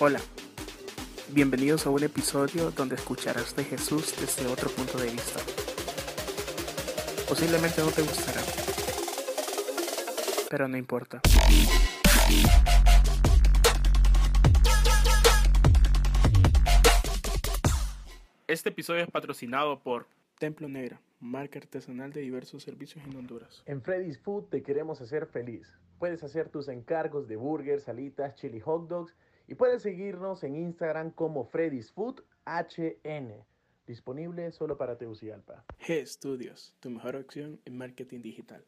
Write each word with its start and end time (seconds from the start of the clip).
Hola, 0.00 0.20
bienvenidos 1.30 1.84
a 1.84 1.90
un 1.90 2.04
episodio 2.04 2.70
donde 2.70 2.94
escucharás 2.94 3.56
de 3.56 3.64
Jesús 3.64 4.14
desde 4.20 4.46
otro 4.46 4.70
punto 4.70 4.96
de 4.96 5.10
vista. 5.10 5.40
Posiblemente 7.28 7.80
no 7.80 7.90
te 7.90 8.02
gustará, 8.02 8.40
pero 10.48 10.68
no 10.68 10.76
importa. 10.76 11.20
Este 18.46 18.68
episodio 18.68 19.02
es 19.02 19.10
patrocinado 19.10 19.80
por 19.80 20.06
Templo 20.38 20.68
Negra, 20.68 21.00
marca 21.18 21.58
artesanal 21.58 22.12
de 22.12 22.20
diversos 22.20 22.62
servicios 22.62 23.04
en 23.04 23.16
Honduras. 23.16 23.64
En 23.66 23.82
Freddy's 23.82 24.20
Food 24.20 24.44
te 24.44 24.62
queremos 24.62 25.00
hacer 25.00 25.26
feliz. 25.26 25.66
Puedes 25.98 26.22
hacer 26.22 26.50
tus 26.50 26.68
encargos 26.68 27.26
de 27.26 27.34
burgers, 27.34 27.82
salitas, 27.82 28.36
chili 28.36 28.60
hot 28.60 28.86
dogs 28.86 29.16
y 29.48 29.54
puedes 29.54 29.82
seguirnos 29.82 30.44
en 30.44 30.54
Instagram 30.54 31.10
como 31.10 31.44
Freddy's 31.44 31.90
Food 31.90 32.22
HN. 32.44 33.44
Disponible 33.86 34.52
solo 34.52 34.76
para 34.76 34.98
Tegucigalpa. 34.98 35.64
G 35.80 36.06
Studios, 36.06 36.74
tu 36.80 36.90
mejor 36.90 37.16
opción 37.16 37.58
en 37.64 37.78
marketing 37.78 38.20
digital. 38.20 38.62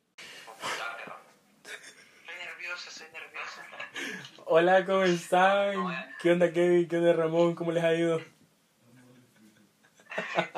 Estoy 1.63 2.35
nerviosa, 2.39 2.89
estoy 2.89 3.07
nerviosa. 3.13 3.67
Hola, 4.47 4.87
¿cómo 4.87 5.03
están? 5.03 5.75
¿Qué 6.23 6.33
onda, 6.33 6.51
Kevin? 6.51 6.89
¿Qué 6.89 6.97
onda, 6.97 7.13
Ramón? 7.13 7.55
¿Cómo 7.55 7.71
les 7.73 7.85
ha 7.85 7.95
ido? 7.95 8.19
¿Qué 8.19 8.25
onda? 10.39 10.57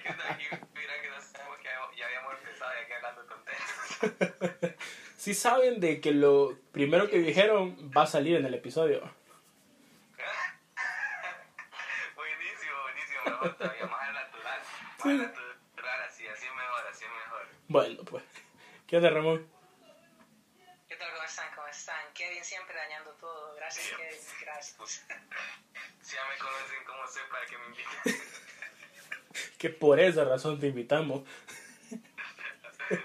¿Qué 0.00 0.08
onda? 0.10 0.38
Mira 0.74 0.92
que 1.02 1.08
no 1.10 1.20
sabemos 1.20 1.58
que 1.62 1.98
ya 1.98 2.06
habíamos 2.06 2.34
empezado 2.38 2.70
y 2.72 2.84
aquí 2.84 2.92
hablando. 2.92 3.22
Sí 5.16 5.34
saben 5.34 5.80
de 5.80 6.00
que 6.00 6.12
lo 6.12 6.56
primero 6.70 7.10
que 7.10 7.18
dijeron 7.18 7.90
va 7.96 8.02
a 8.02 8.06
salir 8.06 8.36
en 8.36 8.46
el 8.46 8.54
episodio. 8.54 9.02
buenísimo, 12.14 12.74
buenísimo. 12.82 13.35
Mejor 13.46 13.58
todavía, 13.58 13.86
más 13.86 14.02
al 14.08 14.14
natural. 14.14 14.60
Más 14.98 15.06
al 15.06 15.18
natural, 15.18 16.00
así, 16.08 16.26
así 16.26 16.46
es 16.46 16.52
mejor, 16.54 16.86
así 16.90 17.04
es 17.04 17.10
mejor. 17.10 17.46
Bueno, 17.68 18.02
pues. 18.04 18.24
¿Qué 18.86 18.96
onda, 18.96 19.10
Ramón? 19.10 19.50
¿Qué 20.88 20.96
tal? 20.96 21.10
¿Cómo 21.12 21.24
están? 21.24 21.54
¿Cómo 21.54 21.66
están? 21.68 22.12
Kevin 22.14 22.44
siempre 22.44 22.76
dañando 22.76 23.10
todo. 23.14 23.54
Gracias, 23.56 23.88
Kevin. 23.96 24.20
Gracias. 24.42 25.06
Si 26.02 26.14
ya 26.16 26.24
me 26.28 26.38
conocen 26.38 26.84
como 26.86 27.06
soy 27.08 27.22
para 27.30 27.46
que 27.46 27.58
me 27.58 27.66
inviten. 27.66 28.22
Que 29.58 29.68
por 29.70 29.98
esa 30.00 30.24
razón 30.24 30.58
te 30.58 30.68
invitamos. 30.68 31.22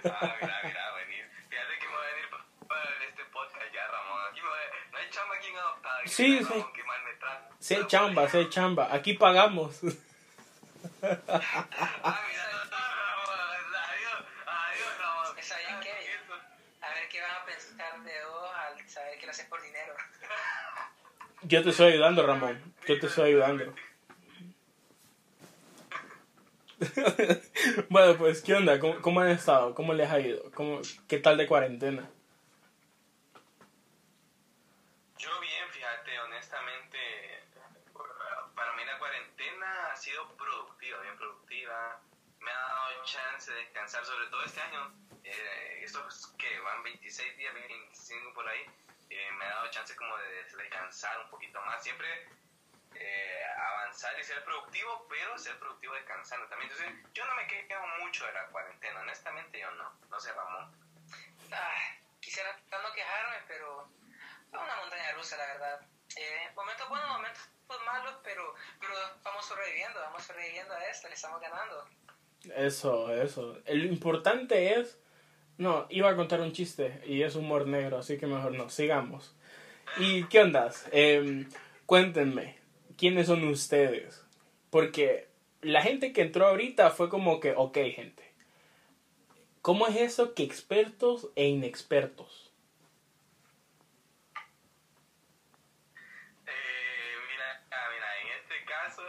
Ah, 0.05 0.35
mira, 0.41 0.59
mira, 0.63 0.93
venir. 0.95 1.29
Fíjate 1.49 1.79
que 1.79 1.87
me 1.87 1.95
voy 1.95 2.05
a 2.05 2.13
venir 2.13 2.29
pa- 2.29 2.45
para 2.67 3.05
este 3.05 3.25
podcast 3.25 3.73
ya, 3.73 3.87
Ramón. 3.87 4.21
Aquí 4.29 4.41
me 4.41 4.47
voy 4.47 4.59
a... 4.59 4.91
No 4.91 4.97
hay 4.97 5.09
chamba 5.09 5.35
aquí 5.35 5.47
en 5.47 5.57
adoptada. 5.57 5.99
Aquí 5.99 6.09
Sí, 6.09 6.37
sí. 6.37 6.43
Ramón, 6.45 6.73
que 6.73 6.83
mal 6.83 7.03
me 7.03 7.13
trata. 7.15 7.49
Sí, 7.59 7.75
hay 7.75 7.87
chamba, 7.87 8.29
sí, 8.29 8.37
hay 8.37 8.49
chamba. 8.49 8.93
Aquí 8.93 9.13
pagamos. 9.15 9.79
A 11.03 11.09
ver 16.93 17.07
qué 17.09 17.21
van 17.21 17.31
a 17.31 17.45
pensar 17.45 18.03
de 18.03 18.25
vos 18.25 18.51
al 18.55 18.89
saber 18.89 19.17
que 19.19 19.25
lo 19.25 19.31
haces 19.31 19.45
por 19.47 19.61
dinero. 19.61 19.93
Yo 21.43 21.63
te 21.63 21.69
estoy 21.69 21.93
ayudando, 21.93 22.25
Ramón. 22.25 22.75
Yo 22.87 22.99
te 22.99 23.07
estoy 23.07 23.29
ayudando. 23.29 23.73
bueno, 27.89 28.17
pues, 28.17 28.41
¿qué 28.41 28.55
onda? 28.55 28.79
¿Cómo, 28.79 29.01
cómo 29.01 29.21
han 29.21 29.29
estado? 29.29 29.73
¿Cómo 29.75 29.93
les 29.93 30.09
ha 30.09 30.19
ido? 30.19 30.51
¿Cómo, 30.51 30.81
¿Qué 31.07 31.19
tal 31.19 31.37
de 31.37 31.47
cuarentena? 31.47 32.09
Yo 35.17 35.29
bien, 35.39 35.69
fíjate, 35.69 36.19
honestamente, 36.19 36.97
para 38.55 38.73
mí 38.73 38.83
la 38.85 38.97
cuarentena 38.97 39.91
ha 39.91 39.95
sido 39.95 40.27
productiva, 40.35 40.99
bien 41.01 41.17
productiva. 41.17 41.99
Me 42.39 42.51
ha 42.51 42.59
dado 42.59 42.90
chance 43.03 43.51
de 43.51 43.57
descansar, 43.59 44.05
sobre 44.05 44.27
todo 44.27 44.43
este 44.43 44.61
año. 44.61 44.93
Eh, 45.23 45.81
estos 45.83 46.33
que 46.37 46.59
van 46.59 46.83
26 46.83 47.37
días, 47.37 47.53
25 47.53 48.33
por 48.33 48.47
ahí, 48.47 48.65
eh, 49.09 49.31
me 49.37 49.45
ha 49.45 49.49
dado 49.49 49.69
chance 49.69 49.95
como 49.95 50.17
de 50.17 50.43
descansar 50.43 51.19
un 51.19 51.29
poquito 51.29 51.61
más. 51.61 51.81
Siempre 51.83 52.27
eh, 52.95 53.43
avanzar 53.57 54.17
y 54.19 54.23
ser 54.23 54.43
productivo, 54.43 55.07
pero 55.09 55.37
ser 55.37 55.57
productivo 55.59 55.93
descansando 55.93 56.47
también. 56.47 56.71
Entonces, 56.71 57.13
yo 57.13 57.25
no 57.25 57.35
me 57.35 57.47
quejo 57.47 57.87
mucho 58.03 58.25
de 58.25 58.33
la 58.33 58.47
cuarentena, 58.47 59.01
honestamente 59.01 59.59
yo 59.59 59.71
no. 59.71 59.93
No 60.09 60.19
sé, 60.19 60.31
Ramón. 60.33 60.71
Ah, 61.51 61.97
quisiera 62.19 62.57
no 62.71 62.93
quejarme, 62.93 63.37
pero 63.47 63.89
es 64.51 64.53
una 64.53 64.75
montaña 64.77 65.11
rusa, 65.13 65.37
la 65.37 65.45
verdad. 65.47 65.81
Eh, 66.15 66.51
momentos 66.55 66.89
buenos, 66.89 67.09
momentos 67.09 67.49
malos, 67.85 68.17
pero, 68.23 68.53
pero 68.79 68.93
vamos 69.23 69.45
sobreviviendo, 69.45 69.99
vamos 70.01 70.23
sobreviviendo 70.23 70.73
a 70.73 70.85
esto, 70.85 71.07
le 71.07 71.13
estamos 71.13 71.39
ganando. 71.39 71.87
Eso, 72.55 73.13
eso. 73.13 73.57
Lo 73.67 73.85
importante 73.85 74.79
es... 74.79 74.97
No, 75.57 75.85
iba 75.89 76.09
a 76.09 76.15
contar 76.15 76.41
un 76.41 76.53
chiste 76.53 77.01
y 77.05 77.21
es 77.21 77.35
humor 77.35 77.67
negro, 77.67 77.97
así 77.99 78.17
que 78.17 78.25
mejor 78.25 78.53
no. 78.53 78.69
Sigamos. 78.69 79.35
¿Y 79.97 80.23
qué 80.25 80.39
ondas? 80.41 80.87
Em, 80.91 81.47
cuéntenme, 81.85 82.57
¿quiénes 82.97 83.27
son 83.27 83.43
ustedes? 83.47 84.25
Porque 84.71 85.27
la 85.61 85.83
gente 85.83 86.13
que 86.13 86.21
entró 86.21 86.47
ahorita 86.47 86.89
fue 86.89 87.09
como 87.09 87.39
que, 87.39 87.51
ok, 87.55 87.77
gente. 87.93 88.33
¿Cómo 89.61 89.85
es 89.87 89.97
eso 89.97 90.33
que 90.33 90.41
expertos 90.43 91.27
e 91.35 91.47
inexpertos? 91.47 92.51
Eh, 96.47 97.15
mira, 97.29 97.63
ah, 97.71 97.87
mira, 97.93 98.07
en 98.21 98.27
este 98.41 98.65
caso, 98.65 99.03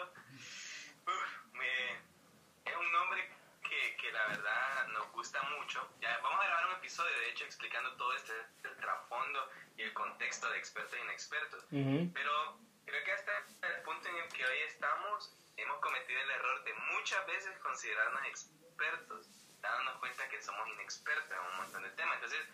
uf, 1.06 1.54
me- 1.54 2.70
es 2.70 2.76
un 2.78 2.92
nombre 2.92 3.22
que, 3.62 3.96
que 3.96 4.12
la 4.12 4.26
verdad 4.28 4.88
nos 4.92 5.10
gusta 5.12 5.40
mucho. 5.58 5.80
Ya, 6.02 6.18
vamos 6.22 6.40
a 6.42 6.46
grabar 6.46 6.66
un 6.66 6.74
episodio, 6.92 7.18
de 7.20 7.30
hecho, 7.30 7.44
explicando 7.44 7.96
todo 7.96 8.12
este 8.12 8.32
el 8.64 8.76
trasfondo 8.76 9.48
y 9.78 9.82
el 9.82 9.94
contexto 9.94 10.50
de 10.50 10.58
expertos 10.58 10.92
e 10.92 11.00
inexpertos. 11.00 11.64
Ujú. 11.72 12.12
Pero 12.12 12.58
creo 12.84 13.04
que 13.04 13.12
hasta 13.12 13.32
el 13.62 13.82
punto 13.82 14.08
en 14.10 14.16
el 14.16 14.28
que 14.28 14.44
hoy 14.44 14.58
estamos, 14.68 15.32
hemos 15.56 15.80
cometido 15.80 16.20
el 16.20 16.30
error 16.30 16.64
de 16.64 16.74
muchas 16.92 17.26
veces 17.26 17.58
considerarnos 17.60 18.26
expertos, 18.26 19.26
dándonos 19.62 20.00
cuenta 20.00 20.28
que 20.28 20.42
somos 20.42 20.68
inexpertos 20.68 21.30
en 21.30 21.38
un 21.38 21.56
montón 21.56 21.82
de 21.82 21.90
temas. 21.96 22.16
Entonces, 22.16 22.46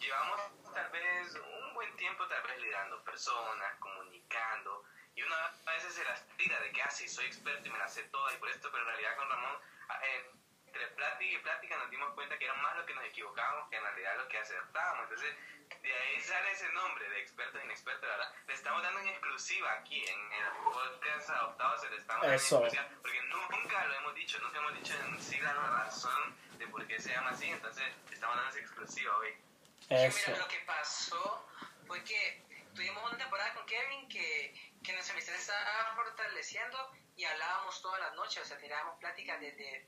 llevamos 0.00 0.40
tal 0.74 0.90
vez 0.90 1.34
un 1.36 1.74
buen 1.74 1.94
tiempo 1.94 2.26
tal 2.26 2.42
vez 2.42 2.60
liderando 2.62 3.00
personas, 3.04 3.78
comunicando, 3.78 4.82
y 5.14 5.22
uno 5.22 5.36
a 5.36 5.70
veces 5.70 5.94
se 5.94 6.02
las 6.02 6.26
tira 6.36 6.58
de 6.58 6.72
que, 6.72 6.82
ah, 6.82 6.90
sí, 6.90 7.06
soy 7.06 7.26
experto 7.26 7.68
y 7.68 7.70
me 7.70 7.78
las 7.78 7.94
sé 7.94 8.02
todas 8.10 8.34
y 8.34 8.38
por 8.38 8.48
esto, 8.50 8.72
pero 8.72 8.82
en 8.82 8.88
realidad 8.88 9.16
con 9.16 9.28
Ramón, 9.28 9.56
eh, 10.02 10.30
entre 10.74 10.88
plática 10.88 11.32
y 11.32 11.38
plática 11.38 11.76
nos 11.78 11.90
dimos 11.90 12.12
cuenta 12.14 12.36
que 12.36 12.44
era 12.46 12.54
más 12.54 12.76
lo 12.76 12.84
que 12.84 12.94
nos 12.94 13.04
equivocábamos 13.04 13.68
que 13.70 13.76
en 13.76 13.82
realidad 13.84 14.16
lo 14.16 14.26
que 14.26 14.38
acertábamos. 14.38 15.04
Entonces, 15.04 15.36
de 15.82 15.92
ahí 15.94 16.20
sale 16.20 16.50
ese 16.50 16.68
nombre 16.72 17.08
de 17.08 17.20
expertos 17.20 17.60
e 17.60 17.64
inexpertos, 17.64 18.02
¿verdad? 18.02 18.34
Le 18.48 18.54
estamos 18.54 18.82
dando 18.82 19.00
en 19.00 19.08
exclusiva 19.08 19.72
aquí 19.72 20.04
en 20.04 20.32
el 20.32 20.48
podcast 20.64 21.30
adoptado, 21.30 21.78
se 21.78 21.90
le 21.90 21.96
estamos 21.96 22.22
dando 22.22 22.36
Eso. 22.36 22.58
en 22.58 22.64
exclusiva, 22.64 23.00
porque 23.02 23.22
nunca 23.22 23.84
lo 23.86 23.94
hemos 23.94 24.14
dicho, 24.14 24.38
nunca 24.40 24.58
hemos 24.58 24.74
dicho 24.74 24.94
en 24.94 25.22
sí 25.22 25.38
la 25.38 25.52
razón 25.52 26.36
de 26.58 26.66
por 26.66 26.86
qué 26.88 27.00
se 27.00 27.10
llama 27.10 27.30
así, 27.30 27.48
entonces 27.48 27.84
estamos 28.10 28.36
dando 28.36 28.50
esa 28.50 28.60
exclusiva 28.60 29.16
hoy. 29.18 29.32
Sí, 29.80 29.94
Eso. 29.94 30.30
mira, 30.30 30.38
lo 30.40 30.48
que 30.48 30.58
pasó 30.60 31.48
fue 31.86 32.02
que 32.02 32.42
tuvimos 32.74 33.04
una 33.04 33.18
temporada 33.18 33.54
con 33.54 33.64
Kevin 33.66 34.08
que, 34.08 34.72
que 34.82 34.92
nuestra 34.92 35.14
amistad 35.14 35.36
estaba 35.36 35.94
fortaleciendo 35.94 36.90
y 37.16 37.24
hablábamos 37.24 37.80
todas 37.80 38.00
las 38.00 38.14
noches, 38.14 38.42
o 38.42 38.44
sea, 38.44 38.58
tirábamos 38.58 38.98
pláticas 38.98 39.40
de, 39.40 39.86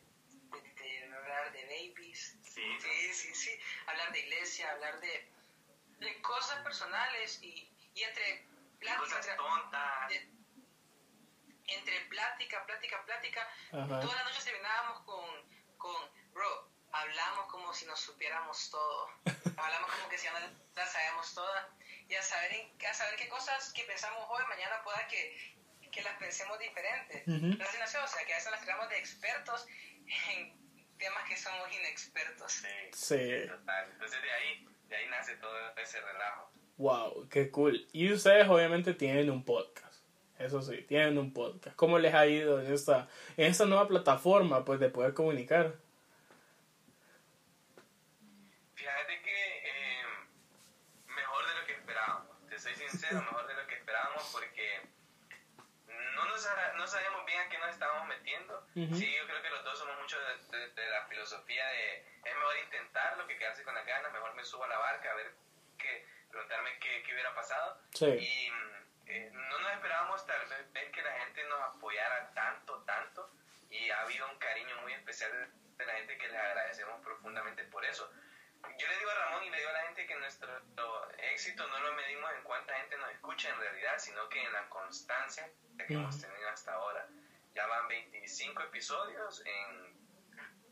de, 0.50 0.60
de- 0.60 1.08
de 1.08 1.14
hablar 1.16 1.52
de 1.52 1.62
babies, 1.64 2.36
Sí. 2.42 2.62
sí, 2.80 3.12
sí, 3.14 3.34
sí, 3.34 3.60
hablar 3.86 4.12
de 4.12 4.20
iglesia, 4.20 4.70
hablar 4.72 5.00
de, 5.00 5.28
de 5.98 6.22
cosas 6.22 6.62
personales 6.62 7.38
y, 7.42 7.70
y 7.94 8.02
entre 8.02 8.44
plática, 8.78 9.00
Cosas 9.00 9.26
entre, 9.26 9.36
tontas. 9.36 10.08
de- 10.08 10.30
entre 11.68 12.00
plática, 12.06 12.64
plática, 12.66 13.02
plática, 13.04 13.48
Ajá. 13.72 14.00
todas 14.00 14.14
las 14.16 14.24
noches 14.24 14.44
terminábamos 14.44 15.02
con, 15.04 15.24
con, 15.78 16.32
bro, 16.32 16.70
hablamos 16.92 17.46
como 17.50 17.74
si 17.74 17.84
nos 17.86 17.98
supiéramos 18.00 18.70
todo. 18.70 19.10
hablamos 19.56 19.90
como 19.92 20.08
que 20.08 20.16
si 20.18 20.24
ya 20.24 20.38
no 20.38 20.48
las 20.74 20.92
sabemos 20.92 21.34
todas. 21.34 21.66
Y 22.08 22.14
a 22.14 22.22
saber, 22.22 22.52
en- 22.54 22.86
a 22.86 22.94
saber 22.94 23.16
qué 23.16 23.28
cosas 23.28 23.72
que 23.72 23.82
pensamos 23.84 24.24
hoy, 24.28 24.44
mañana 24.48 24.80
pueda 24.84 25.06
que, 25.08 25.56
que 25.90 26.02
las 26.02 26.16
pensemos 26.18 26.56
diferentes. 26.60 27.22
Así 27.26 27.78
nació, 27.78 28.04
o 28.04 28.06
sea, 28.08 28.24
que 28.24 28.32
a 28.32 28.36
veces 28.36 28.52
las 28.52 28.60
tiramos 28.60 28.88
de 28.88 28.98
expertos 28.98 29.66
en 30.06 30.52
temas 30.98 31.28
que 31.28 31.36
somos 31.36 31.70
inexpertos. 31.72 32.52
Sí, 32.52 32.68
Sí. 32.92 33.48
total. 33.48 33.88
Entonces 33.92 34.22
de 34.22 34.30
ahí, 34.32 34.68
de 34.88 34.96
ahí 34.96 35.08
nace 35.08 35.36
todo 35.36 35.54
ese 35.76 36.00
relajo. 36.00 36.50
Wow, 36.78 37.28
qué 37.30 37.50
cool. 37.50 37.86
Y 37.92 38.12
ustedes 38.12 38.46
obviamente 38.48 38.92
tienen 38.94 39.30
un 39.30 39.44
podcast. 39.44 40.02
Eso 40.38 40.60
sí, 40.60 40.82
tienen 40.82 41.16
un 41.16 41.32
podcast. 41.32 41.74
¿Cómo 41.76 41.98
les 41.98 42.12
ha 42.14 42.26
ido 42.26 42.60
en 42.60 42.70
esta, 42.72 43.08
en 43.38 43.46
esta 43.46 43.64
nueva 43.64 43.88
plataforma 43.88 44.64
pues 44.66 44.78
de 44.80 44.90
poder 44.90 45.14
comunicar? 45.14 45.74
Fíjate 48.74 49.22
que 49.22 49.58
eh, 49.58 50.02
mejor 51.08 51.46
de 51.48 51.54
lo 51.60 51.66
que 51.66 51.72
esperábamos. 51.72 52.26
Te 52.48 52.58
soy 52.58 52.74
sincero, 52.74 53.20
mejor 53.22 53.46
de 53.46 53.54
lo 53.54 53.66
que 53.66 53.74
esperábamos 53.76 54.28
porque 54.32 54.80
no, 56.14 56.36
sa- 56.36 56.72
no 56.76 56.86
sabíamos 56.86 57.24
bien 57.24 57.40
a 57.40 57.48
qué 57.48 57.58
nos 57.58 57.78
estábamos 58.36 58.66
metiendo. 58.76 58.86
Ujú. 58.92 58.94
Sí, 58.96 59.16
yo 59.16 59.26
creo 59.26 59.42
que 59.42 59.50
los 59.50 59.64
dos 59.64 59.78
somos 59.78 59.98
mucho 60.00 60.18
de, 60.20 60.58
de- 60.58 60.68
de 60.70 60.90
la 60.90 61.06
filosofía 61.06 61.66
de 61.68 61.96
es 62.24 62.34
mejor 62.34 62.56
intentarlo 62.58 63.26
que 63.26 63.38
quedarse 63.38 63.62
con 63.62 63.74
las 63.74 63.86
ganas, 63.86 64.12
mejor 64.12 64.34
me 64.34 64.44
subo 64.44 64.64
a 64.64 64.68
la 64.68 64.78
barca 64.78 65.10
a 65.10 65.14
ver 65.14 65.32
qué, 65.78 66.06
preguntarme 66.30 66.78
qué, 66.80 67.02
qué 67.04 67.12
hubiera 67.12 67.34
pasado. 67.34 67.80
Sí. 67.94 68.06
Y 68.06 68.52
eh, 69.06 69.30
no 69.32 69.58
nos 69.60 69.72
esperábamos 69.72 70.26
tal 70.26 70.46
vez 70.48 70.72
ver 70.72 70.90
que 70.90 71.02
la 71.02 71.12
gente 71.20 71.44
nos 71.44 71.60
apoyara 71.62 72.32
tanto, 72.34 72.82
tanto. 72.84 73.30
Y 73.70 73.90
ha 73.90 74.02
habido 74.02 74.28
un 74.30 74.38
cariño 74.38 74.74
muy 74.82 74.92
especial 74.92 75.30
de 75.76 75.86
la 75.86 75.92
gente 75.94 76.16
que 76.18 76.28
les 76.28 76.36
agradecemos 76.40 77.00
profundamente 77.04 77.64
por 77.64 77.84
eso. 77.84 78.10
Yo 78.78 78.88
le 78.88 78.98
digo 78.98 79.10
a 79.10 79.14
Ramón 79.14 79.44
y 79.44 79.50
le 79.50 79.58
digo 79.58 79.70
a 79.70 79.72
la 79.74 79.82
gente 79.82 80.06
que 80.06 80.14
nuestro 80.16 80.50
éxito 81.32 81.66
no 81.68 81.78
lo 81.78 81.92
medimos 81.94 82.32
en 82.34 82.42
cuánta 82.42 82.74
gente 82.78 82.96
nos 82.98 83.10
escucha 83.12 83.50
en 83.50 83.60
realidad, 83.60 83.98
sino 83.98 84.28
que 84.28 84.42
en 84.42 84.52
la 84.52 84.68
constancia 84.68 85.48
que 85.86 85.94
hemos 85.94 86.20
tenido 86.20 86.48
hasta 86.48 86.72
ahora. 86.74 87.06
Ya 87.56 87.66
van 87.66 87.88
25 87.88 88.62
episodios 88.64 89.42
en 89.46 89.96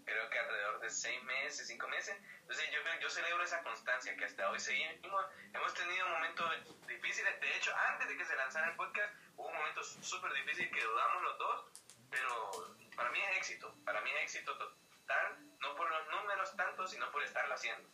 creo 0.05 0.29
que 0.29 0.39
alrededor 0.39 0.81
de 0.81 0.91
6 0.91 1.23
meses, 1.25 1.67
5 1.67 1.89
meses. 1.89 2.15
Entonces 2.41 2.71
yo, 2.71 2.79
yo 3.01 3.09
celebro 3.09 3.43
esa 3.43 3.63
constancia 3.63 4.15
que 4.15 4.27
hasta 4.27 4.51
hoy 4.51 4.61
seguimos. 4.61 5.25
Hemos 5.55 5.73
tenido 5.73 6.07
momentos 6.09 6.47
difíciles. 6.87 7.41
De 7.41 7.57
hecho, 7.57 7.75
antes 7.89 8.07
de 8.07 8.19
que 8.19 8.25
se 8.27 8.37
lanzara 8.37 8.69
el 8.69 8.77
podcast, 8.77 9.15
hubo 9.37 9.49
un 9.49 9.57
momento 9.57 9.83
súper 9.83 10.31
difícil 10.35 10.71
que 10.71 10.85
dudamos 10.85 11.23
los 11.23 11.39
dos, 11.39 11.65
pero 12.11 12.51
para 12.97 13.11
mí 13.13 13.19
es 13.19 13.39
éxito. 13.39 13.75
Para 13.87 14.03
mí 14.03 14.11
es 14.11 14.25
éxito 14.25 14.55
total, 14.59 15.39
no 15.61 15.75
por 15.77 15.91
los 15.91 16.07
números 16.09 16.55
tanto, 16.55 16.87
sino 16.87 17.11
por 17.11 17.23
estarlo 17.23 17.55
haciendo. 17.55 17.89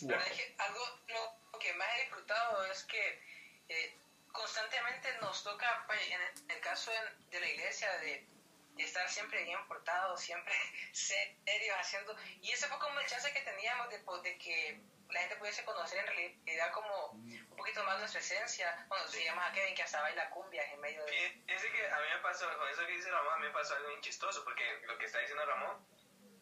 Wow. 0.00 0.10
Pero 0.10 0.20
es 0.20 0.32
que 0.32 0.54
algo 0.58 1.00
lo 1.08 1.58
que 1.58 1.72
más 1.72 1.88
he 1.96 2.00
disfrutado 2.02 2.64
es 2.66 2.84
que 2.84 3.22
eh, 3.70 3.98
constantemente 4.38 5.12
nos 5.20 5.42
toca, 5.42 5.84
vaya, 5.88 6.16
en 6.16 6.50
el, 6.50 6.60
caso 6.60 6.90
de 7.30 7.40
la 7.40 7.46
iglesia, 7.48 7.90
de, 7.98 8.26
de 8.74 8.82
estar 8.84 9.08
siempre 9.08 9.42
bien 9.44 9.66
portados, 9.66 10.20
siempre 10.20 10.54
serios 10.92 11.76
haciendo. 11.78 12.16
Y 12.40 12.52
ese 12.52 12.66
fue 12.68 12.78
como 12.78 12.98
el 13.00 13.06
chance 13.06 13.32
que 13.32 13.40
teníamos 13.42 13.90
de, 13.90 13.98
po- 14.00 14.18
de 14.20 14.38
que 14.38 14.80
la 15.10 15.20
gente 15.20 15.36
pudiese 15.36 15.64
conocer 15.64 15.98
en 16.00 16.06
realidad 16.06 16.70
como 16.72 17.10
un 17.12 17.56
poquito 17.56 17.82
más 17.84 17.98
nuestra 17.98 18.20
esencia. 18.20 18.86
Bueno, 18.88 19.06
si 19.08 19.24
llamas 19.24 19.50
a 19.50 19.54
Kevin 19.54 19.74
que 19.74 19.82
hasta 19.82 20.00
baila 20.02 20.28
cumbias 20.30 20.66
en 20.72 20.80
medio 20.80 21.04
de... 21.06 21.42
Fíjese 21.46 21.72
que 21.72 21.90
a 21.90 21.96
mí 21.98 22.06
me 22.14 22.20
pasó, 22.20 22.46
con 22.58 22.68
eso 22.68 22.86
que 22.86 22.92
dice 22.92 23.10
Ramón, 23.10 23.32
a 23.32 23.36
mí 23.38 23.46
me 23.46 23.52
pasó 23.52 23.74
algo 23.74 23.88
bien 23.88 24.00
chistoso, 24.02 24.44
porque 24.44 24.80
lo 24.86 24.98
que 24.98 25.06
está 25.06 25.18
diciendo 25.20 25.44
Ramón, 25.46 25.86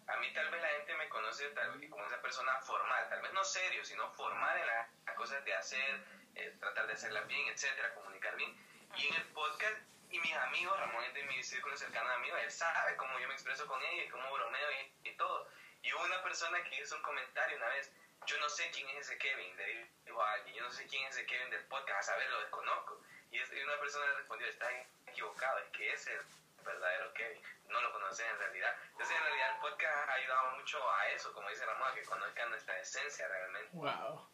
a 0.09 0.17
mí 0.19 0.33
tal 0.35 0.51
vez 0.51 0.61
la 0.63 0.69
gente 0.69 0.95
me 0.95 1.09
conoce 1.09 1.49
tal 1.51 1.79
vez 1.79 1.91
como 1.91 2.05
esa 2.07 2.21
persona 2.21 2.61
formal, 2.61 3.09
tal 3.09 3.23
vez 3.23 3.33
no 3.33 3.45
serio, 3.45 3.85
sino 3.85 4.13
formal 4.15 4.59
en 4.59 4.67
la- 4.67 4.89
las 5.07 5.15
cosas 5.17 5.45
de 5.45 5.55
hacer, 5.55 6.05
eh, 6.37 6.55
tratar 6.61 6.87
de 6.87 6.93
hacerlas 6.95 7.27
bien, 7.27 7.49
etcétera, 7.49 7.93
comunicar 7.95 8.35
bien. 8.37 8.55
Y 8.97 9.09
en 9.09 9.15
el 9.15 9.25
podcast, 9.33 9.77
y 10.11 10.19
mis 10.21 10.35
amigos, 10.37 10.79
Ramón 10.79 11.05
es 11.05 11.15
de 11.15 11.23
mi 11.25 11.43
círculo 11.43 11.77
cercano 11.77 12.09
de 12.09 12.15
amigos, 12.17 12.41
él 12.43 12.51
sabe 12.51 12.97
cómo 12.97 13.19
yo 13.19 13.27
me 13.29 13.35
expreso 13.35 13.67
con 13.67 13.83
ella 13.83 14.05
y 14.05 14.09
cómo 14.09 14.33
bromeo 14.33 14.71
y, 14.73 15.09
y 15.09 15.13
todo. 15.17 15.49
Y 15.83 15.93
hubo 15.93 16.05
una 16.05 16.23
persona 16.23 16.63
que 16.65 16.81
hizo 16.81 16.97
un 16.97 17.03
comentario 17.03 17.57
una 17.57 17.69
vez, 17.69 17.91
yo 18.27 18.39
no 18.39 18.49
sé 18.49 18.71
quién 18.71 18.89
es 18.91 19.07
ese 19.07 19.19
Kevin, 19.19 19.57
le 19.57 19.89
digo 20.05 20.23
a 20.23 20.33
alguien, 20.33 20.55
yo 20.57 20.63
no 20.65 20.71
sé 20.71 20.87
quién 20.87 21.03
es 21.05 21.17
ese 21.17 21.27
Kevin 21.27 21.51
del 21.51 21.65
podcast, 21.67 22.01
a 22.01 22.03
saber, 22.13 22.29
lo 22.31 22.41
desconozco. 22.41 23.01
Y 23.31 23.39
es- 23.39 23.53
y 23.53 23.61
una 23.61 23.79
persona 23.79 24.07
le 24.07 24.15
respondió, 24.17 24.47
está 24.49 24.69
equivocado, 25.07 25.59
es 25.59 25.69
que 25.71 25.93
ese 25.93 26.15
es 26.15 26.21
el 26.59 26.65
verdadero 26.65 27.13
Kevin, 27.13 27.43
no 27.69 27.81
lo 27.81 27.93
conoces 27.93 28.27
en 28.27 28.39
realidad. 28.39 28.75
Entonces 28.93 29.17
en 29.17 29.23
realidad 29.25 29.51
el 29.55 29.61
podcast 29.61 30.09
ha 30.09 30.13
ayudado 30.15 30.51
mucho 30.57 30.91
a 30.93 31.09
eso, 31.11 31.33
como 31.33 31.49
dice 31.51 31.65
Ramón, 31.67 31.89
a 31.91 31.95
que 31.95 32.03
conozcan 32.05 32.51
nuestra 32.51 32.79
esencia 32.81 33.29
realmente. 33.29 33.69
Wow. 33.73 34.29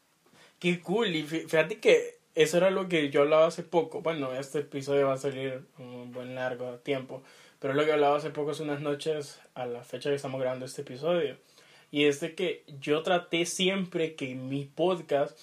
Qué 0.63 0.81
cool. 0.81 1.09
Y 1.17 1.25
fí- 1.25 1.49
fíjate 1.49 1.81
que 1.81 2.19
eso 2.37 2.57
era 2.57 2.71
lo 2.71 2.87
que 2.87 3.11
yo 3.11 3.23
hablaba 3.23 3.47
hace 3.49 3.65
poco. 3.65 4.01
Bueno, 4.01 4.33
este 4.33 4.61
episodio 4.61 5.09
va 5.09 5.15
a 5.15 5.19
salir 5.19 5.65
un 5.77 6.13
buen 6.13 6.37
largo 6.37 6.77
tiempo. 6.79 7.25
Pero 7.59 7.75
lo 7.75 7.85
que 7.85 7.91
hablaba 7.91 8.17
hace 8.19 8.31
poco 8.31 8.53
hace 8.53 8.63
unas 8.63 8.81
noches 8.81 9.41
a 9.55 9.67
la 9.67 9.83
fecha 9.83 10.09
que 10.11 10.15
estamos 10.15 10.41
grabando 10.41 10.65
este 10.65 10.83
episodio. 10.83 11.37
Y 11.91 12.05
es 12.05 12.21
de 12.21 12.37
que 12.37 12.63
yo 12.81 13.03
traté 13.03 13.45
siempre 13.45 14.15
que 14.15 14.31
en 14.31 14.49
mi 14.49 14.65
podcast 14.65 15.37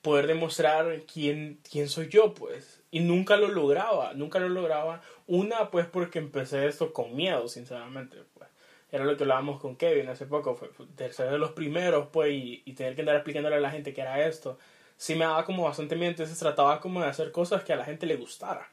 poder 0.00 0.28
demostrar 0.28 1.02
quién, 1.12 1.58
quién 1.68 1.88
soy 1.88 2.08
yo, 2.08 2.32
pues. 2.32 2.82
Y 2.92 3.00
nunca 3.00 3.36
lo 3.36 3.48
lograba, 3.48 4.14
nunca 4.14 4.38
lo 4.38 4.48
lograba. 4.48 5.02
Una, 5.26 5.72
pues 5.72 5.86
porque 5.86 6.20
empecé 6.20 6.68
esto 6.68 6.92
con 6.92 7.16
miedo, 7.16 7.48
sinceramente. 7.48 8.16
Era 8.92 9.04
lo 9.04 9.16
que 9.16 9.24
hablábamos 9.24 9.60
con 9.60 9.76
Kevin 9.76 10.08
hace 10.08 10.26
poco, 10.26 10.54
fue, 10.54 10.68
ser 11.12 11.30
de 11.30 11.38
los 11.38 11.52
primeros, 11.52 12.08
pues, 12.12 12.30
y, 12.32 12.62
y 12.66 12.74
tener 12.74 12.94
que 12.94 13.02
andar 13.02 13.16
explicándole 13.16 13.56
a 13.56 13.60
la 13.60 13.70
gente 13.70 13.92
que 13.94 14.02
era 14.02 14.24
esto. 14.26 14.58
Sí 14.96 15.14
me 15.16 15.24
daba 15.24 15.44
como 15.44 15.64
bastante 15.64 15.96
miedo, 15.96 16.10
entonces 16.10 16.38
trataba 16.38 16.80
como 16.80 17.00
de 17.00 17.08
hacer 17.08 17.32
cosas 17.32 17.64
que 17.64 17.72
a 17.72 17.76
la 17.76 17.84
gente 17.86 18.06
le 18.06 18.16
gustara. 18.16 18.70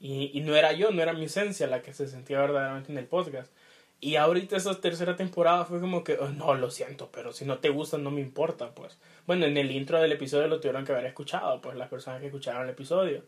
Y, 0.00 0.30
y 0.36 0.40
no 0.40 0.56
era 0.56 0.72
yo, 0.72 0.90
no 0.90 1.00
era 1.02 1.12
mi 1.12 1.24
esencia 1.26 1.66
la 1.68 1.80
que 1.82 1.92
se 1.94 2.08
sentía 2.08 2.40
verdaderamente 2.40 2.90
en 2.92 2.98
el 2.98 3.06
podcast. 3.06 3.52
Y 4.00 4.16
ahorita 4.16 4.56
esa 4.56 4.80
tercera 4.80 5.14
temporada 5.16 5.64
fue 5.64 5.80
como 5.80 6.02
que, 6.02 6.14
"Oh, 6.18 6.28
no, 6.28 6.54
lo 6.54 6.70
siento, 6.72 7.10
pero 7.12 7.32
si 7.32 7.44
no 7.44 7.58
te 7.58 7.68
gusta 7.68 7.98
no 7.98 8.10
me 8.10 8.20
importa, 8.20 8.74
pues. 8.74 8.98
Bueno, 9.26 9.46
en 9.46 9.56
el 9.56 9.70
intro 9.70 10.00
del 10.00 10.10
episodio 10.12 10.48
lo 10.48 10.58
tuvieron 10.60 10.84
que 10.84 10.92
haber 10.92 11.06
escuchado, 11.06 11.60
pues 11.60 11.76
las 11.76 11.88
personas 11.88 12.20
que 12.20 12.26
escucharon 12.26 12.64
el 12.64 12.70
episodio. 12.70 13.22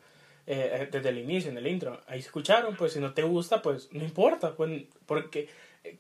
eh, 0.46 0.88
desde 0.92 1.08
el 1.08 1.18
inicio, 1.18 1.50
en 1.50 1.56
el 1.58 1.66
intro. 1.66 2.00
Ahí 2.06 2.18
escucharon, 2.18 2.76
pues 2.76 2.92
si 2.92 3.00
no 3.00 3.14
te 3.14 3.22
gusta, 3.22 3.62
pues 3.62 3.88
no 3.92 4.04
importa, 4.04 4.54
pues 4.54 4.82
porque 5.06 5.48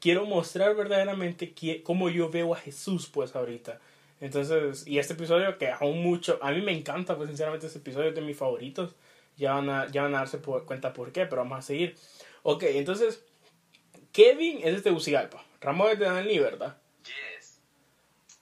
quiero 0.00 0.24
mostrar 0.26 0.74
verdaderamente 0.74 1.54
qui- 1.54 1.82
cómo 1.82 2.08
yo 2.10 2.30
veo 2.30 2.54
a 2.54 2.58
Jesús, 2.58 3.08
pues 3.12 3.34
ahorita. 3.36 3.80
Entonces, 4.20 4.86
y 4.86 4.98
este 4.98 5.12
episodio 5.14 5.58
que 5.58 5.68
aún 5.70 6.02
mucho, 6.02 6.38
a 6.42 6.50
mí 6.50 6.62
me 6.62 6.72
encanta, 6.72 7.16
pues 7.16 7.28
sinceramente 7.28 7.66
este 7.66 7.78
episodio 7.78 8.08
es 8.10 8.14
de 8.14 8.20
mis 8.22 8.36
favoritos. 8.36 8.94
Ya 9.36 9.54
van 9.54 9.68
a, 9.68 9.88
ya 9.90 10.02
van 10.02 10.14
a 10.14 10.18
darse 10.18 10.38
por- 10.38 10.64
cuenta 10.64 10.92
por 10.92 11.10
qué, 11.12 11.26
pero 11.26 11.42
vamos 11.42 11.58
a 11.58 11.62
seguir. 11.62 11.96
Ok, 12.42 12.62
entonces, 12.64 13.24
Kevin 14.12 14.60
es 14.62 14.76
de 14.76 14.82
Tegucigalpa, 14.82 15.44
Ramón 15.60 15.90
es 15.90 15.98
de 15.98 16.04
Danlí, 16.04 16.38
¿verdad? 16.38 16.76
Yes. 17.04 17.60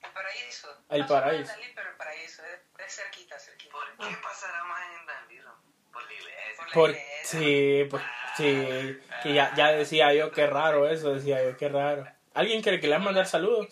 El 0.02 0.10
paraíso. 0.12 0.68
El 0.90 1.00
No 1.00 1.06
paraíso. 1.08 1.50
Dalí, 1.52 1.66
pero 1.74 1.88
el 1.90 1.96
paraíso. 1.96 2.42
Es, 2.44 2.86
es 2.86 2.94
cerquita, 2.96 3.38
cerquita. 3.38 3.72
¿Por 3.72 4.06
qué 4.08 4.14
pasará 4.22 4.62
más 4.64 4.82
en 5.00 5.06
Danlí, 5.06 5.40
Ramón? 5.40 5.60
Por 5.92 6.02
la 6.04 6.12
iglesia. 6.12 6.56
Por 6.56 6.66
la 6.68 6.72
Por, 6.74 6.90
iglesia. 6.90 7.88
Sí, 8.36 8.98
que 9.22 9.34
ya, 9.34 9.54
ya 9.54 9.72
decía 9.72 10.12
yo, 10.14 10.30
qué 10.32 10.46
raro 10.46 10.88
eso, 10.88 11.14
decía 11.14 11.42
yo, 11.44 11.56
qué 11.56 11.68
raro. 11.68 12.06
¿Alguien 12.34 12.62
quiere 12.62 12.80
que 12.80 12.88
le 12.88 12.98
mandar 12.98 13.26
saludos? 13.26 13.68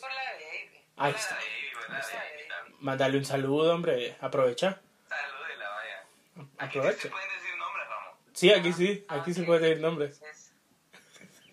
Ahí 0.97 1.13
está. 1.13 1.37
Ahí. 1.37 1.45
Mándale 2.81 3.19
un 3.19 3.25
saludo, 3.25 3.75
hombre, 3.75 4.17
aprovecha, 4.21 4.81
Salúdela, 5.09 5.69
vaya. 5.71 6.47
Aquí 6.59 6.79
aprovecha. 6.79 7.03
se 7.03 7.09
pueden 7.11 7.29
decir 7.31 7.57
nombres, 7.59 7.89
Ramón. 7.89 8.15
Sí, 8.33 8.53
aquí 8.53 8.73
sí, 8.73 9.05
aquí 9.09 9.35
se 9.35 9.43
puede 9.43 9.61
decir 9.61 9.81
nombres. 9.83 10.23
Es- 10.23 10.53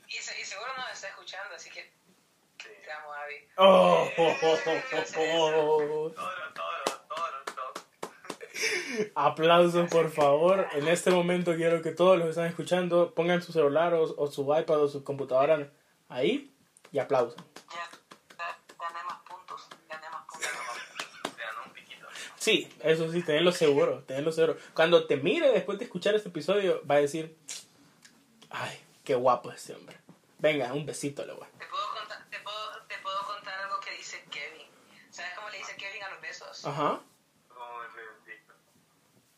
Y, 0.07 0.13
se- 0.13 0.39
y 0.39 0.43
seguro 0.45 0.69
nos 0.77 0.89
está 0.91 1.09
escuchando, 1.09 1.53
así 1.55 1.69
que 1.69 1.91
te 2.57 2.91
amo, 2.91 3.13
Abby. 3.13 3.35
Oh, 3.57 4.09
oh, 4.17 4.35
oh, 4.41 6.13
oh, 6.15 6.15
Aplausos, 9.15 9.89
por 9.89 10.09
favor. 10.09 10.67
En 10.73 10.87
este 10.87 11.11
momento 11.11 11.55
quiero 11.55 11.81
que 11.81 11.91
todos 11.91 12.17
los 12.17 12.25
que 12.25 12.29
están 12.31 12.45
escuchando 12.47 13.13
pongan 13.13 13.41
su 13.41 13.51
celular 13.51 13.93
o, 13.93 14.03
o 14.17 14.27
su 14.27 14.43
iPad 14.43 14.83
o 14.83 14.87
su 14.87 15.03
computadora 15.03 15.69
ahí 16.09 16.53
y 16.91 16.99
piquito. 21.73 22.07
Sí, 22.37 22.73
eso 22.81 23.11
sí, 23.11 23.21
tenlo 23.23 23.51
seguro, 23.51 24.03
tenlo 24.03 24.31
seguro. 24.31 24.57
Cuando 24.73 25.05
te 25.05 25.17
mire 25.17 25.51
después 25.51 25.77
de 25.79 25.85
escuchar 25.85 26.15
este 26.15 26.29
episodio, 26.29 26.81
va 26.89 26.95
a 26.95 26.99
decir, 26.99 27.37
ay, 28.49 28.79
qué 29.03 29.15
guapo 29.15 29.51
este 29.51 29.75
hombre. 29.75 29.97
Venga, 30.39 30.71
un 30.73 30.85
besito 30.85 31.25
le 31.25 31.33
voy. 31.33 31.47
Te 31.57 31.65
puedo, 31.65 31.93
contar, 31.93 32.29
te, 32.29 32.39
puedo, 32.39 32.81
te 32.87 32.97
puedo 32.99 33.25
contar 33.25 33.59
algo 33.59 33.79
que 33.79 33.91
dice 33.91 34.23
Kevin. 34.31 34.67
¿Sabes 35.09 35.33
cómo 35.35 35.49
le 35.49 35.57
dice 35.57 35.75
Kevin 35.75 36.03
a 36.03 36.09
los 36.11 36.21
besos? 36.21 36.65
Ajá. 36.65 37.01
Como 37.47 37.83
el 37.83 37.91
redondito. 37.91 38.53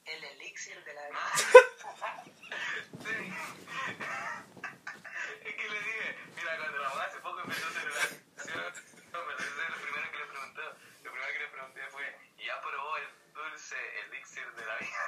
El 0.06 0.24
elixir 0.24 0.84
de 0.84 0.94
la 0.94 1.08
vida. 1.08 1.20
Sí. 3.00 3.34
Es 5.46 5.56
que 5.56 5.70
le 5.70 5.80
dije, 5.80 6.16
mira, 6.36 6.58
cuando 6.58 6.78
Ramón 6.80 7.01
hace 7.01 7.20
poco 7.20 7.39
empezó 7.39 7.66
a 7.66 7.70
hacer 7.70 7.84
relación, 7.86 8.20
no, 9.13 9.20
pero 9.25 9.38
eso 9.39 9.48
es 9.48 9.70
lo 9.70 9.78
primero 9.82 10.12
que 10.12 10.18
le 10.20 10.25
pregunté. 10.25 10.62
Lo 11.04 11.12
primero 11.12 11.32
que 11.34 11.39
le 11.39 11.48
pregunté 11.48 11.82
fue, 11.92 12.06
¿y 12.38 12.46
ya 12.46 12.62
probó 12.62 12.98
el 12.98 13.08
dulce 13.34 13.75
elixir 14.06 14.51
de 14.54 14.66
la 14.66 14.75
vida? 14.78 15.04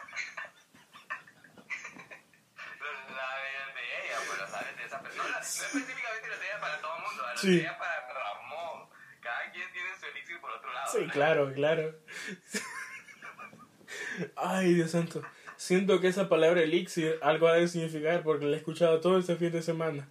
Lo 2.79 2.91
sabes 3.15 3.75
de 3.75 3.83
ella, 4.05 4.17
pues 4.25 4.39
lo 4.39 4.47
sabes 4.47 4.77
de 4.77 4.80
esa 4.91 5.01
persona. 5.01 5.29
No 5.29 5.39
específicamente 5.39 6.27
lo 6.27 6.35
sabía 6.35 6.59
para 6.59 6.81
todo 6.81 6.95
el 6.97 7.01
mundo, 7.03 7.23
lo 7.31 7.37
Sí. 7.37 7.57
sabía 7.57 7.77
para 7.77 8.07
Ramón. 8.13 8.89
Cada 9.21 9.51
quien 9.51 9.71
tiene 9.71 9.89
su 9.99 10.05
elixir 10.07 10.41
por 10.41 10.51
otro 10.51 10.73
lado. 10.73 10.91
Sí, 10.91 10.97
¿verdad? 10.99 11.13
claro, 11.13 11.53
claro. 11.53 11.95
Ay, 14.35 14.73
Dios 14.73 14.91
santo. 14.91 15.21
Siento 15.57 15.99
que 16.01 16.07
esa 16.07 16.27
palabra 16.27 16.61
elixir 16.61 17.19
algo 17.21 17.47
ha 17.47 17.53
de 17.53 17.67
significar 17.67 18.23
porque 18.23 18.45
la 18.45 18.55
he 18.55 18.59
escuchado 18.59 18.99
todo 18.99 19.19
este 19.19 19.35
fin 19.35 19.51
de 19.51 19.61
semana. 19.61 20.07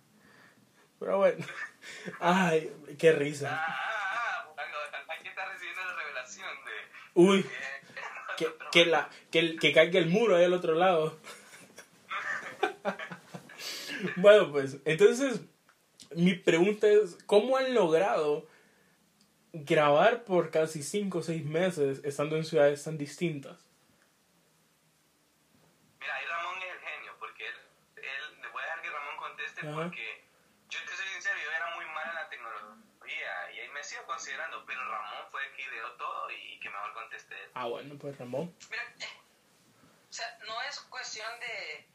Pero 0.99 1.19
bueno. 1.19 1.45
Ay, 2.21 2.73
qué 2.99 3.09
Ah, 3.11 3.13
risa. 3.13 3.49
ah, 3.67 4.47
ah, 4.57 5.15
aquí 5.19 5.29
está 5.29 5.45
recibiendo 5.47 5.83
la 5.83 5.97
revelación 5.97 6.49
de... 6.65 6.73
Uy, 7.15 7.43
que- 7.43 8.47
que, 8.47 8.55
que, 8.71 8.87
la, 8.87 9.09
que, 9.33 9.57
que 9.57 9.73
caiga 9.73 9.99
el 9.99 10.07
muro 10.07 10.37
ahí 10.37 10.45
al 10.45 10.53
otro 10.53 10.75
lado. 10.75 11.19
Bueno, 14.17 14.51
pues, 14.53 14.79
entonces, 14.85 15.41
mi 16.15 16.35
pregunta 16.35 16.89
es, 16.89 17.19
¿cómo 17.27 17.57
han 17.57 17.75
logrado 17.75 18.47
grabar 19.53 20.25
por 20.25 20.51
casi 20.51 20.83
5 20.83 21.19
o 21.19 21.23
6 21.23 21.45
meses 21.45 22.01
estando 22.05 22.37
en 22.37 22.45
ciudades 22.45 22.83
tan 22.83 22.99
distintas? 22.99 23.67
Mira, 25.99 26.15
ahí 26.15 26.27
Ramón 26.27 26.59
es 26.59 26.73
el 26.73 26.81
genio, 26.81 27.13
porque 27.19 27.47
él, 27.47 27.55
él 27.97 28.41
le 28.43 28.49
voy 28.49 28.63
a 28.63 28.65
dejar 28.65 28.83
que 28.83 28.91
Ramón 28.91 29.17
conteste 29.19 29.61
Ajá. 29.61 29.83
porque 29.85 30.25
yo 30.71 30.79
te 30.81 30.97
soy 30.97 31.07
sincero, 31.15 31.37
yo 31.45 31.51
era 31.51 31.75
muy 31.77 31.85
mal 31.87 32.09
en 32.09 32.15
la 32.15 32.29
tecnología 32.29 33.53
y 33.55 33.59
ahí 33.61 33.69
me 33.69 33.83
sigo 33.83 34.05
considerando, 34.07 34.65
pero 34.67 34.81
Ramón 34.89 35.25
fue 35.31 35.47
el 35.47 35.53
que 35.55 35.63
ideó 35.63 35.93
todo 35.93 36.31
y 36.31 36.61
que 36.61 36.71
mejor 36.71 36.93
conteste 36.95 37.35
él. 37.35 37.51
Ah, 37.55 37.67
bueno, 37.67 37.97
pues 37.99 38.19
Ramón. 38.19 38.55
Mira, 38.71 38.83
eh, 39.01 39.21
o 40.09 40.13
sea, 40.13 40.39
no 40.47 40.61
es 40.63 40.81
cuestión 40.81 41.29
de... 41.41 41.87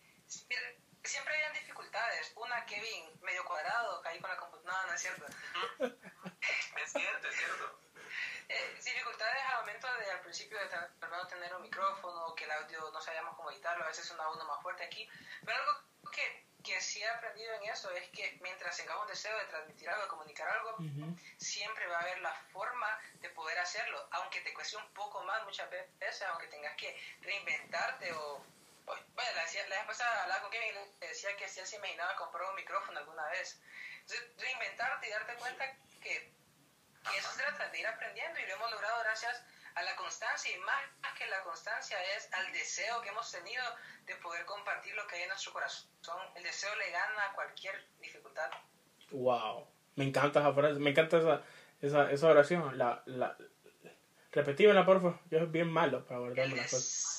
mira, 0.49 0.61
siempre 1.07 1.35
hayan 1.35 1.53
dificultades. 1.53 2.31
Una, 2.35 2.65
Kevin, 2.65 3.19
medio 3.21 3.45
cuadrado, 3.45 4.01
caí 4.01 4.19
con 4.19 4.29
la 4.29 4.37
computadora. 4.37 4.81
No, 4.81 4.87
no 4.87 4.93
es 4.93 5.01
cierto. 5.01 5.25
Es 6.75 6.91
cierto, 6.91 7.27
es 7.27 7.35
cierto. 7.35 7.79
Eh, 8.47 8.79
dificultades 8.83 9.43
al 9.45 9.59
momento 9.61 9.87
de 9.95 10.11
al 10.11 10.21
principio 10.21 10.59
de 10.59 10.67
primero 10.99 11.27
tener 11.27 11.55
un 11.55 11.61
micrófono, 11.63 12.35
que 12.35 12.43
el 12.43 12.51
audio 12.51 12.91
no 12.91 13.01
sabíamos 13.01 13.35
cómo 13.35 13.51
editarlo, 13.51 13.83
a 13.83 13.87
veces 13.87 14.05
sonaba 14.05 14.31
uno 14.33 14.45
más 14.45 14.61
fuerte 14.61 14.83
aquí. 14.83 15.07
Pero 15.43 15.57
algo 15.57 15.81
que, 16.11 16.45
que 16.63 16.79
sí 16.81 17.01
he 17.01 17.07
aprendido 17.09 17.53
en 17.53 17.63
eso 17.69 17.89
es 17.91 18.07
que 18.09 18.37
mientras 18.41 18.77
tengamos 18.77 19.03
un 19.03 19.09
deseo 19.09 19.37
de 19.37 19.45
transmitir 19.45 19.89
algo, 19.89 20.03
de 20.03 20.09
comunicar 20.09 20.47
algo, 20.47 20.75
Ujú. 20.75 21.17
siempre 21.37 21.87
va 21.87 21.97
a 21.97 22.01
haber 22.01 22.19
la 22.19 22.33
forma 22.51 22.99
de 23.15 23.29
poder 23.31 23.57
hacerlo, 23.59 24.07
aunque 24.11 24.41
te 24.41 24.53
cueste 24.53 24.77
un 24.77 24.93
poco 24.93 25.23
más 25.23 25.43
muchas 25.43 25.69
veces, 25.69 26.21
aunque 26.23 26.47
tengas 26.47 26.75
que 26.75 26.99
reinventarte 27.21 28.13
o... 28.13 28.34
pasada 29.95 30.23
hablaba 30.23 30.41
con 30.41 30.51
Kevin 30.51 30.69
y 30.69 30.99
le 30.99 31.07
decía 31.07 31.35
que 31.37 31.47
si 31.47 31.59
él 31.61 31.65
se 31.65 31.77
imaginaba 31.77 32.15
comprar 32.17 32.49
un 32.49 32.55
micrófono 32.55 32.99
alguna 32.99 33.25
vez. 33.29 33.61
Entonces, 34.01 34.27
reinventarte 34.37 35.07
y 35.07 35.11
darte 35.11 35.35
cuenta 35.35 35.63
que, 36.03 36.33
que 37.01 37.17
eso 37.17 37.31
se 37.31 37.41
trata 37.43 37.69
de 37.69 37.79
ir 37.79 37.87
aprendiendo 37.87 38.39
y 38.39 38.45
lo 38.45 38.55
hemos 38.55 38.71
logrado 38.71 38.99
gracias 39.03 39.41
a 39.75 39.83
la 39.83 39.95
constancia 39.95 40.55
y 40.55 40.59
más 40.59 40.83
que 41.17 41.27
la 41.27 41.41
constancia 41.43 41.97
es 42.15 42.31
al 42.33 42.51
deseo 42.51 43.01
que 43.01 43.09
hemos 43.09 43.31
tenido 43.31 43.63
de 44.05 44.15
poder 44.17 44.45
compartir 44.45 44.93
lo 44.95 45.07
que 45.07 45.15
hay 45.15 45.23
en 45.23 45.29
nuestro 45.29 45.53
corazón. 45.53 45.87
El 46.35 46.43
deseo 46.43 46.75
le 46.75 46.91
gana 46.91 47.25
a 47.29 47.33
cualquier 47.33 47.87
dificultad. 47.99 48.51
Wow. 49.11 49.67
Me 49.95 50.05
encanta 50.05 50.41
esa 50.41 50.53
frase, 50.53 50.79
me 50.79 50.89
encanta 50.89 51.17
esa, 51.17 51.43
esa, 51.81 52.11
esa 52.11 52.27
oración. 52.27 52.77
La, 52.77 53.01
la, 53.05 53.37
repetímela, 54.31 54.85
por 54.85 54.97
favor. 54.97 55.19
Yo 55.29 55.39
soy 55.39 55.47
bien 55.47 55.71
malo 55.71 56.05
para 56.05 56.19
el, 56.19 56.25
guardarme 56.25 56.55
las 56.57 56.71
cosas. 56.71 57.14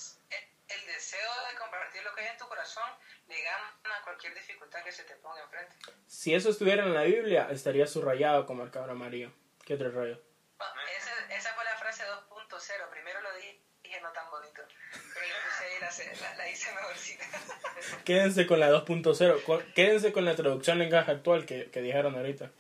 Corazón 2.76 2.99
le 3.28 3.42
gana 3.42 3.99
a 3.99 4.02
cualquier 4.04 4.35
dificultad 4.35 4.83
que 4.85 4.92
se 4.92 5.04
te 5.04 5.14
ponga 5.16 5.42
enfrente. 5.42 5.75
Si 6.06 6.35
eso 6.35 6.50
estuviera 6.50 6.85
en 6.85 6.95
la 6.95 7.02
Biblia, 7.02 7.49
estaría 7.50 7.87
subrayado 7.87 8.47
como 8.47 8.62
el 8.62 8.71
cabro 8.71 8.92
amarillo. 8.92 9.33
¿Qué 9.64 9.75
otro 9.75 9.90
rollo? 9.90 10.21
Bueno, 10.59 10.75
esa, 10.97 11.35
esa 11.35 11.54
fue 11.54 11.64
la 11.64 11.76
frase 11.76 12.04
2.0. 12.04 12.90
Primero 12.90 13.21
lo 13.21 13.35
dije, 13.37 13.61
dije 13.83 14.00
no 14.00 14.12
tan 14.12 14.30
bonito. 14.30 14.62
Pero 14.92 15.26
le 15.26 15.35
puse 15.45 15.64
ahí 15.64 16.11
la, 16.21 16.28
la, 16.28 16.35
la 16.37 16.50
hice 16.50 16.73
mejorcita. 16.75 17.25
Quédense 18.04 18.47
con 18.47 18.61
la 18.61 18.71
2.0. 18.71 19.42
con- 19.45 19.73
Quédense 19.73 20.12
con 20.12 20.25
la 20.25 20.37
traducción 20.37 20.78
lenguaje 20.78 21.11
actual 21.11 21.47
que, 21.47 21.71
que 21.71 21.83
dijeron 21.83 22.14
ahorita. 22.14 22.50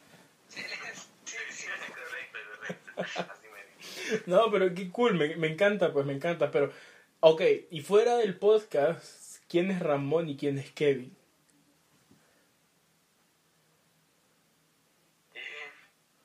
Sí, 0.48 0.62
sí, 1.24 1.36
sí. 1.50 1.66
Correcto, 1.66 2.38
correcto. 2.94 3.32
Así 3.32 3.46
me 3.48 3.64
dijo. 3.64 4.22
No, 4.26 4.50
pero 4.52 4.72
qué 4.74 4.90
cool, 4.90 5.14
me, 5.14 5.36
me 5.36 5.48
encanta, 5.48 5.92
pues 5.92 6.06
me 6.06 6.12
encanta. 6.12 6.50
Pero, 6.50 6.72
ok, 7.20 7.40
y 7.70 7.80
fuera 7.80 8.16
del 8.16 8.38
podcast, 8.38 9.02
¿quién 9.48 9.70
es 9.70 9.80
Ramón 9.80 10.28
y 10.28 10.36
quién 10.36 10.58
es 10.58 10.70
Kevin? 10.72 11.16
Eh, 15.34 15.70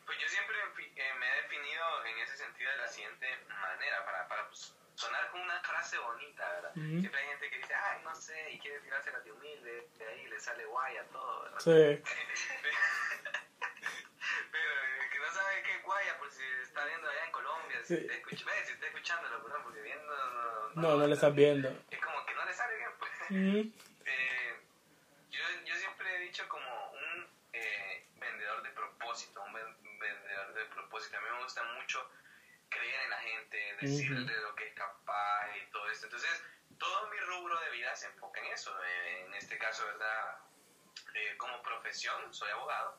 pues 0.05 0.17
yo 0.19 0.27
siempre 0.27 0.55
eh, 0.57 1.13
me 1.19 1.27
he 1.29 1.41
definido 1.41 2.05
en 2.05 2.17
ese 2.19 2.37
sentido 2.37 2.71
de 2.71 2.77
la 2.77 2.87
siguiente 2.87 3.27
manera, 3.47 4.05
para, 4.05 4.27
para 4.27 4.47
pues, 4.47 4.75
sonar 4.95 5.29
con 5.31 5.41
una 5.41 5.59
frase 5.61 5.97
bonita, 5.99 6.47
¿verdad? 6.53 6.71
Ujú. 6.77 6.99
Siempre 6.99 7.19
hay 7.19 7.27
gente 7.29 7.49
que 7.49 7.57
dice, 7.57 7.73
ay, 7.73 8.01
no 8.03 8.15
sé, 8.15 8.51
y 8.51 8.59
quiere 8.59 8.79
tirarse 8.81 9.11
la 9.11 9.19
de 9.21 9.31
humilde, 9.31 9.87
de 9.97 10.05
ahí 10.07 10.27
le 10.27 10.39
sale 10.39 10.65
guay 10.65 10.97
a 10.97 11.03
todo, 11.05 11.41
¿verdad? 11.43 11.59
Sí. 11.59 12.01
Pero 14.51 14.71
eh, 14.71 15.09
que 15.11 15.19
no 15.19 15.31
sabe 15.31 15.63
qué 15.63 15.75
es 15.75 15.83
guaya, 15.83 16.17
por 16.19 16.31
si 16.31 16.43
está 16.63 16.85
viendo 16.85 17.09
allá 17.09 17.25
en 17.25 17.31
Colombia, 17.31 17.79
si, 17.83 17.95
Sí. 17.95 18.01
está, 18.05 18.13
escuch- 18.15 18.45
ve, 18.45 18.51
si 18.65 18.73
está 18.73 18.85
escuchándolo, 18.87 19.43
perdón, 19.43 19.63
porque 19.63 19.81
viendo... 19.81 20.71
No, 20.75 20.95
no 20.97 21.07
le 21.07 21.13
estás 21.15 21.33
viendo. 21.35 21.69
Es 21.89 21.99
como 21.99 22.20
Eh, 24.05 24.55
yo, 25.29 25.41
yo 25.65 25.75
siempre 25.75 26.15
he 26.15 26.19
dicho 26.19 26.47
como 26.49 26.91
un 26.91 27.27
eh, 27.53 28.05
vendedor 28.15 28.61
de 28.63 28.69
propósito, 28.71 29.41
un 29.43 29.53
ven- 29.53 29.99
vendedor 29.99 30.53
de 30.53 30.65
propósito. 30.65 31.17
A 31.17 31.21
mí 31.21 31.27
me 31.31 31.43
gusta 31.43 31.63
mucho 31.79 32.09
creer 32.69 33.01
en 33.03 33.09
la 33.09 33.17
gente, 33.19 33.77
decirle 33.81 34.37
lo 34.41 34.55
que 34.55 34.67
es 34.67 34.73
capaz 34.73 35.47
y 35.57 35.71
todo 35.71 35.89
esto. 35.89 36.05
Entonces, 36.07 36.43
todo 36.77 37.07
mi 37.09 37.17
rubro 37.19 37.59
de 37.61 37.69
vida 37.71 37.95
se 37.95 38.07
enfoca 38.07 38.39
en 38.39 38.47
eso. 38.47 38.75
Eh, 38.83 39.25
en 39.27 39.33
este 39.35 39.57
caso, 39.57 39.85
¿verdad? 39.85 40.37
Eh, 41.13 41.35
como 41.37 41.61
profesión, 41.61 42.33
soy 42.33 42.49
abogado, 42.51 42.97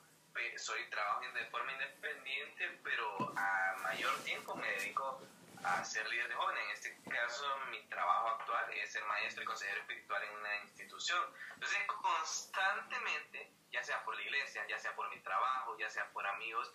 soy 0.57 0.85
trabajo 0.91 1.21
de 1.35 1.45
forma 1.47 1.73
independiente, 1.73 2.79
pero 2.85 3.33
a 3.37 3.77
mayor 3.83 4.15
tiempo 4.25 4.55
me 4.55 4.69
dedico 4.73 5.21
a 5.65 5.85
ser 5.85 6.09
líder 6.09 6.29
de 6.29 6.35
jóvenes. 6.35 6.65
En 6.65 6.71
este 6.71 7.11
caso, 7.11 7.57
mi 7.71 7.83
trabajo 7.89 8.29
actual 8.29 8.73
es 8.75 8.93
ser 8.93 9.05
maestro 9.05 9.43
y 9.43 9.47
consejero 9.47 9.81
espiritual 9.81 10.23
en 10.23 10.37
una 10.37 10.57
institución. 10.63 11.23
Entonces, 11.55 11.79
constantemente, 11.87 13.53
ya 13.71 13.83
sea 13.83 14.05
por 14.05 14.15
la 14.17 14.23
iglesia, 14.23 14.67
ya 14.69 14.79
sea 14.79 14.95
por 14.95 15.09
mi 15.11 15.21
trabajo, 15.21 15.77
ya 15.79 15.89
sea 15.89 16.11
por 16.13 16.27
amigos, 16.27 16.73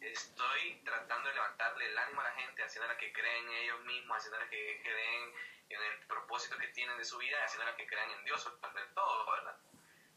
estoy 0.00 0.82
tratando 0.84 1.28
de 1.28 1.34
levantarle 1.34 1.86
el 1.86 1.98
ánimo 1.98 2.20
a 2.20 2.24
la 2.24 2.32
gente, 2.32 2.62
haciéndola 2.62 2.96
que 2.96 3.12
crean 3.12 3.44
en 3.44 3.52
ellos 3.52 3.80
mismos, 3.84 4.18
haciéndola 4.18 4.48
que 4.48 4.80
creen 4.82 5.34
en 5.68 5.82
el 5.82 6.06
propósito 6.06 6.56
que 6.58 6.68
tienen 6.68 6.96
de 6.98 7.04
su 7.04 7.18
vida, 7.18 7.42
haciéndola 7.44 7.76
que 7.76 7.86
crean 7.86 8.10
en 8.10 8.24
Dios 8.24 8.42
sobre 8.42 8.86
todo, 8.94 9.30
¿verdad? 9.30 9.56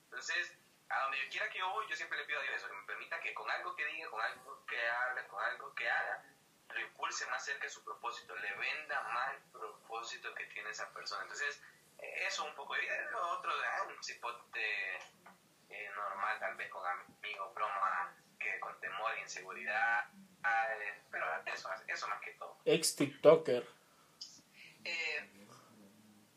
Entonces, 0.06 0.58
a 0.90 1.04
donde 1.04 1.24
yo 1.24 1.30
quiera 1.30 1.50
que 1.50 1.60
yo 1.60 1.70
voy, 1.70 1.88
yo 1.88 1.96
siempre 1.96 2.18
le 2.18 2.26
pido 2.26 2.40
a 2.40 2.44
Dios 2.44 2.56
eso, 2.56 2.68
que 2.68 2.76
me 2.76 2.84
permita 2.84 3.20
que 3.22 3.34
con 3.34 3.50
algo 3.50 3.76
que 3.76 3.86
diga, 3.86 4.10
con 4.10 4.22
algo 4.22 4.66
que 4.66 4.90
hable, 4.90 5.28
con 5.28 5.44
algo 5.44 5.74
que 5.76 5.90
haga, 5.90 6.24
lo 6.70 6.80
impulse 6.80 7.26
más 7.28 7.44
cerca 7.44 7.64
de 7.64 7.70
su 7.70 7.84
propósito, 7.84 8.36
le 8.36 8.54
venda 8.56 9.02
más 9.14 9.34
el 9.34 9.42
propósito 9.52 10.34
que 10.36 10.46
tiene 10.46 10.70
esa 10.70 10.90
persona. 10.94 11.24
Entonces, 11.24 11.62
eh, 12.00 12.26
eso 12.28 12.46
un 12.46 12.56
poco. 12.56 12.78
Y 12.78 12.86
de 12.86 13.12
lo 13.12 13.28
otro, 13.32 13.52
ah, 13.52 13.84
un 13.88 14.04
cipote 14.04 14.96
eh, 15.70 15.90
normal, 15.96 16.40
tal 16.40 16.56
vez 16.56 16.70
con 16.70 16.86
amigos, 16.86 17.54
bromas, 17.54 18.14
que 18.40 18.60
con 18.60 18.80
temor 18.80 19.12
e 19.18 19.22
inseguridad. 19.22 20.06
ah, 20.44 20.68
eh, 20.76 21.02
pero 21.12 21.26
eso, 21.46 21.70
eso 21.88 22.08
más 22.08 22.22
que 22.22 22.32
todo. 22.34 22.58
Ex 22.66 22.96
TikToker. 22.96 23.68
Eh, 24.86 25.30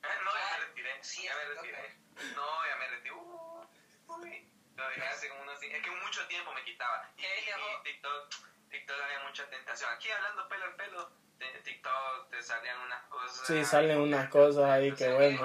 Ah, 0.04 0.08
No, 0.24 0.30
ya 0.32 0.58
me 0.58 0.64
retiré. 0.66 1.04
Sí, 1.04 1.22
ya 1.22 1.36
me 1.36 1.44
retiré. 1.44 1.96
No, 2.34 2.66
ya 2.66 2.76
me 2.76 2.88
retiré. 2.88 3.14
Uh, 3.14 3.66
uy. 4.08 4.48
Lo 4.74 4.88
dejé 4.88 5.06
hace 5.06 5.28
como 5.28 5.42
unos 5.42 5.60
días. 5.60 5.74
Es 5.76 5.82
que 5.84 5.90
mucho 5.90 6.26
tiempo 6.26 6.52
me 6.52 6.64
quitaba. 6.64 7.08
Y, 7.16 7.22
y 7.22 7.84
TikTok, 7.84 8.34
TikTok 8.72 8.96
había 9.00 9.20
mucha 9.20 9.48
tentación. 9.48 9.92
Aquí 9.92 10.10
hablando 10.10 10.48
pelo 10.48 10.64
al 10.64 10.76
pelo, 10.76 11.10
de 11.38 11.46
TikTok 11.62 12.30
te 12.30 12.42
salían 12.42 12.80
unas 12.80 13.04
cosas. 13.04 13.46
Sí, 13.46 13.64
salen 13.64 14.00
unas 14.00 14.28
cosas 14.30 14.64
ahí 14.64 14.92
que 14.92 15.12
bueno. 15.12 15.40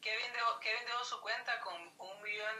Kevin, 0.00 0.32
dejó, 0.32 0.58
Kevin 0.58 0.84
dejó 0.84 1.04
su 1.04 1.20
cuenta 1.20 1.60
con 1.60 1.74
un 1.74 2.22
millón 2.22 2.56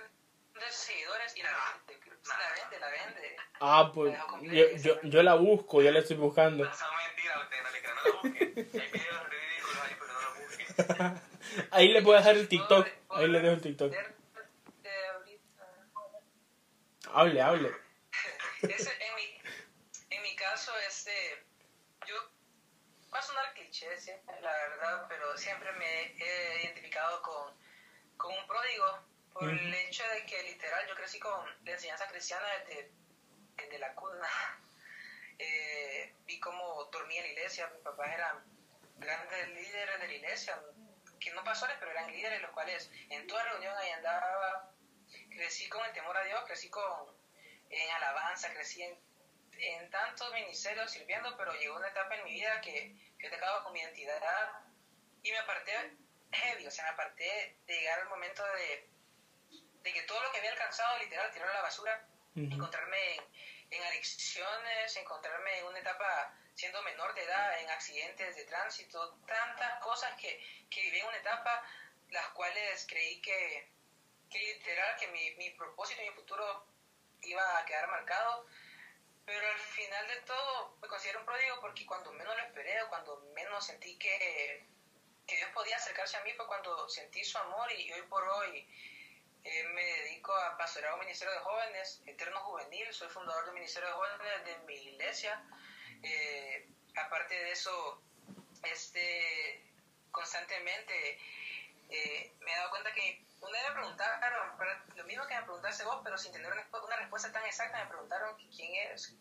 de 0.55 0.71
seguidores 0.71 1.37
y 1.37 1.43
la 1.43 1.51
vende. 1.51 2.01
La 2.25 2.37
vende, 2.55 2.79
la 2.79 2.89
vende. 2.89 3.37
Ah, 3.61 3.91
pues 3.93 4.17
yo, 4.43 4.65
yo, 4.77 5.01
yo 5.03 5.23
la 5.25 5.35
busco, 5.35 5.83
yo 5.83 5.91
la 5.91 5.99
estoy 5.99 6.17
buscando. 6.17 6.65
No 6.65 6.73
son 6.75 6.89
mentiras, 6.97 7.43
ustedes 7.43 7.63
no 7.65 7.71
le 7.71 7.81
crean, 7.81 7.97
no 7.97 8.03
lo 8.05 8.13
busquen. 8.13 8.81
Hay 8.81 8.91
videos 8.93 9.29
ridículos 9.29 9.77
ahí, 9.83 9.97
pero 9.99 10.13
no 10.13 10.21
lo 10.21 10.35
busquen. 10.41 11.69
Ahí 11.73 11.89
le 11.89 12.03
puedo 12.03 12.19
dejar 12.19 12.37
el 12.37 12.49
TikTok. 12.49 12.89
Ahí 13.11 13.27
le 13.27 13.41
dejo 13.41 13.55
el 13.55 13.61
TikTok. 13.61 13.93
Hable, 17.15 17.43
hable. 17.43 17.77
Ese, 18.63 18.93
en, 19.05 19.15
mi, 19.17 19.43
en 20.11 20.23
mi 20.23 20.37
caso, 20.37 20.73
este, 20.89 21.45
yo, 22.07 22.15
va 23.13 23.21
la 24.41 24.53
verdad, 24.53 25.07
pero 25.09 25.37
siempre 25.37 25.73
me 25.73 26.03
he 26.17 26.63
identificado 26.63 27.23
con, 27.23 27.57
con 28.17 28.33
un 28.33 28.47
pródigo 28.47 29.05
por 29.33 29.49
el 29.49 29.75
hecho 29.75 30.05
de 30.09 30.25
que 30.27 30.43
literal 30.45 30.87
yo 30.89 30.95
crecí 30.95 31.19
con 31.19 31.65
la 31.65 31.73
enseñanza 31.73 32.07
cristiana 32.09 32.47
desde, 32.67 32.91
desde 33.57 33.79
la 33.79 33.95
cuna. 33.95 34.29
Eh, 35.39 36.15
vi 36.25 36.39
cómo 36.39 36.85
dormía 36.93 37.19
en 37.19 37.27
la 37.27 37.33
iglesia, 37.33 37.67
mis 37.75 37.83
papás 37.83 38.13
eran 38.13 38.45
grandes 38.99 39.49
líderes 39.49 40.01
de 40.01 40.07
la 40.07 40.15
iglesia, 40.15 40.63
que 41.19 41.33
no 41.33 41.43
pastores, 41.43 41.77
pero 41.81 41.91
eran 41.91 42.13
líderes, 42.13 42.41
los 42.43 42.53
cuales 42.53 42.89
en 43.11 43.27
toda 43.27 43.43
reunión 43.45 43.77
ahí 43.77 43.91
andaba, 43.91 44.73
crecí 45.31 45.69
con 45.69 45.85
el 45.85 45.93
temor 45.95 46.17
a 46.17 46.23
Dios, 46.23 46.45
crecí 46.47 46.71
con 46.71 47.17
en 47.71 47.91
alabanza, 47.91 48.53
crecí 48.53 48.83
en, 48.83 48.97
en 49.59 49.91
tantos 49.91 50.33
ministerios 50.33 50.93
sirviendo, 50.93 51.37
pero 51.37 51.53
llegó 51.55 51.77
una 51.77 51.89
etapa 51.89 52.15
en 52.15 52.25
mi 52.25 52.35
vida 52.35 52.61
que 52.61 52.95
yo 53.23 53.31
te 53.31 53.37
acabo 53.37 53.65
con 53.65 53.73
mi 53.73 53.81
identidad 53.81 54.65
y 55.23 55.31
me 55.31 55.39
aparté 55.39 55.97
heavy, 56.33 56.67
o 56.67 56.71
sea, 56.71 56.85
me 56.85 56.91
aparté 56.91 57.57
de 57.67 57.75
llegar 57.75 58.01
al 58.01 58.09
momento 58.09 58.43
de, 58.45 58.89
de 59.83 59.93
que 59.93 60.03
todo 60.03 60.21
lo 60.23 60.33
que 60.33 60.39
había 60.39 60.51
alcanzado, 60.51 60.99
literal, 60.99 61.31
tirarlo 61.31 61.53
a 61.53 61.57
la 61.57 61.63
basura, 61.63 62.07
encontrarme 62.35 63.15
en, 63.15 63.25
en 63.71 63.83
adicciones, 63.85 64.97
encontrarme 64.97 65.59
en 65.59 65.67
una 65.67 65.79
etapa 65.79 66.35
siendo 66.55 66.83
menor 66.83 67.15
de 67.15 67.23
edad, 67.23 67.61
en 67.61 67.71
accidentes 67.71 68.37
de 68.37 68.45
tránsito, 68.45 69.19
tantas 69.27 69.81
cosas 69.83 70.15
que, 70.21 70.39
que 70.71 70.83
viví 70.83 70.99
en 70.99 71.07
una 71.07 71.17
etapa, 71.17 71.63
las 72.11 72.29
cuales 72.31 72.87
creí 72.89 73.21
que, 73.21 73.69
que 74.31 74.39
literal, 74.39 74.97
que 74.97 75.09
mi, 75.09 75.31
mi 75.37 75.51
propósito 75.51 76.03
y 76.03 76.11
mi 76.11 76.15
futuro 76.15 76.67
iba 77.23 77.59
a 77.59 77.65
quedar 77.65 77.89
marcado. 77.89 78.47
Pero 79.25 79.49
al 79.49 79.59
final 79.59 80.09
de 80.09 80.17
todo 80.23 80.77
me 80.83 80.89
considero 80.89 81.21
un 81.21 81.27
pródigo 81.27 81.61
porque 81.61 81.87
cuando 81.87 82.13
menos 82.13 82.37
lo 82.37 82.43
esperé 82.43 82.83
o 82.83 82.89
cuando 82.89 83.21
menos 83.35 83.65
sentí 83.65 83.97
que, 83.97 84.67
que 85.27 85.37
Dios 85.37 85.51
podía 85.55 85.77
acercarse 85.77 86.17
a 86.17 86.25
mí 86.25 86.33
fue 86.33 86.47
cuando 86.47 86.89
sentí 86.89 87.25
su 87.25 87.39
amor 87.39 87.71
y 87.73 87.93
hoy 87.93 88.03
por 88.03 88.27
hoy 88.29 88.67
eh, 89.45 89.65
me 89.75 89.85
dedico 89.85 90.33
a 90.35 90.57
pastorear 90.57 90.95
un 90.95 91.01
ministerio 91.01 91.35
de 91.35 91.41
jóvenes, 91.41 92.01
Eterno 92.07 92.41
Juvenil, 92.41 92.93
soy 92.93 93.09
fundador 93.09 93.45
del 93.45 93.55
ministerio 93.55 93.89
de 93.89 93.95
jóvenes 93.95 94.45
de 94.45 94.57
mi 94.67 94.75
iglesia. 94.75 95.43
Eh, 96.03 96.69
aparte 96.97 97.35
de 97.35 97.51
eso, 97.51 98.01
este, 98.63 99.65
constantemente 100.13 101.19
eh, 101.91 102.33
me 102.41 102.53
he 102.53 102.57
dado 102.57 102.71
cuenta 102.71 102.93
que 102.93 103.25
una 103.43 103.59
vez 103.59 103.69
me 103.69 103.75
preguntaron, 103.75 104.59
lo 104.95 105.05
mismo 105.05 105.27
que 105.27 105.35
me 105.35 105.43
preguntaste 105.43 105.85
vos, 105.85 106.01
pero 106.05 106.17
sin 106.17 106.33
tener 106.33 106.53
una, 106.53 106.97
respuesta 106.97 107.33
tan 107.33 107.45
exacta, 107.45 107.83
me 107.83 107.91
preguntaron 107.91 108.37
quién 108.55 108.75
eres, 108.75 109.15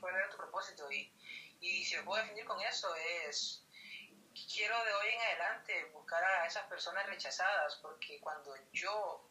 cuál 0.00 0.14
era 0.14 0.28
tu 0.30 0.36
propósito. 0.36 0.90
Y, 0.90 1.12
y 1.60 1.84
si 1.84 1.96
lo 1.96 2.04
puedo 2.04 2.22
definir 2.22 2.44
con 2.44 2.60
eso, 2.60 2.94
es 3.26 3.64
quiero 4.52 4.76
de 4.84 4.92
hoy 4.94 5.08
en 5.14 5.20
adelante 5.20 5.84
buscar 5.92 6.22
a 6.22 6.46
esas 6.46 6.66
personas 6.66 7.06
rechazadas, 7.06 7.76
porque 7.76 8.20
cuando 8.20 8.54
yo 8.72 9.28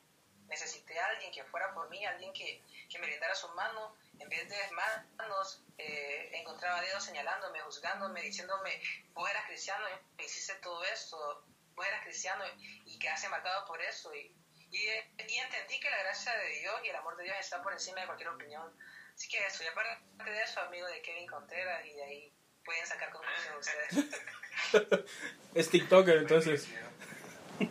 necesité 0.47 0.99
a 0.99 1.07
alguien 1.07 1.31
que 1.31 1.43
fuera 1.45 1.73
por 1.73 1.89
mí, 1.89 2.03
alguien 2.05 2.33
que, 2.33 2.61
que 2.89 2.99
me 2.99 3.07
brindara 3.07 3.35
su 3.35 3.47
mano, 3.49 3.95
en 4.19 4.29
vez 4.29 4.49
de 4.49 4.57
manos, 4.71 5.63
eh, 5.77 6.29
encontraba 6.33 6.81
dedos 6.81 7.03
señalándome, 7.03 7.61
juzgándome, 7.61 8.21
diciéndome, 8.21 8.81
vos 9.13 9.29
eras 9.29 9.45
cristiano, 9.45 9.85
hiciste 10.19 10.55
todo 10.55 10.83
esto, 10.83 11.45
vos 11.75 11.85
eras 11.87 12.03
cristiano 12.03 12.43
y 12.85 12.99
quedaste 12.99 13.29
marcado 13.29 13.65
por 13.65 13.81
eso. 13.81 14.13
Y, 14.13 14.33
y, 14.71 14.87
y 15.27 15.37
entendí 15.37 15.79
que 15.79 15.89
la 15.89 16.03
gracia 16.03 16.35
de 16.37 16.59
Dios 16.59 16.75
y 16.83 16.89
el 16.89 16.95
amor 16.95 17.17
de 17.17 17.23
Dios 17.25 17.35
está 17.39 17.61
por 17.61 17.73
encima 17.73 18.01
de 18.01 18.07
cualquier 18.07 18.29
opinión. 18.29 18.71
Así 19.13 19.29
que 19.29 19.49
soy 19.51 19.67
aparte 19.67 20.31
de 20.31 20.41
eso, 20.41 20.61
amigo 20.61 20.87
de 20.87 21.01
Kevin 21.01 21.27
Contreras, 21.27 21.85
y 21.85 21.93
de 21.93 22.03
ahí 22.03 22.33
pueden 22.63 22.85
sacar 22.87 23.11
conclusiones 23.11 23.67
ustedes. 23.67 25.05
Es 25.55 25.69
TikToker, 25.69 26.17
entonces. 26.17 26.67
No, 27.59 27.67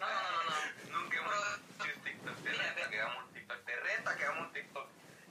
no, 0.00 0.06
no, 0.08 0.42
no. 0.42 1.00
Nunca 1.00 1.18
hemos 1.18 1.34
hecho 1.86 2.02
TikTok. 2.02 2.42
Te 2.42 2.52
reta 2.52 2.88
que 2.90 2.96
hagamos 2.96 3.24
un 3.24 3.32
TikTok. 3.34 3.64
Te 3.64 3.76
reta 3.76 4.16
que 4.16 4.24
hagamos 4.24 4.46
un 4.46 4.52
TikTok. 4.52 4.88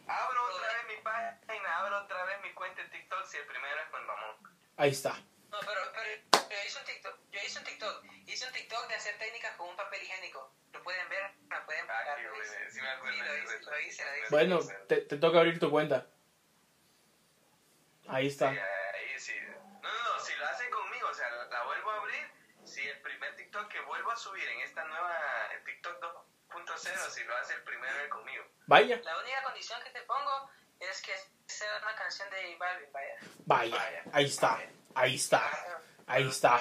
Abro 0.07 0.45
otra 0.45 0.67
vez 0.67 0.95
mi 0.95 1.03
página, 1.03 1.77
abro 1.77 2.03
otra 2.03 2.25
vez 2.25 2.41
mi 2.43 2.53
cuenta 2.53 2.83
de 2.83 2.89
TikTok 2.89 3.25
si 3.25 3.37
el 3.37 3.45
primero 3.45 3.81
es 3.81 3.89
con 3.89 4.07
Ramón. 4.07 4.35
Ahí 4.77 4.91
está. 4.91 5.13
No, 5.49 5.59
pero, 5.59 5.81
pero 5.93 6.30
hice 6.65 6.79
un 6.79 6.85
TikTok, 6.85 7.19
yo 7.31 7.39
hice 7.45 7.59
un 7.59 7.65
TikTok, 7.65 8.03
hice 8.27 8.45
un 8.47 8.53
TikTok 8.53 8.87
de 8.87 8.95
hacer 8.95 9.17
técnicas 9.17 9.55
con 9.57 9.69
un 9.69 9.75
papel 9.75 10.01
higiénico. 10.03 10.53
Lo 10.73 10.81
pueden 10.83 11.07
ver, 11.09 11.31
lo 11.49 11.65
pueden 11.65 11.83
Ah, 11.85 11.87
pagar. 11.87 12.17
qué 12.17 12.23
lo 12.23 12.35
hice. 12.43 12.71
Sí. 12.71 12.79
Sí, 12.79 12.85
lo 12.85 13.11
hice, 13.11 13.59
lo 13.59 13.79
hice, 13.79 14.05
lo 14.05 14.17
hice. 14.17 14.27
Bueno, 14.29 14.59
te, 14.87 14.97
te 15.01 15.17
toca 15.17 15.39
abrir 15.39 15.59
tu 15.59 15.69
cuenta. 15.69 16.07
Ahí 18.07 18.25
Sí, 18.29 18.31
está. 18.33 18.49
ahí 18.49 19.19
sí. 19.19 19.33
No, 19.81 19.81
no, 19.81 20.03
no, 20.15 20.19
si 20.19 20.35
lo 20.35 20.45
hace 20.47 20.69
conmigo, 20.69 21.07
o 21.09 21.13
sea, 21.13 21.29
la, 21.29 21.63
vuelvo 21.63 21.91
a 21.91 21.97
abrir, 21.97 22.31
si 22.65 22.87
el 22.87 23.01
primer 23.01 23.35
TikTok 23.35 23.67
que 23.69 23.79
vuelvo 23.81 24.11
a 24.11 24.17
subir 24.17 24.47
en 24.47 24.61
esta 24.61 24.83
nueva 24.85 25.49
TikTok 25.65 25.99
2.0, 26.49 27.09
si 27.09 27.23
lo 27.23 27.35
hace 27.37 27.53
el 27.53 27.63
primero 27.63 27.99
es 28.01 28.09
conmigo. 28.09 28.43
Vaya, 28.67 28.99
La 29.03 29.17
única 29.19 29.43
condición 29.43 29.81
que 29.83 29.89
te 29.91 30.01
pongo 30.03 30.49
es 30.79 31.01
que 31.01 31.13
sea 31.47 31.77
una 31.83 31.95
canción 31.95 32.29
de 32.31 32.53
J 32.53 32.57
Balvin, 32.57 32.91
vaya. 32.91 33.15
vaya. 33.45 34.03
Ahí 34.13 34.25
está. 34.25 34.59
Ahí 34.95 35.15
está. 35.15 35.41
Ahí 36.11 36.27
está. 36.27 36.59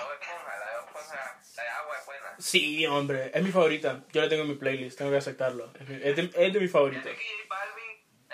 Sí, 2.39 2.87
hombre. 2.87 3.31
Es 3.35 3.43
mi 3.43 3.53
favorita. 3.53 4.03
Yo 4.13 4.23
la 4.23 4.29
tengo 4.29 4.43
en 4.45 4.49
mi 4.51 4.55
playlist. 4.55 4.97
Tengo 4.99 5.11
que 5.11 5.19
aceptarlo. 5.19 5.73
Es, 5.79 5.89
mi- 5.89 5.97
es 6.03 6.17
de, 6.17 6.23
es 6.23 6.53
de 6.53 6.69
J 6.69 6.79
Balvin, 6.81 7.03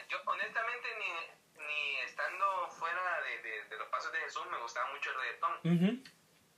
yo 0.09 0.19
honestamente 0.27 0.89
ni, 0.99 1.67
ni 1.67 1.97
estando 2.05 2.69
fuera 2.71 3.21
de, 3.23 3.43
de, 3.43 3.65
de 3.65 3.77
los 3.79 3.89
pasos 3.89 4.13
de 4.13 4.19
Jesús 4.21 4.47
me 4.51 4.59
gustaba 4.61 4.89
mucho 4.93 5.11
el 5.11 5.17
reggaetón, 5.17 5.53
Ujú. 5.65 6.03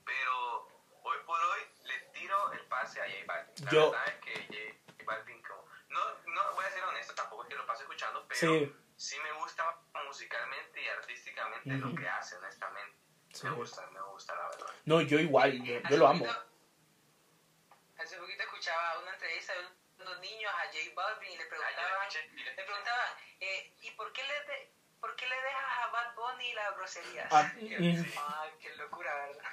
pero 0.05 0.67
hoy 1.03 1.17
por 1.25 1.39
hoy 1.41 1.61
le 1.85 1.99
tiro 2.13 2.51
el 2.53 2.59
pase 2.67 3.01
a 3.01 3.05
J 3.05 3.15
Balvin. 3.25 3.65
La 3.65 3.71
Yo- 3.71 3.91
verdad 3.91 4.07
es 4.07 4.15
que 4.25 4.81
J 4.99 5.03
Balvin, 5.05 5.41
como, 5.41 5.65
no, 5.89 5.99
no 6.27 6.53
voy 6.53 6.65
a 6.65 6.69
ser 6.69 6.83
honesto, 6.83 7.15
tampoco 7.15 7.43
es 7.43 7.49
que 7.49 7.55
lo 7.55 7.65
paso 7.65 7.81
escuchando, 7.81 8.25
pero 8.27 8.39
Sí. 8.39 8.75
sí, 8.97 9.15
me 9.23 9.31
gusta 9.39 9.63
musicalmente 10.05 10.81
y 10.83 10.87
artísticamente 10.87 11.75
Ujú. 11.75 11.87
lo 11.89 11.95
que 11.95 12.07
hace, 12.07 12.35
honestamente. 12.37 12.97
Sí. 13.33 13.45
Me 13.47 13.51
gusta, 13.53 13.85
me 13.91 14.01
gusta 14.01 14.35
la 14.35 14.49
verdad. 14.49 14.73
No, 14.89 15.01
yo 15.01 15.19
igual. 15.19 15.51
Yo, 15.63 15.79
yo 15.87 15.97
lo 15.97 16.07
amo. 16.07 16.25
Hace 17.99 18.17
poquito 18.17 18.41
escuchaba 18.41 18.97
una 19.03 19.13
entrevista 19.13 19.53
de 19.53 19.67
unos 20.01 20.19
niños 20.19 20.51
a 20.51 20.65
J 20.65 20.77
Balvin 20.95 21.29
y 21.31 21.37
le 21.37 21.43
Ah, 21.43 21.47
preguntaban, 21.47 22.07
le 22.57 22.63
preguntaban, 22.63 23.07
eh, 23.39 23.71
¿y 23.81 23.91
por 23.91 24.11
qué 24.13 24.23
le 24.23 24.33
de- 24.45 24.71
por 24.99 25.15
qué 25.15 25.27
le 25.27 25.35
dejas 25.35 25.77
a 25.83 25.87
Bad 25.91 26.15
Bunny 26.15 26.53
las 26.53 26.75
groserías? 26.75 27.27
Ah, 27.31 27.53
Y 27.55 27.69
yo, 27.69 27.77
mm. 27.79 28.05
Ay, 28.17 28.51
qué 28.59 28.75
locura, 28.77 29.13
¿verdad? 29.13 29.43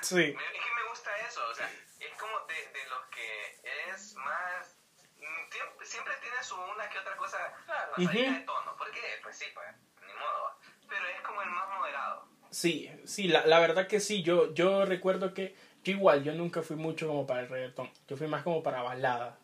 Sí. 0.00 0.22
Es 0.22 0.64
que 0.64 0.74
me 0.74 0.88
gusta 0.88 1.14
eso, 1.18 1.46
o 1.50 1.54
sea, 1.54 1.68
es 2.00 2.14
como 2.18 2.40
de, 2.46 2.54
de 2.54 2.86
los 2.88 3.04
que 3.08 3.60
es 3.92 4.14
más... 4.14 4.78
mm, 5.18 5.84
Siempre, 5.84 6.14
tiene 6.22 6.42
su 6.42 6.56
una 6.58 6.88
que 6.88 6.98
otra 6.98 7.14
cosa 7.18 7.36
Claro. 7.66 7.92
pasadita 7.94 8.22
Ujú. 8.30 8.38
de 8.38 8.44
tono, 8.46 8.74
porque 8.78 9.20
pues 9.22 9.36
sí, 9.38 9.44
pues, 9.52 9.66
ni 10.06 10.14
modo, 10.14 10.58
pero 10.88 11.06
es 11.08 11.20
como 11.20 11.42
el 11.42 11.50
más 11.50 11.68
moderado. 11.76 12.28
Sí, 12.50 12.90
sí, 13.04 13.28
la, 13.28 13.46
la 13.46 13.60
verdad 13.60 13.86
que 13.86 14.00
sí, 14.00 14.22
yo, 14.22 14.54
yo 14.54 14.84
recuerdo 14.84 15.34
que 15.34 15.54
yo 15.84 15.92
igual, 15.92 16.24
yo 16.24 16.34
nunca 16.34 16.62
fui 16.62 16.76
mucho 16.76 17.06
como 17.06 17.26
para 17.26 17.42
el 17.42 17.48
reggaetón, 17.48 17.90
yo 18.08 18.16
fui 18.16 18.26
más 18.26 18.42
como 18.42 18.62
para 18.62 18.82
balada. 18.82 19.38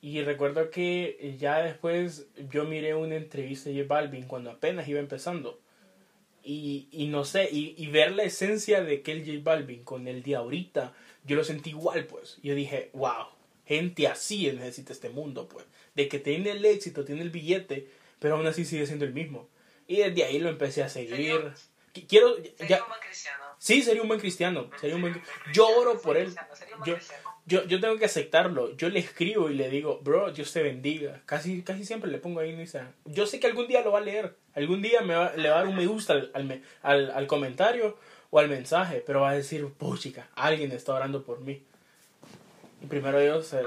Y 0.00 0.20
recuerdo 0.22 0.70
que 0.70 1.36
ya 1.38 1.62
después 1.62 2.26
yo 2.50 2.64
miré 2.64 2.94
una 2.94 3.14
entrevista 3.14 3.70
de 3.70 3.82
J 3.82 3.86
Balvin 3.94 4.24
cuando 4.26 4.50
apenas 4.50 4.88
iba 4.88 4.98
empezando. 4.98 5.60
Y, 6.42 6.88
y 6.90 7.06
no 7.06 7.24
sé, 7.24 7.48
y, 7.52 7.76
y 7.78 7.86
ver 7.86 8.10
la 8.12 8.24
esencia 8.24 8.82
de 8.82 8.96
aquel 8.96 9.24
J 9.24 9.38
Balvin 9.44 9.84
con 9.84 10.08
el 10.08 10.24
de 10.24 10.34
ahorita, 10.34 10.92
yo 11.24 11.36
lo 11.36 11.44
sentí 11.44 11.70
igual, 11.70 12.04
pues. 12.06 12.38
Yo 12.42 12.56
dije, 12.56 12.90
wow, 12.94 13.26
gente 13.64 14.08
así 14.08 14.50
necesita 14.50 14.92
este 14.92 15.08
mundo, 15.08 15.48
pues. 15.48 15.64
De 15.94 16.08
que 16.08 16.18
tiene 16.18 16.50
el 16.50 16.64
éxito, 16.64 17.04
tiene 17.04 17.22
el 17.22 17.30
billete, 17.30 17.86
pero 18.18 18.34
aún 18.34 18.46
así 18.46 18.64
sigue 18.64 18.86
siendo 18.86 19.04
el 19.04 19.12
mismo. 19.12 19.48
Y 19.86 19.98
desde 19.98 20.24
ahí 20.24 20.40
lo 20.40 20.48
empecé 20.48 20.82
a 20.82 20.88
seguir. 20.88 21.52
Quiero, 22.08 22.34
Sería 22.36 22.78
ya, 22.78 22.82
un 22.82 22.88
buen 22.88 23.00
cristiano. 23.00 23.44
sí, 23.58 23.82
sería 23.82 24.02
un 24.02 24.08
buen 24.08 24.20
cristiano. 24.20 24.70
Sería 24.80 24.96
un 24.96 25.02
buen, 25.02 25.22
yo 25.52 25.68
oro 25.68 26.00
por 26.00 26.16
él. 26.16 26.34
Yo, 26.86 26.96
yo, 27.44 27.64
yo 27.64 27.80
tengo 27.80 27.98
que 27.98 28.06
aceptarlo. 28.06 28.74
Yo 28.76 28.88
le 28.88 29.00
escribo 29.00 29.50
y 29.50 29.54
le 29.54 29.68
digo, 29.68 29.98
bro, 30.02 30.32
Dios 30.32 30.50
te 30.52 30.62
bendiga. 30.62 31.20
Casi, 31.26 31.62
casi 31.62 31.84
siempre 31.84 32.10
le 32.10 32.18
pongo 32.18 32.40
ahí 32.40 32.50
en 32.50 32.60
Instagram. 32.60 32.92
Yo 33.04 33.26
sé 33.26 33.40
que 33.40 33.46
algún 33.46 33.66
día 33.68 33.82
lo 33.82 33.92
va 33.92 33.98
a 33.98 34.02
leer. 34.02 34.34
Algún 34.54 34.80
día 34.80 35.02
me 35.02 35.14
va, 35.14 35.32
le 35.36 35.48
va 35.50 35.56
a 35.56 35.58
dar 35.58 35.66
un 35.68 35.76
me 35.76 35.86
gusta 35.86 36.14
al, 36.14 36.30
al, 36.34 36.44
me- 36.44 36.62
al, 36.82 37.10
al 37.10 37.26
comentario 37.26 37.98
o 38.30 38.38
al 38.38 38.48
mensaje. 38.48 39.02
Pero 39.06 39.20
va 39.20 39.30
a 39.30 39.34
decir, 39.34 39.66
puchica, 39.74 40.28
alguien 40.34 40.72
está 40.72 40.94
orando 40.94 41.22
por 41.24 41.40
mí. 41.40 41.62
Y 42.80 42.86
primero 42.86 43.20
Dios, 43.20 43.52
es- 43.52 43.66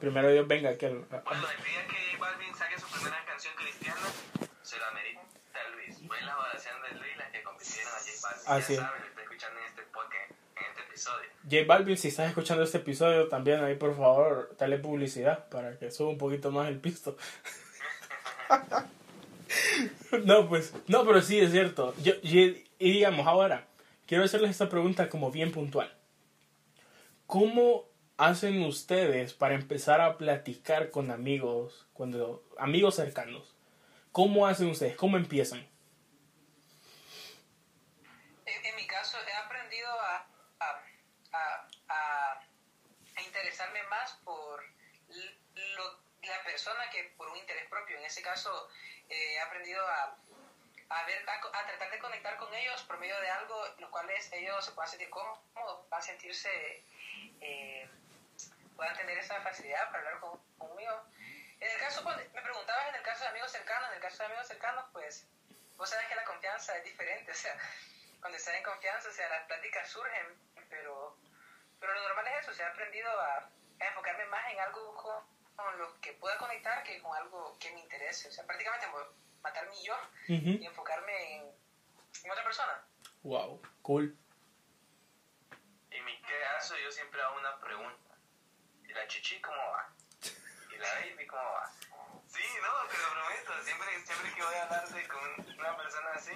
primero 0.00 0.30
Dios 0.30 0.46
venga 0.48 0.70
aquí 0.70 0.86
al- 0.86 1.04
a- 1.10 1.18
Bueno, 1.20 1.44
el 1.50 1.64
día 1.64 1.86
que 1.86 2.16
Balvin 2.18 2.54
saque 2.56 2.78
su 2.80 2.86
primera 2.88 3.22
canción 3.26 3.54
cristiana, 3.56 4.00
se 4.62 4.78
la 4.78 4.88
amerita 4.88 5.20
Luis. 5.74 5.98
Fue 6.06 6.20
la 6.22 6.38
oración 6.38 6.74
de 6.82 6.98
Luis 6.98 7.16
la 7.16 7.30
que 7.30 7.42
convirtieron 7.42 7.92
a 7.92 7.96
J 7.98 8.10
Balvin. 8.22 8.35
Así 8.46 8.74
ya 8.76 8.82
es. 8.82 8.86
saben, 8.88 9.02
está 9.08 9.22
escuchando 9.22 9.60
en 9.60 9.66
este 9.66 9.82
podcast, 9.82 10.30
en 10.30 10.64
este 10.70 10.82
episodio. 10.82 11.28
J 11.44 11.56
Balvin, 11.66 11.96
si 11.98 12.08
estás 12.08 12.28
escuchando 12.28 12.62
este 12.64 12.78
episodio 12.78 13.28
también, 13.28 13.62
ahí 13.64 13.74
por 13.76 13.96
favor, 13.96 14.54
dale 14.58 14.78
publicidad 14.78 15.48
para 15.48 15.78
que 15.78 15.90
suba 15.90 16.10
un 16.10 16.18
poquito 16.18 16.50
más 16.50 16.68
el 16.68 16.80
pisto. 16.80 17.16
no, 20.24 20.48
pues, 20.48 20.72
no, 20.88 21.04
pero 21.06 21.20
sí 21.22 21.38
es 21.40 21.50
cierto. 21.52 21.94
Yo, 22.02 22.14
y, 22.22 22.64
y 22.78 22.92
digamos, 22.92 23.26
ahora, 23.26 23.66
quiero 24.06 24.24
hacerles 24.24 24.50
esta 24.52 24.68
pregunta 24.68 25.08
como 25.08 25.30
bien 25.30 25.52
puntual. 25.52 25.92
¿Cómo 27.26 27.84
hacen 28.18 28.62
ustedes 28.62 29.34
para 29.34 29.54
empezar 29.54 30.00
a 30.00 30.16
platicar 30.16 30.90
con 30.90 31.10
amigos, 31.10 31.86
cuando 31.92 32.44
amigos 32.58 32.94
cercanos? 32.96 33.54
¿Cómo 34.12 34.46
hacen 34.46 34.68
ustedes? 34.68 34.96
¿Cómo 34.96 35.16
empiezan? 35.16 35.66
En, 38.46 38.64
en 38.66 38.76
mi 38.76 38.86
caso, 38.86 39.16
he 39.28 39.32
aprendido 39.44 39.88
a, 39.90 40.26
a, 40.60 40.82
a, 41.32 41.68
a- 41.88 42.40
a 43.16 43.22
interesarme 43.22 43.80
más 43.90 44.12
por 44.24 44.62
l- 45.10 45.38
lo- 45.76 45.98
la 46.22 46.42
persona 46.66 46.90
que 46.90 47.14
por 47.16 47.28
un 47.28 47.36
interés 47.36 47.68
propio. 47.68 47.96
En 47.96 48.04
ese 48.04 48.22
caso, 48.22 48.68
eh, 49.08 49.34
he 49.34 49.40
aprendido 49.40 49.86
a, 49.86 50.16
a, 50.88 51.06
ver, 51.06 51.24
a, 51.28 51.34
a 51.34 51.66
tratar 51.66 51.90
de 51.92 51.98
conectar 52.00 52.36
con 52.38 52.52
ellos 52.52 52.82
por 52.82 52.98
medio 52.98 53.18
de 53.20 53.30
algo, 53.30 53.68
los 53.78 53.88
cuales 53.90 54.28
ellos 54.32 54.64
se 54.64 54.72
puedan 54.72 54.90
sentir 54.90 55.08
cómodos, 55.08 55.86
a 55.92 56.02
sentirse, 56.02 56.84
eh, 57.40 57.88
puedan 58.74 58.96
tener 58.96 59.16
esa 59.16 59.40
facilidad 59.42 59.86
para 59.92 59.98
hablar 59.98 60.20
con, 60.20 60.40
conmigo. 60.58 61.04
En 61.60 61.70
el 61.70 61.78
caso, 61.78 62.02
me 62.02 62.42
preguntabas 62.42 62.88
en 62.88 62.96
el 62.96 63.02
caso 63.02 63.22
de 63.22 63.30
amigos 63.30 63.52
cercanos, 63.52 63.88
en 63.90 63.94
el 63.94 64.02
caso 64.02 64.18
de 64.18 64.24
amigos 64.24 64.48
cercanos, 64.48 64.84
pues 64.92 65.24
vos 65.76 65.88
sabes 65.88 66.08
que 66.08 66.16
la 66.16 66.24
confianza 66.24 66.76
es 66.78 66.84
diferente, 66.84 67.30
o 67.30 67.34
sea, 67.34 67.56
cuando 68.18 68.38
estás 68.38 68.56
en 68.56 68.64
confianza, 68.64 69.08
o 69.08 69.12
sea, 69.12 69.28
las 69.28 69.46
pláticas 69.46 69.88
surgen, 69.88 70.34
pero, 70.68 71.16
pero 71.78 71.94
lo 71.94 72.02
normal 72.08 72.26
es 72.26 72.42
eso, 72.42 72.50
o 72.50 72.54
sea, 72.54 72.66
he 72.66 72.70
aprendido 72.70 73.08
a, 73.20 73.36
a 73.36 73.84
enfocarme 73.86 74.24
más 74.24 74.50
en 74.50 74.58
algo 74.58 74.96
con, 75.56 75.78
lo 75.78 76.00
que 76.00 76.12
pueda 76.14 76.36
conectar 76.38 76.82
que 76.84 77.00
con 77.02 77.16
algo 77.16 77.56
que 77.58 77.72
me 77.72 77.80
interese, 77.80 78.28
o 78.28 78.32
sea, 78.32 78.44
prácticamente 78.46 78.86
matar 79.42 79.68
mi 79.70 79.82
yo 79.84 79.94
y 80.28 80.64
enfocarme 80.66 81.36
en, 81.36 81.42
en 82.24 82.30
otra 82.30 82.44
persona. 82.44 82.82
Wow, 83.22 83.60
cool. 83.82 84.16
En 85.90 86.04
mi 86.04 86.20
caso, 86.20 86.76
yo 86.78 86.90
siempre 86.92 87.22
hago 87.22 87.38
una 87.38 87.58
pregunta. 87.60 88.14
¿Y 88.84 88.92
la 88.92 89.06
chichi 89.08 89.40
cómo 89.40 89.56
va? 89.56 89.90
¿Y 90.72 90.78
la 90.78 90.94
baby 90.94 91.26
cómo 91.26 91.42
va? 91.42 91.72
Sí, 92.28 92.42
no, 92.62 92.88
te 92.88 92.98
lo 92.98 93.10
prometo. 93.10 93.64
Siempre, 93.64 94.00
siempre 94.04 94.34
que 94.34 94.42
voy 94.42 94.54
a 94.54 94.62
hablar 94.64 94.88
de- 94.88 95.08
con 95.08 95.58
una 95.58 95.76
persona 95.76 96.10
así, 96.14 96.32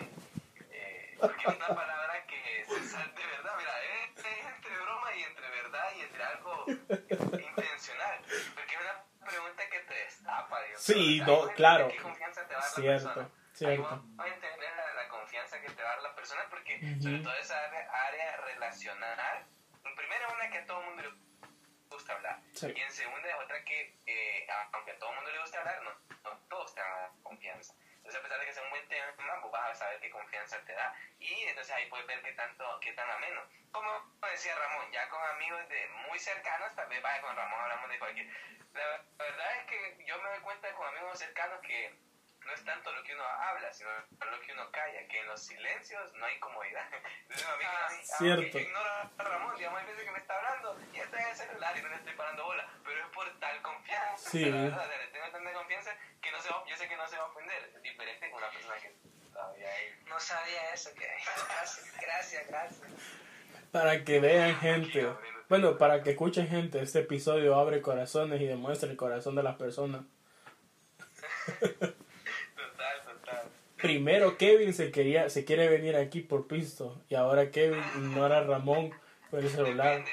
eh, 0.70 1.16
porque 1.20 1.44
es 1.48 1.56
una 1.56 1.68
palabra 1.68 2.26
que 2.26 2.64
se 2.66 2.88
sale 2.88 3.12
de 3.12 3.26
verdad. 3.26 3.54
Mira, 3.58 3.84
es, 3.84 4.24
es 4.24 4.46
entre 4.46 4.78
broma 4.78 5.14
y 5.14 5.22
entre 5.24 5.50
verdad 5.50 5.88
y 5.96 6.00
entre 6.00 6.24
algo 6.24 6.64
intencional. 6.68 8.24
Porque 8.54 8.74
es 8.74 8.80
una 8.80 9.04
pregunta 9.26 9.68
que 9.68 9.80
te 9.80 9.94
destapa, 9.94 10.62
Dios. 10.64 10.69
Sí, 10.80 11.20
no, 11.20 11.48
claro. 11.54 11.88
¿Qué 11.88 11.96
confianza 11.98 12.46
te 12.46 12.54
va 12.54 12.60
a 12.60 12.62
dar 12.62 12.70
la 12.70 12.74
Cierto, 12.82 13.14
persona? 13.14 13.26
Ahí 13.26 13.56
cierto. 13.76 13.82
vamos 13.82 14.18
a 14.18 14.26
entender 14.28 14.70
la, 14.76 14.94
la 15.02 15.08
confianza 15.08 15.60
que 15.60 15.70
te 15.70 15.82
va 15.82 15.88
a 15.90 15.92
dar 15.94 16.02
la 16.02 16.14
persona 16.14 16.40
porque 16.48 16.76
Ujú. 16.82 17.02
sobre 17.02 17.18
todo 17.18 17.34
esa 17.34 17.58
área, 17.64 17.90
área 18.06 18.36
relacional, 18.38 19.46
primero 19.96 20.32
una 20.34 20.50
que 20.50 20.58
a 20.58 20.66
todo 20.66 20.80
el 20.80 20.86
mundo 20.86 21.02
le 21.02 21.10
gusta 21.90 22.12
hablar 22.14 22.40
Sí. 22.52 22.72
y 22.74 22.80
en 22.80 22.90
segunda 22.92 23.28
es 23.28 23.34
otra 23.44 23.62
que 23.64 23.98
eh, 24.06 24.46
aunque 24.72 24.92
a 24.92 24.98
todo 24.98 25.10
el 25.10 25.16
mundo 25.16 25.30
le 25.32 25.40
gusta 25.40 25.58
hablar, 25.58 25.82
no, 25.82 25.90
no 26.24 26.38
todos 26.48 26.74
te 26.74 26.80
van 26.80 26.92
a 26.92 26.96
dar 26.96 27.10
confianza. 27.22 27.74
Entonces 28.10 28.26
a 28.26 28.28
pesar 28.28 28.40
de 28.40 28.46
que 28.46 28.52
sea 28.52 28.64
un 28.64 28.70
buen 28.70 28.88
tema, 28.88 29.36
vos 29.40 29.52
vas 29.52 29.70
a 29.70 29.74
saber 29.76 30.00
qué 30.00 30.10
confianza 30.10 30.60
te 30.64 30.72
da 30.72 30.92
y 31.20 31.44
entonces 31.44 31.72
ahí 31.72 31.86
puedes 31.86 32.08
ver 32.08 32.20
qué 32.22 32.32
tanto, 32.32 32.64
qué 32.80 32.92
tan 32.94 33.08
ameno. 33.08 33.40
Como 33.70 33.88
decía 34.32 34.52
Ramón, 34.56 34.90
ya 34.90 35.08
con 35.08 35.22
amigos 35.22 35.68
de 35.68 35.86
muy 36.08 36.18
cercanos, 36.18 36.74
tal 36.74 36.88
vez 36.88 37.00
con 37.20 37.36
Ramón 37.36 37.60
hablamos 37.60 37.88
de 37.88 37.98
cualquier... 38.00 38.26
La 38.74 38.98
verdad 39.16 39.56
es 39.58 39.64
que 39.66 40.04
yo 40.04 40.20
me 40.22 40.28
doy 40.28 40.40
cuenta 40.40 40.72
con 40.74 40.88
amigos 40.88 41.20
cercanos 41.20 41.60
que 41.60 41.94
no 42.46 42.52
es 42.54 42.64
tanto 42.64 42.90
lo 42.92 43.02
que 43.04 43.14
uno 43.14 43.24
habla, 43.24 43.72
sino 43.72 43.90
lo 43.90 44.40
que 44.40 44.52
uno 44.52 44.70
calla, 44.70 45.06
que 45.08 45.20
en 45.20 45.26
los 45.28 45.40
silencios 45.42 46.12
no 46.14 46.24
hay 46.24 46.38
comodidad. 46.40 46.86
Entonces, 47.22 47.46
a 47.46 47.56
mí, 47.56 47.64
Ah, 47.66 47.86
a 47.86 47.90
mí- 47.92 47.98
cierto. 48.04 48.58
yo 48.58 48.64
ignoro 48.64 48.90
a 48.90 49.10
Ramón, 49.22 49.56
digamos, 49.56 49.80
hay 49.80 49.86
veces 49.86 50.04
que 50.04 50.10
me 50.10 50.18
está 50.18 50.36
hablando 50.36 50.80
y 50.92 50.98
está 50.98 51.20
en 51.22 51.28
el 51.28 51.36
celular 51.36 51.78
y 51.78 51.82
no 51.82 51.88
le 51.88 51.94
estoy 51.96 52.14
parando 52.14 52.44
bola, 52.44 52.68
pero 52.84 53.00
es 53.04 53.10
por 53.12 53.38
tal 53.40 53.62
confianza. 53.62 54.30
Sí. 54.30 54.44
La 54.50 54.62
verdad, 54.62 54.88
le 55.00 55.06
tengo 55.12 55.30
tanta 55.30 55.52
confianza 55.52 55.90
que 56.20 56.30
no 56.32 56.40
se 56.40 56.48
va, 56.50 56.64
yo 56.66 56.76
sé 56.76 56.88
que 56.88 56.96
no 56.96 57.06
se 57.08 57.16
va 57.16 57.22
a 57.22 57.26
ofender. 57.26 57.72
Es 57.76 57.82
diferente 57.82 58.30
con 58.30 58.38
una 58.42 58.50
persona 58.52 58.74
que 58.76 58.94
todavía 59.32 59.68
hay. 59.72 59.94
No 60.08 60.18
sabía 60.20 60.72
eso, 60.74 60.90
que 60.94 61.06
gracias, 61.06 61.94
gracias, 62.00 62.48
gracias. 62.48 62.88
Para 63.70 64.04
que 64.04 64.18
vean 64.20 64.56
gente. 64.56 65.06
Bueno, 65.48 65.78
para 65.78 66.02
que 66.02 66.10
escuchen 66.10 66.48
gente, 66.48 66.82
este 66.82 67.00
episodio 67.00 67.54
abre 67.56 67.80
corazones 67.82 68.40
y 68.40 68.46
demuestra 68.46 68.88
el 68.90 68.96
corazón 68.96 69.34
de 69.36 69.42
las 69.44 69.56
personas. 69.56 70.02
Primero 73.82 74.36
Kevin 74.36 74.74
se 74.74 74.90
quería, 74.90 75.30
se 75.30 75.44
quiere 75.44 75.68
venir 75.68 75.96
aquí 75.96 76.20
por 76.20 76.46
pisto 76.46 77.00
y 77.08 77.14
ahora 77.14 77.50
Kevin 77.50 77.82
ignora 77.96 78.38
a 78.38 78.44
Ramón 78.44 78.90
por 79.30 79.40
el 79.40 79.48
celular. 79.48 79.98
Depende, 79.98 80.10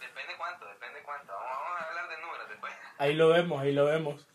depende 0.00 0.32
cuánto, 0.38 0.66
depende 0.66 1.00
cuánto. 1.04 1.32
Vamos, 1.32 1.58
vamos 1.64 1.80
a 1.80 1.88
hablar 1.88 2.08
de 2.08 2.22
números 2.22 2.48
después. 2.48 2.72
Ahí 2.98 3.14
lo 3.14 3.28
vemos, 3.28 3.60
ahí 3.60 3.72
lo 3.72 3.84
vemos. 3.84 4.26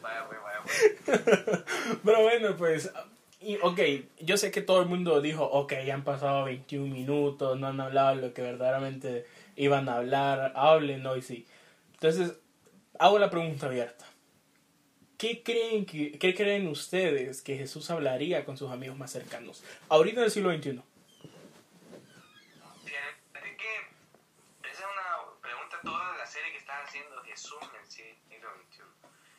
Vaya, 0.00 0.26
pues, 0.26 0.40
vaya, 0.42 0.60
pues. 0.64 1.62
Pero 2.04 2.22
bueno, 2.22 2.56
pues, 2.56 2.92
y, 3.42 3.58
ok, 3.60 3.80
yo 4.20 4.36
sé 4.36 4.52
que 4.52 4.62
todo 4.62 4.80
el 4.82 4.88
mundo 4.88 5.20
dijo, 5.20 5.44
ok, 5.44 5.74
ya 5.84 5.94
han 5.94 6.04
pasado 6.04 6.44
21 6.44 6.94
minutos, 6.94 7.58
no 7.58 7.66
han 7.66 7.80
hablado 7.80 8.14
lo 8.14 8.32
que 8.32 8.40
verdaderamente 8.40 9.26
iban 9.56 9.88
a 9.88 9.96
hablar, 9.96 10.52
hablen 10.54 11.04
hoy 11.06 11.22
sí. 11.22 11.46
Entonces, 11.94 12.34
hago 13.00 13.18
la 13.18 13.30
pregunta 13.30 13.66
abierta. 13.66 14.04
¿Qué 15.22 15.40
creen, 15.44 15.86
que, 15.86 16.18
¿Qué 16.18 16.34
creen 16.34 16.66
ustedes 16.66 17.42
que 17.42 17.56
Jesús 17.56 17.88
hablaría 17.92 18.44
con 18.44 18.58
sus 18.58 18.72
amigos 18.72 18.98
más 18.98 19.12
cercanos? 19.12 19.62
Ahorita 19.88 20.18
en 20.18 20.24
el 20.24 20.32
siglo 20.32 20.50
XXI. 20.50 20.82
Fíjate 22.84 23.56
que 23.56 23.72
esa 24.68 24.82
es 24.82 24.88
una 24.90 25.40
pregunta 25.40 25.78
toda 25.84 26.10
de 26.10 26.18
la 26.18 26.26
serie 26.26 26.50
que 26.50 26.58
haciendo 26.58 27.22
Jesús 27.22 27.62
en 27.62 27.80
el 27.80 27.86
siglo 27.86 28.50
XXI. 28.66 28.82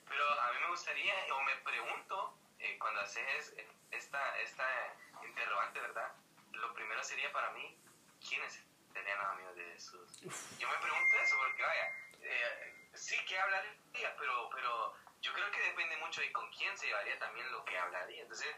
Pero 0.08 0.24
a 0.24 0.54
mí 0.54 0.60
me 0.64 0.70
gustaría, 0.70 1.16
o 1.36 1.42
me 1.42 1.56
pregunto, 1.70 2.34
eh, 2.60 2.78
cuando 2.80 3.02
haces 3.02 3.54
esta, 3.92 4.40
esta 4.40 4.64
interrogante, 5.28 5.82
¿verdad? 5.82 6.14
Lo 6.54 6.74
primero 6.76 7.04
sería 7.04 7.30
para 7.34 7.52
mí, 7.52 7.76
¿quiénes 8.26 8.64
serían 8.94 9.18
los 9.18 9.28
amigos 9.28 9.56
de 9.58 9.66
Jesús? 9.74 10.22
Yo 10.58 10.70
me 10.70 10.78
pregunto 10.78 11.12
eso 11.22 11.36
porque, 11.46 11.62
vaya, 11.62 11.92
eh, 12.22 12.74
sí 12.94 13.18
que 13.28 13.38
hablaría, 13.38 14.16
pero, 14.18 14.50
pero 14.56 15.03
yo 15.24 15.32
creo 15.34 15.50
que 15.52 15.62
depende 15.62 15.96
mucho 15.98 16.22
de 16.22 16.32
con 16.32 16.50
quién 16.52 16.78
se 16.78 16.86
llevaría 16.88 17.18
también 17.18 17.50
lo 17.52 17.64
que 17.66 17.78
hablaría. 17.78 18.22
Entonces, 18.22 18.54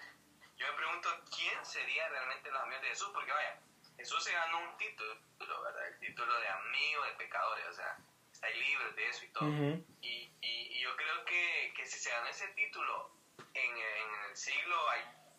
yo 0.57 0.67
me 0.67 0.73
pregunto, 0.73 1.09
¿quién 1.35 1.63
sería 1.65 2.07
realmente 2.09 2.49
los 2.51 2.61
amigos 2.61 2.81
de 2.81 2.87
Jesús? 2.89 3.09
Porque, 3.13 3.31
vaya, 3.31 3.59
Jesús 3.97 4.23
se 4.23 4.33
ganó 4.33 4.57
un 4.59 4.77
título, 4.77 5.15
¿verdad? 5.61 5.87
El 5.87 5.99
título 5.99 6.37
de 6.39 6.47
amigo 6.49 7.03
de 7.03 7.11
pecadores, 7.13 7.65
o 7.67 7.73
sea, 7.73 7.95
está 8.31 8.49
libros 8.49 8.95
de 8.95 9.07
eso 9.07 9.23
y 9.23 9.27
todo. 9.29 9.45
Ujú. 9.47 9.83
y, 10.01 10.29
y, 10.41 10.77
y 10.77 10.81
yo 10.81 10.95
creo 10.95 11.23
que, 11.25 11.71
que 11.75 11.85
si 11.85 11.97
se 11.99 12.09
ganó 12.09 12.27
ese 12.27 12.47
título 12.49 13.11
en, 13.53 13.77
en 13.77 14.09
el 14.29 14.35
siglo, 14.35 14.75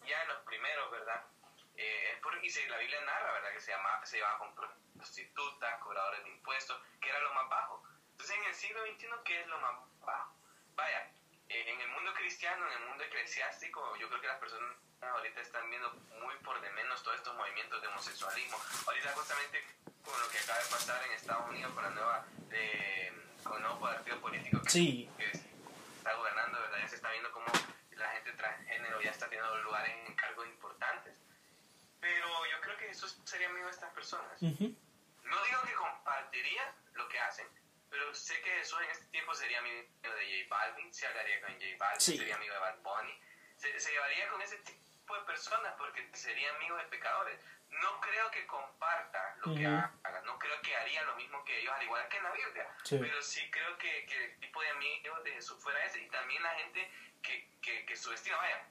ya 0.06 0.22
en 0.22 0.28
los 0.28 0.38
primeros, 0.44 0.90
¿verdad? 0.90 1.24
Eh, 1.76 2.10
es 2.12 2.18
porque 2.20 2.46
y 2.46 2.48
se- 2.50 2.66
la 2.68 2.78
Biblia 2.78 3.00
narra, 3.00 3.32
¿verdad? 3.32 3.50
Que 3.52 3.60
se, 3.60 3.70
llama, 3.72 4.00
se 4.06 4.18
llamaban 4.18 4.38
con 4.38 4.54
prostitutas, 4.96 5.78
cobradores 5.80 6.22
de 6.22 6.30
impuestos, 6.30 6.80
que 7.00 7.08
era 7.08 7.18
lo 7.20 7.32
más 7.32 7.48
bajo. 7.48 7.82
Entonces, 8.12 8.36
en 8.36 8.44
el 8.44 8.54
siglo 8.54 8.80
XXI, 8.86 9.08
¿qué 9.24 9.40
es 9.40 9.46
lo 9.48 9.58
más 9.58 9.74
bajo? 10.00 10.32
Vaya, 10.74 11.10
en 11.48 11.80
el 11.80 11.88
mundo 11.88 12.12
cristiano, 12.14 12.66
en 12.66 12.82
el 12.82 12.88
mundo 12.88 13.04
eclesiástico, 13.04 13.96
yo 13.96 14.08
creo 14.08 14.20
que 14.20 14.26
las 14.26 14.38
personas 14.38 14.76
ahorita 15.00 15.40
están 15.40 15.68
viendo 15.70 15.92
muy 16.20 16.34
por 16.44 16.60
de 16.60 16.70
menos 16.70 17.02
todos 17.02 17.16
estos 17.18 17.34
movimientos 17.36 17.80
de 17.80 17.88
homosexualismo. 17.88 18.58
Ahorita 18.86 19.12
justamente 19.12 19.64
con 20.04 20.20
lo 20.20 20.28
que 20.28 20.38
acaba 20.38 20.58
de 20.58 20.64
pasar 20.70 21.04
en 21.04 21.12
Estados 21.12 21.48
Unidos 21.50 21.72
con 21.74 21.84
la 21.84 21.90
nueva, 21.90 22.26
eh, 22.50 23.12
con 23.44 23.56
el 23.56 23.62
nuevo 23.62 23.80
partido 23.80 24.20
político 24.20 24.60
que, 24.62 24.70
Sí. 24.70 25.10
que 25.16 25.30
está 25.98 26.14
gobernando, 26.14 26.60
¿verdad? 26.60 26.78
Ya 26.80 26.88
se 26.88 26.96
está 26.96 27.10
viendo 27.10 27.30
cómo 27.32 27.46
la 27.92 28.08
gente 28.10 28.32
transgénero 28.32 29.00
ya 29.00 29.10
está 29.10 29.28
teniendo 29.28 29.56
lugares 29.62 29.92
en 30.06 30.14
cargos 30.16 30.46
importantes. 30.46 31.14
Pero 32.00 32.26
yo 32.46 32.60
creo 32.60 32.76
que 32.76 32.86
Jesús 32.88 33.18
sería 33.24 33.48
amigo 33.48 33.66
de 33.66 33.72
estas 33.72 33.92
personas. 33.92 34.40
No 34.42 35.44
digo 35.44 35.62
que 35.66 35.74
compartiría 35.74 36.74
lo 36.94 37.08
que 37.08 37.18
hacen, 37.20 37.46
pero 37.96 38.14
sé 38.14 38.38
que 38.42 38.50
Jesús 38.50 38.78
en 38.82 38.90
este 38.90 39.04
tiempo 39.06 39.34
sería 39.34 39.58
amigo 39.58 39.82
de 40.02 40.08
J 40.10 40.54
Balvin, 40.54 40.92
se 40.92 41.06
hablaría 41.06 41.40
con 41.40 41.52
J 41.54 41.64
Balvin, 41.78 42.00
Sí. 42.00 42.18
sería 42.18 42.34
amigo 42.36 42.52
de 42.52 42.60
Bad 42.60 42.76
Bunny, 42.80 43.18
se, 43.56 43.80
se 43.80 43.90
llevaría 43.90 44.28
con 44.28 44.42
ese 44.42 44.58
tipo 44.58 45.16
de 45.16 45.22
personas 45.24 45.72
porque 45.78 46.06
sería 46.12 46.54
amigo 46.56 46.76
de 46.76 46.84
pecadores. 46.84 47.40
No 47.70 48.00
creo 48.00 48.30
que 48.30 48.46
comparta 48.46 49.34
lo 49.38 49.54
que 49.54 49.66
Ujú. 49.66 49.74
haga, 50.04 50.20
no 50.24 50.38
creo 50.38 50.60
que 50.60 50.76
haría 50.76 51.02
lo 51.04 51.16
mismo 51.16 51.42
que 51.44 51.58
ellos, 51.60 51.72
al 51.74 51.82
igual 51.84 52.06
que 52.08 52.16
en 52.18 52.22
la 52.24 52.32
Biblia, 52.32 52.68
Sí. 52.84 52.98
pero 53.00 53.22
sí 53.22 53.50
creo 53.50 53.78
que, 53.78 54.04
que 54.06 54.24
el 54.26 54.40
tipo 54.40 54.60
de 54.60 54.68
amigo 54.70 55.18
de 55.22 55.32
Jesús 55.32 55.62
fuera 55.62 55.82
ese 55.84 56.00
y 56.00 56.08
también 56.10 56.42
la 56.42 56.50
gente 56.56 56.90
que, 57.22 57.48
que, 57.62 57.86
que 57.86 57.96
subestima, 57.96 58.36
vaya. 58.36 58.62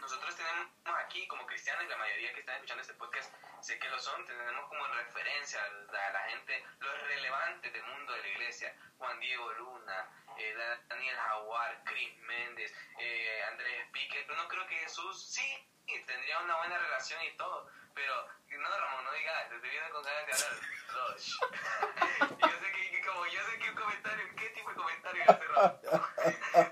Nosotros 0.00 0.34
tenemos 0.36 0.66
aquí 1.04 1.26
como 1.28 1.46
cristianos, 1.46 1.86
la 1.88 1.96
mayoría 1.96 2.32
que 2.34 2.40
están 2.40 2.56
escuchando 2.56 2.82
este 2.82 2.94
podcast 2.94 3.32
sé 3.62 3.78
que 3.78 3.88
lo 3.88 3.98
son, 3.98 4.24
tenemos 4.26 4.68
como 4.68 4.86
referencia 4.88 5.60
a 5.62 6.10
la 6.12 6.20
gente, 6.30 6.64
los 6.80 7.02
relevantes 7.02 7.72
del 7.72 7.84
mundo 7.84 8.12
de 8.12 8.20
la 8.22 8.28
iglesia, 8.28 8.74
Juan 8.98 9.18
Diego 9.20 9.52
Luna, 9.52 10.08
eh, 10.36 10.54
Daniel 10.88 11.16
Jaguar, 11.16 11.82
Chris 11.84 12.18
Méndez, 12.18 12.74
eh, 12.98 13.44
Andrés 13.50 13.88
Piquet, 13.92 14.26
no 14.28 14.48
creo 14.48 14.66
que 14.66 14.76
Jesús 14.78 15.26
sí 15.26 15.68
tendría 16.06 16.40
una 16.40 16.56
buena 16.56 16.78
relación 16.78 17.22
y 17.22 17.36
todo, 17.36 17.70
pero 17.94 18.28
no 18.48 18.78
Ramón, 18.78 19.04
no 19.04 19.12
digas, 19.12 19.48
te 19.48 19.56
estoy 19.56 19.70
con 19.92 20.02
ganas 20.02 20.26
de 20.26 20.32
hablar. 20.32 20.52
Yo 22.40 22.60
sé 22.60 22.72
que 22.72 23.06
como 23.06 23.26
yo 23.26 23.40
sé 23.46 23.58
que 23.58 23.70
un 23.70 23.76
comentario, 23.76 24.24
¿qué 24.36 24.48
tipo 24.50 24.68
de 24.70 24.76
comentario 24.76 25.22
hace 25.26 25.44
Ramón? 25.46 26.71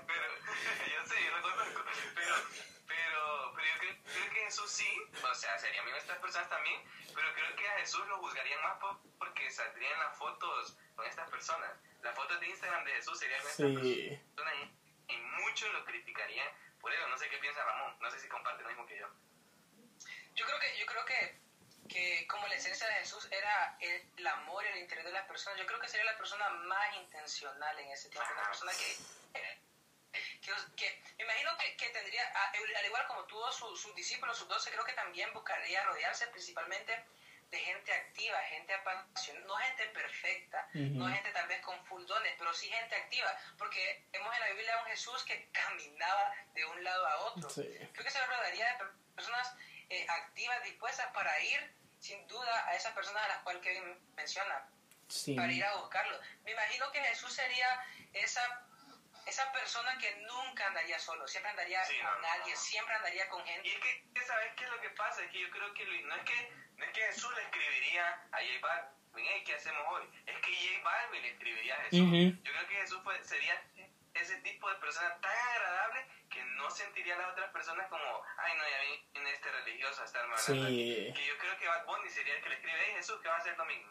Jesús 4.51 4.69
sí, 4.69 4.89
o 5.23 5.33
sea, 5.33 5.57
sería 5.59 5.79
amigo 5.79 5.95
de 5.95 6.01
estas 6.01 6.17
personas 6.19 6.49
también, 6.49 6.83
pero 7.15 7.33
creo 7.33 7.55
que 7.55 7.69
a 7.69 7.77
Jesús 7.79 8.05
lo 8.07 8.17
juzgarían 8.17 8.61
más 8.63 8.77
por- 8.79 8.99
porque 9.17 9.49
saldrían 9.49 9.97
las 9.99 10.17
fotos 10.17 10.77
con 10.93 11.05
estas 11.05 11.29
personas. 11.29 11.71
Las 12.01 12.13
fotos 12.15 12.37
de 12.41 12.47
Instagram 12.49 12.83
de 12.83 12.91
Jesús 12.95 13.17
serían 13.17 13.39
con 13.41 13.49
estas 13.49 13.67
Sí. 13.81 14.19
personas 14.35 14.53
y, 15.07 15.13
y 15.13 15.17
muchos 15.17 15.71
lo 15.71 15.85
criticarían 15.85 16.49
por 16.81 16.91
eso. 16.91 17.07
No 17.07 17.17
sé 17.17 17.29
qué 17.29 17.37
piensa 17.37 17.63
Ramón, 17.63 17.95
no 18.01 18.11
sé 18.11 18.19
si 18.19 18.27
comparte 18.27 18.63
lo 18.63 18.69
mismo 18.69 18.85
que 18.87 18.99
yo. 18.99 19.07
Yo 20.35 20.45
creo 20.45 20.59
que, 20.59 20.77
yo 20.79 20.85
creo 20.85 21.05
que, 21.05 21.39
que 21.87 22.27
como 22.27 22.45
la 22.47 22.55
esencia 22.55 22.87
de 22.87 22.93
Jesús 22.95 23.29
era 23.31 23.77
el, 23.79 24.03
el 24.17 24.27
amor 24.27 24.65
y 24.65 24.67
el 24.69 24.77
interés 24.79 25.05
de 25.05 25.11
las 25.13 25.25
personas, 25.27 25.57
yo 25.59 25.65
creo 25.65 25.79
que 25.79 25.87
sería 25.87 26.11
la 26.11 26.17
persona 26.17 26.49
más 26.49 26.95
intencional 26.97 27.79
en 27.79 27.89
ese 27.91 28.09
tiempo, 28.09 28.27
una 28.33 28.47
persona 28.47 28.71
que, 28.73 28.97
que, 30.41 30.51
que 30.75 31.01
me 31.17 31.23
imagino 31.23 31.55
que, 31.57 31.75
que 31.77 31.89
tendría, 31.89 32.23
a- 32.35 32.51
al 32.51 32.85
igual 32.85 33.07
como 33.07 33.23
tuvo 33.25 33.51
su- 33.51 33.75
sus 33.77 33.95
discípulos, 33.95 34.37
sus 34.37 34.47
doce, 34.47 34.71
creo 34.71 34.83
que 34.85 34.93
también 34.93 35.31
buscaría 35.33 35.83
rodearse 35.83 36.27
principalmente 36.27 37.05
de 37.51 37.59
gente 37.59 37.93
activa, 37.93 38.39
gente 38.43 38.73
apasionada, 38.73 39.45
no 39.45 39.55
gente 39.57 39.85
perfecta, 39.87 40.67
no 40.73 41.03
Ujú. 41.05 41.13
gente 41.13 41.31
tal 41.31 41.47
vez 41.49 41.61
con 41.61 41.85
full 41.85 42.05
dones, 42.05 42.33
pero 42.37 42.53
sí 42.53 42.69
gente 42.69 42.95
activa, 42.95 43.37
porque 43.57 44.05
vemos 44.11 44.33
en 44.33 44.39
la 44.39 44.47
Biblia 44.47 44.75
a 44.75 44.83
un 44.83 44.87
Jesús 44.89 45.23
que 45.25 45.49
caminaba 45.51 46.33
de 46.53 46.65
un 46.65 46.83
lado 46.83 47.05
a 47.07 47.17
otro. 47.25 47.49
Sí. 47.49 47.63
Creo 47.91 48.05
que 48.05 48.09
se 48.11 48.25
rodearía 48.25 48.67
de 48.71 48.77
per- 48.77 48.91
personas 49.15 49.53
eh, 49.89 50.05
activas, 50.09 50.63
dispuestas 50.63 51.07
para 51.13 51.37
ir, 51.41 51.75
sin 51.99 52.25
duda, 52.27 52.67
a 52.69 52.75
esas 52.75 52.93
personas 52.93 53.21
a 53.23 53.27
las 53.27 53.37
cuales 53.43 53.61
Kevin 53.61 53.99
menciona, 54.15 54.65
Sí. 55.09 55.35
para 55.35 55.51
ir 55.51 55.65
a 55.65 55.75
buscarlo. 55.75 56.17
Me 56.45 56.51
imagino 56.53 56.89
que 56.93 57.01
Jesús 57.03 57.33
sería 57.33 57.85
esa 58.13 58.65
esa 59.25 59.51
persona 59.51 59.97
que 59.97 60.15
nunca 60.27 60.67
andaría 60.67 60.97
solo, 60.99 61.27
siempre 61.27 61.51
andaría 61.51 61.83
Sí, 61.85 61.95
con 61.97 62.21
no, 62.21 62.27
alguien, 62.27 62.55
no. 62.55 62.61
siempre 62.61 62.95
andaría 62.95 63.29
con 63.29 63.43
gente. 63.45 63.67
Y 63.67 63.71
es 63.71 63.79
que, 63.79 64.21
¿sabes 64.25 64.51
qué 64.55 64.63
es 64.65 64.69
lo 64.69 64.81
que 64.81 64.89
pasa? 64.91 65.23
Es 65.23 65.31
que 65.31 65.39
yo 65.39 65.49
creo 65.51 65.73
que 65.73 65.85
Luis, 65.85 66.03
no 66.05 66.15
es 66.15 66.23
que, 66.23 66.53
no 66.77 66.85
es 66.85 66.91
que 66.91 67.01
Jesús 67.01 67.33
le 67.35 67.43
escribiría 67.43 68.07
a 68.31 68.37
J 68.37 68.59
Balvin, 68.61 69.25
hey, 69.29 69.43
¿qué 69.45 69.53
hacemos 69.55 69.83
hoy? 69.89 70.09
Es 70.25 70.37
que 70.41 70.53
J 70.55 70.83
Balvin 70.83 71.21
le 71.21 71.29
escribiría 71.29 71.75
a 71.75 71.81
Jesús. 71.83 71.99
Ujú. 72.01 72.43
Yo 72.43 72.51
creo 72.51 72.67
que 72.67 72.75
Jesús 72.75 73.01
fue, 73.03 73.23
sería 73.23 73.61
ese 74.13 74.37
tipo 74.41 74.69
de 74.69 74.75
persona 74.75 75.15
tan 75.21 75.31
agradable 75.49 76.05
que 76.29 76.43
no 76.43 76.69
sentiría 76.69 77.15
a 77.15 77.17
las 77.19 77.31
otras 77.31 77.51
personas 77.51 77.87
como, 77.89 78.23
ay, 78.37 78.53
no, 78.57 78.63
ya 78.69 78.79
viene 79.13 79.31
este 79.31 79.51
religioso 79.51 80.01
a 80.01 80.05
estarme 80.05 80.33
hablando. 80.35 80.67
Sí. 80.67 81.07
aquí". 81.07 81.13
Que 81.13 81.27
yo 81.27 81.37
creo 81.37 81.57
que 81.57 81.67
Bad 81.67 81.85
Bunny 81.85 82.09
sería 82.09 82.35
el 82.35 82.43
que 82.43 82.49
le 82.49 82.55
escribe, 82.55 82.77
hey, 82.85 82.93
Jesús, 82.97 83.19
¿qué 83.21 83.27
vas 83.29 83.37
a 83.37 83.41
hacer 83.41 83.51
el 83.53 83.57
domingo? 83.57 83.89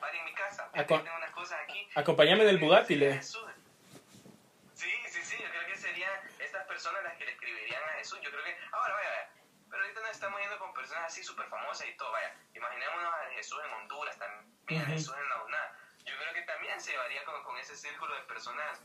Para 0.00 0.18
en 0.18 0.24
mi 0.24 0.34
casa, 0.34 0.64
Aco- 0.74 0.86
porque 0.88 1.04
tengo 1.04 1.16
unas 1.16 1.30
cosas 1.30 1.60
aquí. 1.62 1.88
Acompáñame 1.94 2.44
del 2.44 2.58
Bugatti, 2.58 2.96
le. 2.96 3.14
Jesús. 3.14 3.48
Sí, 4.74 4.90
sí, 5.08 5.22
sí, 5.22 5.36
yo 5.40 5.48
creo 5.48 5.66
que 5.66 5.76
serían 5.76 6.10
estas 6.40 6.61
personas 6.72 7.04
las 7.04 7.16
que 7.18 7.26
le 7.26 7.32
escribirían 7.32 7.82
a 7.82 7.92
Jesús. 7.98 8.18
Yo 8.22 8.30
creo 8.30 8.44
que, 8.44 8.56
ahora 8.72 8.94
vaya, 8.94 9.10
vaya, 9.10 9.30
pero 9.68 9.82
ahorita 9.82 10.00
nos 10.00 10.10
estamos 10.10 10.40
yendo 10.40 10.58
con 10.58 10.72
personas 10.72 11.04
así 11.04 11.22
súper 11.22 11.46
famosas 11.48 11.86
y 11.86 11.94
todo, 11.96 12.10
vaya, 12.12 12.34
imaginémonos 12.54 13.12
a 13.12 13.30
Jesús 13.34 13.60
en 13.64 13.72
Honduras 13.74 14.18
también, 14.18 14.80
a. 14.80 14.86
Jesús 14.86 15.14
en 15.16 15.28
la 15.28 15.42
UNA. 15.44 15.78
Yo 16.04 16.16
creo 16.16 16.32
que 16.32 16.42
también 16.42 16.80
se 16.80 16.92
llevaría 16.92 17.24
con, 17.24 17.42
con 17.44 17.58
ese 17.58 17.76
círculo 17.76 18.14
de 18.14 18.22
personas, 18.22 18.80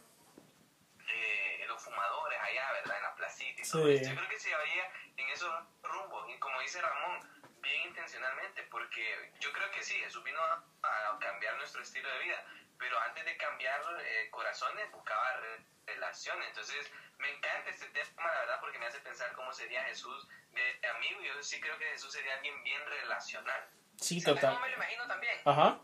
eh, 1.08 1.66
los 1.68 1.82
fumadores 1.82 2.40
allá, 2.42 2.72
¿verdad? 2.74 2.98
En 2.98 3.04
la 3.04 3.16
placita 3.16 3.62
y 3.62 3.70
todo 3.70 3.88
Sí. 3.88 4.04
Yo 4.04 4.16
creo 4.16 4.30
que 4.30 4.40
se 4.40 4.50
llevaría 4.50 4.92
en 5.16 5.30
esos 5.30 5.52
rumbos, 5.84 6.30
y 6.30 6.38
como 6.40 6.60
dice 6.60 6.82
Ramón, 6.82 7.47
bien 7.68 7.84
intencionalmente, 7.90 8.64
porque 8.64 9.32
yo 9.40 9.52
creo 9.52 9.70
que 9.72 9.84
sí, 9.84 9.96
Jesús 10.00 10.24
vino 10.24 10.40
a, 10.42 10.64
a 10.84 11.20
cambiar 11.20 11.56
nuestro 11.58 11.82
estilo 11.82 12.10
de 12.10 12.20
vida, 12.20 12.44
pero 12.80 13.00
antes 13.00 13.26
de 13.26 13.38
cambiar 13.38 13.82
eh, 14.02 14.30
corazones 14.32 14.90
buscaba 14.92 15.34
re- 15.38 15.64
relaciones. 15.86 16.48
Entonces, 16.50 16.92
me 17.18 17.30
encanta 17.30 17.70
este 17.70 17.88
tema, 17.90 18.32
la 18.32 18.40
verdad, 18.42 18.60
porque 18.60 18.78
me 18.80 18.86
hace 18.86 19.00
pensar 19.00 19.32
cómo 19.34 19.52
sería 19.54 19.84
Jesús 19.86 20.28
de 20.52 20.88
amigo. 20.88 21.22
Yo 21.22 21.42
sí 21.44 21.60
creo 21.60 21.78
que 21.78 21.86
Jesús 21.86 22.12
sería 22.14 22.36
alguien 22.36 22.62
bien 22.64 22.84
relacional. 22.86 23.70
Sí, 24.00 24.22
¿Sabes 24.22 24.42
cómo 24.42 24.54
total. 24.54 24.62
me 24.64 24.70
lo 24.70 24.76
imagino 24.76 25.08
también? 25.08 25.42
Ajá. 25.46 25.80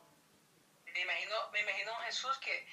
Me 0.86 1.00
imagino, 1.02 1.50
me 1.52 1.62
imagino 1.62 1.96
Jesús 2.06 2.38
que, 2.38 2.68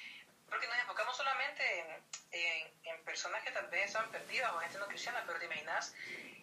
porque 0.47 0.67
nos 0.67 0.77
enfocamos 0.77 1.17
solamente 1.17 1.79
en, 1.79 2.05
en, 2.31 2.85
en 2.85 3.03
personas 3.03 3.43
que 3.43 3.49
tal 3.51 3.67
vez 3.69 3.85
están 3.87 4.11
perdidas 4.11 4.51
o 4.53 4.59
gente 4.59 4.77
no 4.77 4.87
cristiana, 4.87 5.23
pero 5.25 5.39
te 5.39 5.45
imaginas 5.45 5.95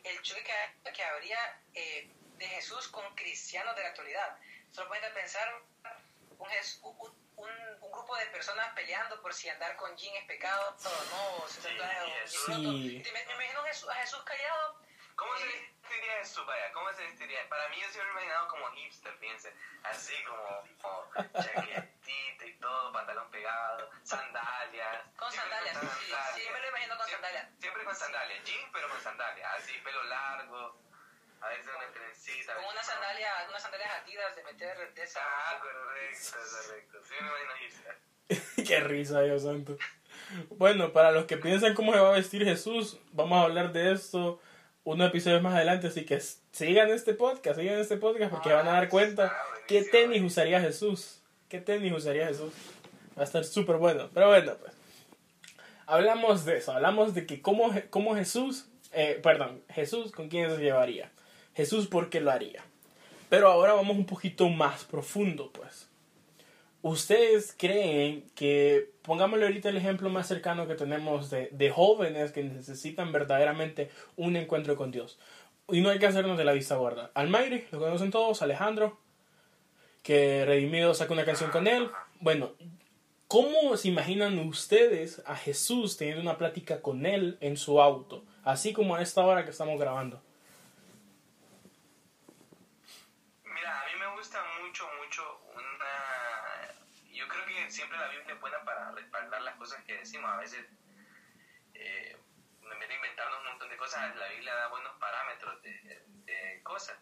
el 0.03 0.21
choque 0.23 0.43
que, 0.83 0.93
que 0.93 1.05
habría 1.05 1.61
eh, 1.75 2.11
de 2.39 2.47
Jesús 2.49 2.89
con 2.89 3.15
cristianos 3.15 3.75
de 3.77 3.83
la 3.83 3.89
actualidad. 3.89 4.39
Solo 4.71 4.89
pueden 4.89 5.13
pensar 5.15 5.53
un, 5.55 6.39
un, 6.39 6.49
un, 7.37 7.91
grupo 7.91 8.17
de 8.17 8.27
personas 8.27 8.73
peleando 8.75 9.21
por 9.21 9.35
si 9.35 9.49
andar 9.49 9.77
con 9.77 9.97
jean 9.97 10.15
es 10.17 10.25
pecado 10.25 10.77
o 10.85 11.05
no, 11.11 11.37
o 11.45 11.49
si 11.49 11.61
se 11.61 11.69
Sí, 11.71 11.77
trata 11.77 12.01
de 12.01 12.07
un 12.07 12.13
Jesús. 12.13 12.45
Sí. 12.47 13.03
Te- 13.03 13.13
Me, 13.13 13.25
me 13.27 13.33
imagino 13.35 13.61
a 13.61 13.67
Jesús, 13.67 13.89
a 13.91 13.95
Jesús 13.97 14.23
callado. 14.25 14.81
¿Cómo 15.17 15.37
se 15.37 15.45
eh, 15.49 15.75
vestiría 15.83 16.13
Jesús? 16.19 16.47
Vaya, 16.47 16.73
¿cómo 16.73 16.93
se 16.93 17.03
vestiría? 17.03 17.49
Para 17.49 17.69
mí 17.71 17.81
yo 17.81 17.89
siempre 17.91 18.13
me 18.15 18.21
he 18.21 18.25
imaginado 18.25 18.49
como 18.49 18.71
hipster, 18.71 19.13
fíjense. 19.19 19.53
Así 19.83 20.15
como, 20.25 20.63
como 20.81 21.11
chaquetita 21.43 22.45
y 22.47 22.55
todo, 22.61 22.93
pantalón 22.93 23.29
pegado, 23.33 23.91
sandalias. 24.05 25.03
Con 25.17 25.33
siempre 25.33 25.51
sandalias, 25.57 25.93
sí, 25.99 26.13
sí, 26.37 26.49
me 26.53 26.61
lo 26.61 26.69
imagino 26.69 26.97
con 26.97 27.07
Siempre- 27.09 27.29
sandalias. 27.31 27.61
Siempre 27.61 27.85
con 27.85 27.97
sandalias, 27.97 28.45
jean 28.45 28.73
pero 28.73 28.89
con 28.91 29.01
sandalias, 29.03 29.55
así, 29.57 29.73
pelo 29.79 30.03
largo, 30.05 30.79
a 31.41 31.49
veces 31.49 31.67
una 31.77 31.93
trencita. 31.93 32.55
Con 32.55 32.65
unas 32.65 32.87
sandalias, 32.87 33.31
unas 33.49 33.63
sandalias 33.63 33.91
atidas 34.01 34.37
de 34.37 34.45
meter 34.45 34.95
de 34.95 35.03
esa. 35.03 35.21
Ah, 35.23 35.61
correcto, 35.61 36.39
correcto. 36.67 36.99
Sí, 37.05 37.15
me 37.21 37.29
imagino. 37.45 38.65
Qué 38.69 38.81
risa, 38.81 39.21
Dios 39.23 39.43
santo. 39.43 39.77
Bueno, 40.51 40.93
para 40.93 41.13
los 41.13 41.25
que 41.25 41.37
piensan 41.37 41.75
cómo 41.75 41.93
se 41.93 42.01
va 42.01 42.09
a 42.11 42.17
vestir 42.17 42.45
Jesús, 42.45 42.99
vamos 43.13 43.39
a 43.39 43.43
hablar 43.43 43.73
de 43.73 43.93
esto 43.93 44.41
unos 44.85 45.09
episodios 45.09 45.43
más 45.43 45.55
adelante, 45.55 45.89
así 45.89 46.07
que 46.07 46.19
sigan 46.19 46.89
este 46.89 47.13
podcast, 47.13 47.59
sigan 47.59 47.79
este 47.79 47.99
podcast 47.99 48.31
porque 48.31 48.53
van 48.53 48.67
a 48.69 48.73
dar 48.73 48.89
cuenta 48.89 49.27
Ah, 49.27 49.55
qué 49.67 49.83
tenis 49.83 50.23
usaría 50.23 50.61
Jesús. 50.61 51.21
¿Qué 51.49 51.61
tenis 51.61 51.93
usaría 51.93 52.27
Jesús? 52.27 52.55
Va 53.17 53.23
a 53.23 53.25
estar 53.25 53.45
súper 53.45 53.77
bueno. 53.77 54.09
Pero 54.15 54.29
bueno, 54.29 54.55
pues. 54.59 54.73
Hablamos 55.87 56.45
de 56.45 56.59
eso, 56.59 56.73
hablamos 56.73 57.15
de 57.15 57.27
que 57.27 57.41
cómo, 57.41 57.73
cómo 57.91 58.15
Jesús, 58.15 58.67
eh, 58.93 59.19
perdón, 59.23 59.63
Jesús 59.71 60.13
con 60.13 60.29
quién 60.29 60.51
se 60.51 60.63
llevaría. 60.63 61.11
Jesús 61.59 61.89
por 61.89 62.09
qué 62.09 62.21
lo 62.21 62.31
haría. 62.31 62.63
Pero 63.29 63.49
ahora 63.49 63.73
vamos 63.73 63.97
un 63.97 64.07
poquito 64.07 64.49
más 64.49 64.85
profundo, 64.85 65.51
pues. 65.53 65.89
¿Ustedes 66.83 67.53
creen 67.59 68.25
que, 68.37 68.93
pongámosle 69.03 69.47
ahorita 69.47 69.69
el 69.69 69.77
ejemplo 69.77 70.09
más 70.09 70.29
cercano 70.29 70.69
que 70.69 70.77
tenemos 70.77 71.31
de, 71.31 71.49
de 71.51 71.71
jóvenes 71.71 72.31
que 72.31 72.45
necesitan 72.45 73.11
verdaderamente 73.11 73.91
un 74.15 74.37
encuentro 74.37 74.77
con 74.77 74.93
Dios? 74.93 75.19
Y 75.67 75.81
no 75.81 75.89
hay 75.89 75.99
que 75.99 76.07
hacernos 76.07 76.39
de 76.39 76.45
la 76.45 76.53
vista 76.53 76.77
gorda. 76.77 77.11
Almayri, 77.15 77.65
lo 77.73 77.81
conocen 77.81 78.13
todos, 78.13 78.41
Alejandro, 78.41 78.97
que 80.05 80.45
Redimido 80.45 80.95
saca 80.95 81.13
una 81.13 81.25
canción 81.25 81.51
con 81.51 81.67
él. 81.67 81.89
Bueno, 82.21 82.53
¿cómo 83.27 83.77
se 83.77 83.89
imaginan 83.89 84.39
ustedes 84.39 85.25
a 85.27 85.35
Jesús 85.35 85.97
teniendo 85.97 86.23
una 86.23 86.39
plática 86.39 86.83
con 86.83 87.05
él 87.05 87.37
en 87.41 87.57
su 87.57 87.81
auto? 87.81 88.23
Así 88.45 88.73
como 88.73 88.95
a 88.95 89.03
esta 89.03 89.27
hora 89.27 89.45
que 89.45 89.51
estamos 89.51 89.81
grabando. 89.81 90.23
Siempre 97.79 97.97
la 97.99 98.09
Biblia 98.09 98.35
es 98.35 98.41
buena 98.41 98.59
para 98.65 98.91
respaldar 98.91 99.41
las 99.43 99.55
cosas 99.57 99.85
que 99.85 99.95
decimos. 99.99 100.29
A 100.31 100.37
veces, 100.39 100.67
eh, 101.75 102.17
en 102.63 102.79
vez 102.79 102.89
de 102.89 102.95
inventarnos 102.97 103.39
un 103.41 103.47
montón 103.47 103.69
de 103.69 103.77
cosas, 103.77 104.15
la 104.17 104.27
Biblia 104.29 104.55
da 104.55 104.67
buenos 104.69 104.99
parámetros 104.99 105.63
de, 105.63 106.03
de 106.27 106.61
cosas. 106.65 106.99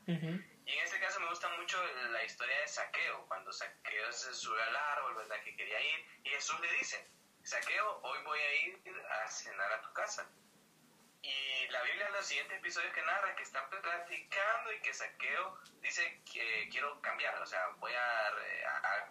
Y 0.66 0.72
en 0.72 0.84
este 0.84 1.00
caso 1.00 1.18
me 1.20 1.28
gusta 1.30 1.48
mucho 1.56 1.78
la 2.10 2.22
historia 2.24 2.58
de 2.60 2.68
Saqueo, 2.68 3.26
cuando 3.28 3.52
Saqueo 3.52 4.12
se 4.12 4.34
sube 4.34 4.62
al 4.62 4.76
árbol, 4.76 5.14
¿verdad? 5.16 5.40
Que 5.42 5.56
quería 5.56 5.80
ir, 5.80 6.06
y 6.24 6.28
Jesús 6.30 6.60
le 6.60 6.70
dice, 6.74 7.08
Saqueo, 7.42 8.00
hoy 8.02 8.18
voy 8.24 8.38
a 8.38 8.54
ir 8.66 8.80
a 9.22 9.28
cenar 9.28 9.72
a 9.72 9.80
tu 9.80 9.92
casa. 9.94 10.28
Y 11.22 11.66
la 11.68 11.82
Biblia 11.82 12.06
en 12.06 12.12
los 12.12 12.26
siguientes 12.26 12.58
episodios 12.58 12.92
que 12.92 13.02
narra 13.02 13.34
que 13.34 13.42
están 13.44 13.68
platicando 13.70 14.72
y 14.72 14.80
que 14.82 14.92
Saqueo 14.94 15.58
dice 15.80 16.20
que 16.30 16.68
quiero 16.70 17.00
cambiar, 17.00 17.40
o 17.42 17.46
sea, 17.46 17.66
voy 17.78 17.92
a, 17.94 18.28
a- 18.28 18.78
a- 18.78 19.08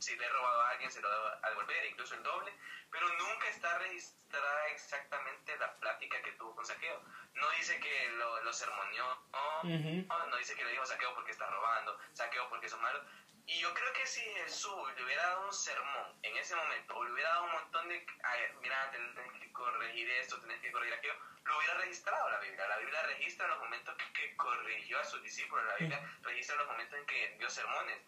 si 0.00 0.16
le 0.16 0.24
he 0.24 0.28
robado 0.28 0.60
a 0.62 0.70
alguien 0.70 0.90
se 0.90 1.00
lo 1.00 1.10
debo 1.10 1.26
a 1.42 1.48
devolver, 1.50 1.84
incluso 1.86 2.14
el 2.14 2.22
doble, 2.22 2.52
pero 2.90 3.08
nunca 3.14 3.48
está 3.48 3.78
registrada 3.78 4.66
exactamente 4.68 5.56
la 5.58 5.74
plática 5.76 6.20
que 6.22 6.32
tuvo 6.32 6.54
con 6.54 6.64
Saqueo. 6.66 7.00
No 7.34 7.48
dice 7.50 7.78
que 7.80 8.08
lo, 8.10 8.42
lo 8.42 8.52
sermoneó, 8.52 9.14
no, 9.32 9.60
Ujú. 9.60 10.06
no, 10.08 10.26
no 10.26 10.36
dice 10.36 10.54
que 10.56 10.64
le 10.64 10.72
dijo 10.72 10.84
saqueo 10.86 11.14
porque 11.14 11.30
está 11.32 11.46
robando, 11.48 11.98
saqueo 12.12 12.48
porque 12.48 12.68
son 12.68 12.80
malos. 12.82 13.02
Y 13.46 13.58
yo 13.60 13.72
creo 13.74 13.92
que 13.92 14.06
si 14.06 14.20
Jesús 14.20 14.94
le 14.96 15.04
hubiera 15.04 15.22
dado 15.26 15.46
un 15.46 15.52
sermón 15.52 16.18
en 16.22 16.36
ese 16.36 16.54
momento, 16.54 16.96
o 16.96 17.04
le 17.04 17.12
hubiera 17.12 17.30
dado 17.30 17.44
un 17.44 17.52
montón 17.52 17.88
de, 17.88 18.06
"Ay, 18.22 18.40
mira, 18.60 18.90
tenés 18.90 19.32
que 19.40 19.52
corregir 19.52 20.08
esto, 20.10 20.40
tenés 20.40 20.60
que 20.60 20.70
corregir 20.70 20.94
aquello, 20.94 21.16
lo 21.44 21.56
hubiera 21.58 21.74
registrado 21.74 22.30
la 22.30 22.38
Biblia. 22.38 22.68
La 22.68 22.76
Biblia 22.78 23.02
registra 23.02 23.48
los 23.48 23.58
momentos 23.58 23.96
que, 23.96 24.12
que 24.12 24.36
corrigió 24.36 25.00
a 25.00 25.04
sus 25.04 25.22
discípulos, 25.22 25.64
la 25.66 25.74
Biblia 25.76 26.00
registra 26.22 26.56
los 26.56 26.66
momentos 26.68 26.98
en 26.98 27.06
que 27.06 27.34
dio 27.38 27.50
sermones. 27.50 28.00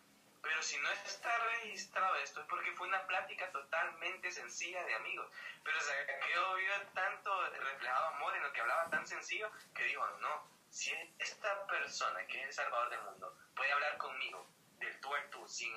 Pero 0.43 0.63
si 0.63 0.77
no 0.79 0.91
está 0.91 1.39
registrado 1.39 2.17
esto 2.17 2.41
es 2.41 2.47
porque 2.47 2.73
fue 2.73 2.89
una 2.89 3.07
plática 3.07 3.51
totalmente 3.53 4.31
sencilla 4.31 4.85
de 4.85 4.95
amigos. 4.95 5.31
Pero 5.63 5.81
Saqueo 5.81 6.55
vio 6.57 6.73
tanto 6.95 7.51
reflejado 7.51 8.07
amor 8.07 8.37
en 8.37 8.43
lo 8.43 8.53
que 8.53 8.61
hablaba 8.61 8.91
tan 8.91 9.07
sencillo 9.07 9.51
que 9.75 9.85
dijo, 9.85 10.07
no, 10.21 10.51
si 10.69 10.91
esta 11.19 11.67
persona 11.67 12.27
que 12.27 12.41
es 12.41 12.47
el 12.47 12.53
salvador 12.53 12.91
del 12.91 13.03
mundo 13.03 13.37
puede 13.55 13.73
hablar 13.73 13.97
conmigo 13.99 14.47
del 14.79 15.01
tú 15.01 15.15
al 15.15 15.31
tú 15.31 15.47
sin 15.47 15.73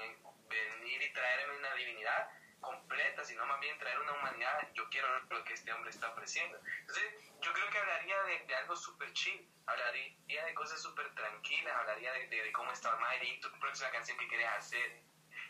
venir 0.48 1.02
y 1.02 1.14
traerme 1.14 1.58
una 1.58 1.74
divinidad, 1.76 2.30
completa, 2.66 3.24
sino 3.24 3.46
más 3.46 3.60
bien 3.60 3.78
traer 3.78 4.00
una 4.00 4.14
humanidad. 4.14 4.68
Yo 4.74 4.90
quiero 4.90 5.08
lo 5.30 5.44
que 5.44 5.54
este 5.54 5.72
hombre 5.72 5.92
está 5.92 6.10
ofreciendo. 6.10 6.60
Entonces, 6.82 7.14
yo 7.42 7.54
creo 7.54 7.70
que 7.70 7.78
hablaría 7.78 8.22
de, 8.24 8.40
de 8.46 8.56
algo 8.56 8.76
súper 8.76 9.14
chill, 9.14 9.48
hablaría 9.68 10.46
de 10.46 10.54
cosas 10.54 10.82
súper 10.82 11.14
tranquilas, 11.16 11.76
hablaría 11.76 12.12
de, 12.14 12.28
de, 12.28 12.52
cómo 12.52 12.72
está 12.72 12.92
Almighty 12.92 13.28
y 13.28 13.40
tu 13.40 13.50
próxima 13.60 13.90
canción 13.92 14.18
que 14.18 14.28
quieres 14.28 14.48
hacer. 14.48 15.02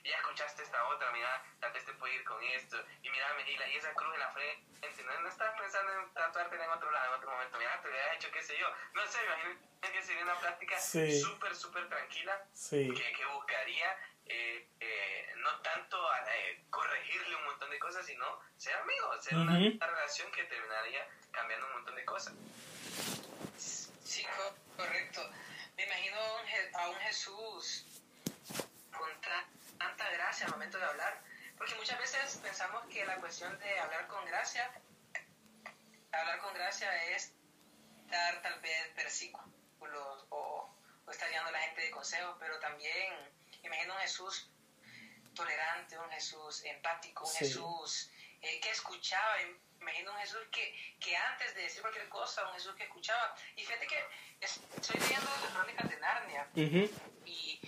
Ya 0.04 0.18
escuchaste 0.18 0.62
esta 0.62 0.84
otra, 0.86 1.12
mira, 1.12 1.44
tal 1.60 1.72
vez 1.74 1.84
te 1.84 1.94
puede 1.94 2.14
ir 2.14 2.24
con 2.26 2.42
esto, 2.44 2.78
y 3.02 3.10
mira, 3.10 3.26
y, 3.48 3.58
la, 3.58 3.68
y 3.68 3.76
esa 3.76 3.92
cruz 3.96 4.14
en 4.14 4.20
la 4.20 4.32
frente, 4.34 5.04
no, 5.04 5.20
no 5.22 5.30
estás 5.30 5.60
pensando 5.60 5.92
en 6.00 6.14
tatuarte 6.14 6.56
en 6.64 6.70
otro 6.70 6.92
lado, 6.92 7.08
en 7.08 7.18
otro 7.18 7.32
momento, 7.32 7.58
mira, 7.58 7.82
te 7.82 7.90
hubiera 7.90 8.14
hecho, 8.14 8.30
qué 8.32 8.44
sé 8.44 8.56
yo, 8.56 8.68
no 8.94 9.06
sé, 9.08 9.18
imagino 9.26 9.60
que 9.82 10.04
sería 10.04 10.24
una 10.24 10.40
práctica 10.40 10.78
Sí. 10.78 11.22
súper, 11.22 11.56
súper 11.56 11.90
tranquila, 11.90 12.46
Sí. 12.54 12.94
que, 12.94 13.14
que 13.14 13.26
buscaría 13.26 13.98
eh, 14.26 14.68
eh, 14.80 15.34
no 15.38 15.60
tanto 15.62 15.98
a, 16.10 16.20
eh, 16.36 16.64
corregirle 16.70 17.36
un 17.36 17.46
montón 17.46 17.70
de 17.70 17.80
cosas, 17.80 18.06
sino 18.06 18.26
ser 18.58 18.76
amigos, 18.76 19.24
ser 19.24 19.36
una, 19.38 19.54
relación 19.58 20.32
que 20.32 20.44
terminaría 20.46 21.08
cambiando 21.32 21.66
un 21.68 21.74
montón 21.74 21.96
de 21.96 22.06
cosas. 22.06 22.34
Sí, 23.58 24.24
co- 24.26 24.56
correcto. 24.78 25.22
Me 25.78 25.84
imagino 25.86 26.18
a 26.80 26.90
un 26.90 26.96
Jesús 26.98 27.86
con 28.98 29.22
ta- 29.22 29.46
tanta 29.78 30.10
gracia 30.12 30.46
al 30.46 30.52
momento 30.54 30.78
de 30.78 30.86
hablar. 30.86 31.22
Porque 31.58 31.76
muchas 31.76 31.98
veces 32.00 32.38
pensamos 32.44 32.86
que 32.88 33.06
la 33.06 33.16
cuestión 33.18 33.58
de 33.60 33.80
hablar 33.80 34.08
con 34.08 34.26
gracia, 34.26 34.72
hablar 36.12 36.40
con 36.40 36.54
gracia 36.54 36.94
es 37.16 37.34
dar 38.10 38.42
tal 38.42 38.60
vez 38.62 38.96
versículos 38.96 40.26
o, 40.30 40.76
o 41.06 41.12
estar 41.12 41.30
guiando 41.30 41.50
a 41.50 41.52
la 41.54 41.60
gente 41.60 41.82
de 41.82 41.92
consejos, 41.92 42.36
pero 42.40 42.60
también 42.60 43.14
imagino 43.68 43.94
un 43.96 44.00
Jesús 44.02 44.50
tolerante, 45.36 45.98
un 46.00 46.10
Jesús 46.12 46.64
empático, 46.64 47.24
un 47.26 47.32
Sí. 47.32 47.38
Jesús 47.40 48.10
eh, 48.42 48.60
que 48.62 48.70
escuchaba. 48.72 49.36
Imagino 49.82 50.12
un 50.14 50.18
Jesús 50.20 50.40
que, 50.52 50.96
que 51.00 51.16
antes 51.16 51.54
de 51.56 51.62
decir 51.64 51.82
cualquier 51.82 52.08
cosa, 52.10 52.48
un 52.48 52.54
Jesús 52.54 52.76
que 52.76 52.84
escuchaba. 52.84 53.36
Y 53.56 53.66
fíjate 53.66 53.86
que 53.88 54.04
es- 54.42 54.60
estoy 54.78 55.00
leyendo 55.00 55.30
las 55.44 55.52
crónicas 55.54 55.90
de 55.90 55.98
Narnia 56.00 56.50
y, 56.56 57.60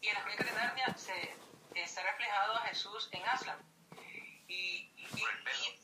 y 0.00 0.08
en 0.08 0.14
las 0.14 0.22
crónicas 0.22 0.46
de 0.46 0.52
Narnia 0.52 0.94
se 0.96 1.34
está 1.74 2.02
reflejado 2.02 2.54
a 2.56 2.60
Jesús 2.68 3.08
en 3.12 3.22
Aslan. 3.28 3.58
Y, 4.46 4.92
y, 4.96 5.06
Por 5.20 5.30
el 5.30 5.42
pelo. 5.44 5.58
y- 5.64 5.80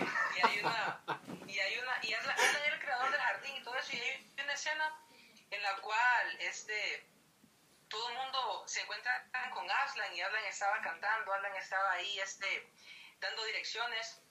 y 0.36 0.40
hay 0.46 0.58
una 0.60 1.02
y 1.46 1.58
hay 1.58 1.78
una 1.78 1.98
y 2.02 2.14
Aslan, 2.14 2.34
Aslan 2.38 2.62
era 2.64 2.74
el 2.76 2.80
creador 2.80 3.10
del 3.10 3.20
jardín 3.20 3.56
y 3.56 3.62
todo 3.62 3.74
eso 3.76 3.92
y 3.94 4.00
hay 4.00 4.32
una 4.42 4.52
escena 4.54 4.94
en 5.50 5.62
la 5.62 5.76
cual 5.76 6.36
este 6.40 7.06
todo 7.90 8.08
el 8.08 8.16
mundo 8.16 8.64
se 8.66 8.80
encuentra 8.80 9.28
con 9.52 9.68
Aslan 9.68 10.14
y 10.14 10.20
Aslan 10.22 10.44
estaba 10.44 10.80
cantando, 10.80 11.34
Aslan 11.34 11.56
estaba 11.56 11.92
ahí 11.92 12.20
este 12.20 12.72
dando 13.18 13.44
direcciones 13.44 14.22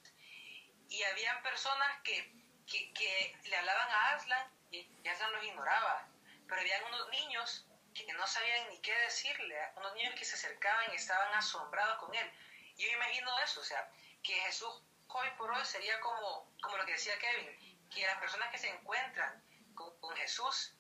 y 0.87 1.03
habían 1.03 1.43
personas 1.43 2.01
que, 2.03 2.33
que, 2.65 2.91
que 2.93 3.37
le 3.43 3.55
hablaban 3.57 3.89
a 3.89 4.15
Aslan 4.15 4.51
y 4.71 5.07
Aslan 5.07 5.31
los 5.33 5.43
ignoraba, 5.43 6.07
pero 6.47 6.61
habían 6.61 6.83
unos 6.85 7.09
niños 7.09 7.65
que 7.93 8.11
no 8.13 8.25
sabían 8.25 8.69
ni 8.69 8.79
qué 8.79 8.95
decirle, 9.01 9.55
unos 9.75 9.93
niños 9.95 10.15
que 10.15 10.25
se 10.25 10.35
acercaban 10.35 10.91
y 10.93 10.95
estaban 10.95 11.33
asombrados 11.33 11.99
con 11.99 12.15
él. 12.15 12.31
Y 12.77 12.85
yo 12.85 12.91
imagino 12.91 13.29
eso, 13.39 13.59
o 13.59 13.63
sea, 13.63 13.91
que 14.23 14.33
Jesús 14.33 14.81
hoy 15.09 15.29
por 15.37 15.51
hoy 15.51 15.65
sería 15.65 15.99
como, 15.99 16.49
como 16.61 16.77
lo 16.77 16.85
que 16.85 16.93
decía 16.93 17.19
Kevin, 17.19 17.89
que 17.89 18.05
las 18.05 18.17
personas 18.19 18.49
que 18.51 18.57
se 18.57 18.69
encuentran 18.69 19.43
con, 19.75 19.99
con 19.99 20.15
Jesús 20.15 20.73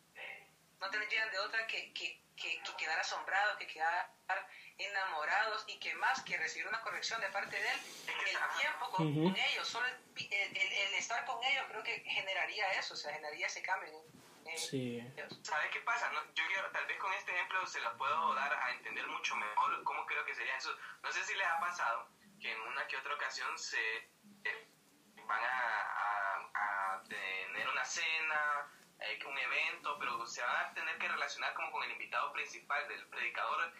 no 0.79 0.89
tendrían 0.89 1.29
de 1.31 1.39
otra 1.39 1.67
que, 1.67 1.93
que, 1.93 2.21
que, 2.39 2.61
que 2.63 2.75
quedar 2.77 2.99
asombrados, 2.99 3.57
que 3.57 3.67
quedar 3.67 4.09
enamorados 4.77 5.63
y 5.67 5.77
que 5.79 5.93
más 5.95 6.21
que 6.23 6.37
recibir 6.37 6.67
una 6.67 6.81
corrección 6.81 7.19
de 7.21 7.29
parte 7.29 7.55
de 7.55 7.69
él, 7.69 7.79
el 8.07 8.59
tiempo 8.61 8.89
con, 8.91 9.07
Ujú. 9.11 9.23
con 9.25 9.35
ellos, 9.37 9.67
solo 9.67 9.85
el, 9.87 9.95
el- 10.31 10.57
el- 10.57 10.73
el 10.73 10.93
estar 10.95 11.25
con 11.25 11.43
ellos 11.43 11.65
creo 11.69 11.83
que 11.83 11.99
generaría 12.01 12.71
eso, 12.73 12.93
o 12.93 12.97
sea, 12.97 13.13
generaría 13.13 13.47
ese 13.47 13.61
cambio. 13.61 13.89
en- 13.89 14.19
en 14.51 14.57
Sí. 14.57 14.99
¿Sabes 15.43 15.69
qué 15.71 15.79
pasa? 15.81 16.09
No, 16.11 16.23
yo 16.33 16.43
quiero, 16.47 16.71
tal 16.71 16.85
vez 16.87 16.97
con 16.97 17.13
este 17.13 17.31
ejemplo 17.35 17.65
se 17.67 17.79
lo 17.81 17.95
puedo 17.97 18.33
dar 18.33 18.51
a 18.53 18.71
entender 18.71 19.05
mucho 19.07 19.35
mejor 19.35 19.83
cómo 19.83 20.05
creo 20.07 20.25
que 20.25 20.33
sería 20.33 20.55
eso. 20.57 20.75
No 21.03 21.11
sé 21.11 21.23
si 21.23 21.35
les 21.35 21.45
ha 21.47 21.59
pasado 21.59 22.07
que 22.41 22.51
en 22.51 22.59
una 22.61 22.87
que 22.87 22.97
otra 22.97 23.13
ocasión 23.13 23.55
se 23.59 23.77
eh, 24.45 24.67
van 25.27 25.43
a, 25.43 25.81
a- 25.81 26.95
a 26.95 27.03
tener 27.03 27.67
una 27.69 27.85
cena, 27.85 28.71
eh, 29.01 29.19
un 29.25 29.37
evento, 29.37 29.97
pero 29.99 30.25
se 30.27 30.41
van 30.41 30.65
a 30.65 30.73
tener 30.73 30.97
que 30.97 31.07
relacionar 31.07 31.53
como 31.53 31.71
con 31.71 31.83
el 31.83 31.91
invitado 31.91 32.31
principal 32.33 32.87
del 32.87 33.05
predicador 33.07 33.71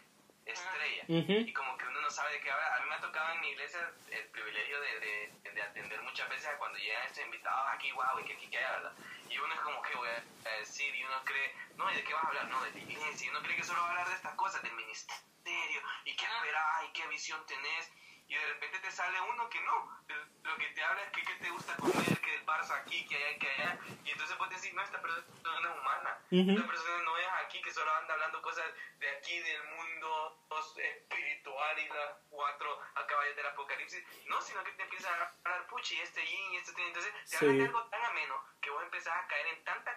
estrella. 0.46 1.04
Y 1.08 1.54
como 1.54 1.78
que 1.78 1.86
uno 1.86 2.02
no 2.02 2.10
sabe 2.10 2.34
de 2.34 2.40
qué 2.42 2.52
hablar. 2.52 2.74
A 2.74 2.84
mí 2.84 2.90
me 2.90 2.96
ha 2.96 3.00
tocado 3.02 3.34
en 3.34 3.42
mi 3.42 3.50
iglesia 3.50 3.92
el 4.10 4.26
privilegio 4.30 4.80
de, 4.82 5.00
de, 5.00 5.52
de 5.52 5.62
atender 5.62 6.02
muchas 6.02 6.30
veces 6.30 6.48
a 6.48 6.58
cuando 6.58 6.78
llegan 6.80 7.06
estos 7.06 7.24
invitados 7.24 7.70
aquí, 7.74 7.92
wow, 7.92 8.20
y 8.20 8.26
que 8.26 8.34
aquí 8.34 8.48
que 8.48 8.58
hay, 8.58 8.64
¿verdad? 8.64 8.94
Y 9.30 9.38
uno 9.38 9.54
es 9.54 9.60
como, 9.62 9.82
¿qué 9.84 9.96
voy 9.96 10.10
a 10.10 10.50
decir? 10.60 10.96
Y 10.96 11.04
uno 11.04 11.22
cree, 11.24 11.56
no, 11.76 11.92
¿y 11.92 11.96
de 11.96 12.04
qué 12.04 12.14
vas 12.14 12.24
a 12.24 12.28
hablar? 12.28 12.48
No, 12.48 12.64
de 12.64 12.72
la 12.72 12.80
iglesia. 12.80 13.28
Y 13.28 13.30
uno 13.30 13.42
cree 13.44 13.56
que 13.56 13.64
solo 13.64 13.82
va 13.82 13.88
a 13.88 13.90
hablar 13.92 14.10
de 14.10 14.16
estas 14.16 14.34
cosas, 14.36 14.64
del 14.64 14.74
ministerio, 14.74 15.82
y 16.06 16.16
qué 16.16 16.26
esperás, 16.26 16.84
y 16.86 16.94
qué 16.94 17.08
visión 17.08 17.46
tenés. 17.46 17.92
Y 18.30 18.36
de 18.36 18.46
repente 18.46 18.80
te 18.80 18.92
sale 18.92 19.20
uno 19.22 19.50
que 19.50 19.60
no, 19.62 20.00
lo 20.44 20.58
que 20.58 20.68
te 20.70 20.84
habla 20.84 21.02
es 21.04 21.12
que, 21.12 21.24
que 21.24 21.34
te 21.36 21.50
gusta 21.50 21.76
comer, 21.78 22.22
que 22.22 22.36
el 22.36 22.46
Barça 22.46 22.78
aquí, 22.82 23.06
que 23.08 23.16
allá, 23.16 23.40
que 23.40 23.50
allá. 23.50 23.80
Y 24.06 24.12
entonces 24.12 24.38
vos 24.38 24.50
decís, 24.50 24.74
no, 24.74 24.82
esta 24.84 25.02
persona 25.02 25.26
es 25.28 25.78
humana. 25.80 26.22
Ujú. 26.32 26.52
Esta 26.52 26.68
persona 26.68 27.04
no 27.04 27.18
es 27.18 27.28
aquí 27.44 27.62
que 27.62 27.74
solo 27.74 27.92
anda 27.96 28.14
hablando 28.14 28.42
cosas 28.44 28.66
de 29.00 29.10
aquí, 29.18 29.40
del 29.40 29.64
mundo 29.76 30.46
espiritual 30.78 31.80
y 31.80 31.88
las 31.88 32.18
cuatro 32.30 32.80
caballos 33.08 33.36
del 33.36 33.48
apocalipsis. 33.48 34.04
No, 34.28 34.40
sino 34.42 34.64
que 34.64 34.72
te 34.74 34.84
empiezan 34.84 35.14
a 35.20 35.34
hablar 35.44 35.68
puchi, 35.68 36.00
este 36.00 36.24
yin 36.26 36.52
y 36.54 36.58
este 36.58 36.74
tin. 36.74 36.86
Entonces 36.86 37.12
te 37.30 37.38
hablan 37.38 37.52
Sí. 37.54 37.58
de 37.60 37.66
algo 37.66 37.84
tan 37.90 38.04
ameno 38.06 38.46
que 38.62 38.70
vos 38.70 38.84
empezás 38.84 39.16
a 39.16 39.28
caer 39.28 39.48
en 39.48 39.64
tanta 39.64 39.96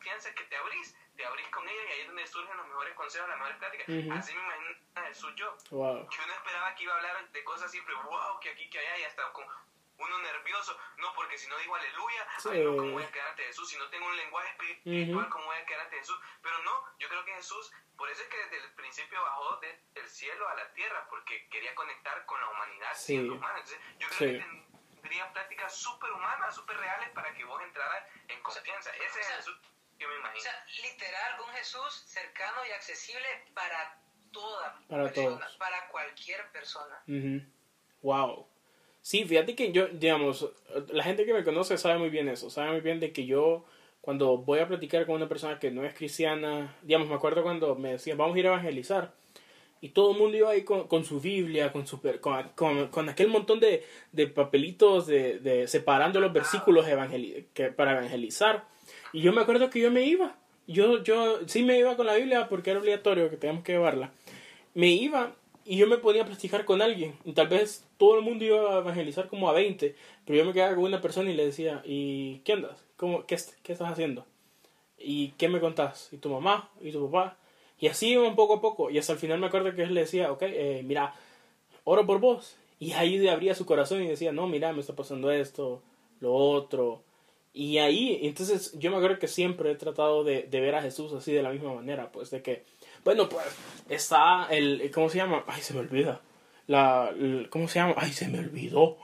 confianza 0.00 0.32
que 0.34 0.44
te 0.44 0.56
abrís, 0.56 0.96
te 1.14 1.24
abrís 1.26 1.46
con 1.48 1.68
ellos 1.68 1.84
y 1.88 1.92
ahí 1.92 2.00
es 2.00 2.06
donde 2.06 2.26
surgen 2.26 2.56
los 2.56 2.66
mejores 2.68 2.94
consejos, 2.94 3.28
las 3.28 3.36
mejores 3.38 3.58
pláticas. 3.58 3.88
Ujú. 3.88 4.12
Así 4.14 4.34
me 4.34 4.40
imagino 4.42 4.76
a 4.94 5.02
Jesús 5.02 5.34
yo 5.36 5.56
Wow. 5.70 6.08
que 6.08 6.16
uno 6.24 6.32
esperaba 6.32 6.74
que 6.74 6.82
iba 6.84 6.94
a 6.94 6.96
hablar 6.96 7.28
de 7.30 7.44
cosas 7.44 7.70
siempre, 7.70 7.94
wow, 7.94 8.40
que 8.40 8.48
aquí, 8.50 8.70
que 8.70 8.78
allá, 8.78 8.98
y 8.98 9.04
hasta 9.04 9.30
con 9.32 9.44
uno 9.98 10.18
nervioso, 10.20 10.78
no, 10.96 11.12
porque 11.12 11.36
si 11.36 11.46
no 11.48 11.58
digo 11.58 11.74
aleluya, 11.76 12.26
Sí. 12.38 12.48
ay, 12.50 12.64
no, 12.64 12.76
¿cómo 12.78 12.92
voy 12.92 13.02
a 13.02 13.12
quedar 13.12 13.28
ante 13.28 13.44
Jesús? 13.44 13.68
Si 13.68 13.76
no 13.76 13.90
tengo 13.90 14.06
un 14.06 14.16
lenguaje 14.16 14.48
espiritual, 14.48 15.18
Ujú. 15.24 15.28
¿cómo 15.30 15.44
voy 15.44 15.58
a 15.58 15.66
quedar 15.66 15.82
ante 15.82 15.98
Jesús? 15.98 16.18
Pero 16.42 16.58
no, 16.62 16.86
yo 16.98 17.08
creo 17.10 17.22
que 17.26 17.34
Jesús, 17.34 17.70
por 17.98 18.08
eso 18.08 18.22
es 18.22 18.28
que 18.30 18.38
desde 18.38 18.56
el 18.64 18.72
principio 18.72 19.20
bajó 19.22 19.58
de- 19.58 19.78
del 19.92 20.08
cielo 20.08 20.48
a 20.48 20.54
la 20.54 20.72
tierra, 20.72 21.06
porque 21.10 21.46
quería 21.50 21.74
conectar 21.74 22.24
con 22.24 22.40
la 22.40 22.48
humanidad 22.48 22.94
Sí. 22.94 23.04
siendo 23.08 23.34
humana. 23.34 23.58
Entonces, 23.58 23.78
yo 23.98 24.08
creo 24.08 24.18
Sí. 24.18 24.38
que 24.38 24.70
tendría 25.02 25.30
prácticas 25.34 25.76
súper 25.76 26.10
humanas, 26.12 26.54
súper 26.54 26.78
reales, 26.78 27.10
para 27.10 27.34
que 27.34 27.44
vos 27.44 27.60
entraras 27.62 28.02
en 28.28 28.42
confianza. 28.42 28.90
Ese 28.96 29.04
es 29.04 29.10
o 29.10 29.22
sea, 29.28 29.36
Jesús 29.36 29.60
que 30.00 30.06
me 30.08 30.14
O 30.14 30.18
imagino. 30.18 30.40
sea, 30.40 30.52
literal, 30.82 31.40
un 31.46 31.52
Jesús 31.54 32.02
cercano 32.06 32.56
y 32.68 32.72
accesible 32.72 33.26
para 33.54 34.00
toda 34.32 34.80
Para 34.88 35.04
persona, 35.04 35.38
todos. 35.38 35.56
para 35.58 35.88
cualquier 35.88 36.40
persona. 36.52 36.96
Ujú. 37.06 37.42
Wow. 38.02 38.46
Sí, 39.02 39.24
fíjate 39.24 39.54
que 39.54 39.72
yo, 39.72 39.88
digamos, 39.88 40.48
la 40.88 41.04
gente 41.04 41.24
que 41.26 41.34
me 41.34 41.44
conoce 41.44 41.76
sabe 41.78 41.98
muy 41.98 42.10
bien 42.10 42.28
eso, 42.28 42.48
sabe 42.50 42.70
muy 42.70 42.80
bien 42.80 42.98
de 43.00 43.12
que 43.12 43.26
yo 43.26 43.64
cuando 44.00 44.38
voy 44.38 44.60
a 44.60 44.68
platicar 44.68 45.04
con 45.04 45.16
una 45.16 45.28
persona 45.28 45.58
que 45.58 45.70
no 45.70 45.84
es 45.84 45.94
cristiana, 45.94 46.74
digamos, 46.82 47.08
me 47.08 47.14
acuerdo 47.14 47.42
cuando 47.42 47.74
me 47.74 47.92
decían, 47.92 48.16
vamos 48.16 48.36
a 48.36 48.38
ir 48.38 48.46
a 48.46 48.50
evangelizar, 48.50 49.12
y 49.82 49.90
todo 49.90 50.12
el 50.12 50.18
mundo 50.18 50.36
iba 50.36 50.50
ahí 50.50 50.64
con, 50.64 50.86
con 50.88 51.04
su 51.04 51.20
Biblia, 51.20 51.72
con, 51.72 51.86
su, 51.86 52.00
con, 52.20 52.48
con- 52.50 52.88
con 52.88 53.08
aquel 53.08 53.28
montón 53.28 53.60
de, 53.60 53.86
de 54.12 54.26
papelitos 54.26 55.06
de, 55.06 55.38
de 55.38 55.66
separando 55.68 56.20
los 56.20 56.32
versículos 56.32 56.86
evangeli- 56.86 57.46
que, 57.54 57.70
para 57.72 57.92
evangelizar. 57.92 58.64
Y 59.12 59.20
yo 59.22 59.32
me 59.32 59.42
acuerdo 59.42 59.70
que 59.70 59.80
yo 59.80 59.90
me 59.90 60.04
iba, 60.04 60.36
yo, 60.66 61.02
yo 61.02 61.40
sí 61.46 61.62
me 61.62 61.78
iba 61.78 61.96
con 61.96 62.06
la 62.06 62.14
Biblia 62.14 62.48
porque 62.48 62.70
era 62.70 62.80
obligatorio 62.80 63.30
que 63.30 63.36
teníamos 63.36 63.64
que 63.64 63.72
llevarla. 63.72 64.12
Me 64.74 64.88
iba 64.88 65.34
y 65.64 65.76
yo 65.76 65.86
me 65.86 65.98
ponía 65.98 66.22
a 66.22 66.64
con 66.64 66.82
alguien. 66.82 67.14
Y 67.24 67.32
tal 67.32 67.48
vez 67.48 67.84
todo 67.96 68.16
el 68.18 68.24
mundo 68.24 68.44
iba 68.44 68.76
a 68.76 68.78
evangelizar 68.78 69.28
como 69.28 69.48
a 69.48 69.52
20, 69.52 69.94
pero 70.24 70.38
yo 70.38 70.44
me 70.44 70.52
quedaba 70.52 70.74
con 70.74 70.84
una 70.84 71.00
persona 71.00 71.30
y 71.30 71.34
le 71.34 71.46
decía, 71.46 71.82
¿y 71.84 72.38
qué 72.44 72.54
andas? 72.54 72.84
¿Cómo, 72.96 73.26
qué, 73.26 73.38
¿Qué 73.62 73.72
estás 73.72 73.90
haciendo? 73.90 74.26
¿Y 74.98 75.28
qué 75.38 75.48
me 75.48 75.60
contás? 75.60 76.08
¿Y 76.12 76.18
tu 76.18 76.28
mamá? 76.28 76.70
¿Y 76.80 76.92
tu 76.92 77.10
papá? 77.10 77.36
Y 77.78 77.88
así 77.88 78.10
iban 78.10 78.36
poco 78.36 78.54
a 78.54 78.60
poco. 78.60 78.90
Y 78.90 78.98
hasta 78.98 79.12
el 79.14 79.18
final 79.18 79.38
me 79.38 79.46
acuerdo 79.46 79.74
que 79.74 79.82
él 79.82 79.94
le 79.94 80.02
decía, 80.02 80.30
ok, 80.30 80.42
eh, 80.42 80.82
mira, 80.84 81.14
oro 81.84 82.06
por 82.06 82.20
vos. 82.20 82.56
Y 82.78 82.92
ahí 82.92 83.26
abría 83.28 83.54
su 83.54 83.66
corazón 83.66 84.02
y 84.02 84.08
decía, 84.08 84.32
no, 84.32 84.46
mira, 84.46 84.72
me 84.72 84.80
está 84.80 84.94
pasando 84.94 85.30
esto, 85.30 85.82
lo 86.20 86.34
otro. 86.34 87.02
Y 87.52 87.78
ahí, 87.78 88.20
entonces 88.22 88.72
yo 88.78 88.90
me 88.90 88.96
acuerdo 88.98 89.18
que 89.18 89.26
siempre 89.28 89.72
he 89.72 89.74
tratado 89.74 90.22
de, 90.22 90.44
de 90.44 90.60
ver 90.60 90.74
a 90.76 90.82
Jesús 90.82 91.12
así 91.12 91.32
de 91.32 91.42
la 91.42 91.50
misma 91.50 91.74
manera, 91.74 92.12
pues 92.12 92.30
de 92.30 92.42
que, 92.42 92.64
bueno, 93.04 93.28
pues 93.28 93.44
está 93.88 94.46
el, 94.50 94.90
¿cómo 94.94 95.08
se 95.08 95.18
llama? 95.18 95.44
Ay, 95.48 95.60
se 95.62 95.74
me 95.74 95.80
olvida. 95.80 96.20
La, 96.68 97.08
el- 97.10 97.48
¿Cómo 97.50 97.66
se 97.66 97.80
llama? 97.80 97.94
Ay, 97.96 98.12
se 98.12 98.28
me 98.28 98.38
olvidó. 98.38 98.98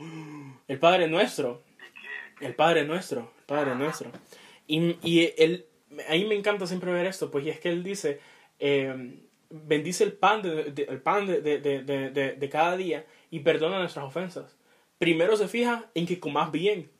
El 0.68 0.78
Padre 0.78 1.08
Nuestro. 1.08 1.62
El 2.40 2.54
Padre 2.54 2.84
Nuestro. 2.84 3.32
El 3.40 3.44
Padre 3.46 3.74
Nuestro. 3.74 4.12
Y, 4.68 4.96
y 5.02 5.32
él, 5.38 5.66
ahí 6.08 6.24
me 6.26 6.36
encanta 6.36 6.66
siempre 6.68 6.92
ver 6.92 7.06
esto, 7.06 7.30
pues 7.32 7.44
y 7.44 7.50
es 7.50 7.58
que 7.58 7.70
él 7.70 7.82
dice, 7.82 8.20
eh, 8.60 9.18
bendice 9.50 10.04
el 10.04 10.12
pan, 10.12 10.42
de, 10.42 10.70
de- 10.70 10.84
el 10.84 11.00
pan 11.02 11.26
de, 11.26 11.40
de- 11.40 11.58
de- 12.36 12.48
cada 12.48 12.76
día 12.76 13.04
y 13.30 13.40
perdona 13.40 13.80
nuestras 13.80 14.04
ofensas. 14.04 14.56
Primero 14.98 15.36
se 15.36 15.48
fija 15.48 15.90
en 15.94 16.06
que 16.06 16.20
comas 16.20 16.52
bien 16.52 16.90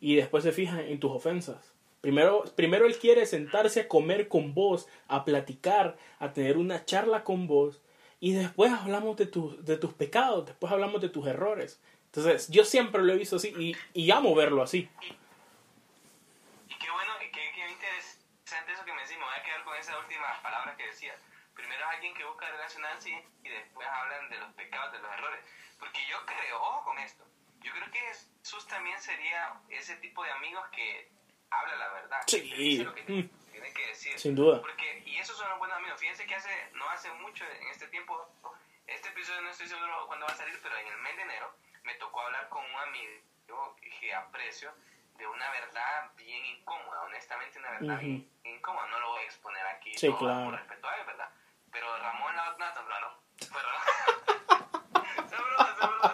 y 0.00 0.16
después 0.16 0.44
se 0.44 0.52
fija 0.52 0.82
en 0.82 0.98
tus 0.98 1.12
ofensas. 1.12 1.72
Primero, 2.00 2.44
primero 2.56 2.86
Él 2.86 2.98
quiere 2.98 3.26
sentarse 3.26 3.80
a 3.80 3.88
comer 3.88 4.28
con 4.28 4.54
vos, 4.54 4.88
a 5.06 5.24
platicar, 5.24 5.98
a 6.18 6.32
tener 6.32 6.56
una 6.56 6.84
charla 6.84 7.24
con 7.24 7.46
vos 7.46 7.82
y 8.20 8.32
después 8.32 8.72
hablamos 8.72 9.16
de, 9.16 9.26
tus 9.26 9.64
de 9.64 9.76
tus 9.76 9.92
pecados, 9.92 10.46
después 10.46 10.72
hablamos 10.72 11.00
de 11.02 11.10
tus 11.10 11.26
errores. 11.26 11.80
Entonces, 12.06 12.48
yo 12.48 12.64
siempre 12.64 13.02
lo 13.02 13.12
he 13.12 13.16
visto 13.16 13.36
así 13.36 13.54
y, 13.56 13.76
y 13.92 14.10
amo 14.10 14.34
verlo 14.34 14.62
así. 14.62 14.88
Y 16.68 16.74
qué 16.74 16.90
bueno, 16.90 17.12
y 17.22 17.30
qué, 17.30 17.40
qué 17.54 17.70
interesante 17.70 18.72
eso 18.72 18.84
que 18.84 18.92
me 18.92 19.02
decís. 19.02 19.16
Me 19.16 19.24
voy 19.24 19.34
a 19.38 19.44
quedar 19.44 19.64
con 19.64 19.76
esas 19.76 19.96
últimas 20.02 20.40
palabras 20.40 20.76
que 20.76 20.86
decías. 20.86 21.16
Primero 21.54 21.84
es 21.84 21.94
alguien 21.94 22.14
que 22.14 22.24
busca 22.24 22.50
relacionarse 22.50 23.10
y 23.44 23.48
después 23.48 23.86
hablan 23.86 24.28
de 24.28 24.38
los 24.38 24.52
pecados, 24.54 24.92
de 24.92 24.98
los 24.98 25.12
errores. 25.12 25.40
Porque 25.78 26.00
yo 26.10 26.16
creo, 26.26 26.56
ojo 26.56 26.84
con 26.84 26.98
esto, 26.98 27.24
yo 27.60 27.72
creo 27.72 27.90
que 27.90 28.00
Jesús 28.42 28.66
también 28.66 29.00
sería 29.00 29.54
ese 29.68 29.96
tipo 29.96 30.22
de 30.24 30.30
amigos 30.32 30.66
que 30.70 31.10
habla 31.50 31.76
la 31.76 31.88
verdad. 31.90 32.20
Sí. 32.26 32.48
que 32.48 32.56
dice 32.56 32.84
lo 32.84 32.94
que 32.94 33.02
Mm. 33.02 33.28
tiene 33.52 33.72
que 33.72 33.86
decir. 33.88 34.18
Sin 34.18 34.34
duda. 34.34 34.60
Porque, 34.60 35.02
y 35.06 35.16
esos 35.18 35.36
son 35.36 35.48
los 35.50 35.58
buenos 35.58 35.76
amigos. 35.76 35.98
Fíjense 36.00 36.26
que 36.26 36.34
hace, 36.34 36.70
no 36.74 36.88
hace 36.90 37.10
mucho 37.12 37.44
en 37.44 37.68
este 37.68 37.86
tiempo, 37.88 38.28
este 38.86 39.08
episodio 39.08 39.40
no 39.42 39.50
estoy 39.50 39.68
seguro 39.68 40.06
cuándo 40.06 40.26
va 40.26 40.32
a 40.32 40.36
salir, 40.36 40.58
pero 40.62 40.76
en 40.76 40.86
el 40.86 40.98
mes 40.98 41.16
de 41.16 41.22
enero 41.22 41.54
me 41.84 41.94
tocó 41.94 42.20
hablar 42.22 42.48
con 42.48 42.64
un 42.64 42.76
amigo 42.80 43.76
que 44.00 44.14
aprecio 44.14 44.72
de 45.18 45.26
una 45.26 45.50
verdad 45.50 46.10
bien 46.16 46.44
incómoda, 46.46 47.02
honestamente 47.02 47.58
una 47.58 47.70
verdad 47.72 47.98
bien 47.98 48.30
incómoda. 48.44 48.86
No 48.88 49.00
lo 49.00 49.08
voy 49.10 49.22
a 49.22 49.24
exponer 49.26 49.66
aquí 49.66 49.92
Sí, 49.98 50.06
todo 50.08 50.18
claro. 50.18 50.44
por 50.50 50.54
respeto 50.58 50.88
a 50.88 50.96
él, 50.96 51.06
¿verdad? 51.06 51.30
Pero 51.72 51.98
Ramón 51.98 52.34
la 52.36 52.44
no, 52.46 52.56
no, 52.58 53.00
no. 53.00 53.20
Es 53.38 53.50
broma, 53.50 53.84
es 55.24 55.30
broma, 55.30 55.66
es 55.66 55.76
broma, 55.76 56.10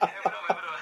es 0.00 0.24
broma, 0.24 0.46
es 0.48 0.56
broma. 0.56 0.78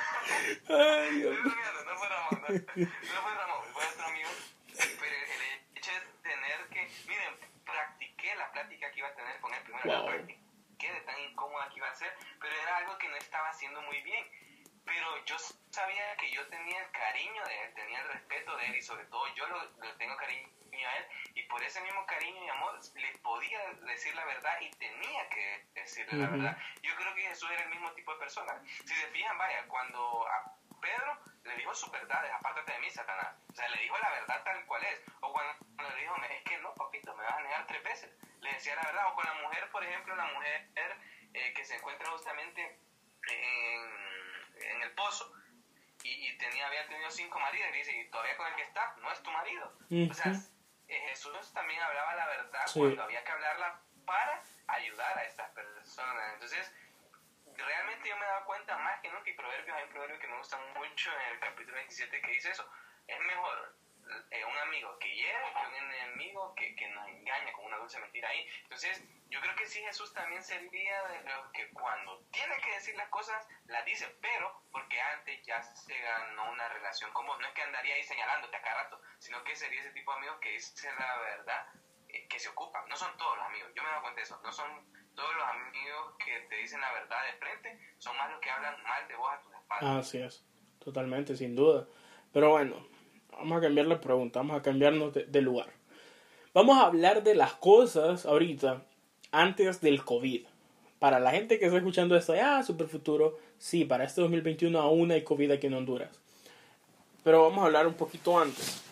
Ay, 0.69 1.15
Dios. 1.17 1.37
No 1.45 1.97
fue 1.97 2.09
Ramón, 2.09 2.43
no, 2.43 2.49
no 2.49 3.23
fue 3.23 3.35
Ramón, 3.35 3.65
fue 3.73 3.85
otro 3.87 4.07
amigo. 4.07 4.29
Pero 4.77 5.17
el 5.17 5.43
hecho 5.77 5.91
de 5.93 6.01
tener 6.23 6.69
que, 6.69 6.89
miren, 7.07 7.39
practiqué 7.65 8.35
la 8.37 8.51
plática 8.53 8.91
que 8.93 8.99
iba 8.99 9.09
a 9.09 9.15
tener 9.15 9.41
con 9.41 9.53
él 9.55 9.63
primero, 9.63 9.87
la 9.87 9.99
Wow. 10.01 10.07
practiqué 10.07 10.93
de 10.93 11.01
tan 11.03 11.19
incómoda 11.21 11.69
que 11.71 11.77
iba 11.77 11.89
a 11.89 11.95
ser, 11.95 12.15
pero 12.41 12.55
era 12.63 12.77
algo 12.79 12.99
que 12.99 13.09
no 13.09 13.17
estaba 13.17 13.49
haciendo 13.51 13.81
muy 13.83 14.01
bien. 14.03 14.25
Pero 14.85 15.25
yo 15.27 15.37
sabía 15.71 16.17
que 16.17 16.31
yo 16.31 16.47
tenía 16.49 16.83
el 16.83 16.91
cariño 16.93 17.45
de 17.45 17.63
él, 17.63 17.75
tenía 17.75 18.01
el 18.01 18.09
respeto 18.09 18.57
de 18.57 18.67
él 18.67 18.77
y 18.77 18.83
sobre 18.83 19.05
todo 19.07 19.27
yo 19.35 19.47
lo, 19.49 19.63
lo 19.65 19.97
tengo 19.97 20.17
cariño 20.17 20.49
a 20.89 20.97
él 20.97 21.07
y 21.35 21.43
por 21.43 21.63
ese 21.63 21.81
mismo 21.83 22.07
cariño 22.07 22.43
y 22.43 22.49
amor 22.49 22.79
le 22.95 23.19
podía 23.19 23.59
decir 23.87 24.15
la 24.15 24.25
verdad 24.25 24.59
y 24.61 24.71
tenía 24.77 25.29
que 25.29 25.67
decirle 25.75 26.17
la 26.17 26.25
Ujú. 26.29 26.37
verdad. 26.39 26.59
Yo 26.83 26.95
creo 26.97 27.15
que 27.15 27.23
Jesús 27.23 27.51
era 27.51 27.65
el 27.65 27.69
mismo 27.71 27.93
tipo 27.93 28.13
de 28.15 28.19
persona. 28.21 28.63
Si 28.65 28.89
se 28.95 29.07
fijan, 29.09 29.37
vaya, 29.37 29.67
cuando 29.67 30.27
a 30.27 30.55
Pedro 30.81 31.19
le 31.45 31.57
dijo 31.57 31.75
sus 31.75 31.91
verdades, 31.91 32.33
apártate 32.33 32.73
de 32.73 32.79
mí, 32.81 32.91
Satanás. 32.91 33.37
O 33.51 33.55
sea, 33.55 33.69
le 33.69 33.81
dijo 33.83 33.97
la 33.99 34.11
verdad 34.11 34.43
tal 34.45 34.65
cual 34.67 34.85
es. 34.85 35.01
O 35.21 35.33
cuando, 35.33 35.55
cuando 35.77 35.95
le 35.95 36.01
dijo, 36.03 36.15
es 36.31 36.43
que 36.45 36.59
no, 36.59 36.75
papito, 36.75 37.15
me 37.17 37.25
vas 37.25 37.37
a 37.39 37.41
negar 37.43 37.67
tres 37.67 37.83
veces. 37.83 38.11
Le 38.41 38.53
decía 38.53 38.75
la 38.77 38.83
verdad. 38.83 39.09
O 39.09 39.15
con 39.15 39.25
la 39.25 39.35
mujer, 39.35 39.71
por 39.71 39.83
ejemplo, 39.85 40.15
la 40.17 40.27
mujer 40.27 40.71
eh, 41.35 41.53
que 41.55 41.65
se 41.65 41.77
encuentra 41.77 42.11
justamente 42.11 42.81
en, 43.29 44.63
en 44.63 44.83
el 44.83 44.93
pozo 44.95 45.33
y, 46.03 46.29
y 46.29 46.39
tenía, 46.39 46.67
había 46.67 46.87
tenido 46.87 47.11
cinco 47.11 47.39
maridos 47.41 47.69
y 47.71 47.79
dice, 47.79 47.93
y 47.93 48.11
todavía 48.11 48.37
con 48.37 48.47
el 48.47 48.55
que 48.55 48.63
está, 48.63 48.95
no 48.99 49.11
es 49.13 49.23
tu 49.23 49.31
marido. 49.31 49.73
O 50.11 50.15
sea, 50.15 50.33
eh, 50.89 51.01
Jesús 51.09 51.53
también 51.53 51.81
hablaba 51.83 52.15
la 52.15 52.27
verdad 52.27 52.67
Sí. 52.67 52.79
cuando 52.81 53.03
había 53.03 53.25
que 53.25 53.33
hablarla 53.33 53.81
para 54.07 54.43
ayudar 54.69 55.19
a 55.19 55.25
estas 55.25 55.51
personas. 55.51 56.33
Entonces, 56.35 56.73
realmente 57.65 58.09
yo 58.09 58.17
me 58.17 58.25
he 58.25 58.29
dado 58.29 58.45
cuenta 58.45 58.77
más 58.79 59.01
que 59.01 59.11
nunca, 59.11 59.31
y 59.31 59.35
proverbios, 59.35 59.77
hay 59.77 59.85
un 59.85 59.91
proverbio 59.91 60.19
que 60.19 60.29
me 60.29 60.39
gusta 60.39 60.59
mucho 60.75 61.11
en 61.13 61.33
el 61.33 61.41
capítulo 61.41 61.77
27 61.77 62.21
que 62.21 62.31
dice 62.31 62.51
eso, 62.51 62.71
es 63.07 63.21
mejor 63.21 63.75
eh, 64.31 64.45
un 64.45 64.57
amigo 64.59 64.99
que 64.99 65.15
hiere 65.15 65.53
que 65.53 65.67
un 65.67 65.75
enemigo 65.75 66.55
que, 66.55 66.75
que 66.75 66.89
nos 66.89 67.07
engaña 67.09 67.53
con 67.53 67.67
una 67.67 67.77
dulce 67.77 67.99
mentira 67.99 68.29
ahí. 68.29 68.47
Entonces, 68.63 69.03
yo 69.29 69.41
creo 69.41 69.55
que 69.55 69.67
sí 69.67 69.81
Jesús 69.83 70.13
también 70.15 70.43
sería 70.43 71.03
de 71.09 71.23
los 71.25 71.53
que 71.53 71.69
cuando 71.71 72.25
tiene 72.31 72.57
que 72.61 72.73
decir 72.73 72.95
las 72.97 73.09
cosas, 73.09 73.47
las 73.67 73.85
dice, 73.85 74.09
pero 74.23 74.63
porque 74.73 75.01
antes 75.01 75.43
ya 75.45 75.63
se 75.63 75.99
ganó 76.01 76.51
una 76.51 76.69
relación 76.69 77.13
con 77.13 77.27
vos. 77.27 77.39
No 77.39 77.47
es 77.49 77.55
que 77.55 77.63
andaría 77.63 77.95
ahí 77.95 78.03
señalándote 78.03 78.57
a 78.57 78.63
cada 78.63 78.85
rato, 78.85 79.01
sino 79.19 79.43
que 79.45 79.55
sería 79.55 79.81
ese 79.81 79.91
tipo 79.91 80.13
de 80.13 80.19
amigos 80.19 80.39
que 80.41 80.51
dice 80.53 80.91
la 80.99 81.19
verdad, 81.19 81.67
eh, 82.09 82.27
que 82.29 82.39
se 82.39 82.49
ocupan. 82.49 82.89
No 82.89 82.97
son 82.97 83.15
todos 83.19 83.37
los 83.37 83.47
amigos, 83.47 83.73
yo 83.75 83.83
me 83.83 83.91
doy 83.91 84.01
cuenta 84.01 84.21
de 84.21 84.25
eso, 84.25 84.41
no 84.43 84.53
son 84.53 84.87
todos 85.19 85.35
los 85.35 85.47
amigos 85.49 86.15
que 86.25 86.49
te 86.49 86.63
dicen 86.63 86.81
la 86.81 86.93
verdad 86.93 87.17
de 87.27 87.39
frente, 87.39 87.79
son 87.99 88.17
más 88.17 88.31
los 88.31 88.41
que 88.41 88.51
hablan 88.51 88.75
mal 88.85 89.09
de 89.09 89.17
vos 89.17 89.29
a 89.33 89.43
tus 89.43 89.53
espaldas. 89.53 90.07
Así 90.07 90.19
es, 90.19 90.45
totalmente, 90.79 91.37
sin 91.37 91.57
duda. 91.57 91.87
Pero 92.33 92.51
bueno, 92.51 92.87
vamos 93.33 93.59
a 93.59 93.61
cambiar 93.61 93.87
la 93.87 94.01
pregunta, 94.01 94.39
vamos 94.39 94.59
a 94.59 94.63
cambiarnos 94.63 95.13
de, 95.13 95.25
de 95.25 95.43
lugar. 95.43 95.71
Vamos 96.55 96.79
a 96.79 96.87
hablar 96.87 97.25
de 97.25 97.35
las 97.35 97.55
cosas 97.55 98.27
ahorita 98.27 98.83
antes 99.33 99.81
del 99.81 100.05
COVID. 100.05 100.47
Para 101.01 101.19
la 101.19 101.33
gente 101.33 101.59
que 101.59 101.67
está 101.67 101.79
escuchando 101.79 102.17
esto, 102.17 102.35
ah, 102.41 102.63
super 102.63 102.87
futuro, 102.87 103.39
sí, 103.59 103.85
para 103.85 104.05
este 104.05 104.21
2021 104.21 104.79
aún 104.79 105.11
hay 105.11 105.25
COVID 105.25 105.51
aquí 105.51 105.67
en 105.67 105.75
Honduras. 105.75 106.11
Pero 107.25 107.43
vamos 107.43 107.59
a 107.63 107.67
hablar 107.67 107.89
un 107.89 107.95
poquito 107.95 108.39
antes. 108.39 108.85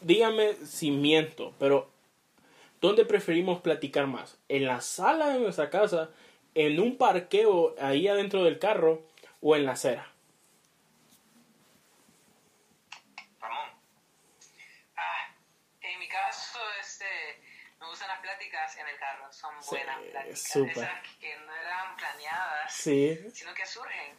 Dígame 0.00 0.54
si 0.64 0.90
miento, 0.90 1.52
pero 1.58 1.88
¿dónde 2.80 3.04
preferimos 3.04 3.60
platicar 3.60 4.06
más? 4.06 4.38
¿En 4.48 4.66
la 4.66 4.80
sala 4.80 5.28
de 5.28 5.38
nuestra 5.40 5.70
casa, 5.70 6.10
en 6.54 6.80
un 6.80 6.96
parqueo 6.98 7.74
ahí 7.80 8.08
adentro 8.08 8.44
del 8.44 8.58
carro 8.58 9.06
o 9.40 9.56
en 9.56 9.64
la 9.66 9.72
acera? 9.72 10.10
Ramón, 13.40 13.68
Ah, 14.96 15.34
en 15.82 15.98
mi 15.98 16.08
caso, 16.08 16.58
este, 16.80 17.04
me 17.80 17.86
gustan 17.86 18.08
las 18.08 18.20
pláticas 18.20 18.76
en 18.78 18.88
el 18.88 18.96
carro. 18.98 19.32
Son 19.32 19.54
Sí, 19.62 19.70
buenas 19.70 19.98
pláticas. 20.00 20.42
súper. 20.42 20.70
Esas 20.72 21.16
que 21.20 21.36
no 21.38 21.54
eran 21.54 21.96
planeadas, 21.96 22.72
Sí. 22.72 23.18
sino 23.32 23.54
que 23.54 23.66
surgen. 23.66 24.16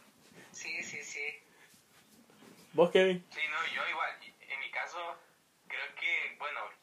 Sí, 0.52 0.82
sí, 0.82 1.02
sí. 1.02 1.38
¿Vos, 2.72 2.90
Kevin? 2.90 3.24
Sí, 3.30 3.40
no, 3.50 3.66
yo 3.74 3.88
igual. 3.88 4.10
En 4.48 4.60
mi 4.60 4.70
caso, 4.70 4.98
creo 5.68 5.94
que, 5.94 6.36
bueno, 6.38 6.60
en- 6.70 6.81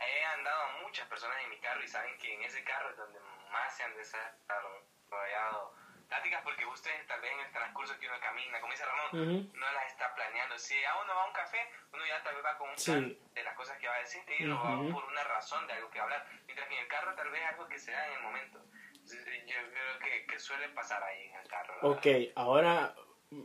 he 0.00 0.24
andado 0.24 0.62
a 0.62 0.82
muchas 0.82 1.06
personas 1.08 1.36
en 1.44 1.50
mi 1.50 1.58
carro 1.60 1.82
y 1.82 1.88
saben 1.88 2.16
que 2.18 2.34
en 2.34 2.42
ese 2.44 2.62
carro 2.64 2.90
es 2.90 2.96
donde 2.96 3.18
más 3.52 3.76
se 3.76 3.82
han 3.84 3.94
desarrollado 3.96 5.74
pláticas 6.08 6.42
porque 6.42 6.66
ustedes 6.66 7.06
tal 7.06 7.20
vez 7.20 7.30
en 7.32 7.40
el 7.40 7.52
transcurso 7.52 7.96
que 8.00 8.08
uno 8.08 8.18
camina, 8.20 8.60
como 8.60 8.72
dice 8.72 8.84
Ramón, 8.84 9.06
Ujú. 9.46 9.56
no 9.58 9.72
las 9.72 9.86
está 9.92 10.12
planeando. 10.14 10.58
Si 10.58 10.74
a 10.84 10.96
uno 11.04 11.14
va 11.14 11.22
a 11.22 11.26
un 11.28 11.32
café, 11.32 11.58
uno 11.92 12.04
ya 12.06 12.22
tal 12.22 12.34
vez 12.34 12.44
va 12.44 12.58
con 12.58 12.70
un 12.70 12.78
Sí. 12.78 12.90
plan 12.90 13.16
de 13.34 13.42
las 13.44 13.54
cosas 13.56 13.78
que 13.78 13.86
va 13.86 13.94
a 13.94 13.98
decir 14.00 14.22
y 14.38 14.44
lo 14.44 14.56
va 14.56 14.78
Ujú. 14.80 14.92
por 14.92 15.04
una 15.04 15.22
razón 15.24 15.66
de 15.68 15.74
algo 15.74 15.90
que 15.90 16.00
hablar. 16.00 16.26
Mientras 16.46 16.68
que 16.68 16.74
en 16.74 16.80
el 16.82 16.88
carro 16.88 17.14
tal 17.14 17.30
vez 17.30 17.42
algo 17.46 17.68
que 17.68 17.78
se 17.78 17.92
da 17.92 18.06
en 18.08 18.12
el 18.14 18.20
momento. 18.22 18.60
Yo 19.04 19.56
creo 19.70 19.98
que, 20.00 20.26
que 20.26 20.38
suele 20.38 20.68
pasar 20.70 21.02
ahí 21.02 21.28
en 21.28 21.34
el 21.36 21.48
carro. 21.48 21.74
Ok, 21.82 22.04
verdad. 22.04 22.32
ahora, 22.36 22.94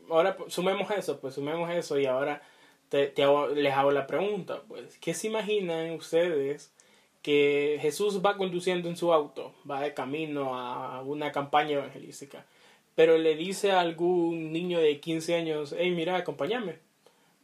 ahora 0.10 0.36
pues, 0.36 0.54
sumemos 0.54 0.90
eso, 0.92 1.20
pues 1.22 1.36
sumemos 1.36 1.70
eso 1.72 1.98
y 2.00 2.06
ahora 2.06 2.42
te, 2.90 3.08
te 3.08 3.24
hago- 3.24 3.48
les 3.50 3.74
hago 3.74 3.92
la 3.92 4.08
pregunta, 4.08 4.62
pues, 4.68 4.98
¿qué 5.00 5.14
se 5.14 5.28
imaginan 5.28 5.92
ustedes 5.92 6.74
que 7.22 7.78
Jesús 7.82 8.24
va 8.24 8.38
conduciendo 8.38 8.88
en 8.90 8.96
su 8.98 9.12
auto, 9.14 9.56
va 9.70 9.82
de 9.82 9.94
camino 9.94 10.58
a 10.60 11.02
una 11.02 11.32
campaña 11.32 11.78
evangelística, 11.78 12.46
pero 12.94 13.18
le 13.18 13.36
dice 13.36 13.72
a 13.72 13.80
algún 13.82 14.52
niño 14.54 14.80
de 14.80 15.00
15 15.00 15.36
años, 15.36 15.74
hey, 15.78 15.92
mira, 15.92 16.16
acompáñame, 16.18 16.80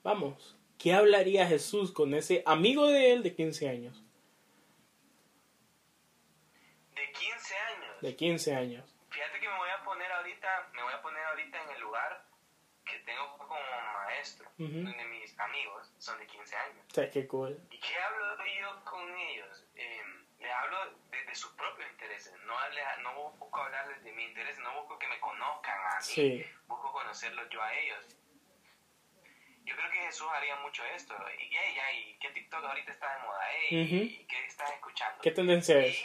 vamos, 0.04 0.56
¿qué 0.78 0.94
hablaría 0.94 1.48
Jesús 1.48 1.92
con 1.92 2.14
ese 2.14 2.44
amigo 2.46 2.88
de 2.88 3.12
él 3.14 3.24
de 3.24 3.34
15 3.36 3.70
años? 3.70 4.04
De 6.96 7.12
15 7.12 7.56
años. 7.56 8.02
De 8.02 8.16
15 8.16 8.56
años. 8.56 8.96
Fíjate 9.10 9.40
que 9.40 9.48
me 9.50 9.58
voy 9.58 9.70
a 9.70 9.84
poner 9.84 10.12
ahorita, 10.12 10.70
me 10.74 10.84
voy 10.84 10.94
a 10.94 11.02
poner 11.02 11.24
ahorita 11.26 11.58
en 11.64 11.76
el 11.76 11.82
lugar 11.82 12.24
que 12.86 12.98
tengo 13.06 13.38
como 13.38 13.56
maestro, 14.12 14.50
donde 14.58 15.06
mis 15.06 15.40
amigos 15.40 15.92
son 15.98 16.18
de 16.20 16.28
15 16.28 16.56
años. 16.56 16.86
O 16.90 16.94
sea, 16.94 17.10
qué 17.10 17.28
cool. 17.28 17.58
¿Y 17.70 17.80
qué 17.80 17.96
hablo 17.98 18.46
yo 18.60 18.84
con 18.86 19.18
ellos? 19.18 19.64
Eh, 19.76 20.02
les 20.40 20.52
hablo 20.52 20.78
de, 21.12 21.24
de 21.26 21.36
sus 21.36 21.52
propios 21.54 21.90
intereses, 21.92 22.34
no, 22.46 22.54
les- 22.70 22.98
no 23.04 23.14
busco 23.16 23.62
hablarles 23.62 24.04
de 24.04 24.12
mi 24.12 24.24
interés, 24.26 24.58
no 24.60 24.74
busco 24.80 24.98
que 25.00 25.08
me 25.08 25.20
conozcan 25.20 25.80
a 25.80 25.98
mí, 25.98 26.04
Sí. 26.04 26.46
busco 26.68 26.92
conocerlos 26.92 27.50
yo 27.50 27.62
a 27.62 27.74
ellos. 27.74 28.18
Yo 29.64 29.76
creo 29.76 29.92
que 29.92 30.00
Jesús 30.00 30.28
haría 30.34 30.56
mucho 30.58 30.84
esto. 30.86 31.16
Y, 31.40 31.44
y, 31.44 32.10
y, 32.10 32.18
¿qué 32.20 32.30
TikTok 32.32 32.64
ahorita 32.66 32.92
está 32.92 33.16
de 33.16 33.22
moda? 33.22 33.40
¿Y 33.70 34.26
qué 34.28 34.46
estás 34.46 34.72
escuchando? 34.72 35.22
¿Qué 35.22 35.32
tendencia 35.32 35.80
es? 35.80 36.04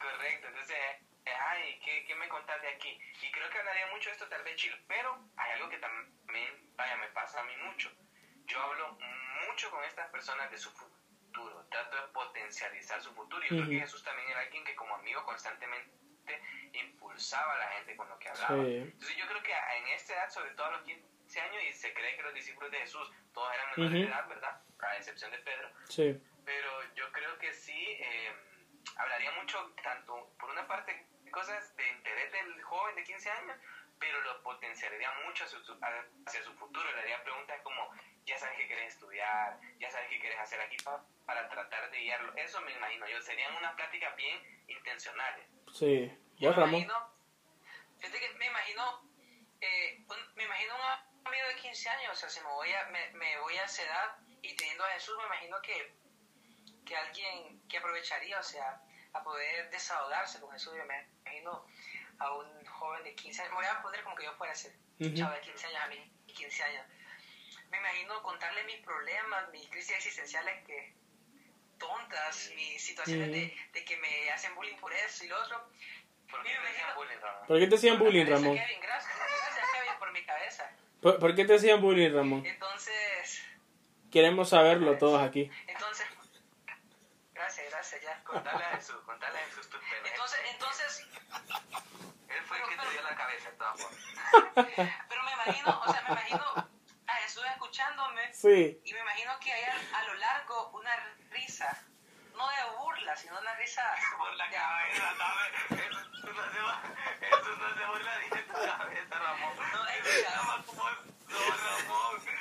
Correcto, 0.00 0.48
entonces, 0.48 0.76
ay, 1.32 1.78
¿qué, 1.84 2.04
¿qué 2.04 2.14
me 2.14 2.28
contás 2.28 2.60
de 2.62 2.68
aquí? 2.68 2.98
Y 3.22 3.30
creo 3.30 3.48
que 3.50 3.58
hablaría 3.58 3.86
mucho 3.88 4.10
de 4.10 4.12
esto 4.14 4.28
tal 4.28 4.42
vez 4.42 4.56
chill, 4.56 4.76
pero 4.86 5.18
hay 5.36 5.52
algo 5.52 5.68
que 5.68 5.78
también, 5.78 6.76
vaya, 6.76 6.96
me 6.96 7.08
pasa 7.08 7.40
a 7.40 7.44
mí 7.44 7.56
mucho. 7.56 7.90
Yo 8.46 8.60
hablo 8.60 8.96
mucho 9.46 9.70
con 9.70 9.84
estas 9.84 10.08
personas 10.10 10.50
de 10.50 10.56
su 10.58 10.70
futuro, 10.72 11.66
trato 11.70 11.96
de 11.96 12.08
potencializar 12.12 13.02
su 13.02 13.12
futuro. 13.12 13.42
Yo 13.42 13.56
creo 13.56 13.68
que. 13.68 13.80
Jesús 13.80 14.02
también 14.02 14.28
era 14.28 14.40
alguien 14.40 14.64
que 14.64 14.74
como 14.74 14.94
amigo 14.94 15.24
constantemente 15.24 15.98
impulsaba 16.72 17.54
a 17.54 17.58
la 17.58 17.68
gente 17.68 17.96
con 17.96 18.08
lo 18.08 18.18
que 18.18 18.28
hablaba. 18.28 18.64
Sí. 18.64 18.76
Entonces 18.76 19.16
yo 19.16 19.26
creo 19.26 19.42
que 19.42 19.52
en 19.52 19.88
esta 19.88 20.14
edad, 20.14 20.30
sobre 20.30 20.50
todo 20.52 20.66
a 20.66 20.70
los 20.72 20.82
15 20.82 21.40
años, 21.40 21.62
y 21.62 21.72
se 21.72 21.92
cree 21.94 22.16
que 22.16 22.22
los 22.22 22.34
discípulos 22.34 22.70
de 22.70 22.78
Jesús 22.78 23.10
todos 23.32 23.52
eran 23.54 23.70
menores 23.70 23.92
Ujú. 23.92 24.02
de 24.02 24.08
edad, 24.08 24.28
¿verdad? 24.28 24.60
A 24.80 24.96
excepción 24.96 25.30
de 25.30 25.38
Pedro. 25.38 25.70
Sí. 25.88 26.18
Pero 26.44 26.94
yo 26.94 27.10
creo 27.12 27.38
que 27.38 27.52
sí 27.52 27.96
eh, 28.00 28.32
hablaría 28.96 29.30
mucho, 29.32 29.74
tanto 29.82 30.32
por 30.38 30.50
una 30.50 30.66
parte, 30.66 31.06
cosas 31.38 31.76
de 31.76 31.88
interés 31.88 32.32
del 32.32 32.62
joven 32.62 32.96
de 32.96 33.04
15 33.04 33.30
años, 33.30 33.56
pero 34.00 34.20
lo 34.22 34.42
potenciaría 34.42 35.10
mucho 35.24 35.44
hacia 35.44 35.60
su, 35.60 35.78
hacia 36.26 36.42
su 36.42 36.52
futuro. 36.54 36.90
Le 36.92 37.00
haría 37.00 37.22
preguntas 37.22 37.60
como, 37.62 37.92
ya 38.24 38.36
sabes 38.38 38.56
qué 38.58 38.66
quieres 38.66 38.94
estudiar, 38.94 39.58
ya 39.78 39.88
sabes 39.90 40.08
qué 40.08 40.18
quieres 40.20 40.38
hacer 40.40 40.60
aquí 40.60 40.76
pa- 40.78 41.04
para 41.26 41.48
tratar 41.48 41.90
de 41.92 41.98
guiarlo. 41.98 42.32
Eso 42.36 42.60
me 42.62 42.72
imagino 42.72 43.06
yo. 43.08 43.20
Serían 43.22 43.54
unas 43.56 43.74
pláticas 43.74 44.16
bien 44.16 44.64
intencionales. 44.68 45.46
Sí. 45.72 46.10
¿Vos, 46.40 46.56
me 46.56 46.64
imagino, 46.64 47.14
fíjate 48.00 48.18
que 48.20 48.30
me 48.34 48.46
imagino, 48.46 49.10
eh, 49.60 50.04
un- 50.08 50.34
me 50.34 50.44
imagino 50.44 50.74
un 50.74 51.26
amigo 51.26 51.46
de 51.48 51.56
15 51.56 51.88
años, 51.88 52.12
o 52.12 52.16
sea, 52.16 52.28
si 52.28 52.40
me 52.40 52.46
voy 52.48 52.72
a, 52.72 52.84
me, 52.86 53.10
me 53.12 53.38
voy 53.40 53.56
a 53.58 53.64
esa 53.64 53.82
edad 53.84 54.16
y 54.42 54.56
teniendo 54.56 54.84
a 54.84 54.88
Jesús, 54.90 55.16
me 55.18 55.24
imagino 55.26 55.60
que, 55.62 55.94
que 56.86 56.96
alguien 56.96 57.60
que 57.68 57.78
aprovecharía, 57.78 58.38
o 58.38 58.42
sea, 58.42 58.80
a 59.14 59.22
poder 59.24 59.68
desahogarse 59.70 60.40
con 60.40 60.50
Jesús, 60.52 60.74
me 60.86 61.08
imagino 61.28 61.64
a 62.18 62.32
un 62.34 62.64
joven 62.66 63.04
de 63.04 63.14
15 63.14 63.42
años, 63.42 63.52
me 63.52 63.56
voy 63.58 63.66
a 63.66 63.82
poner 63.82 64.02
como 64.02 64.16
que 64.16 64.24
yo 64.24 64.32
fuera 64.34 64.52
ese 64.52 64.74
Ujú. 65.00 65.14
chavo 65.14 65.34
de 65.34 65.40
15 65.40 65.66
años 65.66 65.80
a 65.82 65.86
mí, 65.88 66.12
15 66.26 66.62
años, 66.64 66.86
me 67.70 67.78
imagino 67.78 68.22
contarle 68.22 68.64
mis 68.64 68.78
problemas, 68.84 69.48
mis 69.50 69.68
crisis 69.68 69.94
existenciales 69.96 70.64
que 70.66 70.94
tontas, 71.78 72.50
mis 72.56 72.82
situaciones 72.82 73.30
de, 73.30 73.56
de 73.72 73.84
que 73.84 73.96
me 73.98 74.30
hacen 74.30 74.54
bullying 74.54 74.76
por 74.78 74.92
eso 74.92 75.24
y 75.24 75.28
lo 75.28 75.40
otro, 75.40 75.68
¿Por 76.30 76.42
qué 76.42 76.50
me 76.50 76.56
te 76.58 76.66
decían 76.66 76.94
bullying, 76.96 77.16
Ramón? 77.20 77.46
¿Por 77.46 77.58
qué 77.58 77.66
te 77.66 77.74
hacían 77.76 77.98
bullying, 77.98 78.24
Gracias, 78.26 78.42
Ramón? 78.42 78.58
Kevin, 78.58 78.80
gracias, 78.80 79.16
gracias 79.16 79.66
Kevin 79.72 79.98
por 79.98 80.12
mi 80.12 80.24
cabeza. 80.24 80.70
¿Por, 81.00 81.18
por 81.18 81.34
qué 81.34 81.44
te 81.46 81.54
hacían 81.54 81.80
bullying, 81.80 82.12
Ramón? 82.12 82.44
Entonces, 82.44 83.42
Queremos 84.10 84.48
saberlo 84.50 84.96
todos 84.98 85.22
aquí. 85.22 85.50
entonces, 85.66 86.06
gracias, 87.34 87.70
gracias, 87.70 88.02
ya. 88.02 88.22
Contale 88.24 88.64
a 88.64 88.76
Jesús, 88.76 88.96
contale 89.06 89.38
a 89.38 89.42
Jesús 89.46 89.68
tus 89.70 89.80
penas. 89.80 90.10
Entonces, 90.10 90.40
entonces, 90.52 91.06
Él 92.28 92.42
fue 92.44 92.58
el 92.58 92.64
que 92.68 92.76
te 92.76 92.90
dio 92.90 93.02
la 93.02 93.16
cabeza, 93.28 93.50
de 93.50 93.56
todas 93.56 93.80
formas. 93.80 94.00
pero 95.08 95.22
me 95.24 95.32
imagino, 95.32 95.80
o 95.84 95.92
sea, 95.92 96.02
me 96.02 96.08
imagino 96.12 96.44
a 97.06 97.12
Jesús 97.22 97.44
escuchándome 97.46 98.32
Sí. 98.34 98.80
y 98.84 98.92
me 98.92 99.00
imagino 99.00 99.38
que 99.40 99.52
hay 99.52 99.64
a, 99.64 99.98
a 99.98 100.04
lo 100.04 100.14
largo 100.14 100.70
una 100.70 100.94
risa, 101.30 101.78
no 102.34 102.48
de 102.48 102.56
burla, 102.78 103.16
sino 103.16 103.38
una 103.38 103.54
risa 103.54 103.82
Por 104.18 104.34
la 104.34 104.50
cabeza, 104.50 105.14
dame. 105.18 105.82
Eso 105.84 106.32
no 106.32 106.52
se 106.52 106.60
va- 106.60 106.82
eso 107.20 107.56
no 107.56 107.76
se 107.78 107.84
burla 107.86 108.18
ni 108.18 108.28
de 108.30 108.42
tu 108.42 108.52
cabeza, 108.52 109.18
Ramón. 109.18 109.56
No, 109.72 109.86
es 109.88 109.96
Eso 110.00 110.04
se 110.10 110.16
verdad. 110.22 110.34
llama 110.36 110.64
como- 110.66 110.82
No, 111.28 111.38
Ramón. 111.56 112.22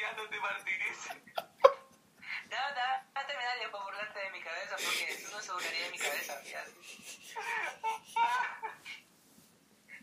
Ya 0.00 0.12
no 0.12 0.28
te 0.28 0.38
martirices. 0.40 1.16
Déjame, 2.48 2.74
déjame 2.74 3.26
terminar 3.26 3.58
ya 3.60 3.70
para 3.72 3.84
burlarte 3.84 4.18
de 4.20 4.30
mi 4.30 4.40
cabeza, 4.42 4.76
porque 4.76 5.24
tú 5.24 5.30
no 5.36 5.40
se 5.42 5.52
burlaría 5.52 5.82
de 5.84 5.90
mi 5.90 5.98
cabeza, 5.98 6.36
fíjate. 6.36 6.70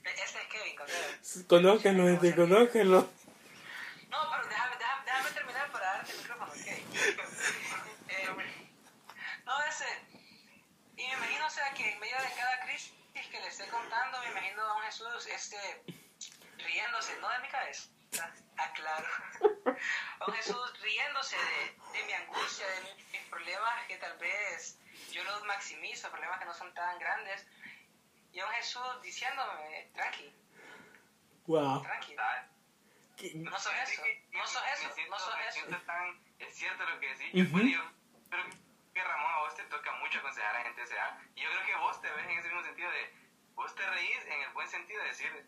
Ese 0.06 0.24
es 0.24 0.48
Kevin, 0.48 0.76
contale. 0.76 1.48
Conózcanlo, 1.48 2.04
gente, 2.06 2.36
conózcanlo. 2.36 3.10
No, 4.10 4.32
pero 4.32 4.48
déjame, 4.48 4.78
déjame, 4.78 5.06
déjame 5.06 5.30
terminar 5.32 5.72
para 5.72 5.86
darte 5.86 6.12
el 6.12 6.18
micrófono, 6.20 6.52
¿ok? 6.52 6.68
Eh, 6.68 8.28
no, 9.46 9.64
ese. 9.66 9.86
Y 10.96 11.08
me 11.08 11.14
imagino, 11.14 11.46
o 11.46 11.50
sea, 11.50 11.74
que 11.74 11.92
en 11.92 12.00
medio 12.00 12.18
de 12.18 12.32
cada 12.38 12.60
crisis 12.66 12.94
que 13.32 13.40
le 13.40 13.48
esté 13.48 13.68
contando, 13.68 14.20
me 14.22 14.32
imagino 14.32 14.62
a 14.62 14.78
un 14.78 14.84
Jesús 14.84 15.28
este, 15.28 15.58
riéndose, 16.58 17.18
no 17.20 17.30
de 17.30 17.40
mi 17.40 17.50
cabeza, 17.50 17.90
aclaro. 18.58 19.08
A 20.20 20.26
un 20.28 20.34
Jesús 20.36 20.80
riéndose 20.82 21.36
de, 21.36 21.98
de 21.98 22.06
mi 22.06 22.14
angustia, 22.14 22.68
de 22.68 22.82
mis 22.82 23.24
problemas 23.30 23.88
que 23.88 23.98
tal 23.98 24.18
vez 24.18 24.78
yo 25.12 25.24
los 25.24 25.44
maximizo, 25.46 26.10
problemas 26.10 26.40
que 26.40 26.46
no 26.46 26.54
son 26.54 26.74
tan 26.74 26.98
grandes. 27.00 27.46
Y 28.36 28.40
a 28.42 28.46
un 28.46 28.52
Jesús 28.52 29.02
diciéndome, 29.02 29.90
tranqui, 29.94 30.30
Wow. 31.48 31.82
tranqui. 31.82 32.16
Ah, 32.20 32.46
No 33.34 33.58
sos 33.58 33.74
eso, 33.74 34.04
no 34.34 34.46
sos 34.46 34.62
Me 34.62 34.72
eso, 34.74 34.94
siento- 34.94 35.12
no 35.12 35.20
sos 35.20 35.38
me 35.38 35.48
eso. 35.48 35.82
tan- 35.86 36.20
Es 36.38 36.54
cierto 36.54 36.84
lo 36.86 37.00
que 37.00 37.08
decís. 37.16 37.34
Ujú. 37.34 37.52
Bueno, 37.54 37.70
yo 37.70 37.82
creo 38.30 38.44
que 38.94 39.02
Ramón, 39.04 39.32
a 39.34 39.40
vos 39.40 39.56
te 39.56 39.64
toca 39.64 39.90
mucho 39.94 40.20
aconsejar 40.20 40.54
a 40.58 40.64
gente 40.64 40.82
de 40.82 40.86
esa 40.86 40.96
edad. 40.96 41.18
Y 41.34 41.42
yo 41.44 41.50
creo 41.50 41.66
que 41.66 41.76
vos 41.78 42.02
te 42.02 42.12
ves 42.12 42.26
en 42.26 42.38
ese 42.40 42.48
mismo 42.50 42.64
sentido 42.64 42.92
de. 42.92 43.14
Vos 43.56 43.74
te 43.74 43.86
reís 43.90 44.26
en 44.26 44.42
el 44.42 44.50
buen 44.50 44.68
sentido 44.68 45.02
de 45.02 45.08
decir. 45.08 45.48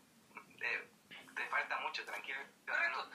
eh, 0.60 0.88
te 1.36 1.46
falta 1.50 1.78
mucho, 1.80 2.04
tranquilo. 2.06 2.40
Correcto. 2.66 3.10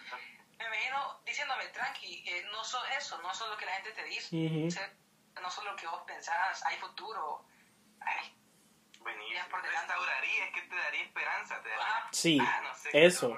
Me 0.60 0.66
imagino 0.66 1.20
diciéndome, 1.26 1.68
tranqui, 1.70 2.24
eh, 2.30 2.46
no 2.52 2.64
sos 2.64 2.84
eso, 2.98 3.20
no 3.22 3.34
sos 3.34 3.50
lo 3.50 3.58
que 3.58 3.66
la 3.66 3.74
gente 3.74 3.92
te 3.92 4.04
dice, 4.06 4.28
Ujú. 4.38 5.42
no 5.42 5.50
sos 5.50 5.64
lo 5.66 5.76
que 5.76 5.88
vos 5.88 6.04
pensás, 6.04 6.64
hay 6.64 6.78
futuro. 6.78 7.46
Hay, 8.00 8.34
Por 9.04 9.62
delante. 9.62 9.94
restauraría, 9.94 10.46
es 10.48 10.54
que 10.54 10.62
te 10.70 10.76
daría 10.76 11.04
esperanza. 11.04 11.62
Te 11.62 11.70
daría, 11.70 11.86
ah, 11.86 12.10
Sí, 12.12 12.38
Ah, 12.42 12.62
no 12.64 12.76
sé, 12.76 12.90
eso. 13.06 13.38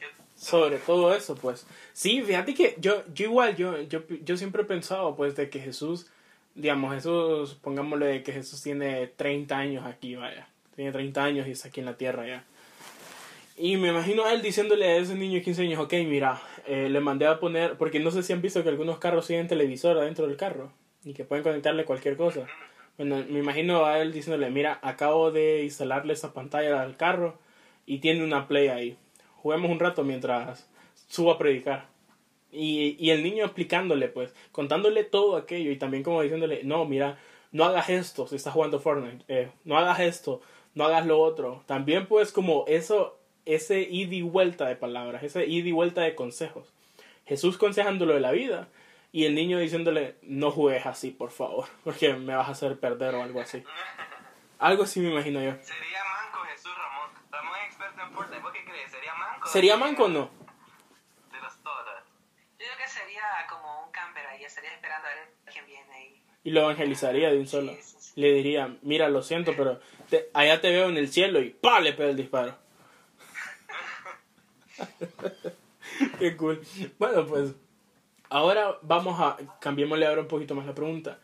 Yo- 0.00 0.08
Sobre 0.34 0.78
todo 0.78 1.14
eso, 1.14 1.34
pues. 1.36 1.66
Sí, 1.92 2.22
fíjate 2.22 2.54
que 2.54 2.74
yo, 2.78 3.02
yo 3.14 3.24
igual, 3.26 3.56
yo, 3.56 3.80
yo, 3.82 4.00
yo 4.08 4.36
siempre 4.36 4.62
he 4.62 4.66
pensado, 4.66 5.16
pues, 5.16 5.34
de 5.36 5.48
que 5.50 5.60
Jesús, 5.60 6.06
digamos, 6.54 6.94
Jesús, 6.94 7.54
pongámosle 7.54 8.06
de 8.06 8.22
que 8.22 8.32
Jesús 8.32 8.62
tiene 8.62 9.06
30 9.06 9.56
años 9.58 9.84
aquí, 9.86 10.16
vaya. 10.16 10.48
Tiene 10.74 10.92
30 10.92 11.24
años 11.24 11.46
y 11.46 11.52
está 11.52 11.68
aquí 11.68 11.80
en 11.80 11.86
la 11.86 11.96
tierra 11.96 12.26
ya. 12.26 12.44
Y 13.58 13.78
me 13.78 13.88
imagino 13.88 14.26
a 14.26 14.32
él 14.34 14.42
diciéndole 14.42 14.86
a 14.86 14.96
ese 14.96 15.14
niño 15.14 15.34
de 15.36 15.42
15 15.42 15.62
años, 15.62 15.80
ok, 15.80 15.92
mira, 16.06 16.40
eh, 16.66 16.88
le 16.90 17.00
mandé 17.00 17.26
a 17.26 17.40
poner, 17.40 17.78
porque 17.78 17.98
no 18.00 18.10
sé 18.10 18.22
si 18.22 18.34
han 18.34 18.42
visto 18.42 18.62
que 18.62 18.68
algunos 18.68 18.98
carros 18.98 19.26
tienen 19.26 19.48
televisor 19.48 19.96
adentro 19.96 20.26
del 20.26 20.36
carro 20.36 20.70
y 21.04 21.14
que 21.14 21.24
pueden 21.24 21.42
conectarle 21.42 21.86
cualquier 21.86 22.16
cosa. 22.18 22.46
Bueno, 22.98 23.24
me 23.28 23.40
imagino 23.40 23.84
a 23.84 24.00
él 24.00 24.12
diciéndole, 24.12 24.50
mira, 24.50 24.78
acabo 24.82 25.30
de 25.30 25.64
instalarle 25.64 26.14
esa 26.14 26.32
pantalla 26.32 26.82
al 26.82 26.96
carro 26.96 27.38
y 27.84 27.98
tiene 27.98 28.24
una 28.24 28.48
play 28.48 28.68
ahí. 28.68 28.96
Juguemos 29.36 29.70
un 29.70 29.78
rato 29.78 30.02
mientras 30.02 30.68
subo 31.08 31.30
a 31.30 31.38
predicar. 31.38 31.88
Y, 32.50 32.96
y 32.98 33.10
el 33.10 33.22
niño 33.22 33.44
explicándole, 33.44 34.08
pues, 34.08 34.34
contándole 34.50 35.04
todo 35.04 35.36
aquello 35.36 35.70
y 35.70 35.76
también 35.76 36.02
como 36.02 36.22
diciéndole, 36.22 36.64
no, 36.64 36.86
mira, 36.86 37.18
no 37.52 37.64
hagas 37.64 37.88
esto 37.90 38.26
si 38.26 38.36
estás 38.36 38.52
jugando 38.52 38.80
Fortnite, 38.80 39.24
eh, 39.28 39.50
no 39.64 39.78
hagas 39.78 40.00
esto, 40.00 40.40
no 40.74 40.84
hagas 40.84 41.06
lo 41.06 41.20
otro. 41.20 41.62
También 41.66 42.06
pues 42.06 42.32
como 42.32 42.64
eso, 42.66 43.18
ese 43.44 43.80
ida 43.80 44.14
y 44.14 44.22
vuelta 44.22 44.66
de 44.66 44.76
palabras, 44.76 45.22
ese 45.22 45.46
ida 45.46 45.68
y 45.68 45.72
vuelta 45.72 46.02
de 46.02 46.14
consejos. 46.14 46.72
Jesús 47.26 47.58
consejándolo 47.58 48.14
de 48.14 48.20
la 48.20 48.32
vida 48.32 48.68
y 49.16 49.24
el 49.24 49.34
niño 49.34 49.58
diciéndole, 49.58 50.16
no 50.20 50.50
juegues 50.50 50.84
así, 50.84 51.10
por 51.10 51.30
favor, 51.30 51.66
porque 51.84 52.12
me 52.12 52.36
vas 52.36 52.48
a 52.48 52.52
hacer 52.52 52.78
perder 52.78 53.14
o 53.14 53.22
algo 53.22 53.40
así. 53.40 53.64
Algo 54.58 54.82
así 54.82 55.00
me 55.00 55.10
imagino 55.10 55.40
yo. 55.42 55.52
Sería 55.62 56.02
manco 56.04 56.40
Jesús 56.50 56.70
Ramón. 56.76 57.08
Ramón 57.30 57.54
es 57.60 57.66
experto 57.68 58.02
en 58.02 58.12
Fortnite. 58.12 58.42
¿Vos 58.42 58.52
qué 58.52 58.64
crees? 58.66 58.90
¿Sería 58.90 59.14
manco? 59.14 59.48
¿Sería 59.48 59.76
manco 59.78 60.04
o 60.04 60.08
no? 60.08 60.30
De 61.32 61.40
los 61.40 61.56
todos. 61.62 61.86
yo 62.58 62.66
creo 62.66 62.76
que 62.76 62.88
sería 62.88 63.22
como 63.48 63.84
un 63.86 63.90
camper 63.90 64.26
ahí, 64.26 64.44
estaría 64.44 64.72
esperando 64.74 65.08
a 65.08 65.14
ver 65.14 65.28
quién 65.50 65.64
viene 65.64 65.94
ahí. 65.94 66.22
Y 66.44 66.50
lo 66.50 66.60
evangelizaría 66.60 67.30
de 67.30 67.38
un 67.38 67.46
solo. 67.46 67.72
Sí, 67.72 67.80
sí, 67.82 67.96
sí. 68.00 68.20
Le 68.20 68.32
diría, 68.34 68.76
mira, 68.82 69.08
lo 69.08 69.22
siento, 69.22 69.54
pero 69.56 69.80
te- 70.10 70.28
allá 70.34 70.60
te 70.60 70.68
veo 70.70 70.90
en 70.90 70.98
el 70.98 71.08
cielo 71.10 71.40
y 71.40 71.48
¡pa! 71.50 71.80
le 71.80 71.94
pega 71.94 72.10
el 72.10 72.16
disparo. 72.16 72.54
Qué 76.18 76.36
cool. 76.36 76.60
Bueno, 76.98 77.26
pues 77.26 77.54
ahora 78.30 78.78
vamos 78.82 79.20
a, 79.20 79.36
cambiémosle 79.60 80.06
ahora 80.06 80.22
un 80.22 80.28
poquito 80.28 80.54
más 80.54 80.66
la 80.66 80.74
pregunta. 80.74 81.18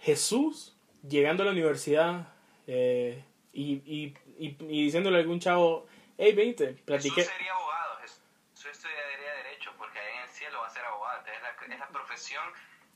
Jesús, 0.00 0.76
llegando 1.08 1.42
a 1.42 1.46
la 1.46 1.52
universidad 1.52 2.28
eh, 2.66 3.24
y, 3.52 3.74
y, 3.86 4.14
y, 4.38 4.56
y 4.60 4.84
diciéndole 4.84 5.16
a 5.18 5.20
algún 5.20 5.40
chavo, 5.40 5.86
hey, 6.18 6.32
vente, 6.34 6.68
platiqué. 6.84 7.22
Jesús 7.22 7.32
sería 7.32 7.52
abogado. 7.52 7.96
Jesús 8.00 8.66
estudiaría 8.70 9.34
Derecho 9.42 9.72
porque 9.78 9.98
ahí 9.98 10.16
en 10.16 10.22
el 10.22 10.28
cielo 10.28 10.60
va 10.60 10.66
a 10.66 10.70
ser 10.70 10.84
abogado. 10.84 11.22
Es 11.26 11.42
la, 11.42 11.74
es 11.74 11.80
la 11.80 11.88
profesión 11.88 12.44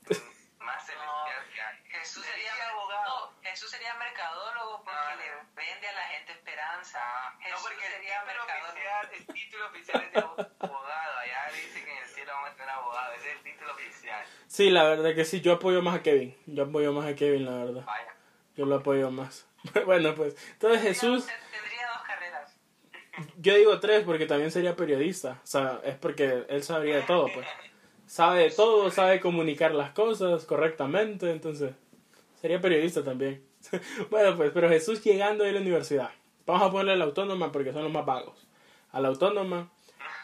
más 0.59 0.85
celestial 0.85 1.43
que 1.53 1.61
hay. 1.61 1.77
Jesús 1.99 2.23
sería, 2.23 2.51
diría 2.51 2.69
abogado. 2.69 3.31
no, 3.35 3.41
Jesús 3.41 3.69
sería 3.71 3.93
mercadólogo 3.95 4.83
porque 4.83 4.91
Ah. 5.01 5.15
le 5.15 5.25
vende 5.65 5.87
a 5.87 5.93
la 5.93 6.03
gente 6.03 6.31
esperanza. 6.33 6.99
Ah, 7.01 7.33
no, 7.39 7.45
Jesús 7.45 7.61
porque 7.63 7.85
el 7.87 7.91
sería 7.93 8.21
título, 8.21 8.45
mercadólogo. 8.45 8.71
oficial, 8.71 9.09
el 9.17 9.25
título 9.33 9.65
oficial 9.67 10.01
es 10.03 10.11
de 10.13 10.19
abogado. 10.19 10.51
Sí, 14.51 14.69
la 14.69 14.83
verdad 14.83 15.15
que 15.15 15.23
sí, 15.23 15.39
yo 15.39 15.53
apoyo 15.53 15.81
más 15.81 15.95
a 15.95 16.03
Kevin. 16.03 16.35
Yo 16.45 16.63
apoyo 16.63 16.91
más 16.91 17.05
a 17.05 17.15
Kevin, 17.15 17.45
la 17.45 17.63
verdad. 17.63 17.85
Vaya. 17.85 18.13
Yo 18.57 18.65
lo 18.65 18.75
apoyo 18.75 19.09
más. 19.09 19.47
bueno, 19.85 20.13
pues, 20.13 20.35
entonces 20.51 20.81
Jesús... 20.81 21.25
Tendría- 21.25 21.87
dos 21.93 22.01
carreras. 22.05 22.57
Yo 23.41 23.55
digo 23.55 23.79
tres 23.79 24.03
porque 24.03 24.25
también 24.25 24.51
sería 24.51 24.75
periodista. 24.75 25.39
O 25.41 25.47
sea, 25.47 25.79
es 25.85 25.95
porque 25.95 26.43
él 26.49 26.63
sabría 26.63 26.97
de 26.97 27.03
todo, 27.03 27.29
pues. 27.33 27.47
sabe 28.05 28.41
de 28.41 28.49
todo, 28.49 28.91
sabe 28.91 29.21
comunicar 29.21 29.73
las 29.73 29.91
cosas 29.91 30.43
correctamente, 30.43 31.31
entonces 31.31 31.71
sería 32.41 32.59
periodista 32.59 33.05
también. 33.05 33.41
bueno, 34.09 34.35
pues, 34.35 34.51
pero 34.53 34.67
Jesús 34.67 35.01
llegando 35.01 35.45
a 35.45 35.47
la 35.47 35.61
universidad, 35.61 36.09
vamos 36.45 36.67
a 36.67 36.71
ponerle 36.71 36.91
a 36.91 36.97
la 36.97 37.05
autónoma 37.05 37.53
porque 37.53 37.71
son 37.71 37.83
los 37.83 37.91
más 37.93 38.05
vagos, 38.05 38.45
a 38.91 38.99
la 38.99 39.07
autónoma 39.07 39.71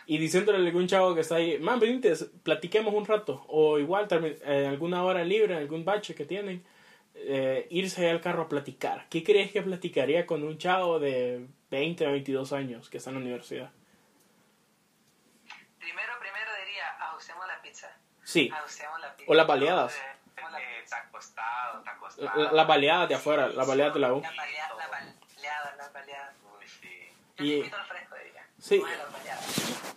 y 0.10 0.18
diciéndole 0.18 0.58
a 0.58 0.62
algún 0.62 0.88
chavo 0.88 1.14
que 1.14 1.20
está 1.20 1.36
ahí, 1.36 1.60
man, 1.60 1.82
venite, 1.82 2.14
platiquemos 2.42 2.94
un 2.94 3.06
rato, 3.06 3.44
o 3.50 3.78
igual 3.78 4.08
en 4.10 4.38
eh, 4.46 4.66
alguna 4.66 5.04
hora 5.04 5.24
libre, 5.26 5.56
algún 5.56 5.84
bache 5.84 6.16
que 6.16 6.26
tienen, 6.26 6.66
eh, 7.14 7.68
irse 7.72 8.10
al 8.10 8.22
carro 8.22 8.44
a 8.44 8.50
platicar. 8.50 9.06
¿Qué 9.10 9.22
crees 9.22 9.52
que 9.52 9.62
platicaría 9.62 10.26
con 10.26 10.44
un 10.44 10.58
chavo 10.58 11.00
de 11.00 11.46
20 11.72 12.08
o 12.08 12.12
22 12.12 12.54
años 12.54 12.90
que 12.90 12.98
está 12.98 13.10
en 13.10 13.16
la 13.18 13.22
universidad? 13.22 13.70
Primero, 15.78 16.14
primero 16.22 16.52
diría, 16.66 16.86
ajustemos 17.02 17.46
la 17.46 17.62
pizza. 17.62 17.94
Sí. 18.24 18.50
Ajustemos 18.54 19.02
la 19.02 19.14
pizza. 19.14 19.30
O 19.30 19.36
las 19.36 19.46
baleadas. 19.46 19.94
Eh, 19.98 20.80
está 20.84 21.00
acostado, 21.00 21.80
está 21.80 21.92
acostado. 21.92 22.44
Las 22.44 22.54
la 22.54 22.64
baleadas 22.64 23.10
de 23.10 23.16
afuera, 23.16 23.50
las 23.50 23.68
baleadas 23.68 23.94
de 23.94 24.00
la 24.00 24.14
U. 24.14 24.22
La 24.22 24.30
baleada, 24.30 24.76
la 24.76 24.88
baleada, 24.88 25.76
la 25.76 25.90
baleada. 25.90 26.34
Uy, 26.58 26.66
sí. 26.66 27.44
Y- 27.44 27.64
Sí. 28.68 28.80
Baleadas. 28.80 29.94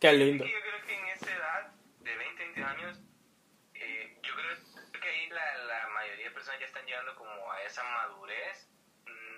Qué 0.00 0.08
Es 0.08 0.14
lindo. 0.14 0.44
yo 0.44 0.60
creo 0.60 0.86
que 0.86 0.94
en 0.98 1.06
esa 1.08 1.30
edad, 1.36 1.66
de 2.00 2.16
20, 2.16 2.44
22 2.44 2.70
años, 2.70 2.98
eh, 3.74 4.18
yo 4.22 4.34
creo 4.34 5.00
que 5.00 5.08
ahí 5.08 5.28
la, 5.28 5.56
la 5.64 5.88
mayoría 5.88 6.24
de 6.28 6.30
personas 6.30 6.60
ya 6.60 6.66
están 6.66 6.86
llegando 6.86 7.14
como 7.16 7.52
a 7.52 7.62
esa 7.62 7.82
madurez, 7.84 8.68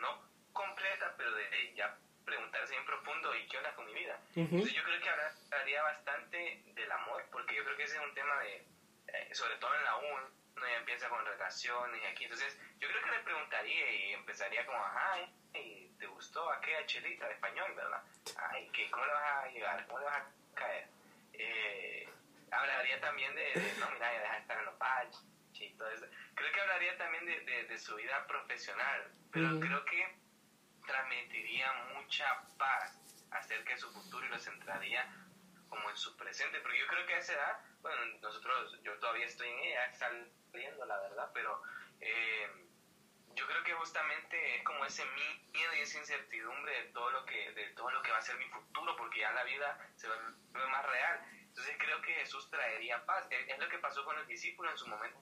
no 0.01 0.22
completa, 0.53 1.14
pero 1.16 1.32
de 1.34 1.74
ya 1.74 1.97
preguntarse 2.24 2.72
bien 2.72 2.84
profundo, 2.87 3.34
¿y 3.37 3.47
qué 3.49 3.59
onda 3.59 3.74
con 3.74 3.87
mi 3.87 3.95
vida? 3.95 4.18
Ujú. 4.37 4.41
Entonces 4.43 4.74
yo 4.74 4.82
creo 4.84 5.01
que 5.01 5.09
habla- 5.09 5.32
hablaría 5.51 5.82
bastante 5.82 6.62
del 6.74 6.93
amor, 6.93 7.24
porque 7.32 7.55
yo 7.57 7.64
creo 7.64 7.76
que 7.76 7.82
ese 7.84 7.97
es 7.97 8.03
un 8.03 8.14
tema 8.14 8.39
de, 8.41 8.57
eh, 9.09 9.34
sobre 9.34 9.57
todo 9.57 9.74
en 9.74 9.84
la 9.84 9.97
U, 9.97 10.03
uno 10.57 10.67
ya 10.67 10.77
empieza 10.77 11.09
con 11.09 11.25
relaciones 11.25 12.03
y 12.03 12.07
aquí, 12.07 12.25
entonces 12.25 12.59
yo 12.79 12.89
creo 12.89 13.03
que 13.03 13.11
le 13.11 13.19
preguntaría 13.21 13.91
y 13.91 14.13
empezaría 14.13 14.65
como, 14.67 14.79
ay, 14.85 15.35
¿y 15.55 15.89
¿te 15.99 16.07
gustó 16.07 16.51
aquella 16.51 16.87
chelita 16.87 17.27
de 17.27 17.35
español, 17.35 17.75
verdad? 17.75 18.03
Ay, 18.51 18.69
¿qué, 18.73 18.91
¿cómo 18.91 19.05
le 19.07 19.13
vas 19.13 19.45
a 19.45 19.49
llegar? 19.49 19.87
¿Cómo 19.87 19.99
le 19.99 20.05
vas 20.07 20.19
a 20.19 20.27
caer? 20.55 20.89
Eh, 21.35 22.09
hablaría 22.51 23.01
también 23.01 23.35
de, 23.35 23.43
de, 23.43 23.75
no, 23.79 23.91
mira, 23.91 24.13
ya 24.13 24.21
deja 24.21 24.33
de 24.33 24.41
estar 24.41 24.59
en 24.59 24.65
los 24.65 24.79
baches 24.79 25.21
y 25.61 25.71
todo 25.75 25.91
eso. 25.91 26.07
Creo 26.35 26.53
que 26.53 26.61
hablaría 26.61 26.97
también 26.97 27.27
de, 27.27 27.41
de, 27.41 27.65
de 27.65 27.79
su 27.79 27.95
vida 27.97 28.27
profesional, 28.27 29.11
pero 29.33 29.51
Ujú. 29.51 29.61
creo 29.61 29.85
que 29.85 30.17
transmitiría 30.87 31.73
mucha 31.95 32.43
paz 32.57 32.99
acerca 33.31 33.75
de 33.75 33.79
su 33.79 33.93
futuro 33.93 34.25
y 34.25 34.29
lo 34.29 34.39
centraría 34.39 35.07
como 35.69 35.91
en 35.91 35.97
su 35.97 36.17
presente, 36.17 36.61
porque 36.61 36.79
yo 36.79 36.87
creo 36.87 37.07
que 37.07 37.15
a 37.15 37.19
esa 37.19 37.33
edad, 37.35 37.59
bueno, 37.87 38.18
nosotros, 38.20 38.78
yo 38.82 38.99
todavía 38.99 39.26
estoy 39.26 39.49
en 39.49 39.59
ella, 39.59 39.95
saliendo, 39.95 40.84
la 40.84 40.99
verdad, 41.01 41.30
pero 41.32 41.62
eh, 42.01 42.51
yo 43.34 43.47
creo 43.47 43.62
que 43.62 43.74
justamente 43.74 44.57
es 44.57 44.62
como 44.64 44.84
ese 44.84 45.05
miedo 45.53 45.74
y 45.74 45.80
esa 45.80 45.99
incertidumbre 45.99 46.82
de 46.82 46.89
todo 46.91 47.11
lo 47.11 47.24
que, 47.26 47.53
de 47.53 47.68
todo 47.70 47.91
lo 47.91 48.03
que 48.03 48.11
va 48.11 48.18
a 48.18 48.22
ser 48.22 48.37
mi 48.39 48.49
futuro, 48.49 48.97
porque 48.97 49.20
ya 49.20 49.32
la 49.32 49.45
vida 49.45 49.78
se 49.97 50.09
vuelve 50.09 50.68
más 50.70 50.87
real. 50.87 51.20
Entonces 51.32 51.76
creo 51.78 52.03
que 52.03 52.14
Jesús 52.14 52.51
traería 52.51 53.05
paz. 53.07 53.26
Es 53.30 53.59
lo 53.59 53.68
que 53.68 53.78
pasó 53.78 54.05
con 54.05 54.16
los 54.16 54.26
discípulos 54.26 54.72
en 54.72 54.78
su 54.78 54.87
momento 54.89 55.20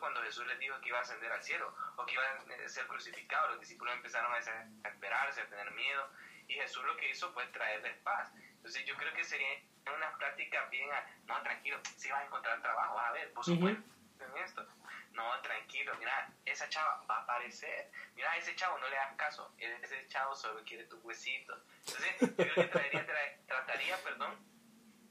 cuando 0.00 0.22
Jesús 0.22 0.46
les 0.46 0.58
dijo 0.58 0.80
que 0.80 0.88
iba 0.88 0.98
a 0.98 1.02
ascender 1.02 1.30
al 1.30 1.42
cielo 1.42 1.74
o 1.96 2.04
que 2.04 2.14
iba 2.14 2.22
a 2.24 2.68
ser 2.68 2.86
crucificado, 2.86 3.50
los 3.50 3.60
discípulos 3.60 3.94
empezaron 3.94 4.32
a 4.32 4.36
desesperarse, 4.36 5.40
a 5.40 5.48
tener 5.48 5.70
miedo, 5.72 6.10
y 6.48 6.54
Jesús 6.54 6.84
lo 6.84 6.96
que 6.96 7.10
hizo 7.10 7.32
fue 7.32 7.46
traerles 7.48 7.96
paz. 7.98 8.32
Entonces 8.56 8.84
yo 8.84 8.96
creo 8.96 9.12
que 9.14 9.24
sería 9.24 9.62
una 9.94 10.16
práctica 10.18 10.64
bien, 10.66 10.90
a, 10.92 11.04
no, 11.26 11.42
tranquilo, 11.42 11.80
si 11.96 12.08
vas 12.10 12.20
a 12.20 12.24
encontrar 12.24 12.60
trabajo, 12.62 12.94
vas 12.94 13.08
a 13.10 13.12
ver, 13.12 13.32
por 13.32 13.44
supuesto, 13.44 13.82
en 14.20 14.36
esto. 14.42 14.66
No, 15.12 15.40
tranquilo, 15.40 15.94
mira, 15.98 16.30
esa 16.44 16.68
chava 16.68 17.02
va 17.08 17.16
a 17.18 17.22
aparecer. 17.22 17.90
Mira, 18.14 18.30
a 18.32 18.36
ese 18.36 18.54
chavo 18.54 18.76
no 18.78 18.88
le 18.88 18.96
das 18.96 19.14
caso, 19.16 19.50
ese 19.56 20.06
chavo 20.08 20.34
solo 20.34 20.62
quiere 20.64 20.84
tus 20.84 21.02
huesitos. 21.02 21.58
Entonces 21.86 22.20
yo 22.20 22.36
creo 22.36 22.54
que 22.54 22.64
traería, 22.64 23.06
tra- 23.06 23.46
trataría, 23.46 23.96
perdón, 24.02 24.36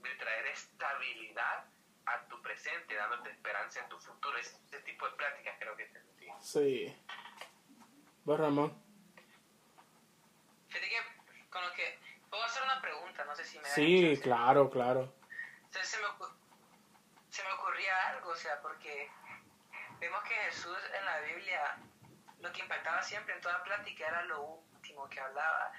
de 0.03 0.13
traer 0.15 0.45
estabilidad 0.47 1.65
a 2.05 2.21
tu 2.27 2.39
presente, 2.43 2.93
dándote 2.93 3.31
esperanza 3.31 3.79
en 3.79 3.89
tu 3.89 3.99
futuro. 3.99 4.37
Ese, 4.37 4.55
ese 4.67 4.79
tipo 4.81 5.09
de 5.09 5.15
pláticas 5.15 5.55
creo 5.57 5.75
que 5.75 5.85
tendría. 5.85 6.39
Sí. 6.39 6.95
¿Vos, 8.25 8.39
Ramón? 8.39 8.79
Fíjate 10.69 10.87
que 10.89 11.49
con 11.49 11.63
lo 11.65 11.73
que... 11.73 11.97
Puedo 12.35 12.47
hacer 12.47 12.63
una 12.63 12.81
pregunta, 12.81 13.23
no 13.23 13.33
sé 13.33 13.45
si 13.45 13.57
me 13.59 13.69
Sí, 13.69 14.19
claro, 14.21 14.69
claro. 14.69 15.15
Entonces 15.63 15.89
se 15.89 15.97
me, 16.01 16.07
se 17.29 17.43
me 17.43 17.51
ocurría 17.53 18.09
algo, 18.09 18.31
o 18.31 18.35
sea, 18.35 18.61
porque 18.61 19.09
vemos 19.99 20.21
que 20.23 20.33
Jesús 20.33 20.77
en 20.99 21.05
la 21.05 21.19
Biblia 21.21 21.77
lo 22.41 22.51
que 22.51 22.59
impactaba 22.59 23.01
siempre 23.01 23.35
en 23.35 23.39
toda 23.39 23.63
plática 23.63 24.09
era 24.09 24.23
lo 24.23 24.41
último 24.41 25.07
que 25.07 25.21
hablaba. 25.21 25.71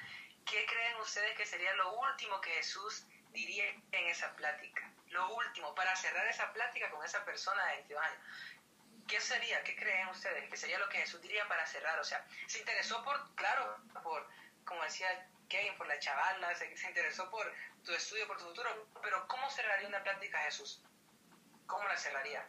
¿Qué 0.47 0.65
creen 0.65 0.97
ustedes 0.97 1.37
que 1.37 1.45
sería 1.45 1.75
lo 1.75 1.93
último 1.93 2.41
que 2.41 2.53
Jesús 2.53 3.07
diría 3.33 3.69
en 3.93 4.07
esa 4.07 4.35
plática? 4.35 4.91
Lo 5.09 5.35
último, 5.35 5.75
para 5.75 5.95
cerrar 5.95 6.27
esa 6.27 6.51
plática 6.55 6.91
con 6.91 7.05
esa 7.05 7.23
persona 7.27 7.63
de 7.67 7.73
22 7.75 8.03
años. 8.03 8.21
¿Qué 9.07 9.21
sería? 9.21 9.63
¿Qué 9.63 9.77
creen 9.77 10.09
ustedes? 10.09 10.49
que 10.49 10.57
sería 10.57 10.79
lo 10.79 10.89
que 10.89 11.01
Jesús 11.01 11.21
diría 11.21 11.47
para 11.49 11.67
cerrar? 11.67 12.01
O 12.01 12.05
sea, 12.05 12.27
se 12.47 12.61
interesó 12.61 13.05
por, 13.05 13.35
claro, 13.35 13.77
por, 14.03 14.27
como 14.65 14.83
decía 14.85 15.29
Kevin, 15.49 15.77
por 15.79 15.87
la 15.87 15.99
chavala, 15.99 16.55
se, 16.55 16.77
se 16.77 16.89
interesó 16.89 17.31
por 17.31 17.47
tu 17.85 17.93
estudio, 17.93 18.27
por 18.27 18.37
tu 18.37 18.45
futuro, 18.45 18.69
pero 19.03 19.27
¿cómo 19.29 19.49
cerraría 19.49 19.89
una 19.89 20.03
plática 20.03 20.39
Jesús? 20.39 20.83
¿Cómo 21.67 21.85
la 21.85 21.97
cerraría? 21.97 22.45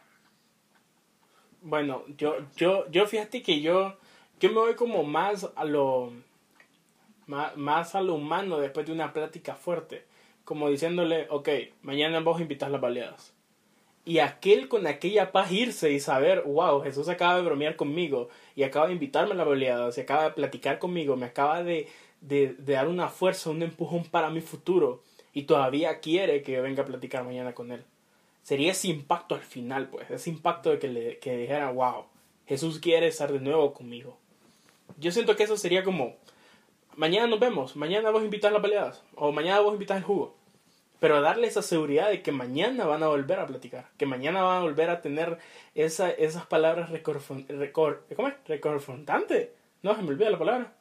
Bueno, 1.60 2.04
yo, 2.16 2.38
yo, 2.56 2.88
yo 2.90 3.06
fíjate 3.06 3.42
que 3.42 3.60
yo, 3.60 3.96
yo 4.40 4.48
me 4.50 4.56
voy 4.56 4.74
como 4.74 5.02
más 5.02 5.48
a 5.56 5.64
lo, 5.64 6.12
más, 7.26 7.56
más 7.56 7.94
a 7.94 8.00
lo 8.00 8.14
humano 8.14 8.58
después 8.58 8.86
de 8.86 8.92
una 8.92 9.12
plática 9.12 9.54
fuerte. 9.54 10.04
Como 10.44 10.70
diciéndole, 10.70 11.26
ok, 11.30 11.48
mañana 11.82 12.20
vos 12.20 12.40
invitas 12.40 12.70
las 12.70 12.80
baleadas. 12.80 13.34
Y 14.04 14.20
aquel 14.20 14.68
con 14.68 14.86
aquella 14.86 15.32
paz 15.32 15.52
irse 15.52 15.90
y 15.90 16.00
saber, 16.00 16.42
wow, 16.42 16.82
Jesús 16.82 17.08
acaba 17.10 17.36
de 17.36 17.42
bromear 17.42 17.76
conmigo 17.76 18.30
y 18.56 18.62
acaba 18.62 18.86
de 18.86 18.94
invitarme 18.94 19.32
a 19.32 19.36
las 19.36 19.46
baleadas 19.46 19.98
y 19.98 20.00
acaba 20.00 20.24
de 20.24 20.30
platicar 20.30 20.78
conmigo, 20.78 21.16
me 21.16 21.26
acaba 21.26 21.62
de, 21.62 21.86
de, 22.20 22.54
dar 22.58 22.88
una 22.88 23.08
fuerza, 23.08 23.50
un 23.50 23.62
empujón 23.62 24.04
para 24.04 24.30
mi 24.30 24.40
futuro 24.40 25.02
y 25.32 25.42
todavía 25.44 26.00
quiere 26.00 26.42
que 26.42 26.52
yo 26.52 26.62
venga 26.62 26.82
a 26.82 26.86
platicar 26.86 27.24
mañana 27.24 27.54
con 27.54 27.72
él. 27.72 27.84
Sería 28.42 28.72
ese 28.72 28.88
impacto 28.88 29.34
al 29.34 29.42
final, 29.42 29.88
pues, 29.88 30.10
ese 30.10 30.30
impacto 30.30 30.70
de 30.70 30.78
que 30.78 30.88
le 30.88 31.18
que 31.18 31.36
dijera, 31.36 31.70
wow, 31.70 32.06
Jesús 32.46 32.78
quiere 32.80 33.06
estar 33.08 33.32
de 33.32 33.40
nuevo 33.40 33.74
conmigo. 33.74 34.18
Yo 34.96 35.12
siento 35.12 35.36
que 35.36 35.42
eso 35.44 35.56
sería 35.56 35.84
como, 35.84 36.16
mañana 36.96 37.26
nos 37.26 37.40
vemos, 37.40 37.76
mañana 37.76 38.10
vos 38.10 38.24
invitas 38.24 38.52
las 38.52 38.62
baleadas, 38.62 39.04
o 39.14 39.32
mañana 39.32 39.60
vos 39.60 39.74
invitas 39.74 39.98
el 39.98 40.02
jugo. 40.04 40.34
Pero 40.98 41.20
darle 41.20 41.46
esa 41.46 41.62
seguridad 41.62 42.08
de 42.10 42.22
que 42.22 42.32
mañana 42.32 42.84
van 42.84 43.04
a 43.04 43.06
volver 43.08 43.38
a 43.38 43.46
platicar, 43.46 43.88
que 43.96 44.06
mañana 44.06 44.42
van 44.42 44.58
a 44.58 44.62
volver 44.62 44.90
a 44.90 45.00
tener 45.00 45.38
esa, 45.76 46.10
esas 46.10 46.46
palabras 46.46 46.90
recorfon- 46.90 47.46
recor, 47.46 48.04
¿cómo 48.16 48.28
es? 48.28 48.34
reconfortantes. 48.46 49.50
No, 49.82 49.94
se 49.94 50.02
me 50.02 50.08
olvida 50.08 50.28
la 50.30 50.38
palabra. 50.38 50.74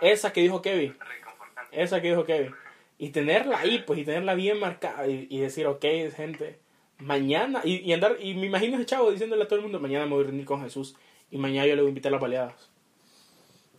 Esa 0.00 0.32
que 0.32 0.40
dijo 0.40 0.62
Kevin. 0.62 0.96
Reconfortante. 0.98 1.82
Esa 1.82 2.00
que 2.00 2.08
dijo 2.08 2.24
Kevin. 2.24 2.54
Y 2.98 3.10
tenerla 3.10 3.58
ahí, 3.58 3.84
pues, 3.86 4.00
y 4.00 4.04
tenerla 4.04 4.34
bien 4.34 4.58
marcada 4.58 5.06
y, 5.06 5.26
y 5.30 5.40
decir, 5.40 5.66
ok, 5.66 5.84
gente, 6.16 6.58
mañana, 6.98 7.60
y, 7.64 7.76
y 7.76 7.92
andar, 7.92 8.16
y 8.18 8.34
me 8.34 8.46
imagino 8.46 8.76
ese 8.76 8.86
chavo 8.86 9.10
diciéndole 9.10 9.44
a 9.44 9.46
todo 9.48 9.56
el 9.56 9.62
mundo, 9.62 9.78
mañana 9.78 10.04
me 10.04 10.12
voy 10.12 10.24
a 10.24 10.26
reunir 10.26 10.44
con 10.44 10.62
Jesús 10.62 10.96
y 11.30 11.38
mañana 11.38 11.66
yo 11.66 11.76
le 11.76 11.82
voy 11.82 11.88
a 11.88 11.90
invitar 11.90 12.10
a 12.10 12.14
las 12.14 12.20
baleadas. 12.20 12.70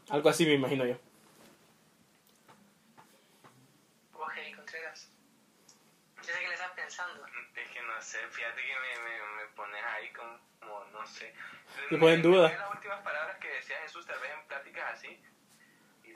Algo 0.10 0.30
así 0.30 0.46
me 0.46 0.54
imagino 0.54 0.86
yo. 0.86 0.96
Ok, 4.14 4.34
Contreras. 4.56 5.12
Yo 6.18 6.24
sé 6.24 6.40
que 6.40 6.48
le 6.48 6.54
estás 6.54 6.72
pensando. 6.72 7.26
Es 7.26 7.70
que 7.72 7.82
no 7.82 8.02
sé, 8.02 8.18
fíjate 8.32 8.62
que 8.62 8.74
me, 8.74 9.04
me, 9.04 9.44
me 9.44 9.56
pones 9.56 9.84
ahí 9.84 10.10
como, 10.14 10.40
como, 10.60 10.86
no 10.92 11.06
sé. 11.06 11.34
Te 11.90 11.98
pone 11.98 12.14
en 12.14 12.22
duda. 12.22 12.50
Las 12.50 12.74
últimas 12.74 13.02
palabras 13.02 13.38
que 13.38 13.50
decía 13.50 13.76
Jesús, 13.84 14.06
tal 14.06 14.20
vez 14.20 14.32
en 14.32 14.48
pláticas 14.48 14.94
así, 14.94 15.20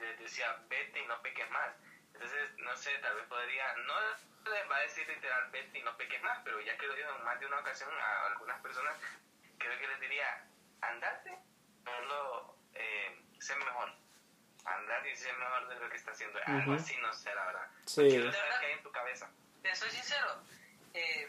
les 0.03 0.19
decía, 0.19 0.55
vete 0.67 0.99
y 0.99 1.05
no 1.05 1.21
peques 1.21 1.49
más. 1.49 1.75
Entonces, 2.13 2.51
no 2.57 2.75
sé, 2.77 2.97
tal 2.99 3.15
vez 3.15 3.25
podría, 3.27 3.73
no 3.77 3.93
les 4.51 4.69
va 4.69 4.77
a 4.77 4.81
decir 4.81 5.07
literal, 5.07 5.49
vete 5.51 5.79
y 5.79 5.83
no 5.83 5.95
peques 5.97 6.21
más, 6.21 6.39
pero 6.43 6.59
ya 6.61 6.77
que 6.77 6.87
lo 6.87 6.93
dijo 6.93 7.09
en 7.15 7.23
más 7.23 7.39
de 7.39 7.45
una 7.47 7.59
ocasión 7.59 7.89
a 7.99 8.27
algunas 8.27 8.61
personas, 8.61 8.95
creo 9.57 9.79
que 9.79 9.87
les 9.87 9.99
diría, 9.99 10.45
andate, 10.81 11.37
solo 11.83 12.57
eh, 12.73 13.19
sé 13.39 13.55
mejor. 13.55 13.93
Andate 14.65 15.11
y 15.11 15.15
sé 15.15 15.33
mejor 15.33 15.67
de 15.67 15.75
lo 15.75 15.89
que 15.89 15.97
está 15.97 16.11
haciendo. 16.11 16.39
Algo 16.45 16.71
Ujú. 16.71 16.81
así, 16.81 16.95
no 16.97 17.11
sé, 17.13 17.33
la 17.35 17.45
verdad. 17.45 17.67
Sí. 17.85 18.01
Quiero 18.07 18.31
saber 18.31 18.53
qué 18.59 18.65
hay 18.67 18.71
en 18.73 18.83
tu 18.83 18.91
cabeza. 18.91 19.29
Te 19.61 19.75
soy 19.75 19.89
sincero, 19.89 20.41
eh, 20.93 21.27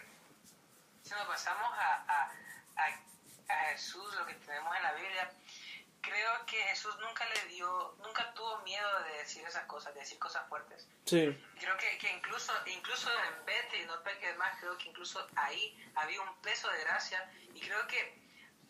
si 1.02 1.10
nos 1.10 1.26
pasamos 1.26 1.72
a, 1.78 2.04
a, 2.08 2.32
a, 2.76 2.86
a 3.48 3.54
Jesús, 3.70 4.14
lo 4.16 4.26
que 4.26 4.34
tenemos 4.34 4.76
en 4.76 4.82
la 4.82 4.92
Biblia, 4.94 5.30
creo 6.04 6.46
que 6.46 6.56
Jesús 6.56 6.96
nunca 7.00 7.24
le 7.26 7.46
dio, 7.46 7.96
nunca 8.02 8.32
tuvo 8.34 8.58
miedo 8.58 9.02
de 9.04 9.18
decir 9.18 9.44
esas 9.46 9.64
cosas, 9.66 9.94
de 9.94 10.00
decir 10.00 10.18
cosas 10.18 10.46
fuertes. 10.48 10.88
Sí. 11.04 11.36
Creo 11.58 11.76
que, 11.76 11.98
que 11.98 12.10
incluso, 12.12 12.52
incluso 12.66 13.10
en 13.10 13.46
Vete 13.46 13.82
y 13.82 13.86
no 13.86 14.02
peques 14.02 14.36
más, 14.36 14.58
creo 14.60 14.76
que 14.78 14.88
incluso 14.88 15.26
ahí 15.36 15.90
había 15.94 16.20
un 16.22 16.34
peso 16.42 16.70
de 16.70 16.80
gracia 16.80 17.30
y 17.54 17.60
creo 17.60 17.86
que 17.86 18.22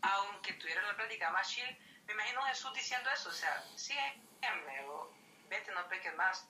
aunque 0.03 0.53
tuviera 0.55 0.83
la 0.83 0.97
plática 0.97 1.31
más 1.31 1.49
chill, 1.49 1.79
me 2.07 2.13
imagino 2.13 2.45
a 2.45 2.49
Jesús 2.49 2.73
diciendo 2.75 3.09
eso, 3.11 3.31
o 3.31 3.33
sea, 3.33 3.65
sígueme 3.75 4.85
o 4.89 5.11
vete, 5.49 5.73
no 5.73 5.89
peques 5.89 6.15
más. 6.17 6.47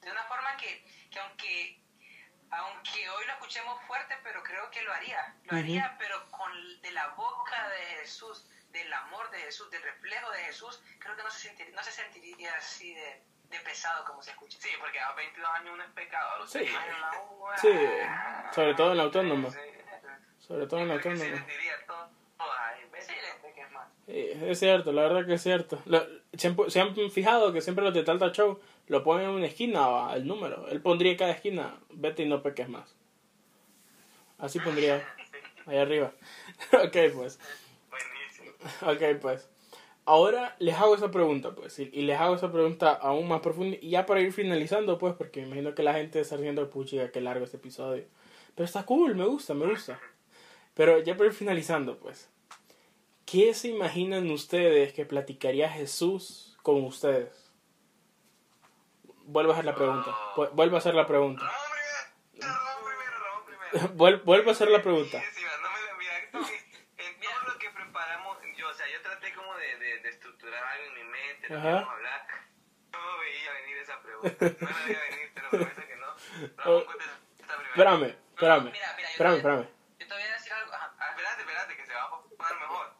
De 0.00 0.10
una 0.10 0.24
forma 0.24 0.56
que, 0.56 0.84
que 1.10 1.18
aunque 1.18 1.80
aunque 2.50 3.08
hoy 3.10 3.26
lo 3.26 3.32
escuchemos 3.34 3.80
fuerte, 3.86 4.16
pero 4.24 4.42
creo 4.42 4.70
que 4.70 4.82
lo 4.82 4.92
haría, 4.92 5.34
lo 5.44 5.56
haría, 5.56 5.96
pero 5.98 6.28
con 6.30 6.50
de 6.82 6.90
la 6.90 7.08
boca 7.08 7.68
de 7.68 7.84
Jesús, 8.00 8.44
del 8.72 8.92
amor 8.92 9.30
de 9.30 9.38
Jesús, 9.38 9.70
del 9.70 9.82
reflejo 9.82 10.30
de 10.32 10.38
Jesús, 10.40 10.80
creo 10.98 11.16
que 11.16 11.22
no 11.22 11.30
se 11.30 11.48
sentiría, 11.48 11.74
no 11.74 11.82
se 11.82 11.92
sentiría 11.92 12.54
así 12.56 12.94
de, 12.94 13.22
de 13.50 13.60
pesado 13.60 14.04
como 14.04 14.22
se 14.22 14.30
escucha. 14.30 14.58
Sí, 14.60 14.68
porque 14.80 14.98
a 15.00 15.12
22 15.14 15.50
años 15.50 15.74
uno 15.74 15.82
es 15.84 15.90
pecado, 15.90 16.30
a 16.30 16.38
los 16.38 16.50
Sí. 16.50 16.58
6 16.60 16.76
años 16.76 17.00
la 17.00 17.20
uva. 17.22 17.56
Sí, 17.58 17.68
sobre 18.54 18.74
todo 18.74 18.90
en 18.92 18.96
la 18.96 19.02
autónoma. 19.04 19.50
Sí, 19.50 19.58
Sobre 20.38 20.66
todo 20.66 20.80
en 20.80 20.88
la 20.88 21.00
se 21.00 21.08
autónoma. 21.08 21.30
les 21.36 21.46
diría 21.46 21.72
todo, 21.86 22.10
peques 23.42 23.70
más. 23.72 23.88
Sí, 24.06 24.30
es 24.42 24.58
cierto, 24.58 24.92
la 24.92 25.02
verdad 25.02 25.26
que 25.26 25.34
es 25.34 25.42
cierto. 25.42 25.80
Lo- 25.86 26.06
siempre- 26.36 26.70
¿Se 26.70 26.80
han 26.80 26.94
fijado 27.10 27.52
que 27.52 27.60
siempre 27.60 27.84
los 27.84 27.94
de 27.94 28.02
Talta 28.02 28.30
Show 28.32 28.60
lo 28.88 29.04
ponen 29.04 29.28
en 29.28 29.34
una 29.36 29.46
esquina 29.46 30.12
el 30.14 30.26
número? 30.26 30.66
Él 30.68 30.80
pondría 30.82 31.12
en 31.12 31.18
cada 31.18 31.32
esquina, 31.32 31.78
vete 31.90 32.22
y 32.24 32.28
no 32.28 32.42
peques 32.42 32.68
más. 32.68 32.94
Así 34.38 34.58
pondría 34.58 35.06
ahí 35.66 35.78
arriba. 35.78 36.12
ok, 36.72 36.96
pues. 37.14 37.38
Ok, 38.82 39.20
pues. 39.20 39.48
Ahora 40.06 40.56
les 40.58 40.74
hago 40.76 40.94
esa 40.94 41.10
pregunta, 41.10 41.54
pues. 41.54 41.78
Y, 41.78 41.90
y 41.92 42.02
les 42.02 42.18
hago 42.18 42.34
esa 42.34 42.50
pregunta 42.50 42.92
aún 42.92 43.28
más 43.28 43.40
profunda. 43.40 43.76
Y 43.80 43.90
ya 43.90 44.06
para 44.06 44.20
ir 44.20 44.32
finalizando, 44.32 44.98
pues, 44.98 45.14
porque 45.14 45.40
me 45.42 45.46
imagino 45.48 45.74
que 45.74 45.82
la 45.82 45.92
gente 45.94 46.20
está 46.20 46.34
haciendo 46.36 46.68
puchiga, 46.70 47.10
que 47.12 47.20
largo 47.20 47.44
este 47.44 47.58
episodio. 47.58 48.04
Pero 48.54 48.64
está 48.64 48.84
cool, 48.84 49.14
me 49.14 49.24
gusta, 49.24 49.54
me 49.54 49.66
gusta. 49.66 50.00
Pero 50.74 50.98
ya 51.00 51.16
para 51.16 51.28
ir 51.28 51.34
finalizando, 51.34 51.98
pues. 51.98 52.28
¿Qué 53.26 53.54
se 53.54 53.68
imaginan 53.68 54.28
ustedes 54.30 54.92
que 54.92 55.04
platicaría 55.06 55.68
Jesús 55.70 56.56
con 56.62 56.82
ustedes? 56.84 57.52
Vuelvo 59.24 59.52
a 59.52 59.54
hacer 59.54 59.64
la 59.66 59.74
pregunta. 59.76 60.10
Vu- 60.34 60.50
Vuelvo 60.54 60.74
a 60.76 60.78
hacer 60.80 60.94
la 60.94 61.06
pregunta. 61.06 61.48
Vuelvo 63.94 64.48
a 64.48 64.52
hacer 64.52 64.68
la 64.70 64.82
pregunta. 64.82 65.20
Sí, 65.20 65.26
sí, 65.36 65.42
no 65.44 65.70
me 65.70 65.92
lo 65.92 65.98
mira, 65.98 66.12
porque 66.32 66.56
en 66.98 67.20
todo 67.20 67.52
lo 67.52 67.58
que 67.58 67.70
preparamos, 67.70 68.36
yo, 68.56 68.68
o 68.68 68.72
sea, 68.74 68.86
yo 68.92 69.00
traté 69.02 69.32
como 69.34 69.54
de, 69.54 69.76
de, 69.78 69.98
de 70.00 70.08
estructurar 70.08 70.62
algo 70.64 70.94
en 71.54 71.60
mi 71.62 71.62
mente, 71.62 71.62
lo 71.62 71.62
que 71.62 71.68
Ajá. 71.68 71.70
vamos 71.74 71.88
a 71.88 71.92
hablar. 71.92 72.26
No 72.92 73.18
veía 73.18 73.52
venir 73.52 73.76
esa 73.78 74.00
pregunta. 74.02 74.36
No 74.60 74.70
la 74.70 74.84
veía 74.86 75.00
venir, 75.10 75.34
te 75.34 75.42
lo 75.42 75.48
prometo 75.50 75.82
que 75.86 75.96
no. 75.96 76.06
Ramón, 76.56 76.84
contesta 76.84 77.16
primero. 77.56 77.68
Espérame, 77.70 78.16
espérame. 78.34 78.64
Mira, 78.72 78.94
mira, 78.96 79.08
yo 79.08 79.12
Espérame, 79.12 79.32
te- 79.32 79.38
espérame. 79.38 79.68
Yo 79.98 80.06
te 80.08 80.14
voy 80.14 80.22
a 80.22 80.32
decir 80.32 80.52
algo. 80.52 80.72
Ajá. 80.74 80.94
Espérate, 81.10 81.40
espérate, 81.42 81.76
que 81.76 81.86
se 81.86 81.94
va 81.94 82.02
a 82.04 82.10
poner 82.10 82.58
mejor. 82.60 82.94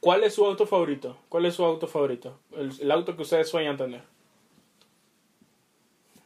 ¿Cuál 0.00 0.24
es 0.24 0.34
su 0.34 0.44
auto 0.46 0.66
favorito? 0.66 1.24
¿Cuál 1.28 1.46
es 1.46 1.54
su 1.54 1.64
auto 1.64 1.86
favorito? 1.88 2.40
El, 2.52 2.80
el 2.80 2.90
auto 2.92 3.16
que 3.16 3.22
ustedes 3.22 3.48
sueñan 3.48 3.76
tener. 3.76 4.02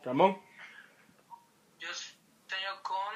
Ramón. 0.05 0.41
Yo 1.79 1.89
sueño 1.95 2.83
con. 2.83 3.15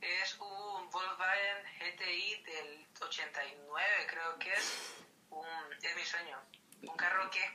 Es 0.00 0.36
un 0.40 0.90
Volkswagen 0.90 1.64
GTI 1.78 2.42
del 2.42 2.86
89, 3.00 3.86
creo 4.10 4.38
que 4.38 4.52
es. 4.52 4.94
Un, 5.30 5.46
es 5.82 5.96
mi 5.96 6.02
sueño. 6.02 6.36
Un 6.82 6.96
carro 6.96 7.30
que 7.30 7.38
es 7.38 7.52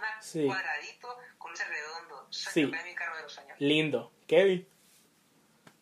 como 0.00 0.16
un 0.16 0.22
Sí. 0.22 0.46
cuadradito 0.46 1.18
con 1.38 1.52
ese 1.52 1.64
redondo. 1.64 2.26
Sueño, 2.30 2.68
Sí. 2.76 2.84
Mi 2.84 2.94
carro 2.94 3.16
de 3.16 3.22
los 3.22 3.32
sueños. 3.32 3.60
Lindo. 3.60 4.12
Kevin. 4.26 4.68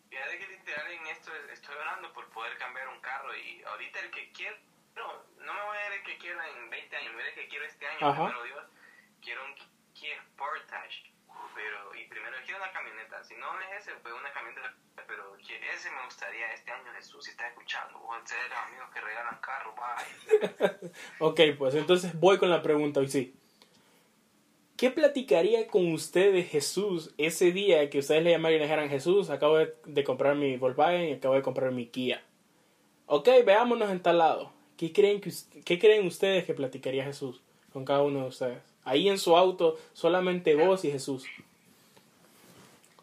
Fíjate 0.09 0.39
que 0.39 0.47
literal 0.47 0.91
en 0.91 1.07
esto 1.07 1.31
es- 1.35 1.51
estoy 1.51 1.75
orando 1.75 2.11
por 2.13 2.29
poder 2.29 2.57
cambiar 2.57 2.87
un 2.89 2.99
carro 3.01 3.35
y 3.35 3.61
ahorita 3.63 3.99
el 3.99 4.11
que 4.11 4.31
quiero, 4.31 4.55
no, 4.95 5.23
no 5.45 5.53
me 5.53 5.61
voy 5.63 5.77
a 5.77 5.81
dar 5.81 5.91
el 5.93 6.03
que 6.03 6.17
quiero 6.17 6.41
en 6.43 6.69
20 6.69 6.95
años, 6.95 7.09
me 7.09 7.13
voy 7.15 7.21
a 7.23 7.25
dar 7.25 7.33
el 7.37 7.43
que 7.43 7.49
quiero 7.49 7.65
este 7.65 7.87
año, 7.87 8.07
Ajá. 8.07 8.25
primero 8.25 8.43
Dios, 8.43 8.65
quiero 9.21 9.45
un 9.45 9.55
Kia 9.93 10.21
Sportage, 10.23 11.11
pero, 11.55 11.95
y 11.95 12.07
primero 12.07 12.35
quiero 12.45 12.61
una 12.63 12.71
camioneta, 12.71 13.23
si 13.23 13.35
no 13.35 13.59
es 13.61 13.81
ese, 13.81 13.93
pues 13.95 14.13
una 14.13 14.31
camioneta, 14.31 14.73
pero 15.07 15.35
ese 15.37 15.91
me 15.91 16.03
gustaría 16.05 16.51
este 16.53 16.71
año, 16.71 16.91
Jesús, 16.93 17.23
si 17.25 17.31
está 17.31 17.47
escuchando, 17.47 17.99
vos 17.99 18.17
ser 18.25 18.39
amigos 18.53 18.89
que 18.93 19.01
regalan 19.01 19.39
carros, 19.39 19.75
bye. 19.75 20.91
Ok, 21.19 21.39
pues 21.57 21.75
entonces 21.75 22.19
voy 22.19 22.37
con 22.37 22.49
la 22.49 22.61
pregunta 22.63 22.99
hoy 22.99 23.07
sí. 23.09 23.35
¿Qué 24.77 24.91
platicaría 24.91 25.67
con 25.67 25.91
ustedes 25.91 26.49
Jesús 26.49 27.13
ese 27.17 27.51
día 27.51 27.89
que 27.89 27.99
ustedes 27.99 28.23
le 28.23 28.29
llamaran 28.31 28.55
y 28.55 28.59
le 28.59 28.65
dijeran 28.65 28.89
Jesús, 28.89 29.29
acabo 29.31 29.57
de, 29.57 29.73
de 29.85 30.03
comprar 30.03 30.35
mi 30.35 30.55
Volkswagen 30.57 31.09
y 31.09 31.13
acabo 31.13 31.33
de 31.33 31.41
comprar 31.41 31.71
mi 31.71 31.87
Kia? 31.87 32.23
Ok, 33.07 33.27
veámonos 33.43 33.89
en 33.89 34.01
tal 34.01 34.19
lado. 34.19 34.53
¿Qué 34.77 34.93
creen, 34.93 35.19
que, 35.19 35.31
¿Qué 35.65 35.79
creen 35.79 36.05
ustedes 36.05 36.45
que 36.45 36.53
platicaría 36.53 37.03
Jesús 37.03 37.41
con 37.73 37.83
cada 37.85 38.03
uno 38.03 38.21
de 38.21 38.27
ustedes? 38.27 38.61
Ahí 38.83 39.09
en 39.09 39.17
su 39.17 39.35
auto, 39.35 39.79
solamente 39.93 40.53
vos 40.55 40.85
y 40.85 40.91
Jesús. 40.91 41.25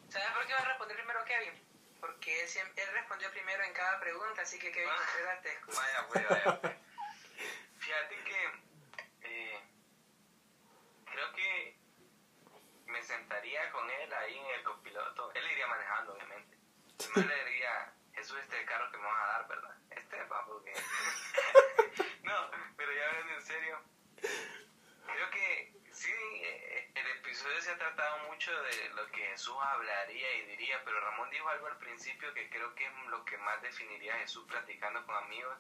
¿Sabes 0.09 0.29
por 0.33 0.47
qué 0.47 0.53
va 0.53 0.61
a 0.61 0.65
responder 0.69 0.97
primero 0.97 1.19
Kevin? 1.27 1.53
Porque 2.01 2.41
él, 2.43 2.49
siempre, 2.49 2.85
él 2.85 2.89
respondió 2.95 3.29
primero 3.33 3.65
en 3.65 3.73
cada 3.73 3.99
pregunta, 3.99 4.43
así 4.43 4.59
que 4.61 4.71
Kevin, 4.71 4.89
Ah. 4.89 5.41
Te. 5.43 5.49
Vaya, 5.67 6.07
pues, 6.09 6.29
vaya, 6.31 6.61
pues. 6.61 6.73
Fíjate 7.79 8.15
que 8.25 9.29
eh, 9.29 9.59
creo 11.11 11.33
que 11.35 11.77
me 12.87 13.03
sentaría 13.03 13.71
con 13.73 13.91
él 13.91 14.13
ahí 14.13 14.39
en 14.39 14.59
el 14.59 14.63
copiloto. 14.65 15.33
Él 15.35 15.43
iría 15.53 15.67
manejando, 15.67 16.13
obviamente. 16.15 16.57
Yo 17.15 17.23
le 17.23 17.45
diría, 17.45 17.93
Jesús, 18.15 18.39
este 18.41 18.57
es 18.57 18.63
el 18.63 18.69
carro 18.69 18.91
que 18.91 18.99
me 18.99 19.05
vas 19.05 19.23
a 19.23 19.33
dar, 19.33 19.49
¿verdad? 19.49 19.77
Este 19.91 20.21
es 20.21 20.27
papo 20.27 20.63
que... 20.65 20.73
no, 22.23 22.51
pero 22.77 22.93
ya 22.93 23.09
hablando 23.09 23.35
en 23.35 23.43
serio, 23.43 23.81
creo 25.07 25.31
que 25.31 25.73
sí, 25.93 26.13
eh, 26.13 26.91
el 26.95 27.07
episodio 27.19 27.61
se 27.61 27.71
ha 27.71 27.79
tratado 27.79 28.19
mucho 28.31 28.51
de 28.63 28.91
lo 28.91 29.07
que 29.09 29.27
Jesús 29.27 29.55
hablaría 29.61 30.35
y 30.35 30.47
diría, 30.47 30.83
pero 30.85 31.01
Ramón 31.01 31.31
dijo 31.31 31.49
algo 31.49 31.69
al 31.69 31.79
principio 31.79 32.33
que 32.35 32.49
creo 32.51 32.75
que 32.75 32.87
es 32.87 32.93
lo 33.09 33.25
que 33.25 33.39
más 33.39 33.63
definiría 33.63 34.15
a 34.17 34.19
Jesús 34.19 34.45
platicando 34.49 35.05
con 35.07 35.17
amigos. 35.17 35.57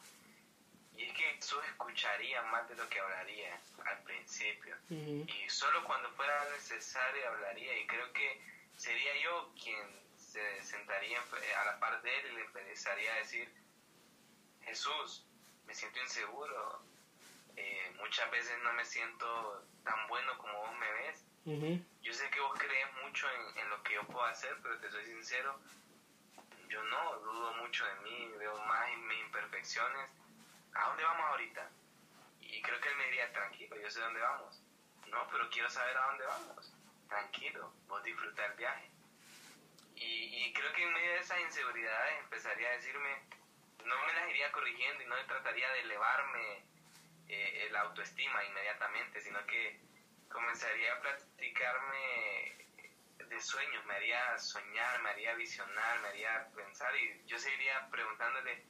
Y 0.96 1.04
es 1.04 1.12
que 1.12 1.24
Jesús 1.34 1.58
escucharía 1.66 2.42
más 2.42 2.68
de 2.68 2.76
lo 2.76 2.88
que 2.88 3.00
hablaría 3.00 3.60
al 3.84 4.02
principio. 4.04 4.76
Ujú. 4.90 5.26
Y 5.26 5.48
solo 5.48 5.82
cuando 5.84 6.08
fuera 6.12 6.44
necesario 6.50 7.28
hablaría. 7.28 7.76
Y 7.78 7.86
creo 7.86 8.12
que 8.12 8.40
sería 8.76 9.16
yo 9.22 9.52
quien 9.60 10.03
se 10.34 10.62
sentaría 10.64 11.16
en- 11.18 11.56
a 11.60 11.64
la 11.64 11.78
par 11.78 12.02
de 12.02 12.18
él 12.18 12.26
y 12.32 12.34
le 12.34 12.40
empezaría 12.40 13.12
a 13.12 13.16
decir, 13.18 13.48
Jesús, 14.62 15.24
me 15.66 15.74
siento 15.74 16.00
inseguro. 16.00 16.82
eh, 17.56 17.94
muchas 18.00 18.28
veces 18.32 18.52
no 18.64 18.72
me 18.72 18.84
siento 18.84 19.64
tan 19.84 20.08
bueno 20.08 20.36
como 20.38 20.54
vos 20.58 20.74
me 20.76 20.90
ves. 20.90 21.24
Yo 22.02 22.12
sé 22.12 22.28
que 22.30 22.40
vos 22.40 22.58
crees 22.58 22.88
mucho 23.04 23.28
en, 23.30 23.58
en 23.60 23.70
lo 23.70 23.80
que 23.84 23.94
yo 23.94 24.02
puedo 24.08 24.24
hacer, 24.24 24.58
pero 24.60 24.76
te 24.80 24.90
soy 24.90 25.04
sincero, 25.04 25.56
yo 26.68 26.82
no, 26.82 27.14
dudo 27.20 27.52
mucho 27.54 27.84
de 27.86 27.94
mí, 28.00 28.26
veo 28.38 28.58
más 28.66 28.88
en 28.90 29.06
mis 29.06 29.20
imperfecciones. 29.20 30.10
¿A 30.74 30.88
dónde 30.88 31.04
vamos 31.04 31.26
ahorita? 31.30 31.70
Y 32.40 32.60
creo 32.60 32.80
que 32.80 32.88
él 32.88 32.96
me 32.96 33.04
diría, 33.04 33.32
tranquilo, 33.32 33.76
yo 33.80 33.88
sé 33.88 34.00
dónde 34.00 34.20
vamos. 34.20 34.60
No, 35.06 35.28
pero 35.30 35.48
quiero 35.50 35.70
saber 35.70 35.96
a 35.96 36.06
dónde 36.08 36.24
vamos. 36.26 36.72
Tranquilo, 37.08 37.72
vos 37.86 38.02
disfruta 38.02 38.44
el 38.46 38.54
viaje. 38.54 38.90
Y, 40.04 40.44
y 40.44 40.52
creo 40.52 40.72
que 40.72 40.82
en 40.82 40.92
medio 40.92 41.12
de 41.12 41.18
esas 41.20 41.40
inseguridades 41.40 42.18
empezaría 42.20 42.68
a 42.68 42.72
decirme, 42.72 43.22
no 43.84 44.06
me 44.06 44.12
las 44.12 44.28
iría 44.28 44.52
corrigiendo 44.52 45.02
y 45.02 45.06
no 45.06 45.16
trataría 45.26 45.70
de 45.72 45.80
elevarme 45.80 46.62
eh, 47.28 47.68
la 47.70 47.80
autoestima 47.82 48.44
inmediatamente, 48.44 49.20
sino 49.20 49.44
que 49.46 49.80
comenzaría 50.28 50.92
a 50.92 51.00
platicarme 51.00 52.56
de 53.18 53.40
sueños, 53.40 53.84
me 53.86 53.94
haría 53.94 54.38
soñar, 54.38 55.00
me 55.02 55.10
haría 55.10 55.34
visionar, 55.34 56.00
me 56.00 56.08
haría 56.08 56.48
pensar 56.54 56.94
y 56.96 57.24
yo 57.26 57.38
seguiría 57.38 57.88
preguntándole, 57.90 58.64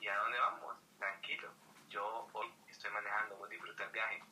¿y 0.00 0.08
a 0.08 0.16
dónde 0.16 0.38
vamos? 0.38 0.76
Tranquilo, 0.98 1.52
yo 1.88 2.28
hoy 2.32 2.52
estoy 2.68 2.90
manejando, 2.90 3.36
vos 3.36 3.48
disfruta 3.48 3.84
el 3.84 3.90
viaje. 3.90 4.22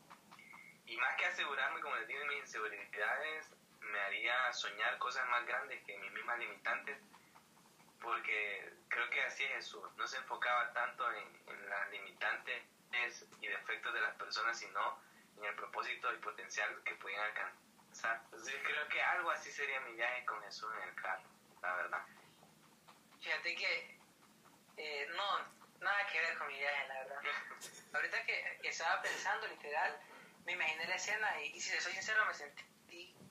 Y 0.86 0.96
más 0.96 1.16
que 1.16 1.26
asegurarme, 1.26 1.80
como 1.80 1.96
les 1.96 2.08
digo, 2.08 2.20
de 2.20 2.26
mis 2.26 2.38
inseguridades, 2.38 3.52
me 3.90 4.00
haría 4.00 4.52
soñar 4.52 4.98
cosas 4.98 5.26
más 5.28 5.44
grandes 5.46 5.82
que 5.84 5.98
mis 5.98 6.12
mismas 6.12 6.38
limitantes, 6.38 6.98
porque 8.00 8.72
creo 8.88 9.10
que 9.10 9.22
así 9.22 9.44
es 9.44 9.50
Jesús, 9.52 9.84
no 9.96 10.06
se 10.06 10.18
enfocaba 10.18 10.72
tanto 10.72 11.10
en, 11.12 11.42
en 11.46 11.68
las 11.68 11.90
limitantes 11.90 12.62
y 13.40 13.46
defectos 13.46 13.92
de 13.92 14.00
las 14.00 14.14
personas, 14.16 14.58
sino 14.58 15.00
en 15.36 15.44
el 15.44 15.54
propósito 15.54 16.12
y 16.12 16.18
potencial 16.18 16.82
que 16.84 16.94
podían 16.96 17.20
alcanzar. 17.20 18.20
Entonces 18.24 18.54
creo 18.64 18.88
que 18.88 19.02
algo 19.02 19.30
así 19.30 19.50
sería 19.50 19.80
mi 19.80 19.92
viaje 19.94 20.24
con 20.24 20.42
Jesús 20.42 20.70
en 20.82 20.88
el 20.88 20.94
carro, 20.94 21.28
la 21.62 21.74
verdad. 21.74 22.06
Fíjate 23.20 23.54
que 23.54 23.98
eh, 24.76 25.06
no, 25.16 25.38
nada 25.80 26.06
que 26.06 26.20
ver 26.20 26.38
con 26.38 26.46
mi 26.48 26.58
viaje, 26.58 26.88
la 26.88 26.94
verdad. 26.94 27.20
Ahorita 27.94 28.24
que, 28.24 28.58
que 28.62 28.68
estaba 28.68 29.02
pensando, 29.02 29.46
literal, 29.48 30.00
me 30.44 30.52
imaginé 30.52 30.86
la 30.86 30.94
escena 30.94 31.42
y, 31.42 31.56
y 31.56 31.60
si 31.60 31.72
le 31.72 31.80
soy 31.80 31.92
sincero 31.92 32.24
me 32.26 32.34
sentí, 32.34 32.64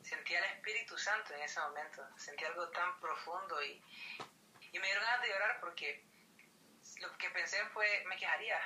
sentía 0.08 0.39
el 0.39 0.45
Espíritu 0.55 0.97
Santo 0.97 1.34
en 1.34 1.41
ese 1.43 1.60
momento, 1.60 2.03
sentí 2.18 2.45
algo 2.45 2.68
tan 2.70 2.99
profundo 2.99 3.62
y, 3.62 3.82
y 4.72 4.80
me 4.80 4.88
dieron 4.88 5.03
ganas 5.03 5.22
de 5.22 5.28
llorar 5.30 5.60
porque 5.60 6.01
lo 6.99 7.16
que 7.18 7.30
pensé 7.32 7.64
fue, 7.68 8.03
me 8.08 8.16
quejaría, 8.18 8.58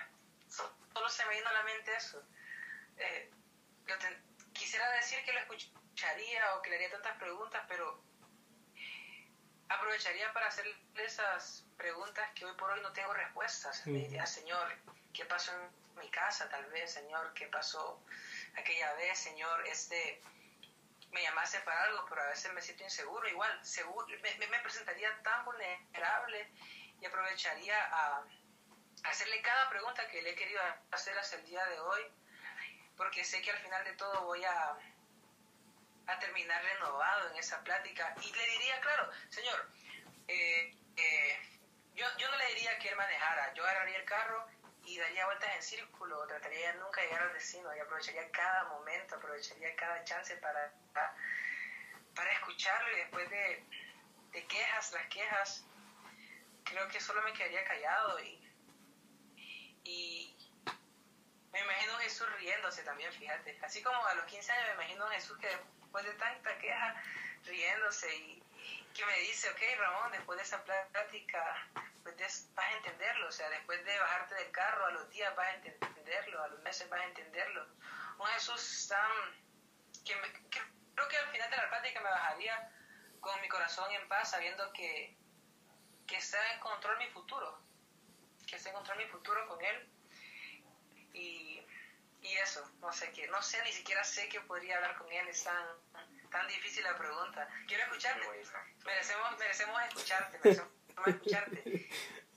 solo 0.47 1.09
se 1.09 1.25
me 1.25 1.35
vino 1.35 1.49
a 1.49 1.53
la 1.53 1.63
mente 1.63 1.95
eso. 1.95 2.23
Eh, 2.97 3.29
te- 3.85 4.21
quisiera 4.53 4.89
decir 4.91 5.23
que 5.25 5.33
lo 5.33 5.39
escucharía 5.39 6.55
o 6.55 6.61
que 6.61 6.69
le 6.69 6.75
haría 6.77 6.91
tantas 6.91 7.17
preguntas, 7.17 7.63
pero 7.67 8.01
aprovecharía 9.69 10.31
para 10.33 10.47
hacerle 10.47 10.75
esas 10.95 11.63
preguntas 11.77 12.29
que 12.35 12.45
hoy 12.45 12.53
por 12.55 12.69
hoy 12.69 12.81
no 12.81 12.91
tengo 12.93 13.13
respuestas. 13.13 13.85
Me 13.87 13.99
diría, 13.99 14.25
Señor, 14.25 14.75
¿qué 15.13 15.25
pasó 15.25 15.51
en 15.53 15.99
mi 15.99 16.09
casa 16.09 16.47
tal 16.49 16.65
vez? 16.67 16.91
Señor, 16.91 17.33
¿qué 17.33 17.47
pasó 17.47 17.99
aquella 18.57 18.93
vez? 18.93 19.17
Señor, 19.17 19.65
este, 19.67 20.21
me 21.11 21.21
llamaste 21.21 21.59
para 21.61 21.83
algo, 21.83 22.05
pero 22.09 22.23
a 22.23 22.27
veces 22.27 22.51
me 22.53 22.61
siento 22.61 22.83
inseguro. 22.83 23.27
Igual, 23.27 23.65
seguro, 23.65 24.07
me, 24.21 24.35
me- 24.37 24.47
me 24.47 24.59
presentaría 24.59 25.09
tan 25.23 25.43
vulnerable 25.45 26.49
y 26.99 27.05
aprovecharía 27.05 27.77
a 27.91 28.23
hacerle 29.03 29.41
cada 29.41 29.69
pregunta 29.69 30.07
que 30.07 30.21
le 30.21 30.31
he 30.31 30.35
querido 30.35 30.61
hacer 30.91 31.17
hasta 31.17 31.35
el 31.37 31.45
día 31.45 31.65
de 31.65 31.79
hoy, 31.79 32.01
porque 32.95 33.23
sé 33.23 33.41
que 33.41 33.51
al 33.51 33.57
final 33.59 33.83
de 33.83 33.93
todo 33.93 34.21
voy 34.23 34.43
a, 34.45 34.77
a 36.07 36.19
terminar 36.19 36.61
renovado 36.63 37.29
en 37.31 37.37
esa 37.37 37.63
plática. 37.63 38.13
Y 38.21 38.31
le 38.31 38.47
diría, 38.51 38.79
claro, 38.81 39.09
señor, 39.29 39.69
eh, 40.27 40.75
eh, 40.97 41.59
yo, 41.95 42.05
yo 42.17 42.29
no 42.29 42.37
le 42.37 42.45
diría 42.53 42.77
que 42.79 42.89
él 42.89 42.95
manejara, 42.95 43.53
yo 43.53 43.63
agarraría 43.63 43.97
el 43.97 44.05
carro 44.05 44.47
y 44.91 44.97
daría 44.97 45.25
vueltas 45.25 45.49
en 45.55 45.63
círculo, 45.63 46.27
trataría 46.27 46.73
de 46.73 46.79
nunca 46.79 47.01
llegar 47.01 47.21
al 47.21 47.33
destino 47.33 47.73
y 47.73 47.79
aprovecharía 47.79 48.29
cada 48.31 48.65
momento, 48.65 49.15
aprovecharía 49.15 49.73
cada 49.77 50.03
chance 50.03 50.35
para, 50.37 50.73
para, 50.93 52.31
escucharlo 52.33 52.91
y 52.91 52.97
después 52.97 53.29
de, 53.29 53.63
de 54.33 54.45
quejas, 54.47 54.91
las 54.91 55.07
quejas, 55.07 55.65
creo 56.65 56.89
que 56.89 56.99
solo 56.99 57.21
me 57.23 57.31
quedaría 57.31 57.63
callado 57.63 58.19
y, 58.19 58.53
y 59.85 60.35
me 61.53 61.61
imagino 61.61 61.97
Jesús 61.99 62.27
riéndose 62.37 62.83
también, 62.83 63.13
fíjate. 63.13 63.57
Así 63.63 63.81
como 63.81 64.05
a 64.05 64.13
los 64.15 64.25
15 64.25 64.51
años 64.51 64.67
me 64.67 64.73
imagino 64.73 65.07
Jesús 65.07 65.37
que 65.37 65.47
después 65.47 66.03
de 66.03 66.13
tanta 66.15 66.57
queja, 66.57 67.01
riéndose 67.45 68.13
y 68.13 68.43
que 68.93 69.05
me 69.05 69.17
dice, 69.19 69.49
ok 69.49 69.59
Ramón, 69.77 70.11
después 70.11 70.37
de 70.37 70.43
esa 70.43 70.63
plática, 70.63 71.67
pues 72.03 72.15
vas 72.53 72.65
a 72.65 72.71
entenderlo, 72.77 73.27
o 73.27 73.31
sea, 73.31 73.49
después 73.49 73.83
de 73.85 73.99
bajarte 73.99 74.35
del 74.35 74.51
carro, 74.51 74.85
a 74.85 74.91
los 74.91 75.09
días 75.09 75.33
vas 75.35 75.47
a 75.47 75.53
entenderlo, 75.53 76.43
a 76.43 76.47
los 76.47 76.59
meses 76.61 76.89
vas 76.89 76.99
a 77.01 77.05
entenderlo. 77.05 77.65
Un 78.17 78.27
Jesús 78.27 78.87
tan... 78.87 79.11
que, 80.05 80.15
me- 80.15 80.31
que 80.49 80.61
creo 80.95 81.07
que 81.07 81.17
al 81.17 81.29
final 81.29 81.49
de 81.49 81.57
la 81.57 81.69
plática 81.69 82.01
me 82.01 82.09
bajaría 82.09 82.71
con 83.19 83.39
mi 83.41 83.47
corazón 83.47 83.91
en 83.91 84.07
paz, 84.07 84.31
sabiendo 84.31 84.71
que, 84.73 85.15
que 86.07 86.17
está 86.17 86.53
en 86.53 86.59
control 86.59 86.97
mi 86.97 87.07
futuro, 87.09 87.59
que 88.47 88.55
está 88.55 88.69
en 88.69 88.75
control 88.75 88.97
mi 88.97 89.05
futuro 89.05 89.47
con 89.47 89.63
Él. 89.63 89.89
Y, 91.13 91.61
y 92.21 92.33
eso, 92.37 92.69
no 92.79 92.91
sé 92.91 93.11
qué, 93.11 93.27
no 93.27 93.41
sé, 93.41 93.61
ni 93.63 93.71
siquiera 93.71 94.03
sé 94.03 94.27
que 94.29 94.41
podría 94.41 94.75
hablar 94.77 94.95
con 94.97 95.11
Él, 95.11 95.27
es 95.27 95.45
tan, 96.31 96.47
difícil 96.47 96.83
la 96.83 96.97
pregunta. 96.97 97.47
Quiero 97.67 97.83
escucharte, 97.83 98.25
merecemos, 98.85 99.27
merecemos 99.39 99.75
escucharte, 99.89 100.39
merecemos 100.43 100.71
escucharte. 101.07 101.87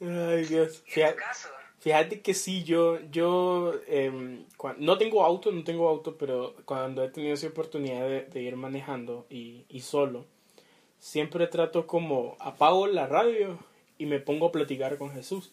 Ay, 0.01 0.45
Dios. 0.45 0.83
Fíjate, 0.87 1.17
fíjate 1.81 2.21
que 2.21 2.35
sí, 2.35 2.65
yo, 2.65 2.99
yo 3.11 3.73
em, 3.87 4.45
cua- 4.57 4.77
no 4.79 4.99
tengo 4.99 5.25
auto, 5.25 5.53
no 5.53 5.65
tengo 5.65 5.89
auto, 5.89 6.17
pero 6.19 6.57
cuando 6.65 7.03
he 7.05 7.09
tenido 7.11 7.35
esa 7.35 7.47
oportunidad 7.47 8.01
de, 8.03 8.23
de 8.23 8.41
ir 8.43 8.57
manejando 8.57 9.27
y, 9.31 9.65
y 9.69 9.81
solo, 9.81 10.27
siempre 10.99 11.47
trato 11.47 11.87
como 11.87 12.37
apago 12.41 12.87
la 12.87 13.07
radio 13.07 13.59
y 13.99 14.07
me 14.07 14.19
pongo 14.21 14.47
a 14.49 14.53
platicar 14.53 14.99
con 14.99 15.13
Jesús. 15.13 15.53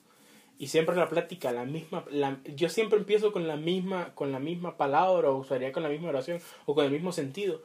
Y 0.58 0.68
siempre 0.68 0.96
la 0.96 1.10
plática, 1.10 1.52
la 1.52 1.66
misma, 1.66 2.06
la- 2.12 2.38
yo 2.46 2.70
siempre 2.70 3.00
empiezo 3.00 3.32
con 3.32 3.48
la 3.48 3.56
misma, 3.56 4.14
con 4.14 4.32
la 4.32 4.40
misma 4.40 4.78
palabra, 4.78 5.30
o 5.30 5.38
usaría 5.38 5.72
con 5.72 5.82
la 5.84 5.90
misma 5.90 6.10
oración, 6.10 6.40
o 6.66 6.76
con 6.76 6.86
el 6.86 6.92
mismo 6.92 7.12
sentido. 7.12 7.62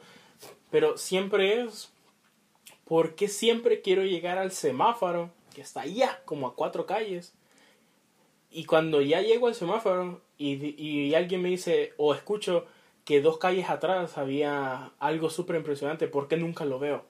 Pero 0.71 0.97
siempre 0.97 1.61
es 1.61 1.91
porque 2.85 3.27
siempre 3.27 3.81
quiero 3.81 4.03
llegar 4.03 4.37
al 4.37 4.51
semáforo, 4.51 5.29
que 5.53 5.61
está 5.61 5.81
allá, 5.81 6.21
como 6.25 6.47
a 6.47 6.55
cuatro 6.55 6.85
calles. 6.85 7.33
Y 8.51 8.65
cuando 8.65 9.01
ya 9.01 9.21
llego 9.21 9.47
al 9.47 9.55
semáforo 9.55 10.21
y, 10.37 10.81
y 10.81 11.13
alguien 11.15 11.41
me 11.41 11.49
dice, 11.49 11.93
o 11.97 12.13
escucho 12.13 12.65
que 13.03 13.21
dos 13.21 13.37
calles 13.37 13.69
atrás 13.69 14.17
había 14.17 14.91
algo 14.99 15.29
súper 15.29 15.55
impresionante, 15.55 16.07
¿por 16.07 16.27
qué 16.27 16.37
nunca 16.37 16.65
lo 16.65 16.79
veo? 16.79 17.05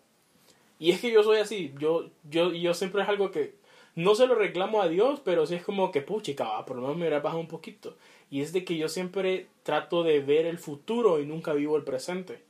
Y 0.79 0.91
es 0.91 1.01
que 1.01 1.11
yo 1.11 1.23
soy 1.23 1.39
así, 1.39 1.73
yo, 1.79 2.09
yo, 2.29 2.51
yo 2.51 2.73
siempre 2.73 3.01
es 3.01 3.09
algo 3.09 3.31
que 3.31 3.55
no 3.95 4.13
se 4.13 4.27
lo 4.27 4.35
reclamo 4.35 4.81
a 4.81 4.87
Dios, 4.87 5.21
pero 5.25 5.47
sí 5.47 5.55
es 5.55 5.63
como 5.63 5.91
que, 5.91 6.01
puchica, 6.01 6.63
por 6.65 6.75
lo 6.75 6.83
menos 6.83 6.97
me 6.97 7.01
hubiera 7.03 7.19
bajado 7.19 7.41
un 7.41 7.47
poquito. 7.47 7.95
Y 8.29 8.41
es 8.41 8.53
de 8.53 8.63
que 8.63 8.77
yo 8.77 8.89
siempre 8.89 9.47
trato 9.63 10.03
de 10.03 10.19
ver 10.19 10.45
el 10.45 10.59
futuro 10.59 11.19
y 11.19 11.25
nunca 11.25 11.53
vivo 11.53 11.75
el 11.77 11.83
presente. 11.83 12.43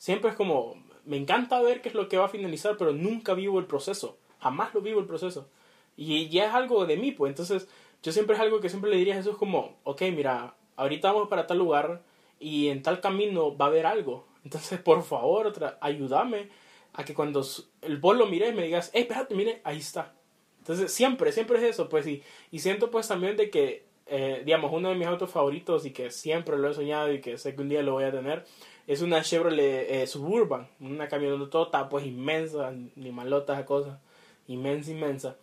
Siempre 0.00 0.30
es 0.30 0.36
como, 0.36 0.82
me 1.04 1.18
encanta 1.18 1.60
ver 1.60 1.82
qué 1.82 1.90
es 1.90 1.94
lo 1.94 2.08
que 2.08 2.16
va 2.16 2.24
a 2.24 2.28
finalizar, 2.28 2.78
pero 2.78 2.94
nunca 2.94 3.34
vivo 3.34 3.58
el 3.58 3.66
proceso. 3.66 4.16
Jamás 4.38 4.72
lo 4.72 4.80
vivo 4.80 4.98
el 4.98 5.04
proceso. 5.04 5.46
Y 5.94 6.30
ya 6.30 6.46
es 6.46 6.54
algo 6.54 6.86
de 6.86 6.96
mí, 6.96 7.12
pues. 7.12 7.28
Entonces, 7.28 7.68
yo 8.02 8.10
siempre 8.10 8.34
es 8.34 8.40
algo 8.40 8.60
que 8.60 8.70
siempre 8.70 8.90
le 8.90 8.96
diría 8.96 9.12
a 9.12 9.16
Jesús 9.18 9.36
como, 9.36 9.76
ok, 9.84 10.00
mira, 10.16 10.54
ahorita 10.76 11.12
vamos 11.12 11.28
para 11.28 11.46
tal 11.46 11.58
lugar 11.58 12.00
y 12.38 12.68
en 12.68 12.82
tal 12.82 13.02
camino 13.02 13.54
va 13.54 13.66
a 13.66 13.68
haber 13.68 13.84
algo. 13.84 14.24
Entonces, 14.42 14.80
por 14.84 15.02
favor, 15.02 15.52
ayúdame 15.82 16.48
a 16.94 17.04
que 17.04 17.12
cuando 17.12 17.44
el 17.82 17.98
vos 17.98 18.16
lo 18.16 18.24
mires 18.24 18.54
me 18.54 18.62
digas, 18.62 18.90
hey, 18.94 19.02
espérate, 19.02 19.34
mire, 19.34 19.60
ahí 19.64 19.80
está. 19.80 20.14
Entonces, 20.60 20.90
siempre, 20.94 21.30
siempre 21.30 21.58
es 21.58 21.74
eso, 21.74 21.90
pues, 21.90 22.06
y, 22.06 22.22
y 22.50 22.60
siento 22.60 22.90
pues 22.90 23.06
también 23.06 23.36
de 23.36 23.50
que, 23.50 23.84
eh, 24.06 24.40
digamos, 24.46 24.72
uno 24.72 24.88
de 24.88 24.94
mis 24.94 25.06
autos 25.06 25.30
favoritos 25.30 25.84
y 25.84 25.90
que 25.90 26.10
siempre 26.10 26.56
lo 26.56 26.70
he 26.70 26.74
soñado 26.74 27.12
y 27.12 27.20
que 27.20 27.36
sé 27.36 27.54
que 27.54 27.60
un 27.60 27.68
día 27.68 27.82
lo 27.82 27.92
voy 27.92 28.04
a 28.04 28.10
tener, 28.10 28.46
es 28.86 29.02
una 29.02 29.22
Chevrolet 29.22 29.86
eh, 29.90 30.06
Suburban, 30.06 30.68
una 30.80 31.08
camioneta 31.08 31.88
pues 31.88 32.06
inmensa, 32.06 32.72
ni 32.96 33.12
malota 33.12 33.54
esa 33.54 33.64
cosa, 33.66 34.00
inmensa, 34.48 34.90
inmensa. 34.90 35.36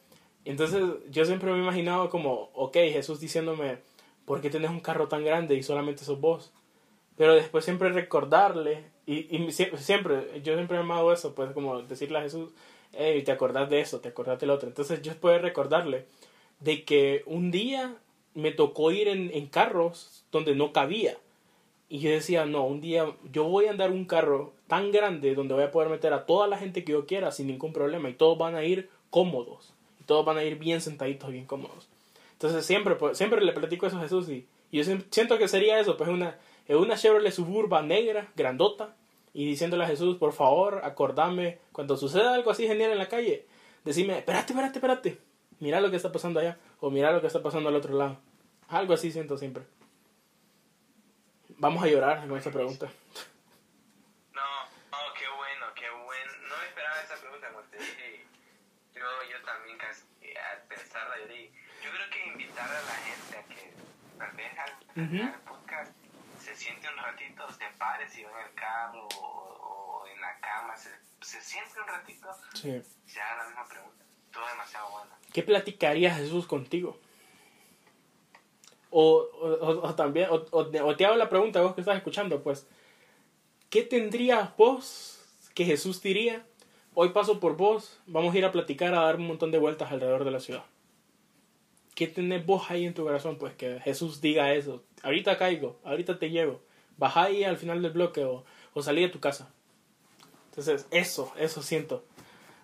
Entonces 0.46 0.84
yo 1.12 1.26
siempre 1.26 1.52
me 1.52 1.58
he 1.58 1.62
imaginado 1.62 2.10
como, 2.10 2.50
ok, 2.54 2.74
Jesús 2.76 3.20
diciéndome, 3.20 3.80
¿por 4.26 4.42
qué 4.42 4.50
tenés 4.50 4.72
un 4.72 4.80
carro 4.80 5.08
tan 5.08 5.24
grande 5.26 5.56
y 5.56 5.64
solamente 5.64 6.04
sos 6.06 6.20
vos? 6.20 6.52
Pero 7.18 7.34
después 7.36 7.66
siempre 7.66 7.90
recordarle, 7.90 8.84
y, 9.06 9.36
y 9.36 9.40
sie- 9.52 9.76
siempre, 9.78 10.42
yo 10.44 10.54
siempre 10.56 10.78
he 10.78 10.82
amado 10.82 11.12
eso, 11.14 11.34
pues 11.36 11.52
como 11.52 11.82
decirle 11.84 12.20
a 12.20 12.22
Jesús, 12.22 12.52
hey, 12.94 13.24
te 13.24 13.32
acordás 13.32 13.70
de 13.70 13.82
eso, 13.82 14.00
te 14.00 14.10
acordás 14.10 14.40
del 14.40 14.52
otro. 14.52 14.68
Entonces 14.70 15.02
yo 15.02 15.14
puedo 15.16 15.40
recordarle 15.40 16.06
de 16.60 16.84
que 16.86 17.24
un 17.26 17.52
día 17.52 17.96
me 18.36 18.52
tocó 18.52 18.92
ir 18.92 19.08
en, 19.08 19.32
en 19.34 19.48
carros 19.48 20.26
donde 20.32 20.56
no 20.56 20.72
cabía. 20.74 21.18
Y 21.90 22.00
yo 22.00 22.10
decía, 22.10 22.46
no, 22.46 22.66
un 22.66 22.82
día 22.82 23.06
yo 23.32 23.46
voy 23.46 23.66
a 23.66 23.72
andar 23.72 23.92
un 23.92 24.06
carro 24.06 24.54
tan 24.68 24.92
grande 24.92 25.36
donde 25.36 25.54
voy 25.54 25.64
a 25.64 25.72
poder 25.72 25.90
meter 25.90 26.14
a 26.14 26.26
toda 26.26 26.48
la 26.48 26.58
gente 26.58 26.84
que 26.84 26.92
yo 26.92 27.06
quiera 27.06 27.32
sin 27.32 27.48
ningún 27.48 27.72
problema 27.72 28.10
y 28.10 28.14
todos 28.14 28.38
van 28.38 28.56
a 28.56 28.64
ir 28.64 28.90
cómodos. 29.10 29.74
Y 30.02 30.04
todos 30.04 30.26
van 30.26 30.38
a 30.38 30.44
ir 30.44 30.58
bien 30.58 30.82
sentaditos, 30.82 31.32
bien 31.32 31.46
cómodos. 31.46 31.88
Entonces 32.34 32.66
siempre, 32.66 32.96
pues, 32.96 33.18
siempre 33.18 33.44
le 33.44 33.54
platico 33.54 33.88
eso 33.88 33.98
a 33.98 34.02
Jesús 34.02 34.30
y, 34.30 34.46
y 34.72 34.84
yo 34.84 34.98
siento 35.10 35.38
que 35.38 35.48
sería 35.48 35.80
eso, 35.80 35.98
pues 35.98 36.10
una, 36.10 36.38
una 36.70 36.98
Chevrolet 36.98 37.32
Suburban 37.32 37.88
negra, 37.88 38.30
grandota, 38.36 38.96
y 39.34 39.46
diciéndole 39.46 39.84
a 39.84 39.88
Jesús, 39.88 40.18
por 40.18 40.34
favor, 40.34 40.82
acordame, 40.84 41.60
cuando 41.72 41.96
suceda 41.96 42.34
algo 42.34 42.52
así 42.52 42.68
genial 42.68 42.92
en 42.92 42.98
la 42.98 43.08
calle, 43.08 43.46
decime, 43.86 44.18
espérate, 44.18 44.52
espérate, 44.52 44.80
espérate, 44.80 45.18
mira 45.60 45.80
lo 45.80 45.92
que 45.92 45.96
está 45.96 46.12
pasando 46.12 46.40
allá, 46.40 46.58
o 46.80 46.90
mira 46.90 47.12
lo 47.12 47.22
que 47.22 47.28
está 47.28 47.42
pasando 47.42 47.70
al 47.70 47.76
otro 47.76 47.96
lado. 47.96 48.18
Algo 48.68 48.94
así 48.94 49.12
siento 49.12 49.38
siempre. 49.38 49.64
Vamos 51.58 51.84
a 51.84 51.88
llorar 51.88 52.28
con 52.28 52.38
esa 52.38 52.52
pregunta. 52.52 52.88
No, 54.34 54.64
no, 54.92 54.98
qué 55.18 55.28
bueno, 55.36 55.66
qué 55.76 55.90
bueno. 55.90 56.32
No 56.50 56.58
me 56.58 56.66
esperaba 56.68 57.02
esa 57.02 57.16
pregunta, 57.16 57.48
como 57.50 57.62
te 57.70 57.78
dije. 57.78 58.26
Yo, 58.94 59.02
yo 59.32 59.42
también 59.46 59.78
casi, 59.78 60.04
al 60.38 60.62
pensarla, 60.68 61.16
dije, 61.28 61.52
yo 61.84 61.92
creo 61.92 62.10
que 62.10 62.28
invitar 62.28 62.70
a 62.70 62.82
la 62.82 62.96
gente 62.96 63.38
a 63.38 63.44
que 63.44 63.74
tal 64.18 64.32
vez 64.36 64.58
al 64.58 65.42
podcast 65.42 65.92
se 66.40 66.56
siente 66.56 66.88
un 66.90 66.98
ratito, 66.98 67.52
se 67.52 67.66
pare 67.78 68.08
si 68.10 68.24
va 68.24 68.32
en 68.42 68.48
el 68.48 68.54
carro 68.56 69.08
o, 69.20 70.02
o 70.04 70.08
en 70.08 70.20
la 70.22 70.40
cama, 70.40 70.76
se, 70.78 70.90
se 71.22 71.42
siente 71.42 71.80
un 71.80 71.88
ratito, 71.88 72.28
Sí. 72.54 72.82
se 73.06 73.22
haga 73.22 73.44
la 73.44 73.50
misma 73.50 73.68
pregunta. 73.68 74.04
Todo 74.32 74.48
demasiado 74.48 74.90
bueno. 74.92 75.12
¿Qué 75.34 75.44
platicaría 75.44 76.14
Jesús 76.16 76.48
contigo? 76.48 77.00
O, 78.90 79.28
o, 79.42 79.96
también, 79.96 80.28
o, 80.32 80.68
te- 80.68 81.06
hago 81.06 81.16
la 81.16 81.30
pregunta, 81.30 81.62
vos 81.62 81.76
que 81.76 81.82
estás 81.82 81.98
escuchando, 81.98 82.42
pues, 82.42 82.68
¿qué 83.70 83.84
tendrías 83.84 84.56
vos 84.58 85.20
que 85.54 85.66
Jesús 85.66 86.02
diría? 86.02 86.46
Hoy 86.94 87.10
paso 87.10 87.40
por 87.40 87.58
vos, 87.58 88.00
vamos 88.08 88.34
a 88.34 88.38
ir 88.38 88.46
a 88.46 88.52
platicar, 88.52 88.94
a 88.96 89.02
dar 89.02 89.18
un 89.18 89.28
montón 89.28 89.52
de 89.52 89.60
vueltas 89.60 89.92
alrededor 89.92 90.24
de 90.24 90.32
la 90.32 90.40
ciudad. 90.40 90.64
¿Qué 91.96 92.08
tenés 92.08 92.46
vos 92.46 92.70
ahí 92.70 92.86
en 92.86 92.94
tu 92.94 93.04
corazón? 93.04 93.38
Pues 93.38 93.54
que 93.56 93.80
Jesús 93.80 94.22
diga 94.22 94.54
eso. 94.54 94.84
Ahorita 95.04 95.38
caigo, 95.38 95.80
ahorita 95.84 96.20
te 96.20 96.30
llevo. 96.30 96.62
baja 96.98 97.24
ahí 97.24 97.44
al 97.44 97.58
final 97.58 97.82
del 97.82 97.92
bloque 97.92 98.24
o, 98.24 98.46
o 98.74 98.82
salí 98.84 99.02
de 99.02 99.10
tu 99.10 99.20
casa. 99.20 99.52
Entonces, 100.50 100.88
eso, 100.92 101.32
eso 101.38 101.62
siento. 101.62 102.04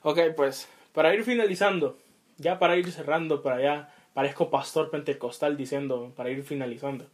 Ok, 0.04 0.20
pues, 0.36 0.68
para 0.94 1.14
ir 1.14 1.24
finalizando, 1.24 1.98
ya 2.38 2.58
para 2.60 2.76
ir 2.78 2.92
cerrando, 2.92 3.42
para 3.44 3.58
allá, 3.58 3.96
parezco 4.14 4.50
pastor 4.50 4.90
pentecostal 4.90 5.58
diciendo, 5.58 6.14
para 6.16 6.30
ir 6.30 6.44
finalizando. 6.44 7.06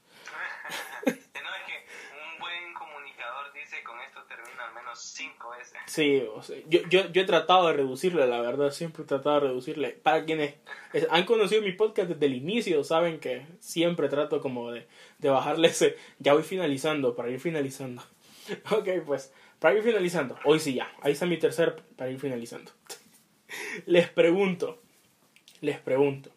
no, 1.06 1.12
es 1.12 1.18
que 1.26 1.86
un 2.14 2.40
buen 2.40 2.74
comunicador 2.74 3.54
dice 3.54 3.82
con 3.84 4.00
esto 4.02 4.22
termina 4.28 4.68
al 4.68 4.74
menos 4.74 5.00
cinco 5.00 5.52
veces. 5.52 5.78
Sí, 5.86 6.24
o 6.34 6.42
sea, 6.42 6.58
yo, 6.68 6.82
yo, 6.90 7.10
yo 7.12 7.22
he 7.22 7.26
tratado 7.26 7.68
de 7.68 7.74
reducirle, 7.74 8.28
la 8.28 8.42
verdad, 8.42 8.72
siempre 8.72 9.04
he 9.04 9.06
tratado 9.06 9.36
de 9.36 9.48
reducirle. 9.48 9.92
Para 9.92 10.26
quienes 10.26 10.56
han 11.10 11.26
conocido 11.26 11.62
mi 11.62 11.72
podcast 11.72 12.10
desde 12.10 12.26
el 12.26 12.36
inicio, 12.36 12.84
saben 12.84 13.20
que 13.20 13.46
siempre 13.60 14.10
trato 14.10 14.42
como 14.42 14.72
de, 14.72 14.88
de 15.20 15.30
bajarle 15.30 15.70
ese, 15.70 15.96
ya 16.20 16.34
voy 16.34 16.44
finalizando, 16.44 17.16
para 17.16 17.30
ir 17.30 17.40
finalizando. 17.40 18.04
Ok, 18.72 18.90
pues, 19.06 19.32
para 19.60 19.76
ir 19.76 19.84
finalizando, 19.84 20.36
hoy 20.44 20.60
sí 20.60 20.74
ya, 20.74 20.92
ahí 21.02 21.12
está 21.12 21.28
mi 21.28 21.38
tercer 21.38 21.84
para 21.96 22.10
ir 22.10 22.20
finalizando. 22.20 22.72
Les 23.86 24.10
pregunto, 24.10 24.82
les 25.62 25.80
pregunto, 25.80 26.32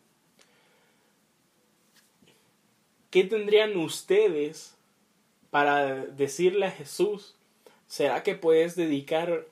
¿qué 3.12 3.24
tendrían 3.24 3.76
ustedes 3.76 4.74
para 5.50 6.06
decirle 6.06 6.66
a 6.66 6.70
Jesús, 6.70 7.36
¿será 7.86 8.22
que 8.22 8.34
puedes 8.34 8.74
dedicar 8.74 9.46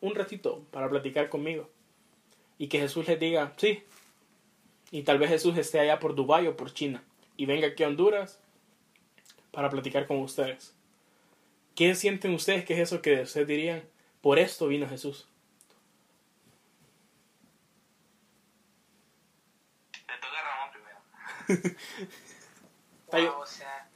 un 0.00 0.14
ratito 0.14 0.62
para 0.70 0.90
platicar 0.90 1.30
conmigo? 1.30 1.68
Y 2.58 2.68
que 2.68 2.78
Jesús 2.78 3.08
les 3.08 3.18
diga, 3.18 3.54
sí. 3.56 3.82
Y 4.90 5.02
tal 5.02 5.18
vez 5.18 5.30
Jesús 5.30 5.56
esté 5.56 5.80
allá 5.80 5.98
por 5.98 6.14
Dubái 6.14 6.46
o 6.46 6.56
por 6.56 6.72
China 6.74 7.02
y 7.36 7.46
venga 7.46 7.68
aquí 7.68 7.82
a 7.82 7.88
Honduras 7.88 8.40
para 9.52 9.70
platicar 9.70 10.06
con 10.06 10.18
ustedes. 10.18 10.74
¿Qué 11.74 11.94
sienten 11.94 12.34
ustedes 12.34 12.66
que 12.66 12.74
es 12.74 12.80
eso 12.80 13.00
que 13.00 13.22
ustedes 13.22 13.46
dirían? 13.46 13.84
Por 14.20 14.38
esto 14.38 14.68
vino 14.68 14.86
Jesús. 14.86 15.26
Le 20.06 20.14
toca 20.20 20.42
Ramón 20.42 20.70
primero. 21.46 21.76
Wow, 23.10 23.40
o 23.40 23.46
sea, 23.46 23.88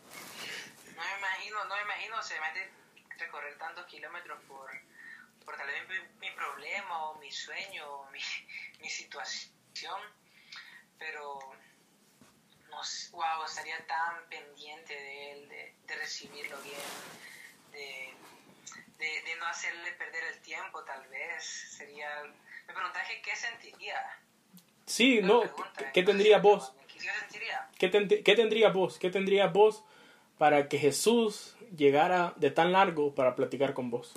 no 0.96 1.02
me 1.02 1.18
imagino, 1.18 1.64
no 1.66 1.76
me 1.76 1.82
imagino, 1.82 2.18
o 2.18 2.22
sea, 2.22 2.38
imagínate 2.38 2.70
recorrer 3.18 3.58
tantos 3.58 3.84
kilómetros 3.86 4.40
por, 4.48 4.70
por 5.44 5.56
tal 5.56 5.66
vez 5.66 5.88
mi, 5.88 6.28
mi 6.28 6.34
problema 6.34 7.10
o 7.10 7.18
mi 7.18 7.30
sueño 7.30 7.86
o 7.86 8.10
mi, 8.10 8.20
mi 8.80 8.88
situación, 8.88 10.00
pero 10.98 11.38
no 12.70 12.82
sé, 12.84 13.10
wow, 13.10 13.44
estaría 13.44 13.86
tan 13.86 14.26
pendiente 14.30 14.94
de 14.94 15.32
él, 15.32 15.48
de, 15.48 15.74
de 15.86 15.96
recibirlo 15.96 16.56
bien, 16.62 16.80
de, 17.72 18.14
de, 18.96 19.22
de 19.22 19.36
no 19.36 19.46
hacerle 19.46 19.92
perder 19.92 20.24
el 20.24 20.40
tiempo 20.40 20.82
tal 20.84 21.06
vez, 21.08 21.44
sería, 21.44 22.22
me 22.66 22.72
preguntaje 22.72 23.20
qué 23.20 23.36
sentiría. 23.36 24.18
Sí, 24.86 25.20
no, 25.22 25.42
pregunta, 25.42 25.92
¿qué, 25.92 26.04
qué 26.04 26.38
vos? 26.38 26.72
¿Qué 27.02 27.10
sentiría? 27.20 27.68
¿Qué, 27.78 27.88
ten- 27.88 28.08
qué 28.24 28.34
tendría 28.36 28.68
vos? 28.70 28.98
¿Qué 28.98 29.10
tendría 29.10 29.48
vos 29.48 29.84
para 30.38 30.68
que 30.68 30.78
Jesús 30.78 31.56
llegara 31.76 32.32
de 32.36 32.50
tan 32.50 32.72
largo 32.72 33.14
para 33.14 33.34
platicar 33.34 33.74
con 33.74 33.90
vos? 33.90 34.14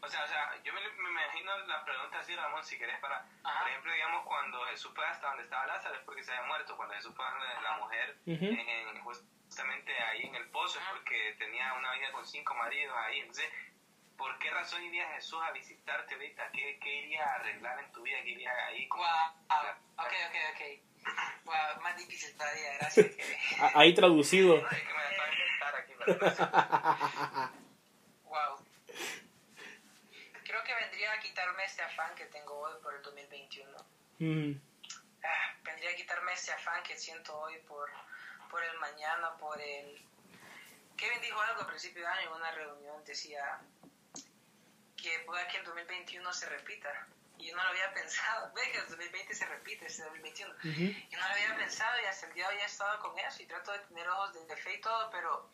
O 0.00 0.08
sea, 0.08 0.22
o 0.24 0.26
sea, 0.28 0.62
yo 0.62 0.72
me, 0.72 0.80
me 1.02 1.10
imagino 1.10 1.56
la 1.66 1.84
pregunta 1.84 2.18
así, 2.18 2.34
Ramón, 2.36 2.62
si 2.64 2.78
querés 2.78 2.98
para, 3.00 3.26
Ajá. 3.42 3.60
por 3.60 3.68
ejemplo, 3.68 3.92
digamos, 3.92 4.24
cuando 4.26 4.60
Jesús 4.66 4.92
fue 4.94 5.04
hasta 5.06 5.28
donde 5.28 5.44
estaba 5.44 5.66
Lázaro 5.66 5.94
es 5.94 6.00
porque 6.02 6.22
se 6.22 6.32
había 6.32 6.46
muerto, 6.46 6.76
cuando 6.76 6.94
Jesús 6.94 7.14
fue 7.14 7.24
a 7.24 7.30
donde 7.30 7.46
la 7.62 7.78
mujer, 7.78 8.16
Ujú. 8.26 8.44
en- 8.44 8.68
en- 8.68 9.00
justamente 9.02 9.92
ahí 10.10 10.22
en 10.26 10.34
el 10.34 10.48
pozo, 10.50 10.78
es 10.78 10.84
porque 10.92 11.34
tenía 11.38 11.72
una 11.74 11.92
vida 11.94 12.12
con 12.12 12.26
cinco 12.26 12.54
maridos 12.54 12.94
ahí, 13.06 13.20
entonces, 13.20 13.46
¿por 14.16 14.38
qué 14.38 14.50
razón 14.50 14.82
iría 14.84 15.08
Jesús 15.14 15.40
a 15.42 15.52
visitarte 15.52 16.14
ahorita? 16.14 16.50
¿Qué, 16.52 16.78
qué 16.82 16.94
iría 16.94 17.24
a 17.24 17.34
arreglar 17.36 17.78
en 17.84 17.92
tu 17.92 18.02
vida? 18.02 18.16
¿Qué 18.22 18.30
iría 18.30 18.50
ahí? 18.66 18.88
Wow, 18.88 18.98
ok, 19.98 20.12
ok, 20.28 20.36
ok. 20.54 20.62
Wow, 21.44 21.82
más 21.82 21.96
difícil 21.96 22.34
todavía, 22.36 22.74
gracias. 22.78 23.06
Ahí 23.74 23.94
traducido. 23.94 24.56
No, 24.56 24.70
es 24.70 24.78
que 24.78 24.94
me 24.94 25.02
aquí. 25.78 25.92
Wow. 28.24 28.64
Creo 30.44 30.64
que 30.64 30.74
vendría 30.74 31.12
a 31.12 31.20
quitarme 31.20 31.64
este 31.64 31.82
afán 31.82 32.14
que 32.14 32.24
tengo 32.26 32.58
hoy 32.58 32.72
por 32.82 32.94
el 32.94 33.02
2021. 33.02 33.76
Mm, 34.18 34.52
Ah, 35.24 35.56
vendría 35.62 35.90
a 35.90 35.94
quitarme 35.94 36.32
este 36.34 36.52
afán 36.52 36.82
que 36.82 36.96
siento 36.98 37.38
hoy 37.38 37.56
por, 37.66 37.90
por 38.50 38.62
el 38.62 38.78
mañana, 38.78 39.36
por 39.38 39.60
el... 39.60 40.04
Kevin 40.96 41.20
dijo 41.22 41.40
algo 41.40 41.62
al 41.62 41.66
principio 41.66 42.02
de 42.02 42.08
año 42.08 42.28
en 42.28 42.32
una 42.32 42.50
reunión, 42.52 43.02
decía 43.04 43.60
que 45.04 45.18
pueda 45.26 45.46
que 45.48 45.58
el 45.58 45.64
2021 45.64 46.32
se 46.32 46.48
repita. 46.48 47.06
Y 47.38 47.48
yo 47.48 47.56
no 47.56 47.62
lo 47.62 47.68
había 47.68 47.92
pensado. 47.92 48.50
Ve 48.54 48.62
que 48.72 48.78
el 48.78 48.88
2020 48.88 49.34
se 49.34 49.44
repite, 49.46 49.86
este 49.86 50.02
2021. 50.02 50.54
ujú. 50.54 51.08
Yo 51.10 51.18
no 51.18 51.28
lo 51.28 51.34
había 51.34 51.56
pensado 51.56 52.00
y 52.00 52.06
hasta 52.06 52.26
el 52.26 52.32
día 52.32 52.48
de 52.48 52.54
hoy 52.54 52.62
he 52.62 52.64
estado 52.64 52.98
con 53.00 53.18
eso 53.18 53.42
y 53.42 53.46
trato 53.46 53.72
de 53.72 53.80
tener 53.80 54.08
ojos 54.08 54.32
de, 54.32 54.46
de 54.46 54.56
fe 54.56 54.74
y 54.74 54.80
todo, 54.80 55.10
pero 55.10 55.50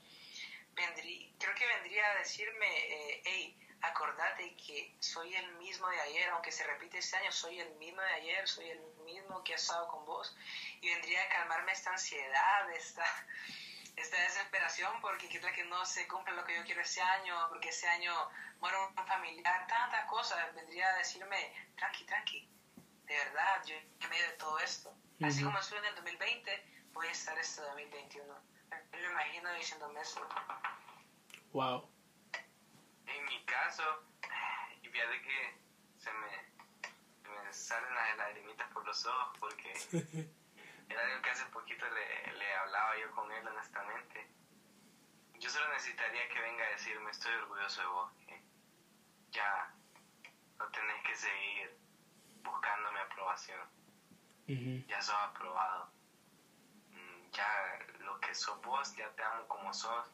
vendrí, 0.74 1.34
creo 1.40 1.54
que 1.56 1.66
vendría 1.66 2.12
a 2.12 2.14
decirme, 2.18 2.68
eh, 2.68 3.22
hey, 3.24 3.56
acordate 3.82 4.54
que 4.54 4.94
soy 5.00 5.34
el 5.34 5.52
mismo 5.54 5.88
de 5.88 6.00
ayer, 6.00 6.30
aunque 6.30 6.52
se 6.52 6.64
repite 6.64 6.98
este 6.98 7.16
año, 7.16 7.32
soy 7.32 7.58
el 7.58 7.74
mismo 7.74 8.02
de 8.02 8.12
ayer, 8.12 8.46
soy 8.46 8.70
el 8.70 8.80
mismo 9.04 9.42
que 9.42 9.54
ha 9.54 9.56
estado 9.56 9.88
con 9.88 10.04
vos 10.06 10.36
y 10.80 10.90
vendría 10.90 11.24
a 11.24 11.28
calmarme 11.28 11.72
esta 11.72 11.90
ansiedad, 11.90 12.70
esta, 12.72 13.04
esta 13.96 14.16
desesperación 14.22 15.00
porque 15.00 15.28
qué 15.28 15.38
tal 15.40 15.52
que 15.52 15.64
no 15.64 15.84
se 15.84 16.06
cumple 16.08 16.34
lo 16.34 16.44
que 16.44 16.56
yo 16.56 16.64
quiero 16.64 16.80
este 16.80 17.00
año, 17.00 17.34
porque 17.48 17.68
ese 17.68 17.88
año 17.88 18.12
muere 18.60 18.76
un 18.78 19.06
familiar, 19.06 19.66
tantas 19.66 20.06
cosas, 20.06 20.54
vendría 20.54 20.88
a 20.88 20.98
decirme, 20.98 21.52
tranqui, 21.76 22.04
tranqui, 22.04 22.48
de 23.06 23.16
verdad, 23.16 23.64
yo 23.66 23.74
en 23.74 24.08
medio 24.08 24.24
de 24.24 24.36
todo 24.36 24.58
esto, 24.60 24.94
así 25.22 25.42
como 25.42 25.58
estuve 25.58 25.78
en 25.80 25.86
el 25.86 25.94
2020, 25.96 26.64
voy 26.92 27.06
a 27.06 27.10
estar 27.10 27.36
este 27.38 27.60
2021. 27.62 28.34
Me 28.92 29.00
lo 29.00 29.10
imagino 29.10 29.52
diciéndome 29.54 30.00
eso. 30.00 30.20
Wow. 31.52 31.90
En 33.06 33.24
mi 33.24 33.44
caso, 33.44 33.82
y 34.82 34.88
fíjate 34.88 35.22
que 35.22 35.58
se 35.98 36.12
me, 36.12 36.28
se 37.22 37.28
me 37.28 37.52
salen 37.52 37.94
las 37.94 38.16
lagrimitas 38.16 38.70
por 38.72 38.86
los 38.86 39.04
ojos 39.06 39.38
porque 39.40 39.74
era 40.90 41.04
algo 41.06 41.22
que 41.22 41.30
hace 41.30 41.44
poquito 41.46 41.86
le, 41.88 42.32
le 42.32 42.54
hablaba 42.56 42.96
yo 42.98 43.10
con 43.12 43.30
él 43.32 43.46
honestamente. 43.46 44.26
Yo 45.38 45.48
solo 45.48 45.68
necesitaría 45.72 46.28
que 46.28 46.40
venga 46.40 46.64
a 46.64 46.70
decirme 46.70 47.10
estoy 47.10 47.32
orgulloso 47.34 47.80
de 47.80 47.86
vos, 47.86 48.12
que 48.26 48.42
ya 49.30 49.72
no 50.58 50.68
tenés 50.68 51.02
que 51.04 51.14
seguir 51.16 51.78
buscando 52.42 52.92
mi 52.92 52.98
aprobación, 52.98 53.68
ya 54.86 55.00
sos 55.00 55.14
aprobado. 55.14 55.90
Mm, 56.90 57.30
Ya 57.32 57.78
lo 58.00 58.20
que 58.20 58.34
sos 58.34 58.60
vos, 58.62 58.94
ya 58.96 59.08
te 59.14 59.22
amo 59.22 59.46
como 59.48 59.72
sos, 59.72 60.06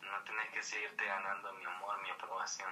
no 0.00 0.22
tenés 0.24 0.50
que 0.52 0.62
seguirte 0.62 1.04
ganando 1.04 1.52
mi 1.54 1.64
amor, 1.64 2.00
mi 2.02 2.10
aprobación. 2.10 2.70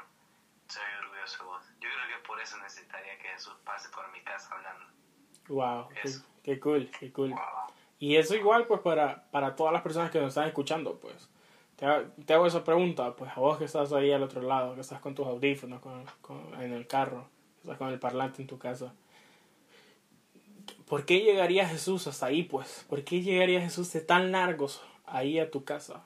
Soy 0.68 0.84
orgulloso 1.00 1.38
de 1.38 1.44
vos. 1.44 1.64
Yo 1.80 1.88
creo 1.90 2.08
que 2.08 2.26
por 2.26 2.40
eso 2.40 2.56
necesitaría 2.58 3.18
que 3.18 3.28
Jesús 3.30 3.56
pase 3.64 3.88
por 3.90 4.06
mi 4.10 4.22
casa 4.22 4.54
hablando. 4.54 4.86
Wow. 5.48 5.88
Qué, 6.42 6.60
cool, 6.60 6.90
qué 6.98 7.12
cool. 7.12 7.30
Wow. 7.30 7.38
Y 7.98 8.16
eso 8.16 8.34
igual 8.36 8.66
pues 8.66 8.80
para, 8.80 9.24
para 9.30 9.56
todas 9.56 9.72
las 9.72 9.82
personas 9.82 10.10
que 10.10 10.18
nos 10.20 10.28
están 10.28 10.46
escuchando, 10.48 10.98
pues. 11.00 11.28
Te 11.76 12.32
hago 12.34 12.46
esa 12.46 12.64
pregunta, 12.64 13.14
pues 13.16 13.30
a 13.36 13.40
vos 13.40 13.58
que 13.58 13.64
estás 13.66 13.92
ahí 13.92 14.10
al 14.10 14.22
otro 14.22 14.40
lado, 14.40 14.74
que 14.74 14.80
estás 14.80 15.00
con 15.00 15.14
tus 15.14 15.26
audífonos, 15.26 15.80
con, 15.82 16.04
con- 16.22 16.54
en 16.62 16.72
el 16.72 16.86
carro, 16.86 17.28
que 17.56 17.62
estás 17.62 17.76
con 17.78 17.88
el 17.90 17.98
parlante 17.98 18.40
en 18.40 18.48
tu 18.48 18.58
casa. 18.58 18.94
¿Por 20.88 21.04
qué 21.04 21.20
llegaría 21.20 21.68
Jesús 21.68 22.06
hasta 22.06 22.26
ahí, 22.26 22.44
pues? 22.44 22.86
¿Por 22.88 23.02
qué 23.04 23.20
llegaría 23.20 23.60
Jesús 23.60 23.92
de 23.92 24.00
tan 24.00 24.32
largos 24.32 24.82
ahí 25.04 25.38
a 25.38 25.50
tu 25.50 25.64
casa? 25.64 26.04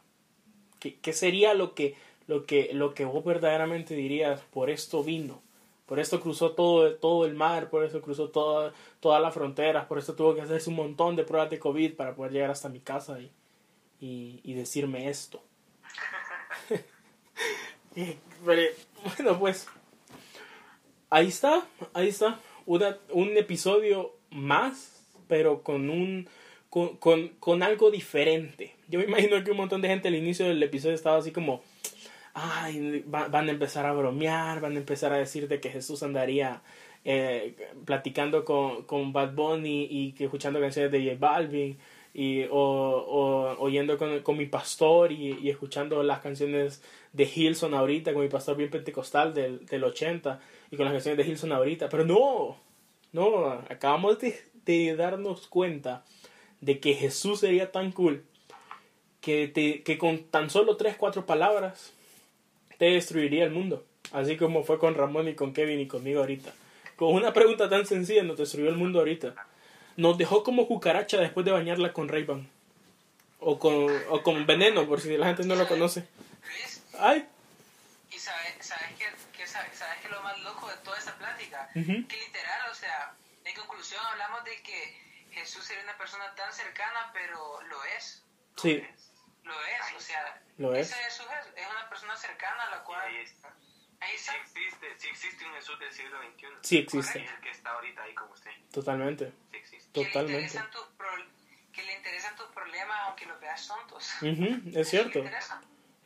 ¿Qué, 0.81 0.97
qué 0.97 1.13
sería 1.13 1.55
lo 1.55 1.75
que, 1.75 1.95
lo, 2.27 2.47
que, 2.47 2.71
lo 2.73 2.95
que 2.95 3.05
vos 3.05 3.25
verdaderamente 3.25 3.95
dirías, 3.95 4.41
por 4.53 4.71
esto 4.71 5.05
vino? 5.05 5.41
Por 5.91 5.99
esto 5.99 6.21
cruzó 6.21 6.53
todo, 6.53 6.95
todo 6.95 7.27
el 7.27 7.35
mar, 7.35 7.69
por 7.69 7.85
eso 7.85 8.01
cruzó 8.01 8.29
toda, 8.29 8.73
todas 9.01 9.21
las 9.21 9.35
fronteras, 9.35 9.87
por 9.87 9.99
eso 9.99 10.15
tuvo 10.15 10.37
que 10.37 10.41
hacerse 10.41 10.71
un 10.71 10.77
montón 10.77 11.17
de 11.17 11.25
pruebas 11.25 11.51
de 11.51 11.59
COVID 11.59 11.97
para 11.97 12.15
poder 12.15 12.31
llegar 12.31 12.49
hasta 12.49 12.69
mi 12.69 12.79
casa 12.79 13.19
y, 13.19 13.33
y, 13.99 14.39
y 14.45 14.55
decirme 14.55 15.11
esto. 15.11 15.43
Bueno, 18.45 19.37
pues 19.41 19.67
ahí 21.11 21.27
está, 21.27 21.67
ahí 21.93 22.07
está. 22.07 22.39
Una, 22.67 22.97
un 23.11 23.37
episodio 23.37 24.15
más, 24.31 25.05
pero 25.27 25.65
con 25.65 25.91
un 25.91 26.29
con, 26.69 26.99
con, 26.99 27.31
con 27.41 27.65
algo 27.65 27.91
diferente. 27.91 28.77
Yo 28.89 29.01
me 29.01 29.07
imagino 29.07 29.43
que 29.43 29.51
un 29.51 29.57
montón 29.57 29.83
de 29.83 29.89
gente 29.89 30.07
al 30.07 30.15
inicio 30.15 30.47
del 30.47 30.63
episodio 30.63 30.95
estaba 30.95 31.17
así 31.17 31.33
como, 31.33 31.65
ay, 32.35 33.05
va- 33.13 33.29
van 33.29 33.49
a 33.49 33.53
empezar 33.53 33.87
a 33.87 33.93
bromear, 33.93 34.61
van 34.61 34.75
a 34.75 34.79
empezar 34.79 35.13
a 35.13 35.19
decir 35.19 35.49
de 35.49 35.61
que 35.61 35.71
Jesús 35.71 36.03
andaría 36.03 36.63
eh, 37.05 37.57
platicando 37.85 38.45
con, 38.45 38.85
con 38.85 39.13
Bad 39.13 39.35
Bunny 39.35 39.87
y 39.91 40.13
que 40.13 40.25
escuchando 40.25 40.61
canciones 40.61 40.93
de 40.93 41.03
J 41.05 41.17
Balvin 41.19 41.79
y, 42.13 42.43
o, 42.45 42.51
o 42.59 43.57
oyendo 43.63 43.97
con, 43.97 44.21
con 44.21 44.37
mi 44.37 44.47
pastor 44.47 45.13
y, 45.13 45.39
y 45.41 45.49
escuchando 45.51 46.03
las 46.03 46.21
canciones 46.21 46.83
de 47.13 47.25
Hilson 47.33 47.73
ahorita, 47.75 48.13
con 48.13 48.23
mi 48.23 48.29
pastor 48.29 48.57
bien 48.57 48.69
pentecostal 48.71 49.33
del, 49.33 49.65
del 49.67 49.85
80 49.85 50.41
y 50.71 50.77
con 50.77 50.85
las 50.85 50.93
canciones 50.95 51.25
de 51.25 51.31
Hilson 51.33 51.53
ahorita. 51.53 51.89
Pero 51.89 52.05
no, 52.05 52.57
no, 53.13 53.47
acabamos 53.69 54.19
de, 54.19 54.37
de 54.65 54.95
darnos 54.97 55.47
cuenta 55.47 56.05
de 56.61 56.81
que 56.81 56.95
Jesús 56.95 57.41
sería 57.41 57.73
tan 57.73 57.93
cool 57.93 58.25
que, 59.21 59.49
te, 59.49 59.83
que 59.83 59.97
con 59.99 60.19
tan 60.25 60.51
solo 60.51 60.77
tres, 60.77 60.97
cuatro 60.97 61.27
palabras 61.27 61.95
te 62.81 62.87
destruiría 62.87 63.45
el 63.45 63.51
mundo. 63.51 63.85
Así 64.11 64.39
como 64.39 64.65
fue 64.65 64.79
con 64.79 64.95
Ramón 64.95 65.29
y 65.29 65.35
con 65.35 65.53
Kevin 65.53 65.81
y 65.81 65.87
conmigo 65.87 66.21
ahorita. 66.21 66.51
Con 66.97 67.13
una 67.13 67.35
pregunta 67.35 67.69
tan 67.69 67.85
sencilla 67.85 68.23
nos 68.23 68.39
destruyó 68.39 68.71
el 68.71 68.77
mundo 68.77 69.01
ahorita. 69.01 69.35
Nos 69.99 70.17
dejó 70.17 70.43
como 70.43 70.67
cucaracha 70.67 71.19
después 71.19 71.45
de 71.45 71.53
bañarla 71.53 71.93
con 71.93 72.09
ray 72.09 72.27
O 73.39 73.59
con, 73.59 73.87
o 74.09 74.23
con 74.23 74.47
veneno, 74.47 74.89
por 74.89 74.99
si 75.03 75.15
la 75.19 75.27
gente 75.27 75.45
no 75.45 75.57
lo 75.57 75.69
conoce. 75.69 76.09
Luis, 76.43 76.83
Ay, 76.99 77.27
¿y 78.11 78.19
sabes, 78.19 78.55
sabes, 78.61 78.89
qué, 78.99 79.05
qué 79.37 79.47
sabes, 79.47 79.77
sabes 79.77 79.99
qué 80.01 80.07
es 80.07 80.13
lo 80.15 80.23
más 80.23 80.41
loco 80.41 80.67
de 80.71 80.77
toda 80.79 80.97
esta 80.97 81.15
plática? 81.19 81.69
Ujú. 81.75 82.09
Que 82.09 82.17
literal, 82.17 82.71
o 82.71 82.75
sea, 82.75 83.13
en 83.45 83.55
conclusión 83.57 84.01
hablamos 84.11 84.43
de 84.45 84.57
que 84.63 84.97
Jesús 85.33 85.69
era 85.71 85.83
una 85.83 85.99
persona 85.99 86.35
tan 86.35 86.51
cercana, 86.51 87.11
pero 87.13 87.61
lo 87.69 87.85
es. 87.99 88.23
sí, 88.57 88.83
Lo 89.51 89.65
es, 89.65 89.97
o 89.97 90.01
sea, 90.01 90.43
Lo 90.59 90.75
es. 90.75 90.91
ese 90.91 91.03
Jesús 91.05 91.27
es, 91.41 91.63
es 91.63 91.71
una 91.71 91.89
persona 91.89 92.17
cercana 92.17 92.63
a 92.65 92.71
la 92.71 92.85
cual... 92.85 93.01
ahí 93.01 93.17
está. 93.17 93.49
Ahí 94.01 94.17
Sí 94.17 94.31
está. 94.31 94.37
existe, 94.37 94.87
sí 94.99 95.09
existe 95.09 95.45
un 95.45 95.53
Jesús 95.55 95.79
del 95.79 95.93
siglo 95.93 96.17
XXI. 96.23 96.47
sí 96.63 96.79
existe. 96.79 97.19
Y 97.21 97.27
el 97.27 97.41
que 97.41 97.51
está 97.51 97.71
ahorita 97.73 98.03
ahí 98.03 98.15
con 98.15 98.31
usted. 98.31 98.51
Totalmente. 98.73 99.33
Sí 99.51 99.57
existe. 99.59 99.91
Que 99.93 100.01
le, 100.01 100.07
Totalmente. 100.07 100.41
interesan 100.43 100.71
tus 100.71 100.87
pro- 100.97 101.27
que 101.73 101.83
le 101.85 101.97
interesan 101.97 102.37
tus 102.37 102.47
problemas 102.47 102.97
aunque 103.07 103.27
los 103.27 103.39
veas 103.41 103.69
tontos. 103.69 104.09
Ujú, 104.23 104.45
es 104.69 104.75
Le 104.75 104.85
cierto, 104.85 105.23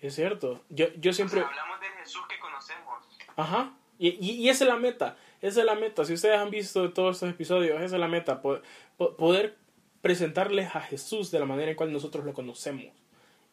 es 0.00 0.14
cierto. 0.14 0.64
Yo, 0.70 0.88
yo 0.96 1.10
O 1.10 1.14
siempre... 1.14 1.40
sea, 1.40 1.48
hablamos 1.48 1.80
del 1.80 1.92
Jesús 1.92 2.22
que 2.28 2.38
conocemos. 2.38 3.04
Ajá. 3.36 3.72
Y, 3.98 4.08
y, 4.08 4.32
y 4.42 4.48
esa 4.48 4.64
es 4.64 4.68
la 4.70 4.76
meta. 4.76 5.16
Esa 5.40 5.60
es 5.60 5.66
la 5.66 5.74
meta. 5.76 6.04
Si 6.04 6.12
ustedes 6.14 6.36
han 6.38 6.50
visto 6.50 6.92
todos 6.92 7.16
estos 7.16 7.30
episodios, 7.30 7.76
esa 7.80 7.94
es 7.96 8.00
la 8.00 8.08
meta. 8.08 8.42
po- 8.42 8.60
po- 8.96 9.16
poder 9.16 9.56
presentarles 10.02 10.74
a 10.74 10.80
Jesús 10.80 11.30
de 11.30 11.38
la 11.38 11.46
manera 11.46 11.70
en 11.70 11.76
cual 11.76 11.92
nosotros 11.92 12.24
lo 12.24 12.34
conocemos. 12.34 12.86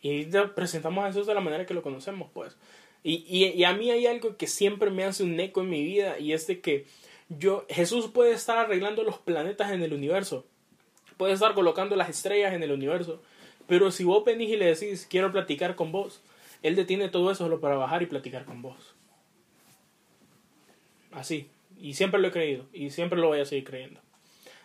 Y 0.02 0.26
presentamos 0.56 1.04
a 1.04 1.08
Jesús 1.08 1.28
de 1.28 1.34
la 1.34 1.42
manera 1.42 1.66
que 1.66 1.74
lo 1.74 1.84
conocemos, 1.84 2.30
pues. 2.34 2.58
Y, 3.04 3.26
y, 3.28 3.46
y 3.48 3.64
a 3.64 3.74
mí 3.74 3.92
hay 3.92 4.08
algo 4.08 4.38
que 4.38 4.48
siempre 4.48 4.90
me 4.90 5.04
hace 5.04 5.24
un 5.24 5.40
eco 5.40 5.62
en 5.62 5.70
mi 5.70 5.84
vida 5.84 6.20
y 6.20 6.34
es 6.34 6.48
de 6.48 6.60
que 6.60 6.86
yo, 7.40 7.66
Jesús 7.70 8.10
puede 8.10 8.34
estar 8.34 8.58
arreglando 8.58 9.04
los 9.04 9.18
planetas 9.18 9.72
en 9.72 9.82
el 9.82 9.94
universo. 9.94 10.46
Puede 11.18 11.34
estar 11.34 11.54
colocando 11.54 11.96
las 11.96 12.10
estrellas 12.10 12.54
en 12.54 12.64
el 12.64 12.72
universo. 12.72 13.22
Pero 13.68 13.92
si 13.92 14.04
vos 14.04 14.26
venís 14.26 14.50
y 14.50 14.58
le 14.58 14.66
decís, 14.66 15.08
quiero 15.10 15.32
platicar 15.32 15.76
con 15.76 15.92
vos, 15.92 16.22
Él 16.62 16.76
detiene 16.76 17.10
todo 17.10 17.32
eso 17.32 17.46
solo 17.46 17.62
para 17.62 17.76
bajar 17.76 18.02
y 18.02 18.08
platicar 18.08 18.44
con 18.44 18.62
vos. 18.62 18.96
Así. 21.12 21.48
Y 21.80 21.94
siempre 21.94 22.20
lo 22.20 22.28
he 22.28 22.32
creído. 22.32 22.66
Y 22.74 22.90
siempre 22.90 23.20
lo 23.20 23.28
voy 23.28 23.40
a 23.40 23.46
seguir 23.46 23.64
creyendo. 23.64 24.02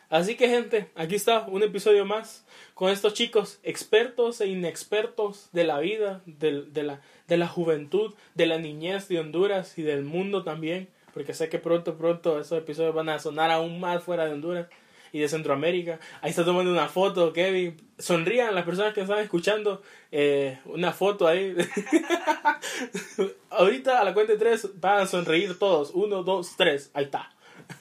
Así 0.09 0.36
que 0.36 0.48
gente, 0.48 0.88
aquí 0.94 1.16
está 1.16 1.46
un 1.48 1.62
episodio 1.62 2.04
más 2.04 2.44
con 2.74 2.90
estos 2.90 3.14
chicos 3.14 3.59
expertos 3.62 4.40
e 4.40 4.46
inexpertos 4.46 5.48
de 5.52 5.64
la 5.64 5.78
vida, 5.80 6.22
de, 6.26 6.82
la, 6.82 7.00
de 7.26 7.36
la 7.36 7.48
juventud, 7.48 8.14
de 8.34 8.46
la 8.46 8.59
niñez 8.59 9.09
de 9.09 9.18
Honduras 9.18 9.78
y 9.78 9.82
del 9.82 10.04
mundo 10.04 10.44
también. 10.44 10.88
Porque 11.12 11.34
sé 11.34 11.48
que 11.48 11.59
pronto, 11.59 11.96
pronto 11.96 12.38
esos 12.38 12.59
episodios 12.59 12.94
van 12.94 13.09
a 13.09 13.18
sonar 13.18 13.50
aún 13.50 13.80
más 13.80 14.02
fuera 14.02 14.26
de 14.26 14.32
Honduras 14.34 14.68
y 15.12 15.18
de 15.18 15.28
Centroamérica. 15.28 15.98
Ahí 16.20 16.30
está 16.30 16.44
tomando 16.44 16.70
una 16.70 16.88
foto, 16.88 17.32
Kevin. 17.32 17.76
Sonrían 17.98 18.54
las 18.54 18.64
personas 18.64 18.92
que 18.92 19.00
están 19.00 19.18
escuchando. 19.20 19.82
eh, 20.12 20.59
una 20.66 20.92
foto 20.92 21.26
ahí. 21.26 21.57
Ahorita 23.50 24.00
a 24.00 24.04
la 24.04 24.14
cuenta 24.14 24.34
de 24.34 24.38
tres 24.38 24.68
van 24.78 25.00
a 25.00 25.07
sonreír 25.07 25.59
todos. 25.59 25.90
Uno, 25.94 26.22
dos, 26.22 26.54
tres. 26.57 26.90
Ahí 26.94 27.04
está. 27.04 27.30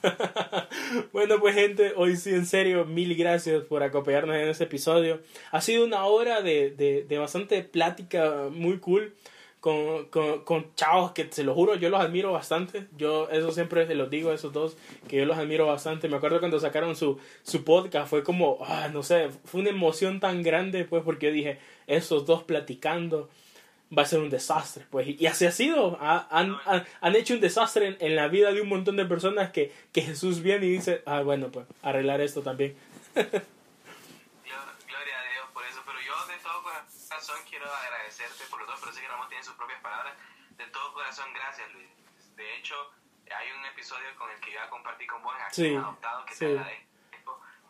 bueno, 1.12 1.38
pues 1.40 1.54
gente, 1.54 1.92
hoy 1.96 2.16
sí, 2.16 2.30
en 2.30 2.46
serio, 2.46 2.84
mil 2.84 3.14
gracias 3.14 3.62
por 3.64 3.82
acompañarnos 3.82 4.36
en 4.36 4.48
este 4.48 4.64
episodio. 4.64 5.20
Ha 5.50 5.60
sido 5.60 5.84
una 5.84 6.04
hora 6.04 6.42
de, 6.42 6.70
de, 6.70 7.04
de 7.04 7.18
bastante 7.18 7.62
plática 7.62 8.48
muy 8.50 8.78
cool 8.78 9.14
con, 9.60 10.04
con, 10.06 10.44
con 10.44 10.74
chavos 10.74 11.12
que 11.12 11.26
se 11.30 11.42
lo 11.42 11.54
juro, 11.54 11.74
yo 11.74 11.88
los 11.88 12.00
admiro 12.00 12.32
bastante. 12.32 12.86
Yo 12.96 13.28
eso 13.30 13.50
siempre 13.50 13.86
se 13.86 13.94
los 13.94 14.10
digo 14.10 14.30
a 14.30 14.34
esos 14.34 14.52
dos, 14.52 14.76
que 15.08 15.16
yo 15.16 15.24
los 15.24 15.38
admiro 15.38 15.66
bastante. 15.66 16.08
Me 16.08 16.16
acuerdo 16.16 16.38
cuando 16.38 16.60
sacaron 16.60 16.94
su, 16.94 17.18
su 17.42 17.64
podcast, 17.64 18.08
fue 18.08 18.22
como, 18.22 18.58
ah, 18.66 18.88
no 18.92 19.02
sé, 19.02 19.30
fue 19.44 19.62
una 19.62 19.70
emoción 19.70 20.20
tan 20.20 20.42
grande, 20.42 20.84
pues, 20.84 21.02
porque 21.02 21.26
yo 21.26 21.32
dije, 21.32 21.58
esos 21.86 22.26
dos 22.26 22.42
platicando 22.44 23.28
va 23.96 24.02
a 24.02 24.06
ser 24.06 24.18
un 24.20 24.30
desastre, 24.30 24.84
pues. 24.90 25.06
Y 25.08 25.26
así 25.26 25.46
ha 25.46 25.52
sido. 25.52 25.96
Ha- 26.00 26.26
han, 26.30 26.56
han, 26.66 26.86
han 27.00 27.16
hecho 27.16 27.34
un 27.34 27.40
desastre 27.40 27.86
en, 27.88 27.96
en 28.00 28.16
la 28.16 28.28
vida 28.28 28.52
de 28.52 28.60
un 28.62 28.68
montón 28.68 28.96
de 28.96 29.04
personas 29.04 29.50
que, 29.50 29.72
que 29.92 30.02
Jesús 30.02 30.42
viene 30.42 30.66
y 30.66 30.70
dice, 30.70 31.02
ah, 31.06 31.22
bueno, 31.22 31.50
pues, 31.50 31.66
arreglar 31.82 32.20
esto 32.20 32.42
también. 32.42 32.76
Glo- 33.14 34.76
Gloria 34.86 35.18
a 35.20 35.32
Dios 35.32 35.46
por 35.52 35.64
eso, 35.64 35.82
pero 35.86 35.98
yo 36.00 36.14
de 36.26 36.38
todo 36.42 36.62
corazón 36.62 37.36
quiero 37.48 37.66
agradecerte 37.72 38.44
por 38.50 38.60
los 38.60 38.68
dos, 38.68 38.78
pero 38.80 38.92
sé 38.92 39.00
que 39.00 39.08
Ramón 39.08 39.28
tiene 39.28 39.44
sus 39.44 39.54
propias 39.54 39.80
palabras. 39.80 40.14
De 40.56 40.64
todo 40.66 40.92
corazón, 40.94 41.26
gracias 41.34 41.70
Luis. 41.72 41.88
De 42.36 42.56
hecho, 42.56 42.74
hay 43.26 43.48
un 43.58 43.64
episodio 43.66 44.08
con 44.18 44.30
el 44.30 44.40
que 44.40 44.52
yo 44.52 44.58
ya 44.58 44.68
compartí 44.70 45.06
con 45.06 45.22
vos, 45.22 45.34
aquí 45.46 45.54
Sí, 45.62 45.74
Adoptado, 45.74 46.24
que 46.26 46.32
sí. 46.34 46.38
te 46.40 46.46
agradezco. 46.58 46.86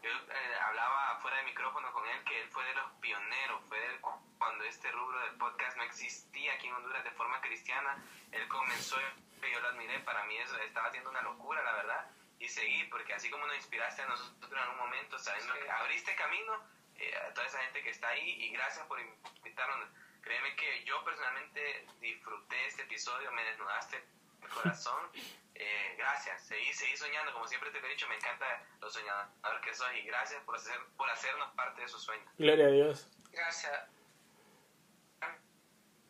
Yo 0.07 0.13
eh, 0.13 0.55
hablaba 0.65 1.19
fuera 1.21 1.39
de 1.39 1.43
micrófono 1.45 1.93
con 1.93 2.07
él, 2.09 2.23
que 2.25 2.43
él 2.43 2.49
fue 2.51 2.65
de 2.65 2.75
los 2.75 2.91
pioneros, 3.01 3.61
fue 3.69 3.79
del- 3.81 4.01
cuando 4.39 4.65
este 4.65 4.91
rubro 4.93 5.19
del 5.21 5.35
podcast 5.37 5.77
no 5.77 5.83
existía 5.83 6.55
aquí 6.55 6.69
en 6.69 6.75
Honduras 6.75 7.03
de 7.05 7.11
forma 7.13 7.41
cristiana. 7.41 8.03
Él 8.33 8.47
comenzó, 8.49 8.97
y 9.01 9.51
yo 9.51 9.61
lo 9.61 9.69
admiré, 9.69 9.99
para 10.01 10.25
mí 10.25 10.37
eso 10.39 10.57
estaba 10.59 10.89
haciendo 10.89 11.11
una 11.11 11.23
locura, 11.23 11.63
la 11.63 11.73
verdad. 11.73 12.11
Y 12.39 12.49
seguí, 12.49 12.85
porque 12.85 13.15
así 13.15 13.31
como 13.31 13.47
nos 13.47 13.57
inspiraste 13.57 14.03
a 14.03 14.07
nosotros 14.07 14.53
en 14.63 14.69
un 14.71 14.77
momento, 14.77 15.19
sabiendo 15.19 15.55
Sí. 15.55 15.61
que 15.63 15.71
abriste 15.71 16.15
camino 16.17 16.77
eh, 16.99 17.15
a 17.17 17.35
toda 17.35 17.47
esa 17.47 17.59
gente 17.63 17.83
que 17.83 17.91
está 17.91 18.09
ahí 18.09 18.43
y 18.45 18.51
gracias 18.53 18.87
por 18.87 18.99
invitarnos. 19.01 19.89
Créeme 20.23 20.55
que 20.57 20.83
yo 20.85 21.03
personalmente 21.05 21.87
disfruté 22.01 22.67
este 22.67 22.83
episodio, 22.83 23.31
me 23.33 23.45
desnudaste 23.45 24.03
el 24.43 24.49
corazón. 24.49 25.11
Eh, 25.55 25.95
gracias, 25.97 26.43
seguí, 26.45 26.73
seguí 26.75 26.97
soñando, 26.97 27.33
como 27.33 27.49
siempre 27.49 27.71
te 27.71 27.79
he 27.79 27.89
dicho, 27.89 28.07
me 28.09 28.17
encanta 28.17 28.63
lo 28.81 28.91
soñador 28.91 29.61
que 29.63 29.75
sos 29.75 29.89
y 29.95 30.03
gracias 30.03 30.43
por, 30.45 30.57
hacer, 30.57 30.79
por 30.97 31.09
hacernos 31.09 31.51
parte 31.55 31.81
de 31.81 31.87
esos 31.87 32.03
sueños. 32.03 32.31
Gloria 32.37 32.67
a 32.67 32.71
Dios. 32.71 33.09
Gracias. 33.33 33.73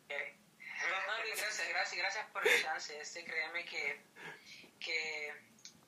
Eh, 0.09 0.37
No, 0.89 1.17
gracias, 1.27 1.69
gracias, 1.69 1.97
gracias 1.97 2.27
por 2.31 2.47
el 2.47 2.63
chance. 2.63 2.99
Este, 3.01 3.25
créeme 3.25 3.65
que, 3.65 4.03
que 4.81 5.35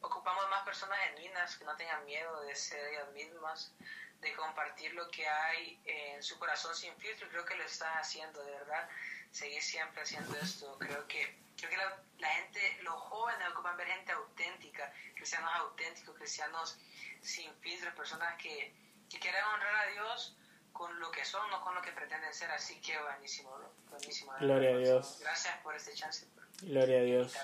ocupamos 0.00 0.48
más 0.50 0.64
personas 0.64 0.98
genuinas 1.00 1.56
que 1.56 1.64
no 1.64 1.76
tengan 1.76 2.04
miedo 2.04 2.40
de 2.42 2.54
ser 2.54 2.84
ellas 2.88 3.10
mismas, 3.12 3.74
de 4.20 4.34
compartir 4.34 4.94
lo 4.94 5.08
que 5.10 5.26
hay 5.28 5.80
en 5.84 6.22
su 6.22 6.38
corazón 6.38 6.74
sin 6.74 6.94
filtro. 6.96 7.28
Creo 7.28 7.44
que 7.44 7.56
lo 7.56 7.64
estás 7.64 7.96
haciendo, 7.96 8.42
de 8.44 8.52
verdad. 8.52 8.88
Seguir 9.30 9.62
siempre 9.62 10.02
haciendo 10.02 10.36
esto. 10.36 10.76
Creo 10.78 11.06
que, 11.06 11.36
creo 11.56 11.70
que 11.70 11.76
la, 11.76 12.02
la 12.18 12.28
gente, 12.28 12.78
los 12.82 12.94
jóvenes 12.94 13.48
ocupan 13.52 13.76
ver 13.76 13.86
gente 13.86 14.12
auténtica, 14.12 14.92
cristianos 15.14 15.50
auténticos, 15.54 16.16
cristianos 16.16 16.78
sin 17.20 17.52
filtros, 17.60 17.94
personas 17.94 18.40
que, 18.40 18.72
que 19.08 19.18
quieren 19.18 19.44
honrar 19.44 19.88
a 19.88 19.90
Dios 19.92 20.36
con 20.72 20.98
lo 21.00 21.10
que 21.10 21.24
son, 21.24 21.50
no 21.50 21.60
con 21.62 21.74
lo 21.74 21.82
que 21.82 21.92
pretenden 21.92 22.32
ser. 22.32 22.50
Así 22.50 22.80
que 22.80 22.98
buenísimo. 23.00 23.50
Buenísimo. 23.90 24.32
Gloria 24.40 24.70
a 24.70 24.72
verdad. 24.72 24.92
Dios. 24.92 25.18
Gracias 25.20 25.56
por 25.62 25.74
este 25.74 25.92
chance. 25.92 26.26
por 26.34 26.46
Gloria 26.62 26.98
a 26.98 27.02
Dios. 27.02 27.34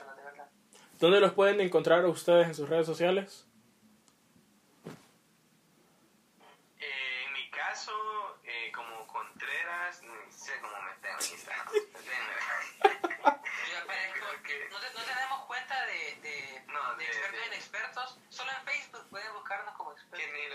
¿Dónde 0.98 1.20
los 1.20 1.32
pueden 1.32 1.61
encontrar 1.61 2.05
a 2.05 2.09
ustedes 2.09 2.47
en 2.47 2.55
sus 2.55 2.69
redes 2.69 2.86
sociales? 2.86 3.44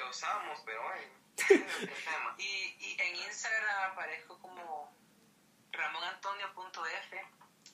Lo 0.10 0.12
usamos, 0.12 0.60
pero 0.66 0.82
bueno, 0.84 1.02
es 1.38 1.52
el 1.52 2.04
tema. 2.04 2.36
Y, 2.38 2.76
y 2.80 2.98
en 3.00 3.16
Instagram 3.16 3.92
aparezco 3.92 4.40
como 4.40 4.92
ramonantonio.f. 5.72 7.22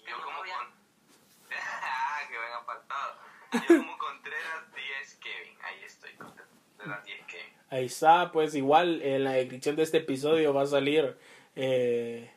Yo 0.07 0.21
como 0.21 0.37
novia. 0.37 0.57
con... 0.57 0.67
ah, 1.57 2.19
que 2.27 2.37
ven 2.37 2.53
apartado. 2.53 3.15
Yo 3.53 3.59
como 3.77 3.97
Contreras 3.97 4.73
10 4.75 5.15
Kevin. 5.15 5.57
Ahí 5.63 5.83
estoy, 5.85 6.13
Contreras 6.15 7.05
10 7.05 7.25
Kevin. 7.25 7.53
Ahí 7.69 7.85
está, 7.85 8.31
pues 8.31 8.53
igual 8.55 9.01
en 9.01 9.23
la 9.23 9.31
descripción 9.31 9.75
de 9.75 9.83
este 9.83 9.97
episodio 9.99 10.53
va 10.53 10.63
a 10.63 10.67
salir 10.67 11.17
eh, 11.55 12.34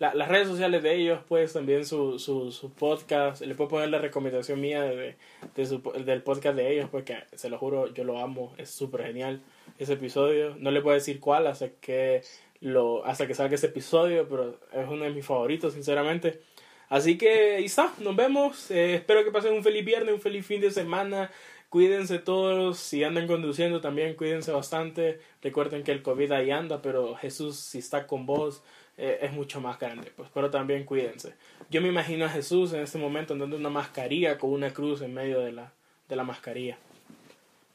la- 0.00 0.14
las 0.14 0.28
redes 0.28 0.48
sociales 0.48 0.82
de 0.82 0.94
ellos, 0.96 1.20
pues 1.28 1.52
también 1.52 1.84
su, 1.86 2.18
su, 2.18 2.50
su 2.50 2.72
podcast. 2.72 3.42
Le 3.42 3.54
puedo 3.54 3.68
poner 3.70 3.90
la 3.90 3.98
recomendación 3.98 4.60
mía 4.60 4.82
de, 4.82 5.14
de 5.54 5.66
su, 5.66 5.80
del 6.04 6.22
podcast 6.22 6.56
de 6.56 6.72
ellos, 6.72 6.88
porque 6.90 7.18
se 7.34 7.48
lo 7.48 7.58
juro, 7.58 7.94
yo 7.94 8.02
lo 8.02 8.18
amo, 8.18 8.52
es 8.58 8.70
súper 8.70 9.04
genial 9.06 9.40
ese 9.78 9.92
episodio. 9.92 10.56
No 10.58 10.72
le 10.72 10.80
puedo 10.82 10.94
decir 10.94 11.20
cuál 11.20 11.46
hasta 11.46 11.68
que, 11.80 12.22
lo, 12.60 13.04
hasta 13.04 13.26
que 13.28 13.34
salga 13.34 13.54
ese 13.54 13.66
episodio, 13.66 14.26
pero 14.28 14.58
es 14.72 14.88
uno 14.88 15.04
de 15.04 15.10
mis 15.10 15.24
favoritos, 15.24 15.74
sinceramente. 15.74 16.40
Así 16.88 17.16
que 17.16 17.54
ahí 17.56 17.66
está, 17.66 17.92
nos 17.98 18.16
vemos. 18.16 18.70
Eh, 18.72 18.94
espero 18.96 19.22
que 19.22 19.30
pasen 19.30 19.52
un 19.52 19.62
feliz 19.62 19.84
viernes, 19.84 20.12
un 20.12 20.20
feliz 20.20 20.44
fin 20.44 20.60
de 20.60 20.72
semana. 20.72 21.30
Cuídense 21.68 22.18
todos, 22.18 22.78
si 22.78 23.04
andan 23.04 23.28
conduciendo 23.28 23.80
también 23.80 24.14
cuídense 24.16 24.50
bastante. 24.50 25.20
Recuerden 25.40 25.84
que 25.84 25.92
el 25.92 26.02
COVID 26.02 26.32
ahí 26.32 26.50
anda, 26.50 26.82
pero 26.82 27.14
Jesús 27.14 27.56
si 27.60 27.78
está 27.78 28.08
con 28.08 28.26
vos 28.26 28.64
eh, 29.02 29.20
es 29.22 29.32
mucho 29.32 29.62
más 29.62 29.78
grande, 29.78 30.12
pues, 30.14 30.28
pero 30.34 30.50
también 30.50 30.84
cuídense. 30.84 31.34
Yo 31.70 31.80
me 31.80 31.88
imagino 31.88 32.26
a 32.26 32.28
Jesús 32.28 32.74
en 32.74 32.80
este 32.80 32.98
momento 32.98 33.32
andando 33.32 33.56
una 33.56 33.70
mascarilla 33.70 34.36
con 34.36 34.50
una 34.50 34.74
cruz 34.74 35.00
en 35.00 35.14
medio 35.14 35.40
de 35.40 35.52
la, 35.52 35.72
de 36.06 36.16
la 36.16 36.22
mascarilla. 36.22 36.76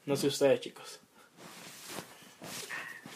No 0.06 0.16
sé 0.16 0.28
ustedes, 0.28 0.62
chicos. 0.62 1.00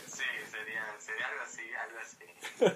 Sí, 0.07 0.23
sería, 0.49 0.83
sería 0.97 1.27
algo 1.27 1.43
así, 1.43 1.61
algo 1.85 1.99
así. 1.99 2.25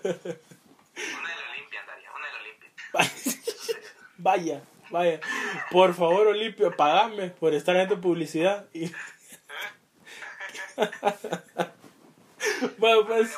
una 1.17 1.29
de 1.29 1.35
la 1.35 1.49
Olimpia 1.51 1.81
andaría, 1.81 2.11
una 2.15 2.27
de 2.27 2.33
la 2.33 2.39
Olimpia. 2.39 2.69
Vaya, 4.19 4.61
vaya. 4.91 5.19
Por 5.71 5.95
favor, 5.95 6.27
Olimpio, 6.27 6.77
pagame 6.77 7.31
por 7.31 7.55
estar 7.55 7.75
en 7.75 7.89
tu 7.89 7.99
publicidad. 7.99 8.67
Y... 8.71 8.91
bueno, 12.77 13.07
pues 13.07 13.35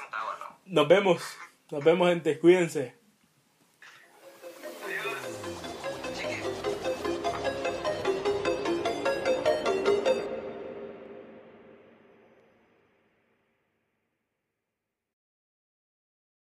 nos 0.65 0.89
vemos. 0.89 1.23
Nos 1.71 1.83
vemos, 1.83 2.09
gente. 2.09 2.39
Cuídense. 2.39 2.94